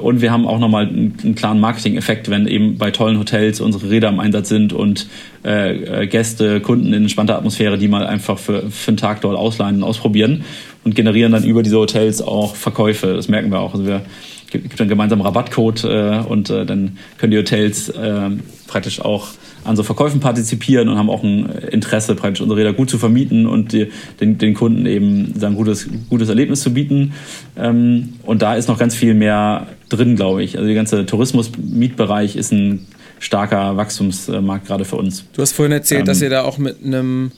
Und 0.00 0.20
wir 0.20 0.32
haben 0.32 0.46
auch 0.46 0.58
nochmal 0.58 0.88
einen, 0.88 1.34
klaren 1.36 1.60
Marketing-Effekt, 1.60 2.28
wenn 2.28 2.48
eben 2.48 2.76
bei 2.76 2.90
tollen 2.90 3.18
Hotels 3.20 3.60
unsere 3.60 3.88
Räder 3.88 4.08
im 4.08 4.18
Einsatz 4.18 4.48
sind 4.48 4.72
und 4.72 5.06
äh, 5.44 6.02
äh, 6.02 6.06
Gäste, 6.08 6.60
Kunden 6.60 6.88
in 6.88 7.02
entspannter 7.02 7.36
Atmosphäre, 7.36 7.78
die 7.78 7.86
mal 7.86 8.04
einfach 8.04 8.38
für, 8.38 8.68
für 8.70 8.88
einen 8.88 8.96
Tag 8.96 9.20
dort 9.20 9.36
ausleihen 9.36 9.76
und 9.76 9.84
ausprobieren 9.84 10.44
und 10.82 10.96
generieren 10.96 11.30
dann 11.30 11.44
über 11.44 11.62
diese 11.62 11.76
Hotels 11.76 12.20
auch 12.20 12.56
Verkäufe. 12.56 13.14
Das 13.14 13.28
merken 13.28 13.52
wir 13.52 13.60
auch. 13.60 13.74
Also 13.74 13.86
wir 13.86 14.02
gibt 14.50 14.80
einen 14.80 14.88
gemeinsamen 14.88 15.22
Rabattcode 15.22 15.84
äh, 15.84 16.18
und 16.26 16.50
äh, 16.50 16.64
dann 16.64 16.98
können 17.18 17.32
die 17.32 17.38
Hotels 17.38 17.88
äh, 17.88 18.30
praktisch 18.66 19.00
auch 19.00 19.28
an 19.64 19.76
so 19.76 19.82
Verkäufen 19.82 20.20
partizipieren 20.20 20.88
und 20.88 20.96
haben 20.96 21.10
auch 21.10 21.22
ein 21.22 21.46
Interesse, 21.70 22.14
praktisch 22.14 22.40
unsere 22.40 22.60
Räder 22.60 22.72
gut 22.72 22.88
zu 22.88 22.98
vermieten 22.98 23.46
und 23.46 23.72
die, 23.72 23.90
den, 24.20 24.38
den 24.38 24.54
Kunden 24.54 24.86
eben 24.86 25.34
ein 25.40 25.54
gutes, 25.54 25.88
gutes 26.08 26.28
Erlebnis 26.28 26.60
zu 26.60 26.72
bieten. 26.72 27.14
Ähm, 27.56 28.14
und 28.22 28.42
da 28.42 28.54
ist 28.54 28.68
noch 28.68 28.78
ganz 28.78 28.94
viel 28.94 29.14
mehr 29.14 29.66
drin, 29.88 30.16
glaube 30.16 30.42
ich. 30.42 30.56
Also 30.56 30.66
der 30.66 30.76
ganze 30.76 31.04
Tourismus-Mietbereich 31.06 32.36
ist 32.36 32.52
ein 32.52 32.86
starker 33.18 33.76
Wachstumsmarkt 33.76 34.66
gerade 34.66 34.84
für 34.84 34.96
uns. 34.96 35.24
Du 35.32 35.42
hast 35.42 35.52
vorhin 35.52 35.72
erzählt, 35.72 36.00
ähm, 36.00 36.06
dass 36.06 36.22
ihr 36.22 36.30
da 36.30 36.42
auch 36.42 36.58
mit 36.58 36.84
einem 36.84 37.32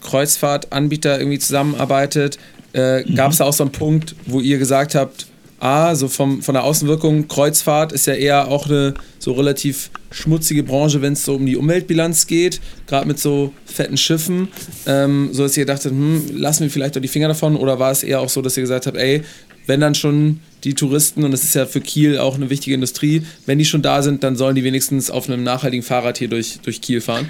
Kreuzfahrtanbieter 0.00 1.18
irgendwie 1.18 1.38
zusammenarbeitet. 1.38 2.38
Äh, 2.72 3.04
Gab 3.14 3.32
es 3.32 3.38
da 3.38 3.44
auch 3.44 3.52
so 3.52 3.64
einen 3.64 3.72
Punkt, 3.72 4.14
wo 4.26 4.40
ihr 4.40 4.58
gesagt 4.58 4.94
habt, 4.94 5.26
A, 5.60 5.94
so 5.94 6.08
vom, 6.08 6.42
von 6.42 6.54
der 6.54 6.64
Außenwirkung, 6.64 7.26
Kreuzfahrt 7.26 7.92
ist 7.92 8.06
ja 8.06 8.14
eher 8.14 8.48
auch 8.48 8.66
eine 8.66 8.94
so 9.18 9.32
relativ 9.32 9.90
schmutzige 10.10 10.62
Branche, 10.62 11.02
wenn 11.02 11.14
es 11.14 11.24
so 11.24 11.34
um 11.34 11.46
die 11.46 11.56
Umweltbilanz 11.56 12.26
geht, 12.26 12.60
gerade 12.86 13.06
mit 13.06 13.18
so 13.18 13.52
fetten 13.66 13.96
Schiffen, 13.96 14.48
ähm, 14.86 15.30
so 15.32 15.42
dass 15.42 15.56
ihr 15.56 15.66
dachtet, 15.66 15.90
hm, 15.90 16.36
lassen 16.36 16.62
wir 16.62 16.70
vielleicht 16.70 16.96
doch 16.96 17.00
die 17.00 17.08
Finger 17.08 17.28
davon 17.28 17.56
oder 17.56 17.78
war 17.78 17.90
es 17.90 18.02
eher 18.02 18.20
auch 18.20 18.28
so, 18.28 18.40
dass 18.40 18.56
ihr 18.56 18.62
gesagt 18.62 18.86
habt, 18.86 18.96
ey, 18.96 19.22
wenn 19.66 19.80
dann 19.80 19.94
schon 19.94 20.40
die 20.64 20.74
Touristen, 20.74 21.24
und 21.24 21.30
das 21.30 21.44
ist 21.44 21.54
ja 21.54 21.66
für 21.66 21.80
Kiel 21.80 22.18
auch 22.18 22.36
eine 22.36 22.50
wichtige 22.50 22.74
Industrie, 22.74 23.22
wenn 23.44 23.58
die 23.58 23.64
schon 23.64 23.82
da 23.82 24.02
sind, 24.02 24.24
dann 24.24 24.36
sollen 24.36 24.54
die 24.54 24.64
wenigstens 24.64 25.10
auf 25.10 25.28
einem 25.28 25.42
nachhaltigen 25.42 25.84
Fahrrad 25.84 26.18
hier 26.18 26.28
durch, 26.28 26.60
durch 26.62 26.80
Kiel 26.80 27.00
fahren? 27.00 27.28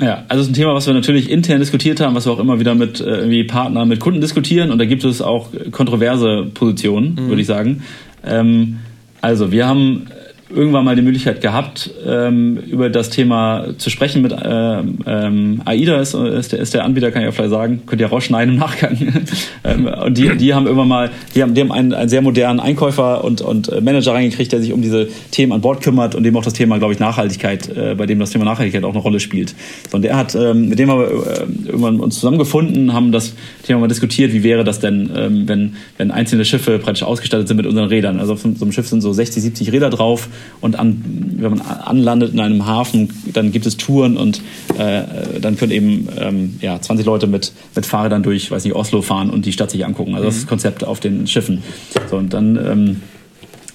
Ja, 0.00 0.24
also 0.28 0.42
es 0.42 0.46
ist 0.46 0.52
ein 0.52 0.54
Thema, 0.54 0.74
was 0.74 0.86
wir 0.86 0.94
natürlich 0.94 1.28
intern 1.30 1.58
diskutiert 1.58 2.00
haben, 2.00 2.14
was 2.14 2.26
wir 2.26 2.32
auch 2.32 2.38
immer 2.38 2.60
wieder 2.60 2.74
mit 2.74 3.00
äh, 3.00 3.04
irgendwie 3.04 3.44
Partnern, 3.44 3.88
mit 3.88 4.00
Kunden 4.00 4.20
diskutieren 4.20 4.70
und 4.70 4.78
da 4.78 4.84
gibt 4.84 5.04
es 5.04 5.20
auch 5.20 5.48
kontroverse 5.72 6.46
Positionen, 6.54 7.14
mhm. 7.14 7.28
würde 7.28 7.40
ich 7.40 7.46
sagen. 7.46 7.82
Ähm, 8.24 8.78
also 9.20 9.50
wir 9.50 9.66
haben 9.66 10.06
irgendwann 10.50 10.84
mal 10.84 10.96
die 10.96 11.02
Möglichkeit 11.02 11.40
gehabt, 11.40 11.90
ähm, 12.06 12.56
über 12.56 12.88
das 12.88 13.10
Thema 13.10 13.66
zu 13.76 13.90
sprechen 13.90 14.22
mit 14.22 14.34
ähm, 14.42 14.98
ähm, 15.06 15.62
AIDA 15.64 16.00
ist, 16.00 16.14
ist, 16.14 16.52
der, 16.52 16.58
ist 16.60 16.74
der 16.74 16.84
Anbieter, 16.84 17.10
kann 17.10 17.22
ich 17.22 17.28
auch 17.28 17.34
vielleicht 17.34 17.50
sagen, 17.50 17.82
könnt 17.86 18.00
ihr 18.00 18.06
rausschneiden 18.06 18.54
im 18.54 18.60
Nachgang. 18.60 18.96
ähm, 19.64 19.86
und 19.86 20.16
die, 20.16 20.36
die 20.36 20.54
haben 20.54 20.66
irgendwann 20.66 20.88
mal, 20.88 21.10
die 21.34 21.42
haben, 21.42 21.54
die 21.54 21.60
haben 21.60 21.72
einen, 21.72 21.92
einen 21.92 22.08
sehr 22.08 22.22
modernen 22.22 22.60
Einkäufer 22.60 23.24
und, 23.24 23.42
und 23.42 23.68
Manager 23.82 24.14
reingekriegt, 24.14 24.52
der 24.52 24.60
sich 24.60 24.72
um 24.72 24.80
diese 24.80 25.08
Themen 25.30 25.52
an 25.52 25.60
Bord 25.60 25.82
kümmert 25.82 26.14
und 26.14 26.22
dem 26.22 26.36
auch 26.36 26.44
das 26.44 26.54
Thema, 26.54 26.78
glaube 26.78 26.94
ich, 26.94 26.98
Nachhaltigkeit, 26.98 27.68
äh, 27.76 27.94
bei 27.94 28.06
dem 28.06 28.18
das 28.18 28.30
Thema 28.30 28.44
Nachhaltigkeit 28.44 28.84
auch 28.84 28.92
eine 28.92 29.00
Rolle 29.00 29.20
spielt. 29.20 29.54
Und 29.92 30.02
der 30.02 30.16
hat, 30.16 30.34
ähm, 30.34 30.68
mit 30.68 30.78
dem 30.78 30.90
haben 30.90 31.00
wir 31.00 31.08
äh, 31.08 31.66
irgendwann 31.66 32.00
uns 32.00 32.14
zusammengefunden, 32.14 32.94
haben 32.94 33.12
das 33.12 33.34
Thema 33.64 33.80
mal 33.80 33.88
diskutiert, 33.88 34.32
wie 34.32 34.42
wäre 34.42 34.64
das 34.64 34.80
denn, 34.80 35.10
ähm, 35.14 35.48
wenn, 35.48 35.74
wenn 35.98 36.10
einzelne 36.10 36.46
Schiffe 36.46 36.78
praktisch 36.78 37.02
ausgestattet 37.02 37.48
sind 37.48 37.58
mit 37.58 37.66
unseren 37.66 37.88
Rädern. 37.88 38.18
Also 38.18 38.32
auf 38.32 38.40
so 38.40 38.48
einem 38.48 38.72
Schiff 38.72 38.88
sind 38.88 39.02
so 39.02 39.12
60, 39.12 39.42
70 39.42 39.72
Räder 39.72 39.90
drauf 39.90 40.28
und 40.60 40.78
an, 40.78 41.02
wenn 41.36 41.50
man 41.50 41.60
anlandet 41.60 42.32
in 42.32 42.40
einem 42.40 42.66
Hafen, 42.66 43.10
dann 43.32 43.52
gibt 43.52 43.66
es 43.66 43.76
Touren 43.76 44.16
und 44.16 44.42
äh, 44.76 45.02
dann 45.40 45.56
können 45.56 45.72
eben 45.72 46.08
ähm, 46.18 46.58
ja, 46.60 46.80
20 46.80 47.06
Leute 47.06 47.26
mit, 47.26 47.52
mit 47.74 47.86
Fahrrädern 47.86 48.22
durch, 48.22 48.50
weiß 48.50 48.64
nicht, 48.64 48.74
Oslo 48.74 49.02
fahren 49.02 49.30
und 49.30 49.46
die 49.46 49.52
Stadt 49.52 49.70
sich 49.70 49.84
angucken. 49.84 50.14
Also 50.14 50.26
das 50.26 50.34
ist 50.36 50.42
das 50.44 50.48
Konzept 50.48 50.84
auf 50.84 51.00
den 51.00 51.26
Schiffen. 51.26 51.62
So, 52.10 52.16
und 52.16 52.32
dann 52.32 52.56
ähm, 52.56 52.96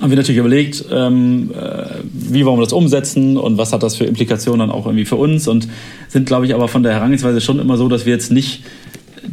haben 0.01 0.09
wir 0.09 0.17
natürlich 0.17 0.39
überlegt, 0.39 0.85
ähm, 0.91 1.51
äh, 1.51 1.85
wie 2.11 2.45
wollen 2.45 2.57
wir 2.57 2.63
das 2.63 2.73
umsetzen 2.73 3.37
und 3.37 3.57
was 3.57 3.71
hat 3.71 3.83
das 3.83 3.95
für 3.95 4.05
Implikationen 4.05 4.59
dann 4.59 4.71
auch 4.71 4.85
irgendwie 4.85 5.05
für 5.05 5.15
uns 5.15 5.47
und 5.47 5.67
sind, 6.09 6.25
glaube 6.25 6.45
ich, 6.45 6.53
aber 6.53 6.67
von 6.67 6.83
der 6.83 6.93
Herangehensweise 6.93 7.39
schon 7.39 7.59
immer 7.59 7.77
so, 7.77 7.87
dass 7.87 8.05
wir 8.05 8.13
jetzt 8.13 8.31
nicht 8.31 8.63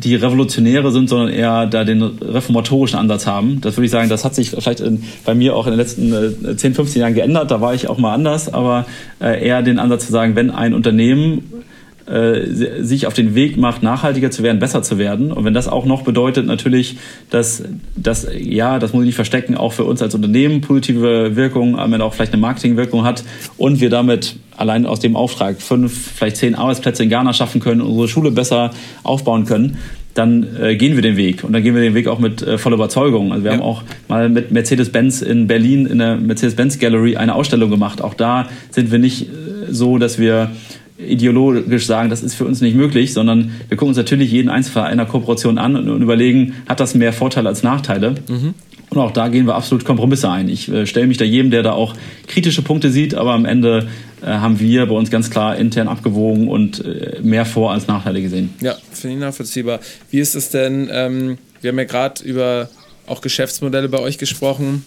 die 0.03 0.14
Revolutionäre 0.14 0.92
sind, 0.92 1.09
sondern 1.09 1.28
eher 1.28 1.66
da 1.66 1.84
den 1.84 2.03
reformatorischen 2.03 2.98
Ansatz 2.98 3.26
haben. 3.26 3.61
Das 3.61 3.76
würde 3.76 3.86
ich 3.86 3.90
sagen, 3.90 4.09
das 4.09 4.24
hat 4.24 4.34
sich 4.34 4.51
vielleicht 4.51 4.80
in, 4.80 5.05
bei 5.24 5.34
mir 5.34 5.55
auch 5.55 5.66
in 5.66 5.72
den 5.72 5.78
letzten 5.78 6.12
äh, 6.12 6.57
10, 6.57 6.74
15 6.74 7.01
Jahren 7.01 7.14
geändert. 7.14 7.51
Da 7.51 7.61
war 7.61 7.74
ich 7.74 7.88
auch 7.88 7.98
mal 7.98 8.14
anders, 8.14 8.53
aber 8.53 8.86
äh, 9.20 9.46
eher 9.46 9.62
den 9.62 9.78
Ansatz 9.78 10.07
zu 10.07 10.12
sagen, 10.12 10.36
wenn 10.36 10.51
ein 10.51 10.74
Unternehmen 10.74 11.62
äh, 12.11 12.82
sich 12.82 13.07
auf 13.07 13.14
den 13.14 13.36
Weg 13.36 13.57
macht, 13.57 13.84
nachhaltiger 13.84 14.32
zu 14.32 14.42
werden, 14.42 14.59
besser 14.59 14.82
zu 14.82 14.98
werden. 14.98 15.30
Und 15.30 15.44
wenn 15.44 15.55
das 15.55 15.68
auch 15.68 15.84
noch 15.84 16.03
bedeutet, 16.03 16.44
natürlich, 16.44 16.96
dass 17.30 17.62
das, 17.94 18.26
ja, 18.36 18.80
das 18.80 18.92
muss 18.92 19.03
ich 19.03 19.07
nicht 19.07 19.14
verstecken, 19.14 19.55
auch 19.57 19.72
für 19.72 19.84
uns 19.84 20.03
als 20.03 20.14
Unternehmen 20.16 20.61
positive 20.61 21.36
Wirkung, 21.36 21.78
aber 21.78 22.03
auch 22.03 22.14
vielleicht 22.14 22.32
eine 22.32 22.40
Marketingwirkung 22.40 23.05
hat 23.05 23.22
und 23.59 23.80
wir 23.80 23.90
damit 23.90 24.36
allein 24.61 24.86
aus 24.86 25.00
dem 25.00 25.16
Auftrag 25.16 25.61
fünf, 25.61 26.12
vielleicht 26.16 26.36
zehn 26.36 26.54
Arbeitsplätze 26.54 27.02
in 27.02 27.11
Ghana 27.11 27.32
schaffen 27.32 27.61
können, 27.61 27.80
unsere 27.80 28.08
Schule 28.08 28.30
besser 28.30 28.70
aufbauen 29.02 29.46
können, 29.46 29.78
dann 30.14 30.46
äh, 30.61 30.76
gehen 30.76 30.96
wir 30.96 31.02
den 31.02 31.16
Weg. 31.16 31.44
Und 31.44 31.52
dann 31.52 31.62
gehen 31.62 31.74
wir 31.74 31.82
den 31.82 31.94
Weg 31.94 32.08
auch 32.08 32.18
mit 32.18 32.42
äh, 32.42 32.58
voller 32.58 32.76
Überzeugung. 32.76 33.32
Also 33.32 33.44
wir 33.44 33.52
ja. 33.52 33.56
haben 33.56 33.64
auch 33.64 33.82
mal 34.08 34.28
mit 34.28 34.50
Mercedes-Benz 34.50 35.22
in 35.22 35.46
Berlin 35.46 35.86
in 35.86 35.98
der 35.98 36.16
Mercedes-Benz 36.16 36.78
Gallery 36.78 37.16
eine 37.16 37.34
Ausstellung 37.34 37.70
gemacht. 37.70 38.02
Auch 38.02 38.14
da 38.14 38.48
sind 38.70 38.90
wir 38.90 38.98
nicht 38.98 39.22
äh, 39.22 39.26
so, 39.70 39.98
dass 39.98 40.18
wir 40.18 40.50
ideologisch 40.98 41.86
sagen, 41.86 42.11
das 42.11 42.22
ist 42.22 42.34
für 42.34 42.44
uns 42.44 42.61
nicht 42.61 42.76
möglich, 42.76 43.12
sondern 43.14 43.52
wir 43.68 43.76
gucken 43.76 43.88
uns 43.88 43.96
natürlich 43.96 44.30
jeden 44.30 44.50
Einzelfall 44.50 44.84
einer 44.84 45.06
Kooperation 45.06 45.56
an 45.56 45.76
und, 45.76 46.02
überlegen, 46.02 46.54
hat 46.68 46.80
das 46.80 46.94
mehr 46.94 47.12
Vorteile 47.12 47.48
als 47.48 47.62
Nachteile? 47.62 48.16
Mhm. 48.28 48.54
Und 48.90 48.98
auch 48.98 49.12
da 49.12 49.28
gehen 49.28 49.46
wir 49.46 49.54
absolut 49.54 49.84
Kompromisse 49.84 50.28
ein. 50.30 50.48
Ich 50.48 50.68
äh, 50.68 50.84
stelle 50.86 51.06
mich 51.06 51.16
da 51.16 51.24
jedem, 51.24 51.50
der 51.50 51.62
da 51.62 51.72
auch 51.72 51.94
kritische 52.26 52.62
Punkte 52.62 52.90
sieht, 52.90 53.14
aber 53.14 53.32
am 53.32 53.44
Ende 53.44 53.88
haben 54.27 54.61
wir 54.61 54.87
bei 54.87 54.95
uns 54.95 55.11
ganz 55.11 55.31
klar 55.31 55.57
intern 55.57 55.89
abgewogen 55.89 56.49
und 56.49 56.85
äh, 56.85 57.21
mehr 57.23 57.45
Vor- 57.47 57.73
als 57.73 57.87
Nachteile 57.87 58.21
gesehen. 58.23 58.55
Ja, 58.61 58.77
finde 58.93 59.16
ich 59.16 59.21
nachvollziehbar. 59.21 59.81
Wie 60.11 60.21
ist 60.21 60.35
es 60.35 60.51
denn, 60.51 60.89
ähm, 60.93 61.39
wir 61.61 61.71
haben 61.71 61.79
ja 61.79 61.85
gerade 61.85 62.23
über 62.25 62.68
auch 63.07 63.21
Geschäftsmodelle 63.21 63.89
bei 63.89 63.99
euch 63.99 64.18
gesprochen, 64.18 64.85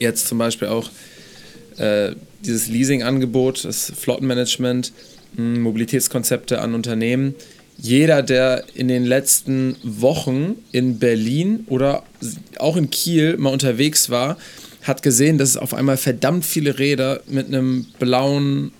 jetzt 0.00 0.28
zum 0.28 0.38
Beispiel 0.38 0.68
auch 0.68 0.90
äh, 1.76 2.12
dieses 2.44 2.68
Leasing-Angebot, 2.68 3.64
das 3.64 3.92
Flottenmanagement, 3.96 4.92
hm, 5.36 5.60
Mobilitätskonzepte 5.60 6.60
an 6.60 6.74
Unternehmen. 6.74 7.34
Jeder, 7.76 8.22
der 8.22 8.64
in 8.74 8.88
den 8.88 9.04
letzten 9.04 9.76
Wochen 9.82 10.56
in 10.72 10.98
Berlin 10.98 11.64
oder 11.68 12.02
auch 12.58 12.76
in 12.76 12.90
Kiel 12.90 13.36
mal 13.36 13.52
unterwegs 13.52 14.10
war, 14.10 14.36
hat 14.88 15.02
gesehen, 15.02 15.38
dass 15.38 15.50
es 15.50 15.56
auf 15.56 15.74
einmal 15.74 15.96
verdammt 15.96 16.44
viele 16.44 16.78
Räder 16.78 17.20
mit 17.28 17.46
einem 17.46 17.86
blauen 17.98 18.72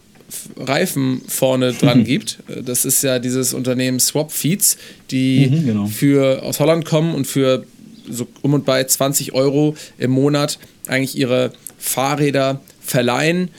Reifen 0.57 1.23
vorne 1.27 1.73
dran 1.81 2.05
gibt. 2.05 2.39
Das 2.65 2.85
ist 2.85 3.03
ja 3.03 3.19
dieses 3.19 3.55
Unternehmen 3.55 4.01
Swap 4.01 4.33
Feeds, 4.33 4.77
die 5.11 5.49
mhm, 5.49 5.67
genau. 5.67 5.87
für, 5.87 6.43
aus 6.43 6.61
Holland 6.61 6.85
kommen 6.85 7.15
und 7.15 7.27
für 7.27 7.65
so 8.11 8.27
um 8.43 8.55
und 8.55 8.65
bei 8.65 8.83
20 8.85 9.35
Euro 9.35 9.77
im 9.99 10.11
Monat 10.11 10.59
eigentlich 10.87 11.17
ihre 11.17 11.53
Fahrräder 11.79 12.61
verleihen, 12.81 13.51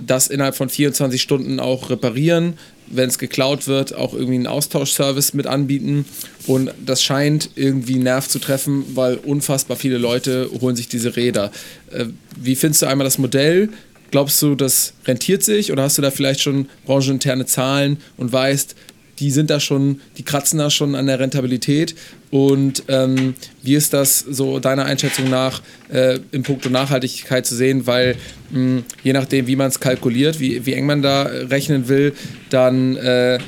das 0.00 0.26
innerhalb 0.26 0.56
von 0.56 0.68
24 0.68 1.22
Stunden 1.22 1.60
auch 1.60 1.90
reparieren, 1.90 2.54
wenn 2.92 3.08
es 3.08 3.18
geklaut 3.18 3.66
wird, 3.66 3.94
auch 3.94 4.14
irgendwie 4.14 4.36
einen 4.36 4.46
Austauschservice 4.46 5.34
mit 5.34 5.46
anbieten. 5.46 6.04
Und 6.46 6.70
das 6.84 7.02
scheint 7.02 7.50
irgendwie 7.56 7.96
Nerv 7.96 8.28
zu 8.28 8.38
treffen, 8.38 8.84
weil 8.94 9.16
unfassbar 9.16 9.76
viele 9.76 9.98
Leute 9.98 10.50
holen 10.60 10.76
sich 10.76 10.88
diese 10.88 11.16
Räder. 11.16 11.50
Äh, 11.90 12.06
wie 12.36 12.54
findest 12.54 12.82
du 12.82 12.86
einmal 12.86 13.04
das 13.04 13.18
Modell? 13.18 13.70
Glaubst 14.10 14.40
du, 14.42 14.54
das 14.54 14.92
rentiert 15.06 15.42
sich 15.42 15.72
oder 15.72 15.84
hast 15.84 15.96
du 15.96 16.02
da 16.02 16.10
vielleicht 16.10 16.42
schon 16.42 16.68
brancheninterne 16.84 17.46
Zahlen 17.46 17.96
und 18.18 18.30
weißt, 18.30 18.76
die 19.18 19.30
sind 19.30 19.50
da 19.50 19.60
schon, 19.60 20.00
die 20.16 20.22
kratzen 20.22 20.58
da 20.58 20.70
schon 20.70 20.94
an 20.94 21.06
der 21.06 21.20
Rentabilität. 21.20 21.94
Und 22.30 22.84
ähm, 22.88 23.34
wie 23.62 23.74
ist 23.74 23.92
das 23.92 24.20
so 24.20 24.58
deiner 24.58 24.84
Einschätzung 24.86 25.28
nach 25.28 25.62
äh, 25.90 26.18
im 26.32 26.42
Punkto 26.42 26.70
Nachhaltigkeit 26.70 27.46
zu 27.46 27.54
sehen? 27.54 27.86
Weil 27.86 28.16
mh, 28.50 28.82
je 29.02 29.12
nachdem, 29.12 29.46
wie 29.46 29.56
man 29.56 29.68
es 29.68 29.80
kalkuliert, 29.80 30.40
wie, 30.40 30.64
wie 30.66 30.72
eng 30.72 30.86
man 30.86 31.02
da 31.02 31.22
rechnen 31.22 31.88
will, 31.88 32.14
dann 32.50 32.96
äh, 32.96 33.38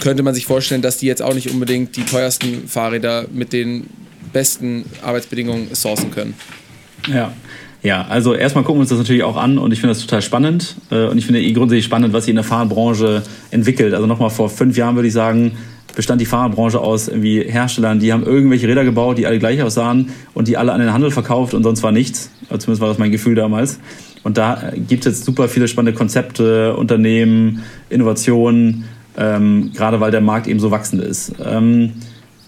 könnte 0.00 0.22
man 0.22 0.34
sich 0.34 0.46
vorstellen, 0.46 0.82
dass 0.82 0.98
die 0.98 1.06
jetzt 1.06 1.22
auch 1.22 1.34
nicht 1.34 1.50
unbedingt 1.50 1.96
die 1.96 2.04
teuersten 2.04 2.68
Fahrräder 2.68 3.26
mit 3.32 3.52
den 3.52 3.86
besten 4.32 4.84
Arbeitsbedingungen 5.02 5.74
sourcen 5.74 6.10
können. 6.10 6.34
Ja, 7.08 7.32
ja, 7.82 8.06
also 8.08 8.34
erstmal 8.34 8.64
gucken 8.64 8.78
wir 8.78 8.82
uns 8.82 8.90
das 8.90 8.98
natürlich 8.98 9.22
auch 9.22 9.36
an 9.36 9.58
und 9.58 9.72
ich 9.72 9.80
finde 9.80 9.94
das 9.94 10.02
total 10.02 10.22
spannend. 10.22 10.76
Äh, 10.90 11.06
und 11.06 11.18
ich 11.18 11.26
finde 11.26 11.40
eh 11.40 11.52
grundsätzlich 11.52 11.84
spannend, 11.84 12.12
was 12.12 12.24
sich 12.24 12.30
in 12.30 12.36
der 12.36 12.44
Fahrradbranche 12.44 13.22
entwickelt. 13.50 13.94
Also 13.94 14.06
nochmal 14.06 14.30
vor 14.30 14.50
fünf 14.50 14.76
Jahren 14.76 14.96
würde 14.96 15.08
ich 15.08 15.14
sagen, 15.14 15.52
bestand 15.96 16.20
die 16.20 16.26
Fahrradbranche 16.26 16.78
aus 16.78 17.08
irgendwie 17.08 17.42
Herstellern, 17.42 17.98
die 17.98 18.12
haben 18.12 18.22
irgendwelche 18.22 18.68
Räder 18.68 18.84
gebaut, 18.84 19.18
die 19.18 19.26
alle 19.26 19.38
gleich 19.38 19.62
aussahen 19.62 20.10
und 20.34 20.48
die 20.48 20.56
alle 20.56 20.72
an 20.72 20.80
den 20.80 20.92
Handel 20.92 21.10
verkauft 21.10 21.54
und 21.54 21.62
sonst 21.62 21.82
war 21.82 21.92
nichts. 21.92 22.30
Also 22.48 22.58
zumindest 22.58 22.80
war 22.82 22.88
das 22.88 22.98
mein 22.98 23.10
Gefühl 23.10 23.34
damals. 23.34 23.80
Und 24.22 24.36
da 24.36 24.72
gibt 24.76 25.06
es 25.06 25.12
jetzt 25.12 25.24
super 25.24 25.48
viele 25.48 25.66
spannende 25.66 25.96
Konzepte, 25.96 26.76
Unternehmen, 26.76 27.62
Innovationen, 27.88 28.84
ähm, 29.16 29.72
gerade 29.74 30.00
weil 30.00 30.10
der 30.10 30.20
Markt 30.20 30.46
eben 30.46 30.60
so 30.60 30.70
wachsend 30.70 31.02
ist. 31.02 31.32
Ähm, 31.44 31.92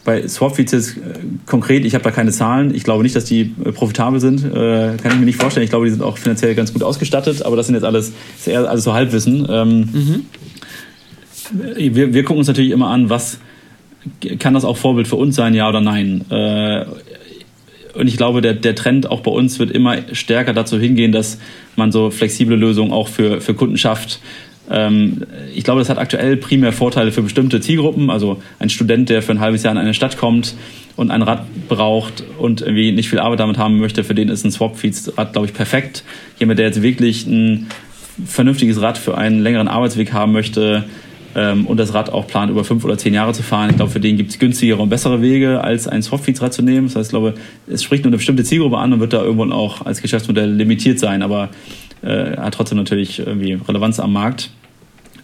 bei 0.04 0.26
Swapfeeds 0.26 0.72
jetzt 0.72 0.96
äh, 0.96 1.00
konkret, 1.46 1.84
ich 1.84 1.94
habe 1.94 2.04
da 2.04 2.10
keine 2.10 2.32
Zahlen. 2.32 2.74
Ich 2.74 2.84
glaube 2.84 3.02
nicht, 3.02 3.14
dass 3.14 3.24
die 3.24 3.54
äh, 3.64 3.72
profitabel 3.72 4.20
sind. 4.20 4.44
Äh, 4.44 4.96
kann 4.96 5.12
ich 5.12 5.18
mir 5.18 5.26
nicht 5.26 5.40
vorstellen. 5.40 5.64
Ich 5.64 5.70
glaube, 5.70 5.84
die 5.84 5.92
sind 5.92 6.02
auch 6.02 6.18
finanziell 6.18 6.54
ganz 6.54 6.72
gut 6.72 6.82
ausgestattet, 6.82 7.42
aber 7.44 7.56
das 7.56 7.66
sind 7.66 7.74
jetzt 7.76 7.84
alles, 7.84 8.12
ist 8.36 8.48
eher 8.48 8.68
alles 8.68 8.84
so 8.84 8.92
Halbwissen. 8.92 9.46
Ähm, 9.48 9.78
mhm. 9.92 10.26
wir, 11.76 12.14
wir 12.14 12.24
gucken 12.24 12.38
uns 12.38 12.48
natürlich 12.48 12.72
immer 12.72 12.88
an, 12.88 13.10
was 13.10 13.38
kann 14.38 14.54
das 14.54 14.64
auch 14.64 14.76
Vorbild 14.76 15.06
für 15.06 15.16
uns 15.16 15.36
sein, 15.36 15.54
ja 15.54 15.68
oder 15.68 15.80
nein. 15.80 16.24
Äh, 16.30 16.84
und 17.94 18.08
ich 18.08 18.16
glaube, 18.16 18.40
der, 18.40 18.54
der 18.54 18.74
Trend 18.74 19.10
auch 19.10 19.20
bei 19.20 19.30
uns 19.30 19.58
wird 19.58 19.70
immer 19.70 19.98
stärker 20.12 20.52
dazu 20.54 20.78
hingehen, 20.78 21.12
dass 21.12 21.38
man 21.76 21.92
so 21.92 22.10
flexible 22.10 22.56
Lösungen 22.56 22.90
auch 22.90 23.08
für, 23.08 23.40
für 23.40 23.54
Kunden 23.54 23.76
schafft. 23.76 24.20
Ähm, 24.70 25.22
ich 25.54 25.64
glaube, 25.64 25.80
das 25.80 25.88
hat 25.88 25.98
aktuell 25.98 26.36
primär 26.36 26.72
Vorteile 26.72 27.12
für 27.12 27.22
bestimmte 27.22 27.60
Zielgruppen. 27.60 28.10
Also 28.10 28.42
ein 28.58 28.70
Student, 28.70 29.08
der 29.08 29.22
für 29.22 29.32
ein 29.32 29.40
halbes 29.40 29.62
Jahr 29.62 29.72
in 29.72 29.78
eine 29.78 29.94
Stadt 29.94 30.18
kommt 30.18 30.54
und 30.96 31.10
ein 31.10 31.22
Rad 31.22 31.46
braucht 31.68 32.24
und 32.38 32.60
irgendwie 32.60 32.92
nicht 32.92 33.08
viel 33.08 33.18
Arbeit 33.18 33.40
damit 33.40 33.58
haben 33.58 33.78
möchte, 33.78 34.04
für 34.04 34.14
den 34.14 34.28
ist 34.28 34.44
ein 34.44 34.50
Swap-Feeds-Rad, 34.50 35.32
glaube 35.32 35.46
ich, 35.46 35.54
perfekt. 35.54 36.04
Jemand, 36.38 36.58
der 36.58 36.66
jetzt 36.66 36.82
wirklich 36.82 37.26
ein 37.26 37.68
vernünftiges 38.26 38.80
Rad 38.80 38.98
für 38.98 39.16
einen 39.16 39.40
längeren 39.40 39.68
Arbeitsweg 39.68 40.12
haben 40.12 40.32
möchte, 40.32 40.84
ähm, 41.34 41.66
und 41.66 41.78
das 41.78 41.94
Rad 41.94 42.10
auch 42.10 42.26
plant, 42.26 42.50
über 42.50 42.64
fünf 42.64 42.84
oder 42.84 42.98
zehn 42.98 43.14
Jahre 43.14 43.32
zu 43.32 43.42
fahren. 43.42 43.70
Ich 43.70 43.76
glaube, 43.76 43.90
für 43.90 44.00
den 44.00 44.16
gibt 44.16 44.30
es 44.30 44.38
günstigere 44.38 44.80
und 44.82 44.88
bessere 44.88 45.22
Wege, 45.22 45.62
als 45.62 45.88
ein 45.88 46.02
Softfeeds-Rad 46.02 46.52
zu 46.52 46.62
nehmen. 46.62 46.88
Das 46.88 46.96
heißt, 46.96 47.08
ich 47.08 47.12
glaube, 47.12 47.34
es 47.66 47.82
spricht 47.82 48.04
nur 48.04 48.10
eine 48.10 48.18
bestimmte 48.18 48.44
Zielgruppe 48.44 48.78
an 48.78 48.92
und 48.92 49.00
wird 49.00 49.12
da 49.12 49.22
irgendwann 49.22 49.52
auch 49.52 49.86
als 49.86 50.02
Geschäftsmodell 50.02 50.52
limitiert 50.52 50.98
sein. 50.98 51.22
Aber 51.22 51.48
äh, 52.02 52.36
hat 52.36 52.54
trotzdem 52.54 52.78
natürlich 52.78 53.18
irgendwie 53.20 53.54
Relevanz 53.54 54.00
am 54.00 54.12
Markt. 54.12 54.50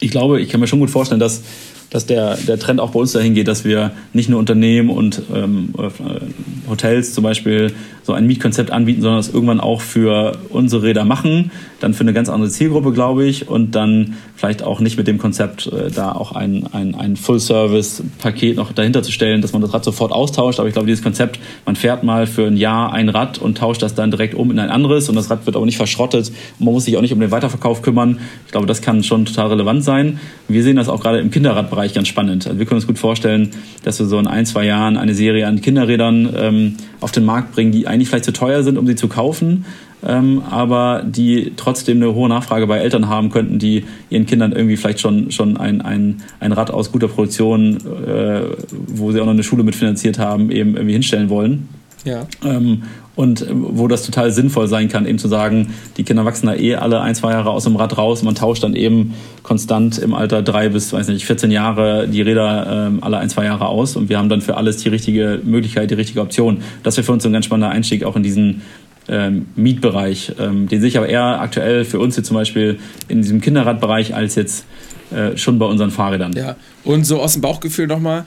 Ich 0.01 0.11
glaube, 0.11 0.41
ich 0.41 0.49
kann 0.49 0.61
mir 0.61 0.67
schon 0.67 0.79
gut 0.79 0.91
vorstellen, 0.91 1.21
dass 1.21 1.43
dass 1.91 2.07
der, 2.07 2.37
der 2.37 2.59
Trend 2.59 2.81
auch 2.81 2.91
bei 2.91 3.01
uns 3.01 3.13
dahin 3.13 3.35
geht, 3.35 3.49
dass 3.49 3.65
wir 3.65 3.93
nicht 4.13 4.29
nur 4.29 4.39
Unternehmen 4.39 4.91
und 4.91 5.23
ähm, 5.35 5.75
äh, 5.79 6.69
Hotels 6.69 7.15
zum 7.15 7.25
Beispiel 7.25 7.73
so 8.09 8.15
ein 8.15 8.27
Mietkonzept 8.27 8.71
anbieten, 8.71 9.03
sondern 9.03 9.19
das 9.19 9.29
irgendwann 9.29 9.61
auch 9.61 9.83
für 9.83 10.39
unsere 10.49 10.83
Räder 10.83 11.05
machen, 11.05 11.51
dann 11.81 11.93
für 11.93 12.01
eine 12.01 12.15
ganz 12.15 12.31
andere 12.31 12.49
Zielgruppe, 12.51 12.93
glaube 12.93 13.27
ich, 13.27 13.49
und 13.49 13.75
dann 13.75 14.15
vielleicht 14.35 14.63
auch 14.63 14.81
nicht 14.81 14.97
mit 14.97 15.07
dem 15.07 15.19
Konzept, 15.19 15.67
äh, 15.67 15.91
da 15.91 16.13
auch 16.13 16.33
ein, 16.33 16.67
ein, 16.73 16.95
ein 16.95 17.17
Full-Service-Paket 17.17 18.57
noch 18.57 18.73
dahinter 18.73 19.03
zu 19.03 19.13
stellen, 19.13 19.43
dass 19.43 19.53
man 19.53 19.61
das 19.61 19.75
Rad 19.75 19.85
sofort 19.85 20.13
austauscht. 20.13 20.59
Aber 20.59 20.69
ich 20.69 20.73
glaube, 20.73 20.87
dieses 20.87 21.03
Konzept, 21.03 21.39
man 21.67 21.77
fährt 21.77 22.03
mal 22.03 22.27
für 22.27 22.47
ein 22.47 22.57
Jahr 22.57 22.95
ein 22.95 23.11
Rad 23.11 23.39
und 23.39 23.59
tauscht 23.59 23.83
das 23.83 23.95
dann 23.95 24.11
direkt 24.11 24.35
um 24.35 24.51
in 24.51 24.59
ein 24.59 24.71
anderes 24.71 25.11
und 25.11 25.15
das 25.15 25.31
Rad 25.31 25.45
wird 25.45 25.57
aber 25.57 25.67
nicht 25.67 25.77
verschrottet 25.77 26.33
und 26.59 26.65
man 26.65 26.73
muss 26.73 26.87
sich 26.87 26.97
auch 26.97 27.03
nicht 27.03 27.13
um 27.13 27.21
den 27.21 27.31
Weiterverkauf 27.31 27.83
kümmern. 27.83 28.21
Ich 28.47 28.53
glaube, 28.53 28.67
das 28.67 28.81
kann 28.81 29.03
schon 29.03 29.27
total 29.27 29.49
relevant 29.49 29.85
sein. 29.85 30.19
Wir 30.49 30.63
sehen 30.63 30.77
das 30.77 30.89
auch 30.89 31.03
gerade 31.03 31.19
im 31.19 31.31
Kinderradbereich 31.31 31.78
ganz 31.95 32.09
spannend. 32.09 32.47
Also 32.47 32.59
wir 32.59 32.67
können 32.67 32.77
uns 32.77 32.87
gut 32.87 32.99
vorstellen, 32.99 33.51
dass 33.83 33.99
wir 33.99 34.07
so 34.07 34.19
in 34.19 34.27
ein, 34.27 34.47
zwei 34.47 34.65
Jahren 34.65 34.97
eine 34.97 35.15
Serie 35.15 35.47
an 35.47 35.61
Kinderrädern 35.61 36.35
ähm, 36.37 36.77
auf 37.01 37.13
den 37.13 37.25
Markt 37.25 37.53
bringen, 37.53 37.73
die 37.73 37.87
eigentlich 37.87 38.09
vielleicht 38.09 38.25
zu 38.25 38.33
teuer 38.33 38.63
sind, 38.63 38.79
um 38.79 38.87
sie 38.87 38.97
zu 38.97 39.09
kaufen, 39.09 39.65
ähm, 40.07 40.43
aber 40.49 41.03
die 41.05 41.53
trotzdem 41.57 41.99
eine 41.99 42.15
hohe 42.15 42.29
Nachfrage 42.29 42.67
bei 42.67 42.79
Eltern 42.79 43.09
haben 43.09 43.31
könnten, 43.31 43.59
die 43.59 43.85
ihren 44.11 44.27
Kindern 44.27 44.53
irgendwie 44.53 44.77
vielleicht 44.77 45.01
schon, 45.01 45.31
schon 45.31 45.57
ein, 45.57 45.81
ein, 45.81 46.23
ein 46.41 46.53
Rad 46.53 46.71
aus 46.71 46.93
guter 46.93 47.09
Produktion, 47.09 47.79
äh, 48.07 48.43
wo 48.71 49.13
sie 49.13 49.21
auch 49.21 49.27
noch 49.27 49.33
eine 49.33 49.43
Schule 49.43 49.65
mitfinanziert 49.65 50.19
haben, 50.19 50.51
eben 50.51 50.75
irgendwie 50.75 50.93
hinstellen 50.93 51.31
wollen. 51.31 51.69
Ja. 52.05 52.27
Ähm, 52.45 52.83
und 53.19 53.45
wo 53.51 53.89
das 53.89 54.07
total 54.07 54.31
sinnvoll 54.31 54.69
sein 54.69 54.89
kann, 54.89 55.05
eben 55.05 55.19
zu 55.19 55.27
sagen, 55.27 55.75
die 55.97 56.05
Kinder 56.05 56.25
wachsen 56.25 56.47
da 56.47 56.55
eh 56.55 56.77
alle 56.77 57.01
ein, 57.01 57.17
zwei 57.17 57.33
Jahre 57.33 57.51
aus 57.51 57.65
dem 57.65 57.75
Rad 57.75 57.99
raus. 57.99 58.23
Man 58.23 58.37
tauscht 58.37 58.63
dann 58.63 58.77
eben 58.77 59.15
konstant 59.43 59.99
im 59.99 60.15
Alter 60.15 60.41
drei 60.41 60.69
bis, 60.69 60.93
weiß 60.93 61.09
nicht, 61.09 61.27
14 61.27 61.51
Jahre 61.51 62.07
die 62.07 62.23
Räder 62.23 62.87
ähm, 62.87 63.03
alle 63.03 63.19
ein, 63.19 63.29
zwei 63.29 63.45
Jahre 63.45 63.67
aus. 63.67 63.97
Und 63.97 64.09
wir 64.09 64.19
haben 64.19 64.29
dann 64.29 64.41
für 64.41 64.57
alles 64.57 64.77
die 64.77 64.89
richtige 64.89 65.41
Möglichkeit, 65.43 65.91
die 65.91 65.97
richtige 65.97 66.21
Option. 66.21 66.59
Das 66.85 66.97
wäre 66.97 67.05
für 67.05 67.11
uns 67.11 67.27
ein 67.27 67.33
ganz 67.33 67.47
spannender 67.47 67.71
Einstieg 67.71 68.05
auch 68.05 68.15
in 68.15 68.23
diesen 68.23 68.63
ähm, 69.09 69.47
Mietbereich, 69.57 70.35
ähm, 70.39 70.69
den 70.69 70.81
sehe 70.81 70.89
ich 70.89 70.97
aber 70.97 71.09
eher 71.09 71.41
aktuell 71.41 71.85
für 71.85 71.99
uns 71.99 72.17
jetzt 72.17 72.29
zum 72.29 72.37
Beispiel 72.37 72.79
in 73.09 73.23
diesem 73.23 73.41
Kinderradbereich 73.41 74.15
als 74.15 74.37
jetzt 74.37 74.65
äh, 75.11 75.37
schon 75.37 75.59
bei 75.59 75.67
unseren 75.67 75.91
Fahrrädern. 75.91 76.35
Ja, 76.37 76.55
und 76.85 77.05
so 77.05 77.21
aus 77.21 77.33
dem 77.33 77.43
Bauchgefühl 77.43 77.89
nochmal, 77.89 78.27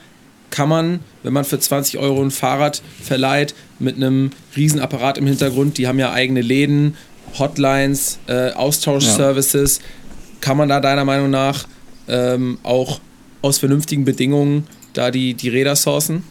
kann 0.51 0.69
man, 0.69 0.99
wenn 1.23 1.33
man 1.33 1.45
für 1.45 1.59
20 1.59 1.97
Euro 1.97 2.21
ein 2.21 2.31
Fahrrad 2.31 2.81
verleiht, 3.01 3.55
mit 3.79 3.95
einem 3.95 4.31
Riesenapparat 4.55 5.17
im 5.17 5.25
Hintergrund, 5.25 5.77
die 5.77 5.87
haben 5.87 5.97
ja 5.97 6.11
eigene 6.11 6.41
Läden, 6.41 6.95
Hotlines, 7.39 8.19
äh, 8.27 8.51
Austauschservices, 8.51 9.79
ja. 9.79 9.83
kann 10.41 10.57
man 10.57 10.69
da 10.69 10.79
deiner 10.79 11.05
Meinung 11.05 11.29
nach 11.29 11.65
ähm, 12.07 12.59
auch 12.63 12.99
aus 13.41 13.57
vernünftigen 13.57 14.05
Bedingungen 14.05 14.67
da 14.93 15.09
die, 15.09 15.33
die 15.33 15.49
Räder 15.49 15.75
sourcen? 15.75 16.23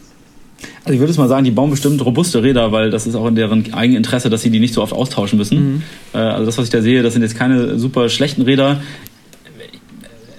Also 0.85 0.93
ich 0.95 1.01
würde 1.01 1.11
es 1.11 1.19
mal 1.19 1.29
sagen, 1.29 1.45
die 1.45 1.51
bauen 1.51 1.71
bestimmt 1.71 2.05
robuste 2.05 2.43
Räder, 2.43 2.71
weil 2.71 2.91
das 2.91 3.07
ist 3.07 3.15
auch 3.15 3.27
in 3.27 3.35
deren 3.35 3.73
Eigeninteresse, 3.73 4.29
dass 4.29 4.43
sie 4.43 4.51
die 4.51 4.61
nicht 4.61 4.75
so 4.75 4.83
oft 4.83 4.93
austauschen 4.93 5.39
müssen. 5.39 5.75
Mhm. 5.75 5.83
Äh, 6.13 6.19
also 6.19 6.47
das, 6.47 6.59
was 6.59 6.67
ich 6.67 6.71
da 6.71 6.83
sehe, 6.83 7.03
das 7.03 7.15
sind 7.15 7.23
jetzt 7.23 7.37
keine 7.37 7.79
super 7.79 8.09
schlechten 8.09 8.43
Räder. 8.43 8.83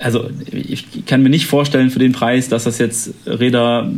Also 0.01 0.29
ich 0.51 1.05
kann 1.05 1.21
mir 1.21 1.29
nicht 1.29 1.45
vorstellen 1.45 1.91
für 1.91 1.99
den 1.99 2.11
Preis, 2.11 2.49
dass 2.49 2.63
das 2.63 2.79
jetzt 2.79 3.13
Räder 3.25 3.91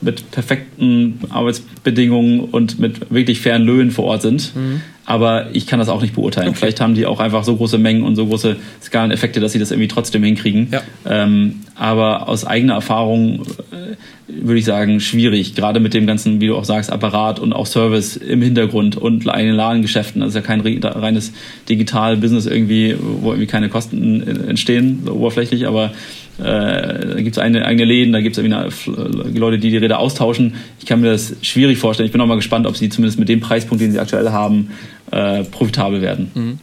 mit 0.00 0.30
perfekten 0.30 1.20
Arbeitsbedingungen 1.28 2.40
und 2.40 2.78
mit 2.78 3.10
wirklich 3.10 3.40
fairen 3.40 3.62
Löhnen 3.62 3.90
vor 3.90 4.06
Ort 4.06 4.22
sind. 4.22 4.54
Mhm 4.56 4.80
aber 5.10 5.48
ich 5.54 5.66
kann 5.66 5.80
das 5.80 5.88
auch 5.88 6.02
nicht 6.02 6.14
beurteilen. 6.14 6.50
Okay. 6.50 6.58
Vielleicht 6.60 6.80
haben 6.80 6.94
die 6.94 7.04
auch 7.04 7.18
einfach 7.18 7.42
so 7.42 7.56
große 7.56 7.78
Mengen 7.78 8.04
und 8.04 8.14
so 8.14 8.26
große 8.26 8.54
Skaleneffekte, 8.80 9.40
dass 9.40 9.50
sie 9.50 9.58
das 9.58 9.72
irgendwie 9.72 9.88
trotzdem 9.88 10.22
hinkriegen. 10.22 10.68
Ja. 10.70 10.82
Ähm, 11.04 11.62
aber 11.74 12.28
aus 12.28 12.44
eigener 12.44 12.74
Erfahrung 12.74 13.42
äh, 13.72 13.96
würde 14.28 14.60
ich 14.60 14.64
sagen, 14.64 15.00
schwierig. 15.00 15.56
Gerade 15.56 15.80
mit 15.80 15.94
dem 15.94 16.06
ganzen, 16.06 16.40
wie 16.40 16.46
du 16.46 16.54
auch 16.54 16.64
sagst, 16.64 16.92
Apparat 16.92 17.40
und 17.40 17.52
auch 17.52 17.66
Service 17.66 18.16
im 18.16 18.40
Hintergrund 18.40 18.96
und 18.96 19.28
eigenen 19.28 19.56
Ladengeschäften. 19.56 20.20
Das 20.20 20.28
ist 20.28 20.34
ja 20.36 20.42
kein 20.42 20.60
reines 20.60 21.32
Digital-Business 21.68 22.46
irgendwie, 22.46 22.94
wo 23.00 23.30
irgendwie 23.32 23.48
keine 23.48 23.68
Kosten 23.68 24.22
entstehen, 24.22 25.00
so 25.04 25.14
oberflächlich, 25.14 25.66
aber 25.66 25.90
äh, 26.38 26.42
da 26.42 27.14
gibt 27.16 27.36
es 27.36 27.38
eigene, 27.38 27.84
Läden, 27.84 28.12
da 28.12 28.20
gibt 28.20 28.38
es 28.38 28.42
irgendwie 28.42 29.38
Leute, 29.38 29.58
die 29.58 29.70
die 29.70 29.76
Räder 29.76 29.98
austauschen. 29.98 30.54
Ich 30.78 30.86
kann 30.86 31.00
mir 31.00 31.10
das 31.10 31.34
schwierig 31.42 31.78
vorstellen. 31.78 32.06
Ich 32.06 32.12
bin 32.12 32.20
auch 32.20 32.26
mal 32.26 32.36
gespannt, 32.36 32.66
ob 32.66 32.76
sie 32.76 32.88
zumindest 32.88 33.18
mit 33.18 33.28
dem 33.28 33.40
Preispunkt, 33.40 33.82
den 33.82 33.92
sie 33.92 33.98
aktuell 33.98 34.30
haben, 34.30 34.70
äh, 35.10 35.44
profitabel 35.44 36.00
werden. 36.00 36.30
Mhm. 36.34 36.58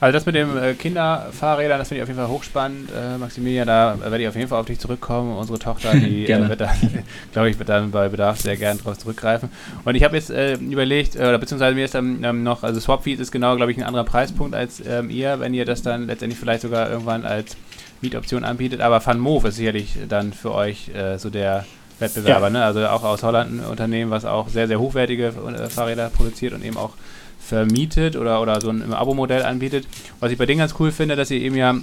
Also 0.00 0.14
das 0.14 0.24
mit 0.24 0.34
dem 0.34 0.56
äh, 0.56 0.72
Kinderfahrrädern, 0.72 1.78
das 1.78 1.88
finde 1.88 1.98
ich 1.98 2.02
auf 2.04 2.08
jeden 2.08 2.18
Fall 2.18 2.30
hochspannend. 2.30 2.88
Äh, 2.90 3.18
Maximilian, 3.18 3.66
da 3.66 3.98
werde 4.00 4.22
ich 4.22 4.28
auf 4.28 4.34
jeden 4.34 4.48
Fall 4.48 4.58
auf 4.58 4.64
dich 4.64 4.78
zurückkommen. 4.78 5.36
Unsere 5.36 5.58
Tochter, 5.58 5.92
die 5.92 6.26
äh, 6.30 6.48
wird 6.48 6.62
dann, 6.62 6.70
glaube 7.32 7.50
ich, 7.50 7.58
wird 7.58 7.68
dann 7.68 7.90
bei 7.90 8.08
Bedarf 8.08 8.40
sehr 8.40 8.56
gern 8.56 8.78
darauf 8.78 8.96
zurückgreifen. 8.96 9.50
Und 9.84 9.94
ich 9.96 10.02
habe 10.02 10.16
jetzt 10.16 10.30
äh, 10.30 10.54
überlegt, 10.54 11.16
oder 11.16 11.36
beziehungsweise 11.36 11.74
mir 11.74 11.84
ist 11.84 11.94
dann 11.94 12.24
ähm, 12.24 12.42
noch, 12.42 12.62
also 12.62 12.80
Swapfeed 12.80 13.20
ist 13.20 13.30
genau, 13.30 13.56
glaube 13.56 13.72
ich, 13.72 13.78
ein 13.78 13.84
anderer 13.84 14.04
Preispunkt 14.04 14.54
als 14.54 14.82
ähm, 14.86 15.10
ihr, 15.10 15.38
wenn 15.38 15.52
ihr 15.52 15.66
das 15.66 15.82
dann 15.82 16.06
letztendlich 16.06 16.40
vielleicht 16.40 16.62
sogar 16.62 16.88
irgendwann 16.88 17.26
als 17.26 17.58
Mietoption 18.00 18.42
anbietet. 18.42 18.80
Aber 18.80 19.04
Van 19.04 19.18
Moof 19.18 19.44
ist 19.44 19.56
sicherlich 19.56 19.98
dann 20.08 20.32
für 20.32 20.54
euch 20.54 20.88
äh, 20.94 21.18
so 21.18 21.28
der 21.28 21.66
Wettbewerber, 21.98 22.46
ja. 22.46 22.50
ne? 22.50 22.64
Also 22.64 22.86
auch 22.86 23.04
aus 23.04 23.22
Holland 23.22 23.52
ein 23.52 23.66
Unternehmen, 23.66 24.10
was 24.10 24.24
auch 24.24 24.48
sehr, 24.48 24.66
sehr 24.66 24.80
hochwertige 24.80 25.26
äh, 25.26 25.68
Fahrräder 25.68 26.08
produziert 26.08 26.54
und 26.54 26.64
eben 26.64 26.78
auch 26.78 26.94
vermietet 27.40 28.16
oder, 28.16 28.40
oder 28.40 28.60
so 28.60 28.70
ein 28.70 28.92
Abo-Modell 28.92 29.42
anbietet. 29.42 29.86
Was 30.20 30.30
ich 30.30 30.38
bei 30.38 30.46
denen 30.46 30.60
ganz 30.60 30.74
cool 30.78 30.92
finde, 30.92 31.16
dass 31.16 31.28
sie 31.28 31.38
eben 31.38 31.56
ja 31.56 31.74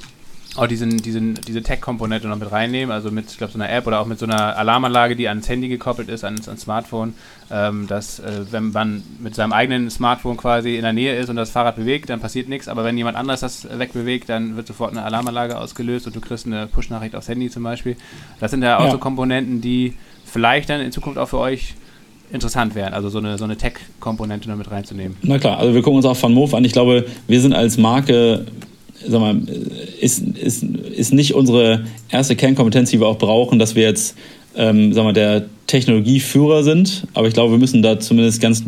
auch 0.58 0.68
diesen, 0.68 0.98
diesen, 0.98 1.36
diese 1.36 1.62
Tech-Komponente 1.62 2.28
noch 2.28 2.38
mit 2.38 2.52
reinnehmen, 2.52 2.92
also 2.92 3.12
mit, 3.12 3.30
ich 3.30 3.38
glaube, 3.38 3.54
so 3.54 3.60
einer 3.60 3.70
App 3.70 3.86
oder 3.86 4.00
auch 4.00 4.06
mit 4.08 4.18
so 4.18 4.26
einer 4.26 4.58
Alarmanlage, 4.58 5.16
die 5.16 5.28
ans 5.28 5.48
Handy 5.48 5.68
gekoppelt 5.68 6.10
ist, 6.10 6.24
ans, 6.24 6.48
ans 6.48 6.62
Smartphone, 6.62 7.14
ähm, 7.52 7.86
dass, 7.88 8.20
äh, 8.20 8.46
wenn 8.50 8.72
man 8.72 9.04
mit 9.20 9.36
seinem 9.36 9.54
eigenen 9.54 9.90
Smartphone 9.90 10.38
quasi 10.38 10.76
in 10.76 10.82
der 10.82 10.94
Nähe 10.94 11.16
ist 11.16 11.30
und 11.30 11.36
das 11.36 11.52
Fahrrad 11.52 11.76
bewegt, 11.76 12.10
dann 12.10 12.20
passiert 12.20 12.50
nichts, 12.50 12.68
aber 12.68 12.84
wenn 12.84 12.98
jemand 12.98 13.18
anderes 13.18 13.42
das 13.42 13.68
wegbewegt, 13.78 14.30
dann 14.30 14.56
wird 14.56 14.68
sofort 14.68 14.92
eine 14.92 15.04
Alarmanlage 15.04 15.58
ausgelöst 15.58 16.08
und 16.08 16.16
du 16.16 16.22
kriegst 16.22 16.48
eine 16.48 16.66
Push-Nachricht 16.68 17.16
aufs 17.16 17.30
Handy 17.30 17.50
zum 17.50 17.64
Beispiel. 17.64 17.96
Das 18.40 18.52
sind 18.52 18.64
ja 18.64 18.80
auch 18.80 18.86
ja. 18.86 18.92
so 18.92 18.98
Komponenten, 18.98 19.62
die 19.62 19.94
vielleicht 20.26 20.70
dann 20.70 20.82
in 20.82 20.92
Zukunft 20.92 21.20
auch 21.20 21.30
für 21.30 21.40
euch 21.40 21.76
interessant 22.32 22.76
wären, 22.76 22.94
also 22.94 23.10
so 23.10 23.20
eine, 23.20 23.38
so 23.38 23.46
eine 23.46 23.58
Tech-Komponente 23.58 24.48
damit 24.48 24.70
reinzunehmen. 24.70 25.18
Na 25.22 25.40
klar, 25.40 25.60
also 25.60 25.74
wir 25.74 25.82
gucken 25.82 25.98
uns 25.98 26.06
auch 26.06 26.22
Van 26.22 26.34
Moof 26.34 26.54
an. 26.54 26.66
Ich 26.66 26.74
glaube, 26.74 27.06
wir 27.28 27.42
sind 27.42 27.54
als 27.54 27.78
Marke, 27.78 28.46
sag 29.06 29.22
mal, 29.22 29.38
ist, 30.02 30.20
ist, 30.20 30.64
ist 30.64 31.14
nicht 31.14 31.36
unsere 31.36 31.86
erste 32.10 32.36
Kernkompetenz, 32.36 32.90
die 32.90 33.00
wir 33.00 33.08
auch 33.08 33.18
brauchen, 33.18 33.60
dass 33.60 33.76
wir 33.76 33.84
jetzt, 33.84 34.18
ähm, 34.56 34.94
sag 34.94 35.04
mal, 35.04 35.14
der 35.14 35.46
Technologieführer 35.68 36.64
sind. 36.64 37.08
Aber 37.14 37.28
ich 37.28 37.34
glaube, 37.34 37.52
wir 37.52 37.60
müssen 37.60 37.82
da 37.82 38.00
zumindest 38.00 38.42
ganz 38.42 38.64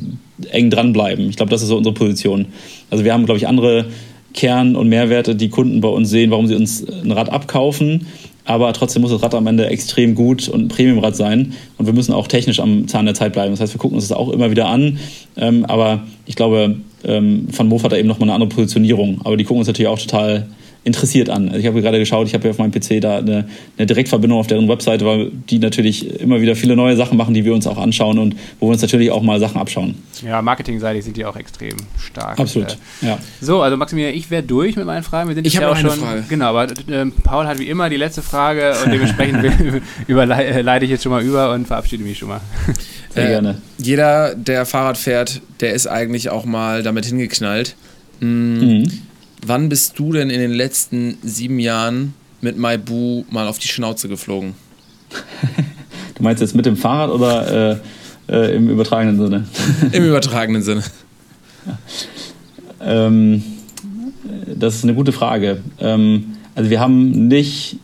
eng 0.51 0.69
dranbleiben. 0.69 1.29
Ich 1.29 1.35
glaube, 1.35 1.49
das 1.49 1.61
ist 1.61 1.67
so 1.67 1.77
unsere 1.77 1.93
Position. 1.93 2.47
Also 2.89 3.03
wir 3.03 3.13
haben, 3.13 3.25
glaube 3.25 3.37
ich, 3.37 3.47
andere 3.47 3.85
Kern- 4.33 4.75
und 4.75 4.87
Mehrwerte, 4.89 5.35
die 5.35 5.49
Kunden 5.49 5.81
bei 5.81 5.89
uns 5.89 6.09
sehen, 6.09 6.31
warum 6.31 6.47
sie 6.47 6.55
uns 6.55 6.85
ein 6.87 7.11
Rad 7.11 7.29
abkaufen 7.29 8.07
aber 8.49 8.73
trotzdem 8.73 9.03
muss 9.03 9.11
das 9.11 9.21
Rad 9.21 9.35
am 9.35 9.45
Ende 9.45 9.67
extrem 9.67 10.15
gut 10.15 10.49
und 10.49 10.61
ein 10.61 10.67
Premiumrad 10.69 11.15
sein. 11.15 11.53
Und 11.77 11.85
wir 11.85 11.93
müssen 11.93 12.13
auch 12.13 12.27
technisch 12.27 12.59
am 12.59 12.87
Zahn 12.87 13.05
der 13.05 13.13
Zeit 13.13 13.33
bleiben. 13.33 13.51
Das 13.51 13.59
heißt, 13.59 13.75
wir 13.75 13.79
gucken 13.79 13.95
uns 13.95 14.07
das 14.07 14.17
auch 14.17 14.29
immer 14.29 14.49
wieder 14.49 14.67
an, 14.67 14.97
ähm, 15.37 15.65
aber 15.65 16.01
ich 16.25 16.35
glaube, 16.35 16.77
ähm, 17.03 17.47
Van 17.55 17.67
Moof 17.67 17.83
hat 17.83 17.91
da 17.91 17.97
eben 17.97 18.07
nochmal 18.07 18.27
eine 18.27 18.33
andere 18.33 18.49
Positionierung, 18.49 19.21
aber 19.23 19.37
die 19.37 19.43
gucken 19.43 19.59
uns 19.59 19.67
natürlich 19.67 19.87
auch 19.87 19.99
total 19.99 20.47
interessiert 20.83 21.29
an. 21.29 21.49
Also 21.49 21.59
ich 21.59 21.67
habe 21.67 21.81
gerade 21.81 21.99
geschaut, 21.99 22.27
ich 22.27 22.33
habe 22.33 22.45
ja 22.45 22.51
auf 22.51 22.57
meinem 22.57 22.71
PC 22.71 23.01
da 23.01 23.17
eine, 23.17 23.49
eine, 23.77 23.85
Direktverbindung 23.85 24.39
auf 24.39 24.47
deren 24.47 24.67
Webseite, 24.69 25.05
weil 25.05 25.29
die 25.49 25.59
natürlich 25.59 26.19
immer 26.21 26.39
wieder 26.41 26.55
viele 26.55 26.75
neue 26.75 26.95
Sachen 26.95 27.17
machen, 27.17 27.33
die 27.33 27.43
wir 27.43 27.53
uns 27.53 27.67
auch 27.67 27.77
anschauen 27.77 28.17
und 28.17 28.35
wo 28.59 28.67
wir 28.67 28.71
uns 28.71 28.81
natürlich 28.81 29.11
auch 29.11 29.21
mal 29.21 29.39
Sachen 29.39 29.59
abschauen. 29.59 29.95
Ja, 30.25 30.41
marketingseitig 30.41 31.03
sind 31.03 31.17
die 31.17 31.25
auch 31.25 31.35
extrem 31.35 31.75
stark. 31.97 32.39
Absolut, 32.39 32.77
äh, 33.01 33.07
ja. 33.07 33.19
So, 33.41 33.61
also 33.61 33.75
Maximilian, 33.75 34.13
ich 34.13 34.31
wäre 34.31 34.43
durch 34.43 34.77
mit 34.77 34.85
meinen 34.85 35.03
Fragen. 35.03 35.27
Wir 35.27 35.35
sind 35.35 35.45
ich 35.45 35.57
habe 35.57 35.65
ja 35.65 35.71
auch 35.71 35.77
eine 35.77 35.89
schon, 35.89 35.99
Frage. 35.99 36.23
Genau, 36.29 36.45
aber 36.45 36.63
äh, 36.63 37.05
Paul 37.23 37.45
hat 37.45 37.59
wie 37.59 37.67
immer 37.67 37.89
die 37.89 37.97
letzte 37.97 38.21
Frage 38.21 38.73
und 38.83 38.91
dementsprechend 38.91 39.43
leite 40.07 40.85
ich 40.85 40.91
jetzt 40.91 41.03
schon 41.03 41.11
mal 41.11 41.23
über 41.23 41.53
und 41.53 41.67
verabschiede 41.67 42.03
mich 42.03 42.17
schon 42.17 42.29
mal. 42.29 42.41
Sehr 43.13 43.25
äh, 43.25 43.27
gerne. 43.27 43.61
Jeder, 43.77 44.33
der 44.35 44.65
Fahrrad 44.65 44.97
fährt, 44.97 45.41
der 45.59 45.73
ist 45.73 45.87
eigentlich 45.87 46.29
auch 46.29 46.45
mal 46.45 46.83
damit 46.83 47.05
hingeknallt. 47.05 47.75
Mhm. 48.21 48.59
mhm. 48.59 49.08
Wann 49.45 49.69
bist 49.69 49.97
du 49.97 50.11
denn 50.11 50.29
in 50.29 50.39
den 50.39 50.51
letzten 50.51 51.17
sieben 51.21 51.59
Jahren 51.59 52.13
mit 52.41 52.57
Maibu 52.57 53.25
mal 53.29 53.47
auf 53.47 53.59
die 53.59 53.67
Schnauze 53.67 54.09
geflogen? 54.09 54.53
du 56.15 56.23
meinst 56.23 56.41
jetzt 56.41 56.55
mit 56.55 56.65
dem 56.65 56.77
Fahrrad 56.77 57.09
oder 57.09 57.71
äh, 57.71 57.77
äh, 58.29 58.55
im 58.55 58.69
übertragenen 58.69 59.17
Sinne? 59.17 59.45
Im 59.91 60.05
übertragenen 60.05 60.61
Sinne. 60.61 60.83
Ja. 61.65 61.77
Ähm, 62.81 63.43
das 64.55 64.75
ist 64.75 64.83
eine 64.83 64.93
gute 64.93 65.11
Frage. 65.11 65.61
Ähm, 65.79 66.35
also 66.55 66.69
wir 66.69 66.79
haben 66.79 67.27
nicht 67.27 67.77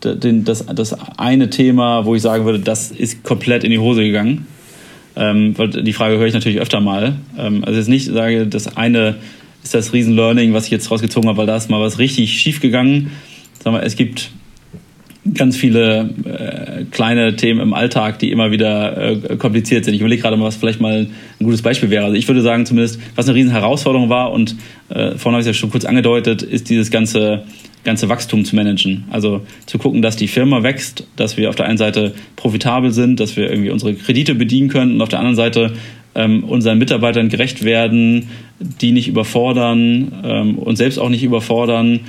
das, 0.00 0.64
das 0.66 0.96
eine 1.18 1.50
Thema, 1.50 2.06
wo 2.06 2.14
ich 2.14 2.22
sagen 2.22 2.44
würde, 2.46 2.60
das 2.60 2.90
ist 2.90 3.22
komplett 3.22 3.64
in 3.64 3.70
die 3.70 3.78
Hose 3.78 4.02
gegangen. 4.02 4.46
Ähm, 5.16 5.54
die 5.84 5.92
Frage 5.92 6.16
höre 6.16 6.26
ich 6.26 6.34
natürlich 6.34 6.60
öfter 6.60 6.80
mal. 6.80 7.16
Ähm, 7.36 7.64
also 7.64 7.78
jetzt 7.78 7.88
nicht 7.88 8.06
sage, 8.06 8.46
das 8.46 8.76
eine 8.76 9.16
ist 9.62 9.74
das 9.74 9.92
Riesen-Learning, 9.92 10.52
was 10.52 10.66
ich 10.66 10.70
jetzt 10.70 10.90
rausgezogen 10.90 11.28
habe, 11.28 11.38
weil 11.38 11.46
da 11.46 11.56
ist 11.56 11.70
mal 11.70 11.80
was 11.80 11.98
richtig 11.98 12.40
schief 12.40 12.60
gegangen. 12.60 13.10
Sag 13.62 13.72
mal, 13.72 13.82
es 13.82 13.96
gibt 13.96 14.30
ganz 15.34 15.56
viele 15.56 16.10
äh, 16.24 16.84
kleine 16.90 17.36
Themen 17.36 17.60
im 17.60 17.74
Alltag, 17.74 18.18
die 18.18 18.30
immer 18.30 18.50
wieder 18.50 18.96
äh, 18.96 19.36
kompliziert 19.36 19.84
sind. 19.84 19.94
Ich 19.94 20.00
überlege 20.00 20.22
gerade 20.22 20.36
mal, 20.36 20.46
was 20.46 20.56
vielleicht 20.56 20.80
mal 20.80 21.08
ein 21.38 21.44
gutes 21.44 21.60
Beispiel 21.60 21.90
wäre. 21.90 22.04
Also 22.04 22.16
ich 22.16 22.26
würde 22.26 22.40
sagen 22.40 22.64
zumindest, 22.64 22.98
was 23.16 23.28
eine 23.28 23.34
riesen 23.36 23.50
Herausforderung 23.50 24.08
war 24.08 24.32
und 24.32 24.56
äh, 24.88 25.16
vorhin 25.16 25.32
habe 25.32 25.40
ich 25.40 25.40
es 25.40 25.46
ja 25.46 25.54
schon 25.54 25.70
kurz 25.70 25.84
angedeutet, 25.84 26.42
ist 26.42 26.70
dieses 26.70 26.90
ganze 26.90 27.44
ganze 27.84 28.08
Wachstum 28.08 28.44
zu 28.44 28.56
managen. 28.56 29.04
Also 29.10 29.42
zu 29.66 29.78
gucken, 29.78 30.02
dass 30.02 30.16
die 30.16 30.28
Firma 30.28 30.62
wächst, 30.62 31.06
dass 31.16 31.36
wir 31.36 31.48
auf 31.48 31.56
der 31.56 31.66
einen 31.66 31.78
Seite 31.78 32.14
profitabel 32.36 32.92
sind, 32.92 33.20
dass 33.20 33.36
wir 33.36 33.50
irgendwie 33.50 33.70
unsere 33.70 33.94
Kredite 33.94 34.34
bedienen 34.34 34.68
können 34.68 34.94
und 34.94 35.02
auf 35.02 35.08
der 35.08 35.18
anderen 35.18 35.36
Seite 35.36 35.72
ähm, 36.14 36.44
unseren 36.44 36.78
Mitarbeitern 36.78 37.28
gerecht 37.28 37.64
werden, 37.64 38.28
die 38.58 38.92
nicht 38.92 39.08
überfordern, 39.08 40.12
ähm, 40.24 40.58
uns 40.58 40.78
selbst 40.78 40.98
auch 40.98 41.08
nicht 41.08 41.22
überfordern 41.22 42.00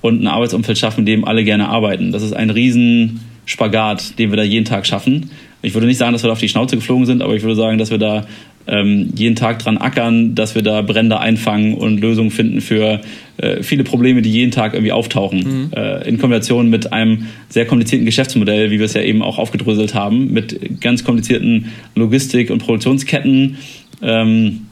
und 0.00 0.22
ein 0.22 0.26
Arbeitsumfeld 0.26 0.78
schaffen, 0.78 1.00
in 1.00 1.06
dem 1.06 1.24
alle 1.24 1.44
gerne 1.44 1.68
arbeiten. 1.68 2.12
Das 2.12 2.22
ist 2.22 2.32
ein 2.32 2.50
Riesenspagat, 2.50 4.18
den 4.18 4.30
wir 4.30 4.36
da 4.36 4.42
jeden 4.42 4.64
Tag 4.64 4.86
schaffen. 4.86 5.30
Ich 5.62 5.74
würde 5.74 5.86
nicht 5.86 5.98
sagen, 5.98 6.12
dass 6.12 6.22
wir 6.22 6.28
da 6.28 6.32
auf 6.32 6.40
die 6.40 6.48
Schnauze 6.48 6.76
geflogen 6.76 7.04
sind, 7.04 7.22
aber 7.22 7.34
ich 7.34 7.42
würde 7.42 7.56
sagen, 7.56 7.76
dass 7.76 7.90
wir 7.90 7.98
da 7.98 8.26
ähm, 8.66 9.10
jeden 9.16 9.36
Tag 9.36 9.58
dran 9.58 9.78
ackern, 9.78 10.34
dass 10.34 10.54
wir 10.54 10.62
da 10.62 10.82
Brände 10.82 11.18
einfangen 11.18 11.74
und 11.74 12.00
Lösungen 12.00 12.30
finden 12.30 12.60
für 12.60 13.00
äh, 13.38 13.62
viele 13.62 13.84
Probleme, 13.84 14.22
die 14.22 14.30
jeden 14.30 14.50
Tag 14.50 14.74
irgendwie 14.74 14.92
auftauchen. 14.92 15.38
Mhm. 15.38 15.70
Äh, 15.74 16.08
in 16.08 16.18
Kombination 16.18 16.70
mit 16.70 16.92
einem 16.92 17.26
sehr 17.48 17.66
komplizierten 17.66 18.04
Geschäftsmodell, 18.04 18.70
wie 18.70 18.78
wir 18.78 18.86
es 18.86 18.94
ja 18.94 19.02
eben 19.02 19.22
auch 19.22 19.38
aufgedröselt 19.38 19.94
haben, 19.94 20.32
mit 20.32 20.80
ganz 20.80 21.04
komplizierten 21.04 21.72
Logistik- 21.94 22.50
und 22.50 22.58
Produktionsketten. 22.58 23.56
Ähm, 24.02 24.66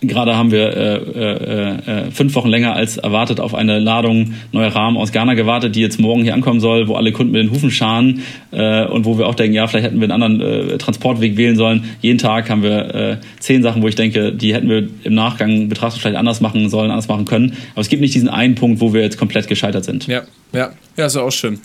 Gerade 0.00 0.36
haben 0.36 0.50
wir 0.52 0.76
äh, 0.76 0.96
äh, 0.96 2.06
äh, 2.06 2.10
fünf 2.10 2.34
Wochen 2.34 2.48
länger 2.48 2.74
als 2.74 2.98
erwartet 2.98 3.40
auf 3.40 3.54
eine 3.54 3.78
Ladung 3.78 4.34
neuer 4.52 4.68
Rahmen 4.68 4.96
aus 4.96 5.10
Ghana 5.10 5.34
gewartet, 5.34 5.74
die 5.74 5.80
jetzt 5.80 5.98
morgen 5.98 6.22
hier 6.22 6.34
ankommen 6.34 6.60
soll, 6.60 6.86
wo 6.86 6.94
alle 6.94 7.10
Kunden 7.12 7.32
mit 7.32 7.42
den 7.42 7.50
Hufen 7.50 7.70
scharen 7.70 8.22
äh, 8.52 8.84
und 8.84 9.04
wo 9.04 9.18
wir 9.18 9.26
auch 9.26 9.34
denken, 9.34 9.54
ja, 9.54 9.66
vielleicht 9.66 9.86
hätten 9.86 10.00
wir 10.00 10.10
einen 10.10 10.22
anderen 10.22 10.70
äh, 10.70 10.78
Transportweg 10.78 11.36
wählen 11.36 11.56
sollen. 11.56 11.84
Jeden 12.00 12.18
Tag 12.18 12.48
haben 12.48 12.62
wir 12.62 12.94
äh, 12.94 13.16
zehn 13.40 13.62
Sachen, 13.62 13.82
wo 13.82 13.88
ich 13.88 13.96
denke, 13.96 14.32
die 14.32 14.54
hätten 14.54 14.68
wir 14.68 14.88
im 15.02 15.14
Nachgang 15.14 15.68
betrachtet 15.68 16.00
vielleicht 16.00 16.16
anders 16.16 16.40
machen 16.40 16.68
sollen, 16.68 16.90
anders 16.90 17.08
machen 17.08 17.24
können. 17.24 17.56
Aber 17.72 17.80
es 17.80 17.88
gibt 17.88 18.00
nicht 18.00 18.14
diesen 18.14 18.28
einen 18.28 18.54
Punkt, 18.54 18.80
wo 18.80 18.94
wir 18.94 19.02
jetzt 19.02 19.18
komplett 19.18 19.48
gescheitert 19.48 19.84
sind. 19.84 20.06
Ja, 20.06 20.22
ja, 20.52 20.70
ja, 20.96 21.06
ist 21.06 21.16
auch 21.16 21.30
schön 21.30 21.58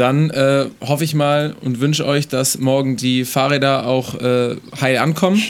dann 0.00 0.30
äh, 0.30 0.66
hoffe 0.80 1.04
ich 1.04 1.14
mal 1.14 1.54
und 1.60 1.80
wünsche 1.80 2.06
euch, 2.06 2.26
dass 2.26 2.58
morgen 2.58 2.96
die 2.96 3.26
Fahrräder 3.26 3.86
auch 3.86 4.14
äh, 4.14 4.56
heil 4.80 4.96
ankommen 4.96 5.42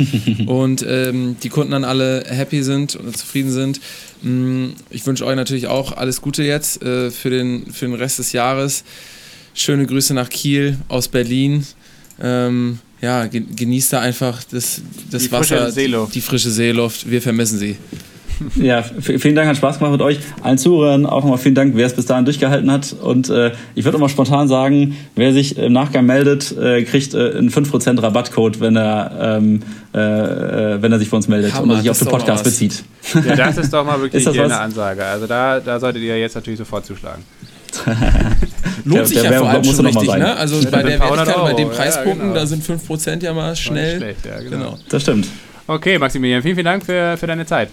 und 0.47 0.85
ähm, 0.87 1.37
die 1.41 1.49
Kunden 1.49 1.71
dann 1.71 1.85
alle 1.85 2.25
happy 2.27 2.65
sind 2.65 2.97
und 2.97 3.17
zufrieden 3.17 3.53
sind. 3.53 3.81
Mm, 4.23 4.71
ich 4.91 5.07
wünsche 5.07 5.25
euch 5.25 5.37
natürlich 5.37 5.69
auch 5.69 5.97
alles 5.97 6.21
Gute 6.21 6.43
jetzt 6.43 6.83
äh, 6.83 7.13
für, 7.13 7.31
den, 7.31 7.73
für 7.73 7.87
den 7.87 7.95
Rest 7.95 8.19
des 8.19 8.33
Jahres. 8.33 8.83
Schöne 9.55 9.87
Grüße 9.87 10.15
nach 10.15 10.29
Kiel 10.29 10.77
aus 10.89 11.07
Berlin. 11.07 11.65
Ähm, 12.21 12.81
ja, 13.01 13.27
genießt 13.27 13.93
da 13.93 14.01
einfach 14.01 14.43
das, 14.51 14.83
das 15.13 15.23
die 15.23 15.33
Wasser, 15.33 15.71
die 15.71 16.21
frische 16.21 16.51
Seeluft. 16.51 17.09
Wir 17.09 17.23
vermissen 17.23 17.59
sie. 17.59 17.77
Ja, 18.57 18.83
vielen 18.83 19.35
Dank, 19.35 19.49
hat 19.49 19.57
Spaß 19.57 19.79
gemacht 19.79 19.93
mit 19.93 20.03
euch. 20.03 20.19
Allen 20.43 20.59
Zuhörern 20.59 21.07
auch 21.07 21.23
nochmal 21.23 21.39
vielen 21.39 21.55
Dank, 21.55 21.77
wer 21.77 21.87
es 21.87 21.95
bis 21.95 22.07
dahin 22.07 22.25
durchgehalten 22.25 22.71
hat. 22.71 22.95
Und 23.01 23.29
äh, 23.31 23.53
ich 23.75 23.85
würde 23.85 23.99
mal 23.99 24.09
spontan 24.09 24.49
sagen, 24.49 24.97
wer 25.15 25.33
sich 25.33 25.59
im 25.59 25.73
Nachgang 25.73 26.07
meldet, 26.07 26.57
äh, 26.57 26.85
kriegt 26.85 27.15
äh, 27.15 27.37
einen 27.37 27.51
5% 27.51 28.03
Rabattcode, 28.03 28.61
wenn 28.61 28.77
er, 28.77 29.39
ähm, 29.39 29.61
äh, 29.95 29.99
äh, 29.99 30.83
wenn 30.83 30.93
er 30.93 30.99
sich 30.99 31.09
für 31.09 31.17
uns 31.17 31.29
meldet 31.29 31.55
Hammer, 31.55 31.75
und 31.75 31.81
sich 31.81 31.91
auf 31.91 31.99
den 31.99 32.09
Podcast 32.09 32.45
bezieht. 32.45 32.85
Ja, 33.15 33.37
das 33.37 33.59
ist 33.59 33.73
doch 33.73 33.85
mal 33.85 34.01
wirklich 34.03 34.27
eine 34.27 34.59
Ansage. 34.59 35.05
Also 35.05 35.27
da, 35.27 35.61
da 35.61 35.79
solltet 35.81 36.03
ihr 36.03 36.19
jetzt 36.19 36.35
natürlich 36.35 36.59
sofort 36.59 36.87
zuschlagen. 36.87 37.25
Lohnt 38.85 39.07
sich 39.07 39.23
ja 39.23 39.33
vor 39.33 39.49
allem 39.49 39.65
schon 39.65 39.87
richtig, 39.87 40.09
ne? 40.09 40.37
Also 40.37 40.61
ja, 40.61 40.71
bei 40.71 40.83
der 40.83 41.01
Wertigkeit, 41.01 41.37
bei 41.37 41.53
den 41.55 41.71
Preispunkten, 41.71 42.19
ja, 42.19 42.33
genau. 42.33 42.35
da 42.35 42.47
sind 42.47 42.65
5% 42.65 43.23
ja 43.23 43.33
mal 43.33 43.55
schnell. 43.55 43.99
Schlecht, 43.99 44.27
ja, 44.27 44.39
genau. 44.41 44.51
genau. 44.51 44.79
Das 44.89 45.03
stimmt. 45.03 45.29
Okay, 45.67 45.99
Maximilian, 45.99 46.43
vielen, 46.43 46.57
vielen 46.57 46.65
Dank 46.65 46.85
für, 46.85 47.17
für 47.17 47.29
deine 47.29 47.47
Zeit. 47.47 47.69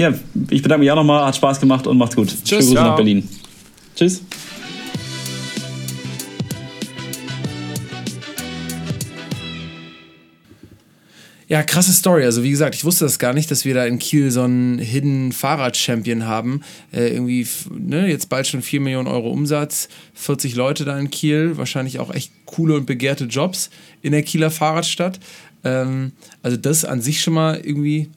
Ja, 0.00 0.14
ich 0.48 0.62
bedanke 0.62 0.80
mich 0.80 0.90
auch 0.90 0.96
nochmal, 0.96 1.26
hat 1.26 1.36
Spaß 1.36 1.60
gemacht 1.60 1.86
und 1.86 1.98
macht's 1.98 2.16
gut. 2.16 2.28
Tschüss. 2.28 2.68
Grüße 2.68 2.72
nach 2.72 2.96
Berlin. 2.96 3.28
Tschüss. 3.94 4.22
Ja, 11.48 11.62
krasse 11.62 11.92
Story. 11.92 12.24
Also 12.24 12.42
wie 12.42 12.48
gesagt, 12.48 12.74
ich 12.74 12.82
wusste 12.86 13.04
das 13.04 13.18
gar 13.18 13.34
nicht, 13.34 13.50
dass 13.50 13.66
wir 13.66 13.74
da 13.74 13.84
in 13.84 13.98
Kiel 13.98 14.30
so 14.30 14.40
einen 14.40 14.78
Hidden 14.78 15.32
Fahrrad-Champion 15.32 16.24
haben. 16.24 16.62
Äh, 16.94 17.08
irgendwie, 17.08 17.46
ne, 17.70 18.08
jetzt 18.08 18.30
bald 18.30 18.46
schon 18.46 18.62
4 18.62 18.80
Millionen 18.80 19.06
Euro 19.06 19.30
Umsatz, 19.30 19.90
40 20.14 20.54
Leute 20.54 20.86
da 20.86 20.98
in 20.98 21.10
Kiel, 21.10 21.58
wahrscheinlich 21.58 21.98
auch 21.98 22.10
echt 22.14 22.32
coole 22.46 22.74
und 22.74 22.86
begehrte 22.86 23.24
Jobs 23.24 23.68
in 24.00 24.12
der 24.12 24.22
Kieler 24.22 24.50
Fahrradstadt. 24.50 25.20
Ähm, 25.62 26.12
also 26.42 26.56
das 26.56 26.86
an 26.86 27.02
sich 27.02 27.20
schon 27.20 27.34
mal 27.34 27.60
irgendwie 27.62 28.08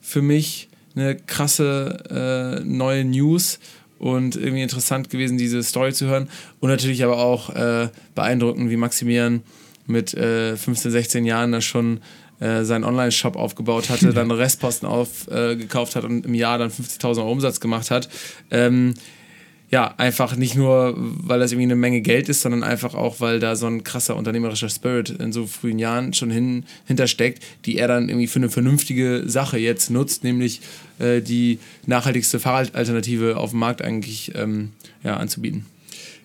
für 0.00 0.22
mich 0.22 0.70
eine 0.96 1.16
krasse 1.16 2.60
äh, 2.60 2.64
neue 2.64 3.04
News 3.04 3.58
und 3.98 4.36
irgendwie 4.36 4.62
interessant 4.62 5.10
gewesen, 5.10 5.38
diese 5.38 5.62
Story 5.62 5.92
zu 5.92 6.06
hören. 6.06 6.28
Und 6.60 6.70
natürlich 6.70 7.04
aber 7.04 7.18
auch 7.18 7.50
äh, 7.50 7.88
beeindruckend, 8.14 8.70
wie 8.70 8.76
Maximilian 8.76 9.42
mit 9.86 10.14
äh, 10.14 10.56
15, 10.56 10.90
16 10.90 11.24
Jahren 11.24 11.52
da 11.52 11.60
schon 11.60 12.00
äh, 12.40 12.64
seinen 12.64 12.84
Online-Shop 12.84 13.36
aufgebaut 13.36 13.88
hatte, 13.88 14.12
dann 14.14 14.30
Restposten 14.30 14.88
aufgekauft 14.88 15.94
äh, 15.94 15.98
hat 15.98 16.04
und 16.04 16.26
im 16.26 16.34
Jahr 16.34 16.58
dann 16.58 16.70
50.000 16.70 17.18
Euro 17.18 17.32
Umsatz 17.32 17.60
gemacht 17.60 17.90
hat. 17.90 18.08
Ähm, 18.50 18.94
ja, 19.70 19.94
einfach 19.96 20.36
nicht 20.36 20.54
nur, 20.54 20.94
weil 20.96 21.40
das 21.40 21.50
irgendwie 21.50 21.66
eine 21.66 21.76
Menge 21.76 22.00
Geld 22.00 22.28
ist, 22.28 22.42
sondern 22.42 22.62
einfach 22.62 22.94
auch, 22.94 23.20
weil 23.20 23.40
da 23.40 23.56
so 23.56 23.66
ein 23.66 23.82
krasser 23.82 24.14
unternehmerischer 24.16 24.68
Spirit 24.68 25.10
in 25.10 25.32
so 25.32 25.46
frühen 25.46 25.80
Jahren 25.80 26.12
schon 26.12 26.30
hin, 26.30 26.64
hintersteckt, 26.86 27.42
die 27.64 27.76
er 27.78 27.88
dann 27.88 28.08
irgendwie 28.08 28.28
für 28.28 28.38
eine 28.38 28.48
vernünftige 28.48 29.24
Sache 29.26 29.58
jetzt 29.58 29.90
nutzt, 29.90 30.22
nämlich 30.22 30.60
äh, 31.00 31.20
die 31.20 31.58
nachhaltigste 31.86 32.38
Fahrradalternative 32.38 33.36
auf 33.36 33.50
dem 33.50 33.58
Markt 33.58 33.82
eigentlich 33.82 34.32
ähm, 34.36 34.70
ja, 35.02 35.16
anzubieten. 35.16 35.66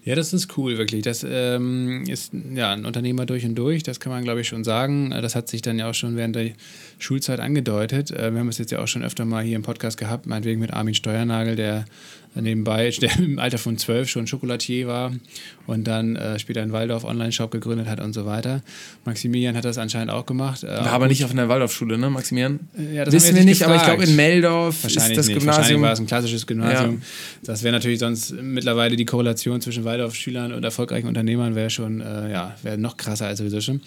Ja, 0.04 0.16
das 0.16 0.34
ist 0.34 0.58
cool, 0.58 0.80
wirklich. 0.80 1.04
Das 1.04 1.24
ähm, 1.28 2.06
ist 2.08 2.32
ja 2.56 2.72
ein 2.74 2.86
Unternehmer 2.86 3.28
durch 3.28 3.46
und 3.46 3.54
durch, 3.54 3.84
das 3.84 4.00
kann 4.00 4.12
man, 4.12 4.24
glaube 4.24 4.42
ich, 4.42 4.48
schon 4.48 4.64
sagen. 4.64 5.12
Das 5.12 5.36
hat 5.36 5.48
sich 5.48 5.62
dann 5.62 5.78
ja 5.78 5.90
auch 5.90 5.94
schon 5.94 6.16
während 6.16 6.36
der 6.36 6.52
Schulzeit 6.98 7.40
angedeutet. 7.40 8.10
Äh, 8.10 8.32
wir 8.32 8.40
haben 8.40 8.50
es 8.50 8.58
jetzt 8.58 8.72
ja 8.72 8.80
auch 8.80 8.88
schon 8.88 9.04
öfter 9.04 9.26
mal 9.26 9.44
hier 9.44 9.56
im 9.56 9.62
Podcast 9.62 10.00
gehabt, 10.00 10.26
meinetwegen 10.26 10.60
mit 10.60 10.74
Armin 10.74 10.96
Steuernagel, 10.96 11.56
der 11.56 11.86
nebenbei, 12.36 12.90
der 13.02 13.18
im 13.20 13.40
Alter 13.40 13.58
von 13.58 13.78
zwölf 13.78 14.10
schon 14.10 14.28
Schokolatier 14.28 14.88
war 14.88 15.12
und 15.68 15.86
dann 15.86 16.16
äh, 16.16 16.40
später 16.40 16.62
einen 16.62 16.72
Waldorf-Online-Shop 16.72 17.52
gegründet 17.52 17.88
hat 17.88 18.00
und 18.00 18.14
so 18.14 18.26
weiter. 18.26 18.62
Maximilian 19.06 19.56
hat 19.56 19.66
das 19.66 19.78
anscheinend 19.78 20.12
auch 20.12 20.26
gemacht. 20.26 20.64
Äh, 20.64 20.68
war 20.68 20.88
aber 20.88 21.08
nicht 21.08 21.24
auf 21.26 21.32
einer 21.32 21.50
Waldorfschule, 21.50 21.98
ne, 21.98 22.10
Maximilian? 22.10 22.60
Äh, 22.78 22.96
ja, 22.96 23.06
das 23.06 23.14
Wissen 23.14 23.36
wir, 23.36 23.44
nicht, 23.44 23.60
gefragt. 23.60 23.72
aber 23.72 23.76
ich 23.82 23.84
glaube 23.84 24.04
in 24.04 24.16
Meldorf 24.16 24.84
Wahrscheinlich 24.84 25.12
ist 25.12 25.18
das 25.18 25.28
nicht. 25.28 25.40
Gymnasium. 25.40 25.58
Wahrscheinlich 25.58 25.82
war 25.84 25.94
es 25.94 26.00
ein 26.00 26.08
klassisches 26.08 26.48
Gymnasium. 26.48 26.94
Ja. 26.96 27.02
Das 27.44 27.64
wäre 27.64 27.74
natürlich 27.74 28.00
sonst 28.00 28.34
mittlerweile 28.42 28.96
die 28.96 29.06
Korrelation 29.06 29.62
zwischen 29.62 29.84
Waldorfschülern 29.84 30.54
und 30.54 30.64
erfolgreichen 30.64 31.08
Unternehmern 31.08 31.56
wäre 31.56 31.70
schon, 31.70 32.02
äh, 32.02 32.32
ja, 32.32 32.56
wäre 32.64 32.78
noch 32.78 32.98
krasser 32.98 33.28
als 33.28 33.40
sowieso 33.40 33.62
schon. 33.62 33.82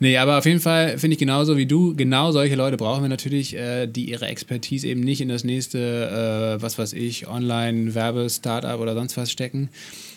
Nee, 0.00 0.16
aber 0.16 0.38
auf 0.38 0.46
jeden 0.46 0.60
Fall 0.60 0.98
finde 0.98 1.14
ich 1.14 1.18
genauso 1.18 1.56
wie 1.56 1.66
du, 1.66 1.94
genau 1.96 2.30
solche 2.32 2.54
Leute 2.54 2.76
brauchen 2.76 3.02
wir 3.02 3.08
natürlich, 3.08 3.56
äh, 3.56 3.86
die 3.86 4.10
ihre 4.10 4.26
Expertise 4.26 4.86
eben 4.86 5.00
nicht 5.00 5.20
in 5.20 5.28
das 5.28 5.44
nächste, 5.44 6.58
äh, 6.58 6.62
was 6.62 6.78
weiß 6.78 6.92
ich, 6.92 7.26
online 7.26 7.77
irgendein 7.78 7.94
Werbe-Startup 7.94 8.80
oder 8.80 8.94
sonst 8.94 9.16
was 9.16 9.30
stecken, 9.30 9.68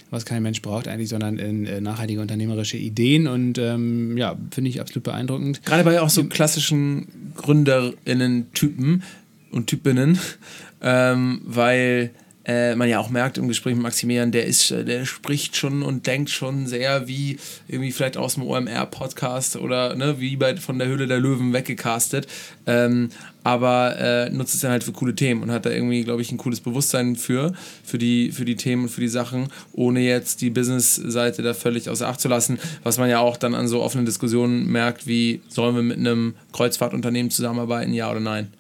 was 0.09 0.25
kein 0.25 0.43
Mensch 0.43 0.61
braucht 0.61 0.87
eigentlich, 0.87 1.09
sondern 1.09 1.37
in 1.37 1.65
äh, 1.65 1.81
nachhaltige 1.81 2.21
unternehmerische 2.21 2.77
Ideen. 2.77 3.27
Und 3.27 3.57
ähm, 3.57 4.17
ja, 4.17 4.35
finde 4.51 4.69
ich 4.69 4.81
absolut 4.81 5.03
beeindruckend. 5.03 5.63
Gerade 5.63 5.83
bei 5.83 6.01
auch 6.01 6.09
so 6.09 6.23
klassischen 6.25 7.33
GründerInnen-Typen 7.35 9.03
und 9.51 9.67
Typinnen, 9.67 10.19
ähm, 10.81 11.41
weil 11.45 12.11
äh, 12.45 12.75
man 12.75 12.89
ja 12.89 12.99
auch 12.99 13.09
merkt 13.09 13.37
im 13.37 13.47
Gespräch 13.47 13.75
mit 13.75 13.83
Maximilian, 13.83 14.31
der 14.31 14.45
ist, 14.45 14.71
äh, 14.71 14.83
der 14.83 15.05
spricht 15.05 15.55
schon 15.55 15.83
und 15.83 16.07
denkt 16.07 16.29
schon 16.29 16.65
sehr 16.65 17.07
wie 17.07 17.37
irgendwie 17.67 17.91
vielleicht 17.91 18.17
aus 18.17 18.33
dem 18.35 18.43
OMR-Podcast 18.43 19.57
oder 19.57 19.95
ne, 19.95 20.19
wie 20.19 20.37
bei 20.37 20.57
von 20.57 20.79
der 20.79 20.87
Höhle 20.87 21.05
der 21.05 21.19
Löwen 21.19 21.53
weggecastet. 21.53 22.27
Ähm, 22.65 23.09
aber 23.43 23.97
äh, 23.99 24.29
nutzt 24.29 24.55
es 24.55 24.61
dann 24.61 24.71
halt 24.71 24.83
für 24.83 24.91
coole 24.91 25.15
Themen 25.15 25.41
und 25.43 25.51
hat 25.51 25.65
da 25.65 25.71
irgendwie, 25.71 26.03
glaube 26.03 26.21
ich, 26.21 26.31
ein 26.31 26.37
cooles 26.37 26.61
Bewusstsein 26.61 27.15
für, 27.15 27.53
für 27.83 27.97
die, 27.97 28.31
für 28.31 28.45
die 28.45 28.55
Themen 28.55 28.83
und 28.83 28.89
für 28.89 29.01
die 29.01 29.07
Sachen, 29.07 29.47
ohne 29.73 30.01
jetzt 30.01 30.41
die 30.41 30.49
Business-Seite 30.49 31.41
da 31.41 31.53
völlig 31.53 31.89
außer 31.89 32.07
Acht 32.07 32.21
zu 32.21 32.27
lassen, 32.27 32.59
was 32.83 32.97
man 32.97 33.09
ja 33.09 33.19
auch 33.19 33.37
dann 33.37 33.55
an 33.55 33.67
so 33.67 33.81
offenen 33.81 34.05
Diskussionen 34.05 34.67
merkt, 34.71 35.07
wie 35.07 35.41
sollen 35.47 35.75
wir 35.75 35.83
mit 35.83 35.97
einem 35.97 36.35
Kreuzfahrtunternehmen 36.53 37.31
zusammenarbeiten, 37.31 37.93
ja 37.93 38.11
oder 38.11 38.19
nein? 38.19 38.51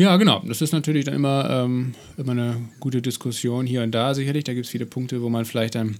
Ja, 0.00 0.16
genau. 0.16 0.42
Das 0.46 0.62
ist 0.62 0.72
natürlich 0.72 1.04
dann 1.04 1.12
immer, 1.12 1.46
ähm, 1.50 1.92
immer 2.16 2.32
eine 2.32 2.56
gute 2.80 3.02
Diskussion 3.02 3.66
hier 3.66 3.82
und 3.82 3.90
da 3.90 4.14
sicherlich. 4.14 4.44
Da 4.44 4.54
gibt 4.54 4.64
es 4.64 4.72
viele 4.72 4.86
Punkte, 4.86 5.20
wo 5.20 5.28
man 5.28 5.44
vielleicht 5.44 5.74
dann 5.74 5.88
ein 5.88 5.98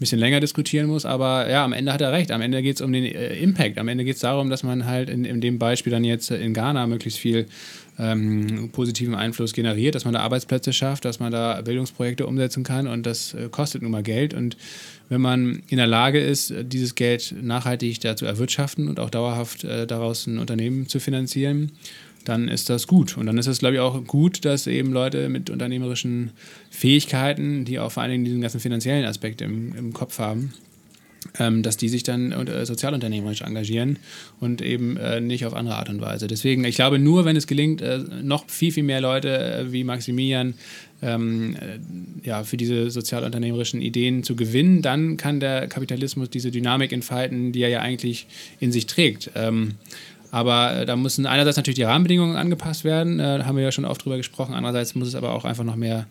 bisschen 0.00 0.18
länger 0.18 0.40
diskutieren 0.40 0.88
muss. 0.88 1.06
Aber 1.06 1.48
ja, 1.48 1.64
am 1.64 1.72
Ende 1.72 1.92
hat 1.92 2.00
er 2.00 2.10
recht. 2.10 2.32
Am 2.32 2.40
Ende 2.40 2.60
geht 2.60 2.74
es 2.74 2.82
um 2.82 2.92
den 2.92 3.04
äh, 3.04 3.36
Impact. 3.36 3.78
Am 3.78 3.86
Ende 3.86 4.04
geht 4.04 4.16
es 4.16 4.20
darum, 4.22 4.50
dass 4.50 4.64
man 4.64 4.84
halt 4.86 5.08
in, 5.08 5.24
in 5.24 5.40
dem 5.40 5.60
Beispiel 5.60 5.92
dann 5.92 6.02
jetzt 6.02 6.32
in 6.32 6.54
Ghana 6.54 6.88
möglichst 6.88 7.20
viel 7.20 7.46
ähm, 8.00 8.70
positiven 8.72 9.14
Einfluss 9.14 9.52
generiert, 9.52 9.94
dass 9.94 10.04
man 10.04 10.14
da 10.14 10.20
Arbeitsplätze 10.22 10.72
schafft, 10.72 11.04
dass 11.04 11.20
man 11.20 11.30
da 11.30 11.62
Bildungsprojekte 11.62 12.26
umsetzen 12.26 12.64
kann 12.64 12.88
und 12.88 13.06
das 13.06 13.32
äh, 13.34 13.48
kostet 13.48 13.80
nun 13.80 13.92
mal 13.92 14.02
Geld. 14.02 14.34
Und 14.34 14.56
wenn 15.08 15.20
man 15.20 15.62
in 15.68 15.76
der 15.76 15.86
Lage 15.86 16.18
ist, 16.18 16.52
dieses 16.62 16.96
Geld 16.96 17.32
nachhaltig 17.40 18.00
da 18.00 18.16
zu 18.16 18.26
erwirtschaften 18.26 18.88
und 18.88 18.98
auch 18.98 19.10
dauerhaft 19.10 19.62
äh, 19.62 19.86
daraus 19.86 20.26
ein 20.26 20.38
Unternehmen 20.38 20.88
zu 20.88 20.98
finanzieren, 20.98 21.70
dann 22.28 22.48
ist 22.48 22.68
das 22.70 22.86
gut. 22.86 23.16
Und 23.16 23.26
dann 23.26 23.38
ist 23.38 23.46
es, 23.46 23.58
glaube 23.58 23.74
ich, 23.76 23.80
auch 23.80 24.04
gut, 24.04 24.44
dass 24.44 24.66
eben 24.66 24.92
Leute 24.92 25.28
mit 25.28 25.50
unternehmerischen 25.50 26.30
Fähigkeiten, 26.70 27.64
die 27.64 27.78
auch 27.78 27.92
vor 27.92 28.02
allen 28.02 28.12
Dingen 28.12 28.24
diesen 28.24 28.40
ganzen 28.40 28.60
finanziellen 28.60 29.04
Aspekt 29.04 29.40
im, 29.40 29.74
im 29.76 29.92
Kopf 29.92 30.18
haben, 30.18 30.52
ähm, 31.38 31.62
dass 31.62 31.76
die 31.76 31.88
sich 31.88 32.02
dann 32.02 32.32
äh, 32.32 32.66
sozialunternehmerisch 32.66 33.42
engagieren 33.42 33.98
und 34.40 34.62
eben 34.62 34.96
äh, 34.96 35.20
nicht 35.20 35.46
auf 35.46 35.54
andere 35.54 35.76
Art 35.76 35.88
und 35.88 36.00
Weise. 36.00 36.26
Deswegen, 36.26 36.64
ich 36.64 36.76
glaube, 36.76 36.98
nur 36.98 37.24
wenn 37.24 37.36
es 37.36 37.46
gelingt, 37.46 37.82
äh, 37.82 37.98
noch 38.22 38.48
viel, 38.48 38.72
viel 38.72 38.82
mehr 38.82 39.00
Leute 39.00 39.38
äh, 39.38 39.72
wie 39.72 39.84
Maximilian 39.84 40.54
ähm, 41.02 41.56
äh, 41.56 42.26
ja, 42.26 42.44
für 42.44 42.56
diese 42.56 42.90
sozialunternehmerischen 42.90 43.82
Ideen 43.82 44.22
zu 44.22 44.36
gewinnen, 44.36 44.82
dann 44.82 45.16
kann 45.16 45.40
der 45.40 45.68
Kapitalismus 45.68 46.30
diese 46.30 46.50
Dynamik 46.50 46.92
entfalten, 46.92 47.52
die 47.52 47.62
er 47.62 47.68
ja 47.68 47.80
eigentlich 47.80 48.26
in 48.60 48.72
sich 48.72 48.86
trägt. 48.86 49.30
Ähm, 49.34 49.74
aber 50.36 50.82
äh, 50.82 50.84
da 50.84 50.96
müssen 50.96 51.24
einerseits 51.24 51.56
natürlich 51.56 51.76
die 51.76 51.84
Rahmenbedingungen 51.84 52.36
angepasst 52.36 52.84
werden, 52.84 53.20
äh, 53.20 53.42
haben 53.44 53.56
wir 53.56 53.64
ja 53.64 53.72
schon 53.72 53.86
oft 53.86 54.04
drüber 54.04 54.18
gesprochen. 54.18 54.52
Andererseits 54.52 54.94
muss 54.94 55.08
es 55.08 55.14
aber 55.14 55.32
auch 55.32 55.46
einfach 55.46 55.64
noch 55.64 55.76
mehr 55.76 56.06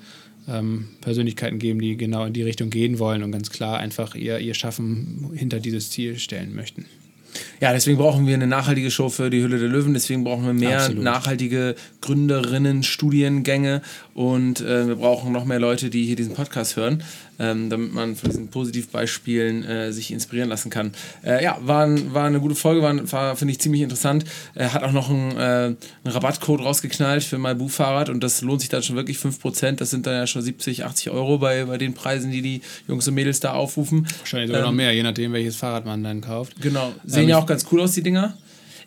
ähm, 0.49 0.87
Persönlichkeiten 1.01 1.59
geben, 1.59 1.79
die 1.79 1.95
genau 1.95 2.25
in 2.25 2.33
die 2.33 2.41
Richtung 2.41 2.71
gehen 2.71 2.97
wollen 2.97 3.21
und 3.21 3.31
ganz 3.31 3.51
klar 3.51 3.77
einfach 3.77 4.15
ihr, 4.15 4.39
ihr 4.39 4.55
Schaffen 4.55 5.29
hinter 5.35 5.59
dieses 5.59 5.91
Ziel 5.91 6.17
stellen 6.17 6.55
möchten. 6.55 6.87
Ja, 7.61 7.71
deswegen 7.71 7.99
brauchen 7.99 8.25
wir 8.25 8.33
eine 8.33 8.47
nachhaltige 8.47 8.89
Show 8.89 9.09
für 9.09 9.29
die 9.29 9.43
Hülle 9.43 9.59
der 9.59 9.69
Löwen. 9.69 9.93
Deswegen 9.93 10.23
brauchen 10.23 10.45
wir 10.45 10.53
mehr 10.53 10.79
Absolut. 10.79 11.03
nachhaltige 11.03 11.75
Gründerinnen, 12.01 12.81
Studiengänge 12.81 13.83
und 14.15 14.61
äh, 14.61 14.87
wir 14.87 14.95
brauchen 14.95 15.33
noch 15.33 15.45
mehr 15.45 15.59
Leute, 15.59 15.91
die 15.91 16.03
hier 16.05 16.15
diesen 16.15 16.33
Podcast 16.33 16.77
hören 16.77 17.03
ähm, 17.39 17.69
damit 17.69 17.93
man 17.93 18.15
von 18.15 18.29
diesen 18.29 18.47
Positivbeispielen 18.49 19.63
äh, 19.63 19.91
sich 19.91 20.11
inspirieren 20.11 20.49
lassen 20.49 20.69
kann. 20.69 20.91
Äh, 21.23 21.43
ja, 21.43 21.57
war, 21.61 21.87
war 22.13 22.25
eine 22.25 22.39
gute 22.39 22.55
Folge, 22.55 22.81
war, 22.81 23.11
war 23.11 23.35
finde 23.35 23.51
ich 23.51 23.59
ziemlich 23.59 23.81
interessant. 23.81 24.25
Er 24.53 24.73
hat 24.73 24.83
auch 24.83 24.91
noch 24.91 25.09
einen, 25.09 25.31
äh, 25.31 25.35
einen 25.41 25.77
Rabattcode 26.05 26.61
rausgeknallt 26.61 27.23
für 27.23 27.37
mein 27.37 27.57
Buchfahrrad 27.57 28.09
und 28.09 28.23
das 28.23 28.41
lohnt 28.41 28.61
sich 28.61 28.69
dann 28.69 28.83
schon 28.83 28.95
wirklich 28.95 29.17
5%. 29.17 29.73
Das 29.73 29.89
sind 29.89 30.07
dann 30.07 30.13
ja 30.13 30.27
schon 30.27 30.41
70, 30.41 30.85
80 30.85 31.09
Euro 31.11 31.37
bei, 31.37 31.65
bei 31.65 31.77
den 31.77 31.93
Preisen, 31.93 32.31
die 32.31 32.41
die 32.41 32.61
Jungs 32.87 33.07
und 33.07 33.13
Mädels 33.13 33.39
da 33.39 33.53
aufrufen. 33.53 34.07
Wahrscheinlich 34.19 34.47
sogar 34.47 34.61
ähm, 34.61 34.67
noch 34.67 34.73
mehr, 34.73 34.91
je 34.93 35.03
nachdem, 35.03 35.33
welches 35.33 35.55
Fahrrad 35.55 35.85
man 35.85 36.03
dann 36.03 36.21
kauft. 36.21 36.61
Genau, 36.61 36.93
sehen 37.05 37.23
ähm, 37.23 37.29
ja 37.29 37.37
auch 37.37 37.45
ganz 37.45 37.65
cool 37.71 37.81
aus, 37.81 37.93
die 37.93 38.03
Dinger. 38.03 38.37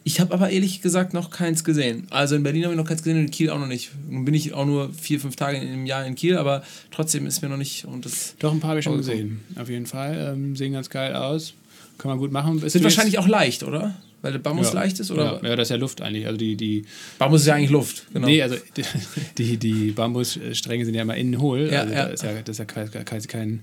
Ich 0.09 0.20
habe 0.20 0.32
aber 0.32 0.48
ehrlich 0.48 0.80
gesagt 0.80 1.12
noch 1.12 1.28
keins 1.28 1.64
gesehen. 1.64 2.06
Also 2.09 2.35
in 2.35 2.43
Berlin 2.43 2.64
habe 2.64 2.72
ich 2.72 2.78
noch 2.78 2.86
keins 2.86 3.02
gesehen 3.02 3.18
und 3.18 3.24
in 3.26 3.30
Kiel 3.30 3.51
auch 3.51 3.59
noch 3.59 3.66
nicht. 3.66 3.90
Nun 4.09 4.24
bin 4.24 4.32
ich 4.32 4.55
auch 4.55 4.64
nur 4.64 4.90
vier, 4.94 5.20
fünf 5.20 5.36
Tage 5.36 5.59
im 5.59 5.85
Jahr 5.85 6.06
in 6.06 6.14
Kiel, 6.14 6.39
aber 6.39 6.62
trotzdem 6.90 7.26
ist 7.26 7.43
mir 7.43 7.51
noch 7.51 7.59
nicht. 7.59 7.85
Und 7.85 8.06
das 8.06 8.35
Doch, 8.39 8.51
ein 8.51 8.59
paar 8.59 8.70
habe 8.70 8.80
ich 8.80 8.85
schon 8.85 8.97
gesehen. 8.97 9.43
Auf 9.60 9.68
jeden 9.68 9.85
Fall. 9.85 10.32
Ähm, 10.32 10.56
sehen 10.56 10.72
ganz 10.72 10.89
geil 10.89 11.14
aus. 11.14 11.52
Kann 11.98 12.09
man 12.09 12.16
gut 12.16 12.32
machen. 12.32 12.66
Sind 12.66 12.82
wahrscheinlich 12.85 13.18
auch 13.18 13.28
leicht, 13.28 13.62
oder? 13.64 13.97
Weil 14.22 14.32
der 14.32 14.39
Bambus 14.39 14.68
ja. 14.68 14.80
leicht 14.80 14.98
ist, 14.98 15.10
oder? 15.10 15.40
Ja, 15.43 15.51
ja, 15.51 15.56
das 15.56 15.66
ist 15.66 15.72
ja 15.72 15.76
Luft 15.76 16.01
eigentlich. 16.01 16.26
Also 16.26 16.39
die, 16.39 16.56
die 16.56 16.86
Bambus 17.18 17.43
ist 17.43 17.48
ja 17.48 17.56
eigentlich 17.56 17.68
Luft, 17.68 18.06
genau. 18.10 18.28
Nee, 18.28 18.40
also 18.40 18.56
die, 19.36 19.59
die 19.59 19.90
Bambusstränge 19.90 20.86
sind 20.86 20.94
ja 20.94 21.02
immer 21.02 21.16
innen 21.16 21.39
hohl. 21.39 21.68
Ja, 21.70 21.82
also 21.82 21.93
ja. 21.93 22.05
Das 22.05 22.14
ist 22.14 22.22
ja, 22.22 22.32
das 22.32 22.59
ist 22.59 22.59
ja 22.59 22.64
kein, 22.64 23.22
kein 23.26 23.60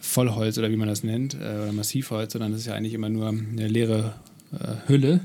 Vollholz 0.00 0.58
oder 0.58 0.70
wie 0.70 0.76
man 0.76 0.86
das 0.86 1.02
nennt, 1.02 1.34
äh, 1.34 1.38
oder 1.38 1.72
Massivholz, 1.72 2.34
sondern 2.34 2.52
das 2.52 2.60
ist 2.60 2.68
ja 2.68 2.74
eigentlich 2.74 2.94
immer 2.94 3.08
nur 3.08 3.30
eine 3.30 3.66
leere 3.66 4.14
äh, 4.52 4.88
Hülle 4.88 5.22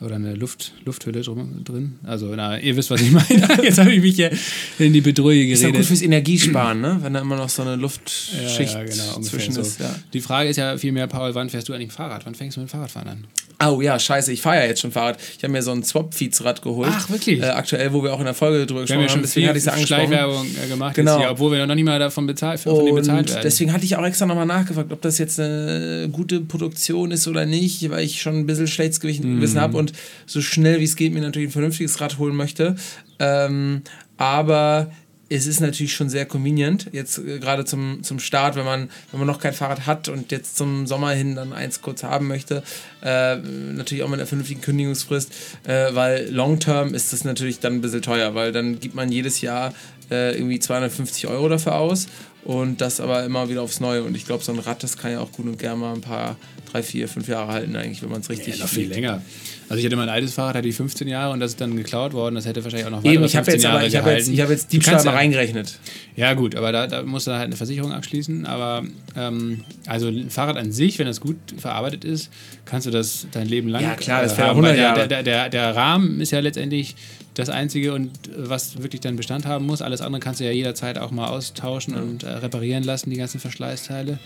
oder 0.00 0.14
eine 0.14 0.34
Luft, 0.34 0.72
Lufthülle 0.84 1.20
drin. 1.20 1.98
Also, 2.04 2.34
na, 2.34 2.58
ihr 2.58 2.76
wisst, 2.76 2.90
was 2.90 3.02
ich 3.02 3.10
meine. 3.10 3.62
Jetzt 3.62 3.78
habe 3.78 3.92
ich 3.92 4.00
mich 4.00 4.16
hier 4.16 4.30
in 4.78 4.92
die 4.92 5.00
Bedrohung 5.00 5.32
geredet. 5.32 5.54
Ist 5.54 5.62
ja 5.62 5.70
gut 5.70 5.84
fürs 5.84 6.02
Energiesparen, 6.02 6.80
ne? 6.80 6.98
wenn 7.02 7.12
da 7.12 7.20
immer 7.20 7.36
noch 7.36 7.50
so 7.50 7.62
eine 7.62 7.76
Luftschicht 7.76 8.74
ja, 8.74 8.80
ja, 8.80 8.84
genau, 8.84 9.20
zwischen 9.20 9.52
so. 9.52 9.60
ist. 9.60 9.80
Ja. 9.80 9.94
Die 10.12 10.20
Frage 10.20 10.48
ist 10.48 10.56
ja 10.56 10.78
vielmehr, 10.78 11.06
Paul, 11.06 11.34
wann 11.34 11.50
fährst 11.50 11.68
du 11.68 11.74
eigentlich 11.74 11.92
Fahrrad? 11.92 12.24
Wann 12.24 12.34
fängst 12.34 12.56
du 12.56 12.60
mit 12.60 12.68
dem 12.68 12.72
Fahrradfahren 12.72 13.08
an? 13.08 13.26
Oh 13.62 13.82
ja, 13.82 13.98
scheiße, 13.98 14.32
ich 14.32 14.40
fahre 14.40 14.56
ja 14.56 14.64
jetzt 14.64 14.80
schon 14.80 14.90
Fahrrad. 14.90 15.18
Ich 15.36 15.44
habe 15.44 15.52
mir 15.52 15.62
so 15.62 15.70
ein 15.70 15.84
Swap-Feeds-Rad 15.84 16.62
geholt. 16.62 16.88
Ach, 16.90 17.10
wirklich? 17.10 17.42
Äh, 17.42 17.46
aktuell, 17.46 17.92
wo 17.92 18.02
wir 18.02 18.14
auch 18.14 18.18
in 18.18 18.24
der 18.24 18.32
Folge 18.32 18.64
drüber 18.64 18.80
gesprochen 18.82 19.06
haben. 19.06 19.20
Deswegen 19.20 19.48
hatte 19.48 19.58
ich 19.58 19.64
es 19.64 19.68
angesprochen. 19.68 20.06
Schleichwerbung 20.06 20.46
äh, 20.64 20.68
gemacht, 20.68 20.94
genau. 20.94 21.18
Hier, 21.18 21.30
obwohl 21.30 21.52
wir 21.52 21.66
noch 21.66 21.74
nicht 21.74 21.84
mal 21.84 21.98
davon 21.98 22.26
bezahlt, 22.26 22.60
von 22.60 22.72
und 22.72 22.94
bezahlt 22.94 23.28
werden. 23.28 23.40
Deswegen 23.42 23.74
hatte 23.74 23.84
ich 23.84 23.96
auch 23.96 24.04
extra 24.04 24.24
nochmal 24.24 24.46
nachgefragt, 24.46 24.90
ob 24.92 25.02
das 25.02 25.18
jetzt 25.18 25.38
eine 25.38 26.08
gute 26.10 26.40
Produktion 26.40 27.10
ist 27.10 27.28
oder 27.28 27.44
nicht, 27.44 27.90
weil 27.90 28.02
ich 28.02 28.22
schon 28.22 28.36
ein 28.36 28.46
bisschen 28.46 28.66
schlechtes 28.66 28.98
Gewissen 28.98 29.56
mm. 29.56 29.60
habe 29.60 29.76
und 29.76 29.89
so 30.26 30.40
schnell 30.40 30.80
wie 30.80 30.84
es 30.84 30.96
geht 30.96 31.12
mir 31.12 31.20
natürlich 31.20 31.48
ein 31.48 31.52
vernünftiges 31.52 32.00
Rad 32.00 32.18
holen 32.18 32.36
möchte. 32.36 32.76
Ähm, 33.18 33.82
aber 34.16 34.90
es 35.32 35.46
ist 35.46 35.60
natürlich 35.60 35.94
schon 35.94 36.10
sehr 36.10 36.26
convenient, 36.26 36.88
jetzt 36.92 37.18
äh, 37.18 37.38
gerade 37.38 37.64
zum, 37.64 38.02
zum 38.02 38.18
Start, 38.18 38.56
wenn 38.56 38.64
man, 38.64 38.90
wenn 39.12 39.20
man 39.20 39.26
noch 39.28 39.38
kein 39.38 39.54
Fahrrad 39.54 39.86
hat 39.86 40.08
und 40.08 40.32
jetzt 40.32 40.56
zum 40.56 40.88
Sommer 40.88 41.12
hin 41.12 41.36
dann 41.36 41.52
eins 41.52 41.80
kurz 41.80 42.02
haben 42.02 42.26
möchte. 42.26 42.64
Äh, 43.02 43.36
natürlich 43.36 44.02
auch 44.02 44.08
mit 44.08 44.18
einer 44.18 44.26
vernünftigen 44.26 44.60
Kündigungsfrist, 44.60 45.32
äh, 45.64 45.94
weil 45.94 46.28
long 46.30 46.58
term 46.58 46.94
ist 46.94 47.12
das 47.12 47.24
natürlich 47.24 47.60
dann 47.60 47.74
ein 47.74 47.80
bisschen 47.80 48.02
teuer, 48.02 48.34
weil 48.34 48.50
dann 48.50 48.80
gibt 48.80 48.96
man 48.96 49.10
jedes 49.12 49.40
Jahr 49.40 49.72
äh, 50.10 50.36
irgendwie 50.36 50.58
250 50.58 51.28
Euro 51.28 51.48
dafür 51.48 51.76
aus 51.76 52.08
und 52.42 52.80
das 52.80 52.98
aber 52.98 53.24
immer 53.24 53.48
wieder 53.48 53.62
aufs 53.62 53.78
Neue. 53.78 54.02
Und 54.02 54.16
ich 54.16 54.26
glaube, 54.26 54.42
so 54.42 54.50
ein 54.52 54.58
Rad, 54.58 54.82
das 54.82 54.98
kann 54.98 55.12
ja 55.12 55.20
auch 55.20 55.30
gut 55.30 55.46
und 55.46 55.60
gerne 55.60 55.76
mal 55.76 55.94
ein 55.94 56.00
paar, 56.00 56.36
drei, 56.72 56.82
vier, 56.82 57.08
fünf 57.08 57.28
Jahre 57.28 57.52
halten, 57.52 57.76
eigentlich, 57.76 58.02
wenn 58.02 58.10
man 58.10 58.20
es 58.20 58.30
richtig. 58.30 58.58
Ja, 58.58 58.64
noch 58.64 58.70
viel 58.70 58.88
länger. 58.88 59.22
Also 59.70 59.78
ich 59.78 59.86
hatte 59.86 59.94
mein 59.94 60.08
altes 60.08 60.34
Fahrrad, 60.34 60.56
hatte 60.56 60.66
ich 60.66 60.74
15 60.74 61.06
Jahre 61.06 61.32
und 61.32 61.38
das 61.38 61.52
ist 61.52 61.60
dann 61.60 61.76
geklaut 61.76 62.12
worden. 62.12 62.34
Das 62.34 62.44
hätte 62.44 62.64
wahrscheinlich 62.64 62.88
auch 62.88 62.90
noch 62.90 63.04
Eben, 63.04 63.22
ich 63.22 63.36
habe 63.36 63.52
jetzt, 63.52 63.64
aber, 63.64 63.86
ich 63.86 63.94
hab 63.94 64.04
jetzt, 64.04 64.28
ich 64.28 64.40
hab 64.40 64.50
jetzt 64.50 64.72
Diebstahl 64.72 65.04
mal 65.04 65.14
reingerechnet. 65.14 65.78
Ja 66.16 66.34
gut, 66.34 66.56
aber 66.56 66.72
da, 66.72 66.88
da 66.88 67.04
musst 67.04 67.28
du 67.28 67.30
halt 67.30 67.44
eine 67.44 67.56
Versicherung 67.56 67.92
abschließen. 67.92 68.46
Aber 68.46 68.82
ähm, 69.16 69.62
also 69.86 70.08
ein 70.08 70.28
Fahrrad 70.28 70.56
an 70.56 70.72
sich, 70.72 70.98
wenn 70.98 71.06
das 71.06 71.20
gut 71.20 71.36
verarbeitet 71.56 72.04
ist, 72.04 72.32
kannst 72.64 72.88
du 72.88 72.90
das 72.90 73.28
dein 73.30 73.46
Leben 73.46 73.68
lang 73.68 73.84
Ja 73.84 73.94
klar, 73.94 74.22
das 74.22 74.32
äh, 74.32 74.38
wäre 74.38 74.50
100 74.50 74.76
Jahre. 74.76 74.98
Der, 75.06 75.06
der, 75.06 75.22
der, 75.22 75.48
der 75.50 75.76
Rahmen 75.76 76.20
ist 76.20 76.32
ja 76.32 76.40
letztendlich 76.40 76.96
das 77.34 77.48
Einzige 77.48 77.94
und 77.94 78.10
was 78.36 78.82
wirklich 78.82 79.02
dann 79.02 79.14
Bestand 79.14 79.46
haben 79.46 79.66
muss. 79.66 79.82
Alles 79.82 80.00
andere 80.00 80.18
kannst 80.18 80.40
du 80.40 80.44
ja 80.44 80.50
jederzeit 80.50 80.98
auch 80.98 81.12
mal 81.12 81.28
austauschen 81.28 81.94
ja. 81.94 82.00
und 82.00 82.24
äh, 82.24 82.28
reparieren 82.28 82.82
lassen, 82.82 83.10
die 83.10 83.16
ganzen 83.16 83.38
Verschleißteile. 83.38 84.18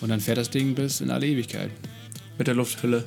Und 0.00 0.08
dann 0.08 0.20
fährt 0.20 0.38
das 0.38 0.48
Ding 0.48 0.74
bis 0.74 1.02
in 1.02 1.10
alle 1.10 1.26
Ewigkeit. 1.26 1.68
Mit 2.38 2.46
der 2.46 2.54
Lufthülle. 2.54 3.04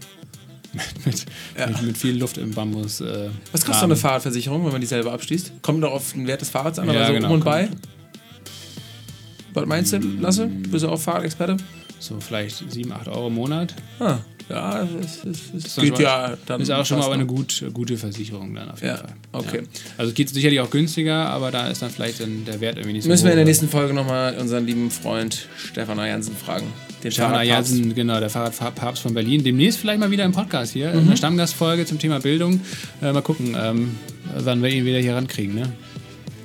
mit, 1.06 1.26
ja. 1.57 1.68
mit, 1.68 1.81
mit, 1.81 1.97
viel 1.97 2.18
Luft 2.18 2.38
im 2.38 2.53
Bambus. 2.53 3.01
Äh, 3.01 3.30
Was 3.51 3.65
kostet 3.65 3.81
so 3.81 3.85
eine 3.85 3.95
Fahrradversicherung, 3.95 4.65
wenn 4.65 4.72
man 4.72 4.81
die 4.81 4.88
selber 4.88 5.14
abschließt? 5.14 5.61
Kommt 5.61 5.84
doch 5.84 5.91
auf 5.91 6.14
den 6.14 6.27
Wert 6.27 6.41
des 6.41 6.49
Fahrrads 6.49 6.80
an, 6.80 6.88
ja, 6.88 6.93
aber 6.93 7.07
so 7.07 7.14
genau, 7.14 7.27
um 7.27 7.34
und 7.35 7.45
bei? 7.45 7.69
Was 9.53 9.65
meinst 9.65 9.93
du, 9.93 9.97
Lasse? 10.19 10.47
Bist 10.47 10.84
du 10.84 10.89
auch 10.89 10.99
Fahrradexperte? 10.99 11.57
So 11.99 12.19
vielleicht 12.19 12.72
7, 12.72 12.91
8 12.91 13.07
Euro 13.10 13.27
im 13.27 13.35
Monat. 13.35 13.76
Ah, 13.99 14.19
ja, 14.49 14.88
es, 15.01 15.23
es, 15.26 15.53
es 15.65 15.76
geht 15.76 15.99
ja 15.99 16.35
dann. 16.45 16.59
Ist 16.61 16.71
auch 16.71 16.85
schon 16.85 16.99
mal 16.99 17.11
eine 17.11 17.26
gut, 17.26 17.63
gute 17.73 17.97
Versicherung 17.97 18.53
dann 18.55 18.71
auf 18.71 18.81
jeden 18.81 18.95
ja, 18.95 18.97
Fall. 18.97 19.13
Okay. 19.31 19.57
Ja. 19.57 19.81
Also 19.97 20.09
es 20.09 20.15
geht 20.15 20.30
sicherlich 20.30 20.59
auch 20.59 20.71
günstiger, 20.71 21.27
aber 21.30 21.51
da 21.51 21.67
ist 21.67 21.81
dann 21.81 21.91
vielleicht 21.91 22.19
dann 22.19 22.45
der 22.45 22.59
Wert 22.59 22.77
irgendwie 22.77 22.93
nicht 22.93 23.03
so 23.03 23.09
Müssen 23.09 23.21
hoch, 23.21 23.27
wir 23.27 23.34
in 23.34 23.38
der 23.38 23.45
nächsten 23.45 23.69
Folge 23.69 23.93
nochmal 23.93 24.35
unseren 24.38 24.65
lieben 24.65 24.89
Freund 24.89 25.47
Stefan 25.71 25.97
Jansen 25.99 26.35
fragen. 26.35 26.67
Den 27.03 27.11
Stefan 27.11 27.45
Jansen, 27.45 27.93
genau, 27.93 28.19
der 28.19 28.30
Fahrradpapst 28.30 29.03
von 29.03 29.13
Berlin. 29.13 29.43
Demnächst 29.43 29.80
vielleicht 29.80 29.99
mal 29.99 30.11
wieder 30.11 30.26
im 30.26 30.31
Podcast 30.31 30.73
hier, 30.73 30.93
mhm. 30.93 31.07
eine 31.07 31.17
Stammgastfolge 31.17 31.85
zum 31.85 31.99
Thema 31.99 32.19
Bildung. 32.19 32.59
Äh, 33.01 33.13
mal 33.13 33.21
gucken, 33.21 33.55
ähm, 33.59 33.95
wann 34.35 34.63
wir 34.63 34.69
ihn 34.69 34.85
wieder 34.85 34.99
hier 34.99 35.15
rankriegen, 35.15 35.55
ne? 35.55 35.71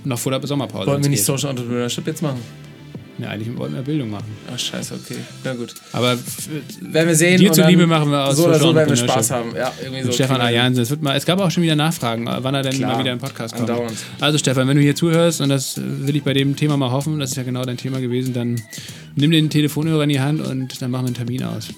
noch 0.04 0.18
vor 0.18 0.32
der 0.32 0.46
Sommerpause. 0.46 0.86
Wollen 0.86 1.02
wir 1.02 1.10
nicht 1.10 1.20
geht. 1.20 1.26
Social 1.26 1.50
Entrepreneurship 1.50 2.06
jetzt 2.06 2.22
machen? 2.22 2.40
Ja, 3.18 3.28
eigentlich 3.28 3.56
wollten 3.56 3.74
wir 3.76 3.82
Bildung 3.82 4.10
machen. 4.10 4.26
Ach, 4.52 4.58
scheiße, 4.58 4.94
okay. 4.94 5.16
Na 5.44 5.54
gut. 5.54 5.72
Aber 5.92 6.18
Werden 6.80 7.08
wir 7.08 7.14
sehen. 7.14 7.38
Dir 7.38 7.52
zuliebe 7.52 7.86
machen 7.86 8.10
wir 8.10 8.24
aus 8.24 8.36
So 8.36 8.46
oder 8.46 8.58
so 8.58 8.74
werden 8.74 8.88
wir 8.88 8.92
Entrepreneurship. 8.92 9.10
Spaß 9.10 9.30
haben. 9.30 9.54
Ja, 9.54 9.72
irgendwie 9.82 10.02
so. 10.02 10.12
Stefan. 10.12 10.40
Ajansen, 10.40 10.82
es, 10.82 10.90
wird 10.90 11.00
mal, 11.02 11.16
es 11.16 11.24
gab 11.24 11.38
auch 11.40 11.50
schon 11.50 11.62
wieder 11.62 11.76
Nachfragen, 11.76 12.26
wann 12.26 12.54
er 12.54 12.62
denn 12.62 12.72
Klar, 12.72 12.94
mal 12.94 12.98
wieder 13.00 13.12
im 13.12 13.20
Podcast 13.20 13.54
kommt. 13.54 13.70
andauernd. 13.70 13.96
Also 14.20 14.38
Stefan, 14.38 14.66
wenn 14.66 14.76
du 14.76 14.82
hier 14.82 14.96
zuhörst, 14.96 15.40
und 15.40 15.48
das 15.48 15.80
will 15.80 16.16
ich 16.16 16.24
bei 16.24 16.32
dem 16.32 16.56
Thema 16.56 16.76
mal 16.76 16.90
hoffen, 16.90 17.20
das 17.20 17.30
ist 17.30 17.36
ja 17.36 17.44
genau 17.44 17.64
dein 17.64 17.76
Thema 17.76 18.00
gewesen, 18.00 18.34
dann 18.34 18.60
nimm 19.14 19.30
den 19.30 19.48
Telefonhörer 19.48 20.02
in 20.02 20.08
die 20.08 20.20
Hand 20.20 20.44
und 20.44 20.82
dann 20.82 20.90
machen 20.90 21.04
wir 21.04 21.06
einen 21.08 21.14
Termin 21.14 21.44
aus. 21.44 21.68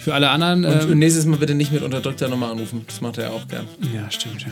Für 0.00 0.14
alle 0.14 0.30
anderen... 0.30 0.64
Und 0.64 0.90
ähm, 0.90 0.98
nächstes 0.98 1.24
Mal 1.26 1.36
bitte 1.38 1.54
nicht 1.54 1.70
mit 1.72 1.82
unterdrückter 1.82 2.28
Nummer 2.28 2.50
anrufen. 2.50 2.82
Das 2.86 3.00
macht 3.00 3.18
er 3.18 3.24
ja 3.24 3.30
auch 3.30 3.46
gern. 3.46 3.66
ja, 3.94 4.10
stimmt, 4.10 4.42
ja. 4.42 4.48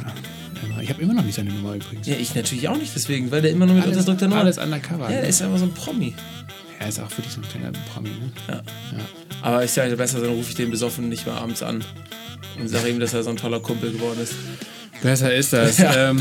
Ich 0.83 0.91
habe 0.91 1.03
immer 1.03 1.15
noch 1.15 1.24
nicht 1.24 1.35
seine 1.35 1.51
Nummer 1.51 1.74
übrigens. 1.74 2.07
Ja, 2.07 2.16
ich 2.16 2.35
natürlich 2.35 2.69
auch 2.69 2.77
nicht 2.77 2.95
deswegen, 2.95 3.31
weil 3.31 3.43
der 3.43 3.51
immer 3.51 3.66
nur 3.66 3.74
mit 3.74 3.85
Alles, 3.85 3.97
unterdrückter 3.97 4.28
Nummer. 4.28 4.41
alles 4.41 4.59
undercover. 4.59 5.05
ja, 5.05 5.11
der 5.11 5.23
ne? 5.23 5.28
ist 5.28 5.43
einfach 5.43 5.59
so 5.59 5.65
ein 5.65 5.73
Promi. 5.73 6.15
Er 6.78 6.89
ist 6.89 7.01
auch 7.01 7.11
wirklich 7.11 7.33
so 7.33 7.41
ein 7.41 7.49
kleiner 7.49 7.73
Promi. 7.93 8.11
Ne? 8.11 8.33
Ja. 8.49 8.62
Aber 9.43 9.65
ich 9.65 9.70
sage 9.70 9.97
besser, 9.97 10.20
dann 10.20 10.31
rufe 10.31 10.51
ich 10.51 10.55
den 10.57 10.70
besoffen 10.70 11.09
nicht 11.09 11.27
mehr 11.27 11.37
abends 11.37 11.62
an 11.62 11.85
und 12.59 12.69
sage 12.69 12.89
ihm, 12.89 13.01
dass 13.01 13.15
er 13.15 13.23
so 13.23 13.31
ein 13.31 13.37
toller 13.37 13.61
Kumpel 13.61 13.93
geworden 13.93 14.20
ist. 14.23 14.35
Besser 15.02 15.35
ist 15.35 15.52
das. 15.52 15.78
Ja. 15.78 16.10
Ähm, 16.10 16.20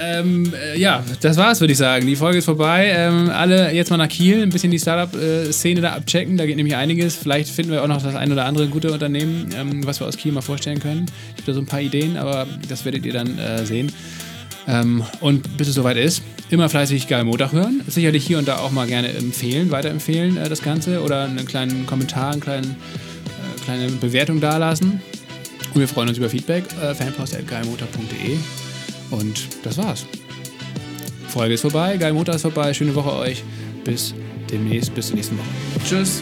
ähm, 0.00 0.52
äh, 0.54 0.78
ja, 0.78 1.02
das 1.20 1.36
war's, 1.36 1.60
würde 1.60 1.72
ich 1.72 1.78
sagen. 1.78 2.06
Die 2.06 2.16
Folge 2.16 2.38
ist 2.38 2.44
vorbei. 2.44 2.92
Ähm, 2.94 3.30
alle 3.30 3.72
jetzt 3.72 3.90
mal 3.90 3.96
nach 3.96 4.08
Kiel, 4.08 4.42
ein 4.42 4.50
bisschen 4.50 4.70
die 4.70 4.78
Startup-Szene 4.78 5.80
da 5.80 5.92
abchecken. 5.94 6.36
Da 6.36 6.46
geht 6.46 6.56
nämlich 6.56 6.76
einiges. 6.76 7.16
Vielleicht 7.16 7.50
finden 7.50 7.72
wir 7.72 7.82
auch 7.82 7.88
noch 7.88 8.00
das 8.00 8.14
ein 8.14 8.30
oder 8.30 8.44
andere 8.44 8.68
gute 8.68 8.92
Unternehmen, 8.92 9.48
ähm, 9.58 9.84
was 9.86 10.00
wir 10.00 10.06
aus 10.06 10.16
Kiel 10.16 10.32
mal 10.32 10.40
vorstellen 10.40 10.78
können. 10.78 11.06
Ich 11.34 11.42
habe 11.42 11.46
da 11.46 11.54
so 11.54 11.60
ein 11.60 11.66
paar 11.66 11.80
Ideen, 11.80 12.16
aber 12.16 12.46
das 12.68 12.84
werdet 12.84 13.04
ihr 13.04 13.12
dann 13.12 13.38
äh, 13.38 13.64
sehen. 13.66 13.92
Ähm, 14.68 15.02
und 15.20 15.56
bis 15.56 15.68
es 15.68 15.74
soweit 15.74 15.96
ist, 15.96 16.22
immer 16.50 16.68
fleißig 16.68 17.08
geil 17.08 17.24
Montag 17.24 17.52
hören. 17.52 17.80
Sicherlich 17.88 18.26
hier 18.26 18.38
und 18.38 18.46
da 18.46 18.58
auch 18.58 18.70
mal 18.70 18.86
gerne 18.86 19.08
empfehlen, 19.08 19.70
weiterempfehlen 19.70 20.36
äh, 20.36 20.48
das 20.48 20.62
Ganze 20.62 21.02
oder 21.02 21.24
einen 21.24 21.46
kleinen 21.46 21.86
Kommentar, 21.86 22.32
eine 22.32 22.40
kleinen, 22.40 22.70
äh, 22.70 23.64
kleine 23.64 23.88
Bewertung 23.92 24.40
dalassen. 24.40 25.00
Und 25.78 25.82
wir 25.82 25.88
freuen 25.88 26.08
uns 26.08 26.18
über 26.18 26.28
Feedback. 26.28 26.64
Äh, 26.82 26.92
fanpost.geilmotor.de. 26.92 28.36
Und 29.12 29.46
das 29.62 29.78
war's. 29.78 30.06
Folge 31.28 31.54
ist 31.54 31.60
vorbei, 31.60 31.96
Geilmotor 31.96 32.34
ist 32.34 32.42
vorbei. 32.42 32.74
Schöne 32.74 32.96
Woche 32.96 33.12
euch. 33.12 33.44
Bis 33.84 34.12
demnächst, 34.50 34.92
bis 34.92 35.06
zur 35.06 35.14
nächsten 35.14 35.38
Woche. 35.38 35.46
Tschüss. 35.88 36.20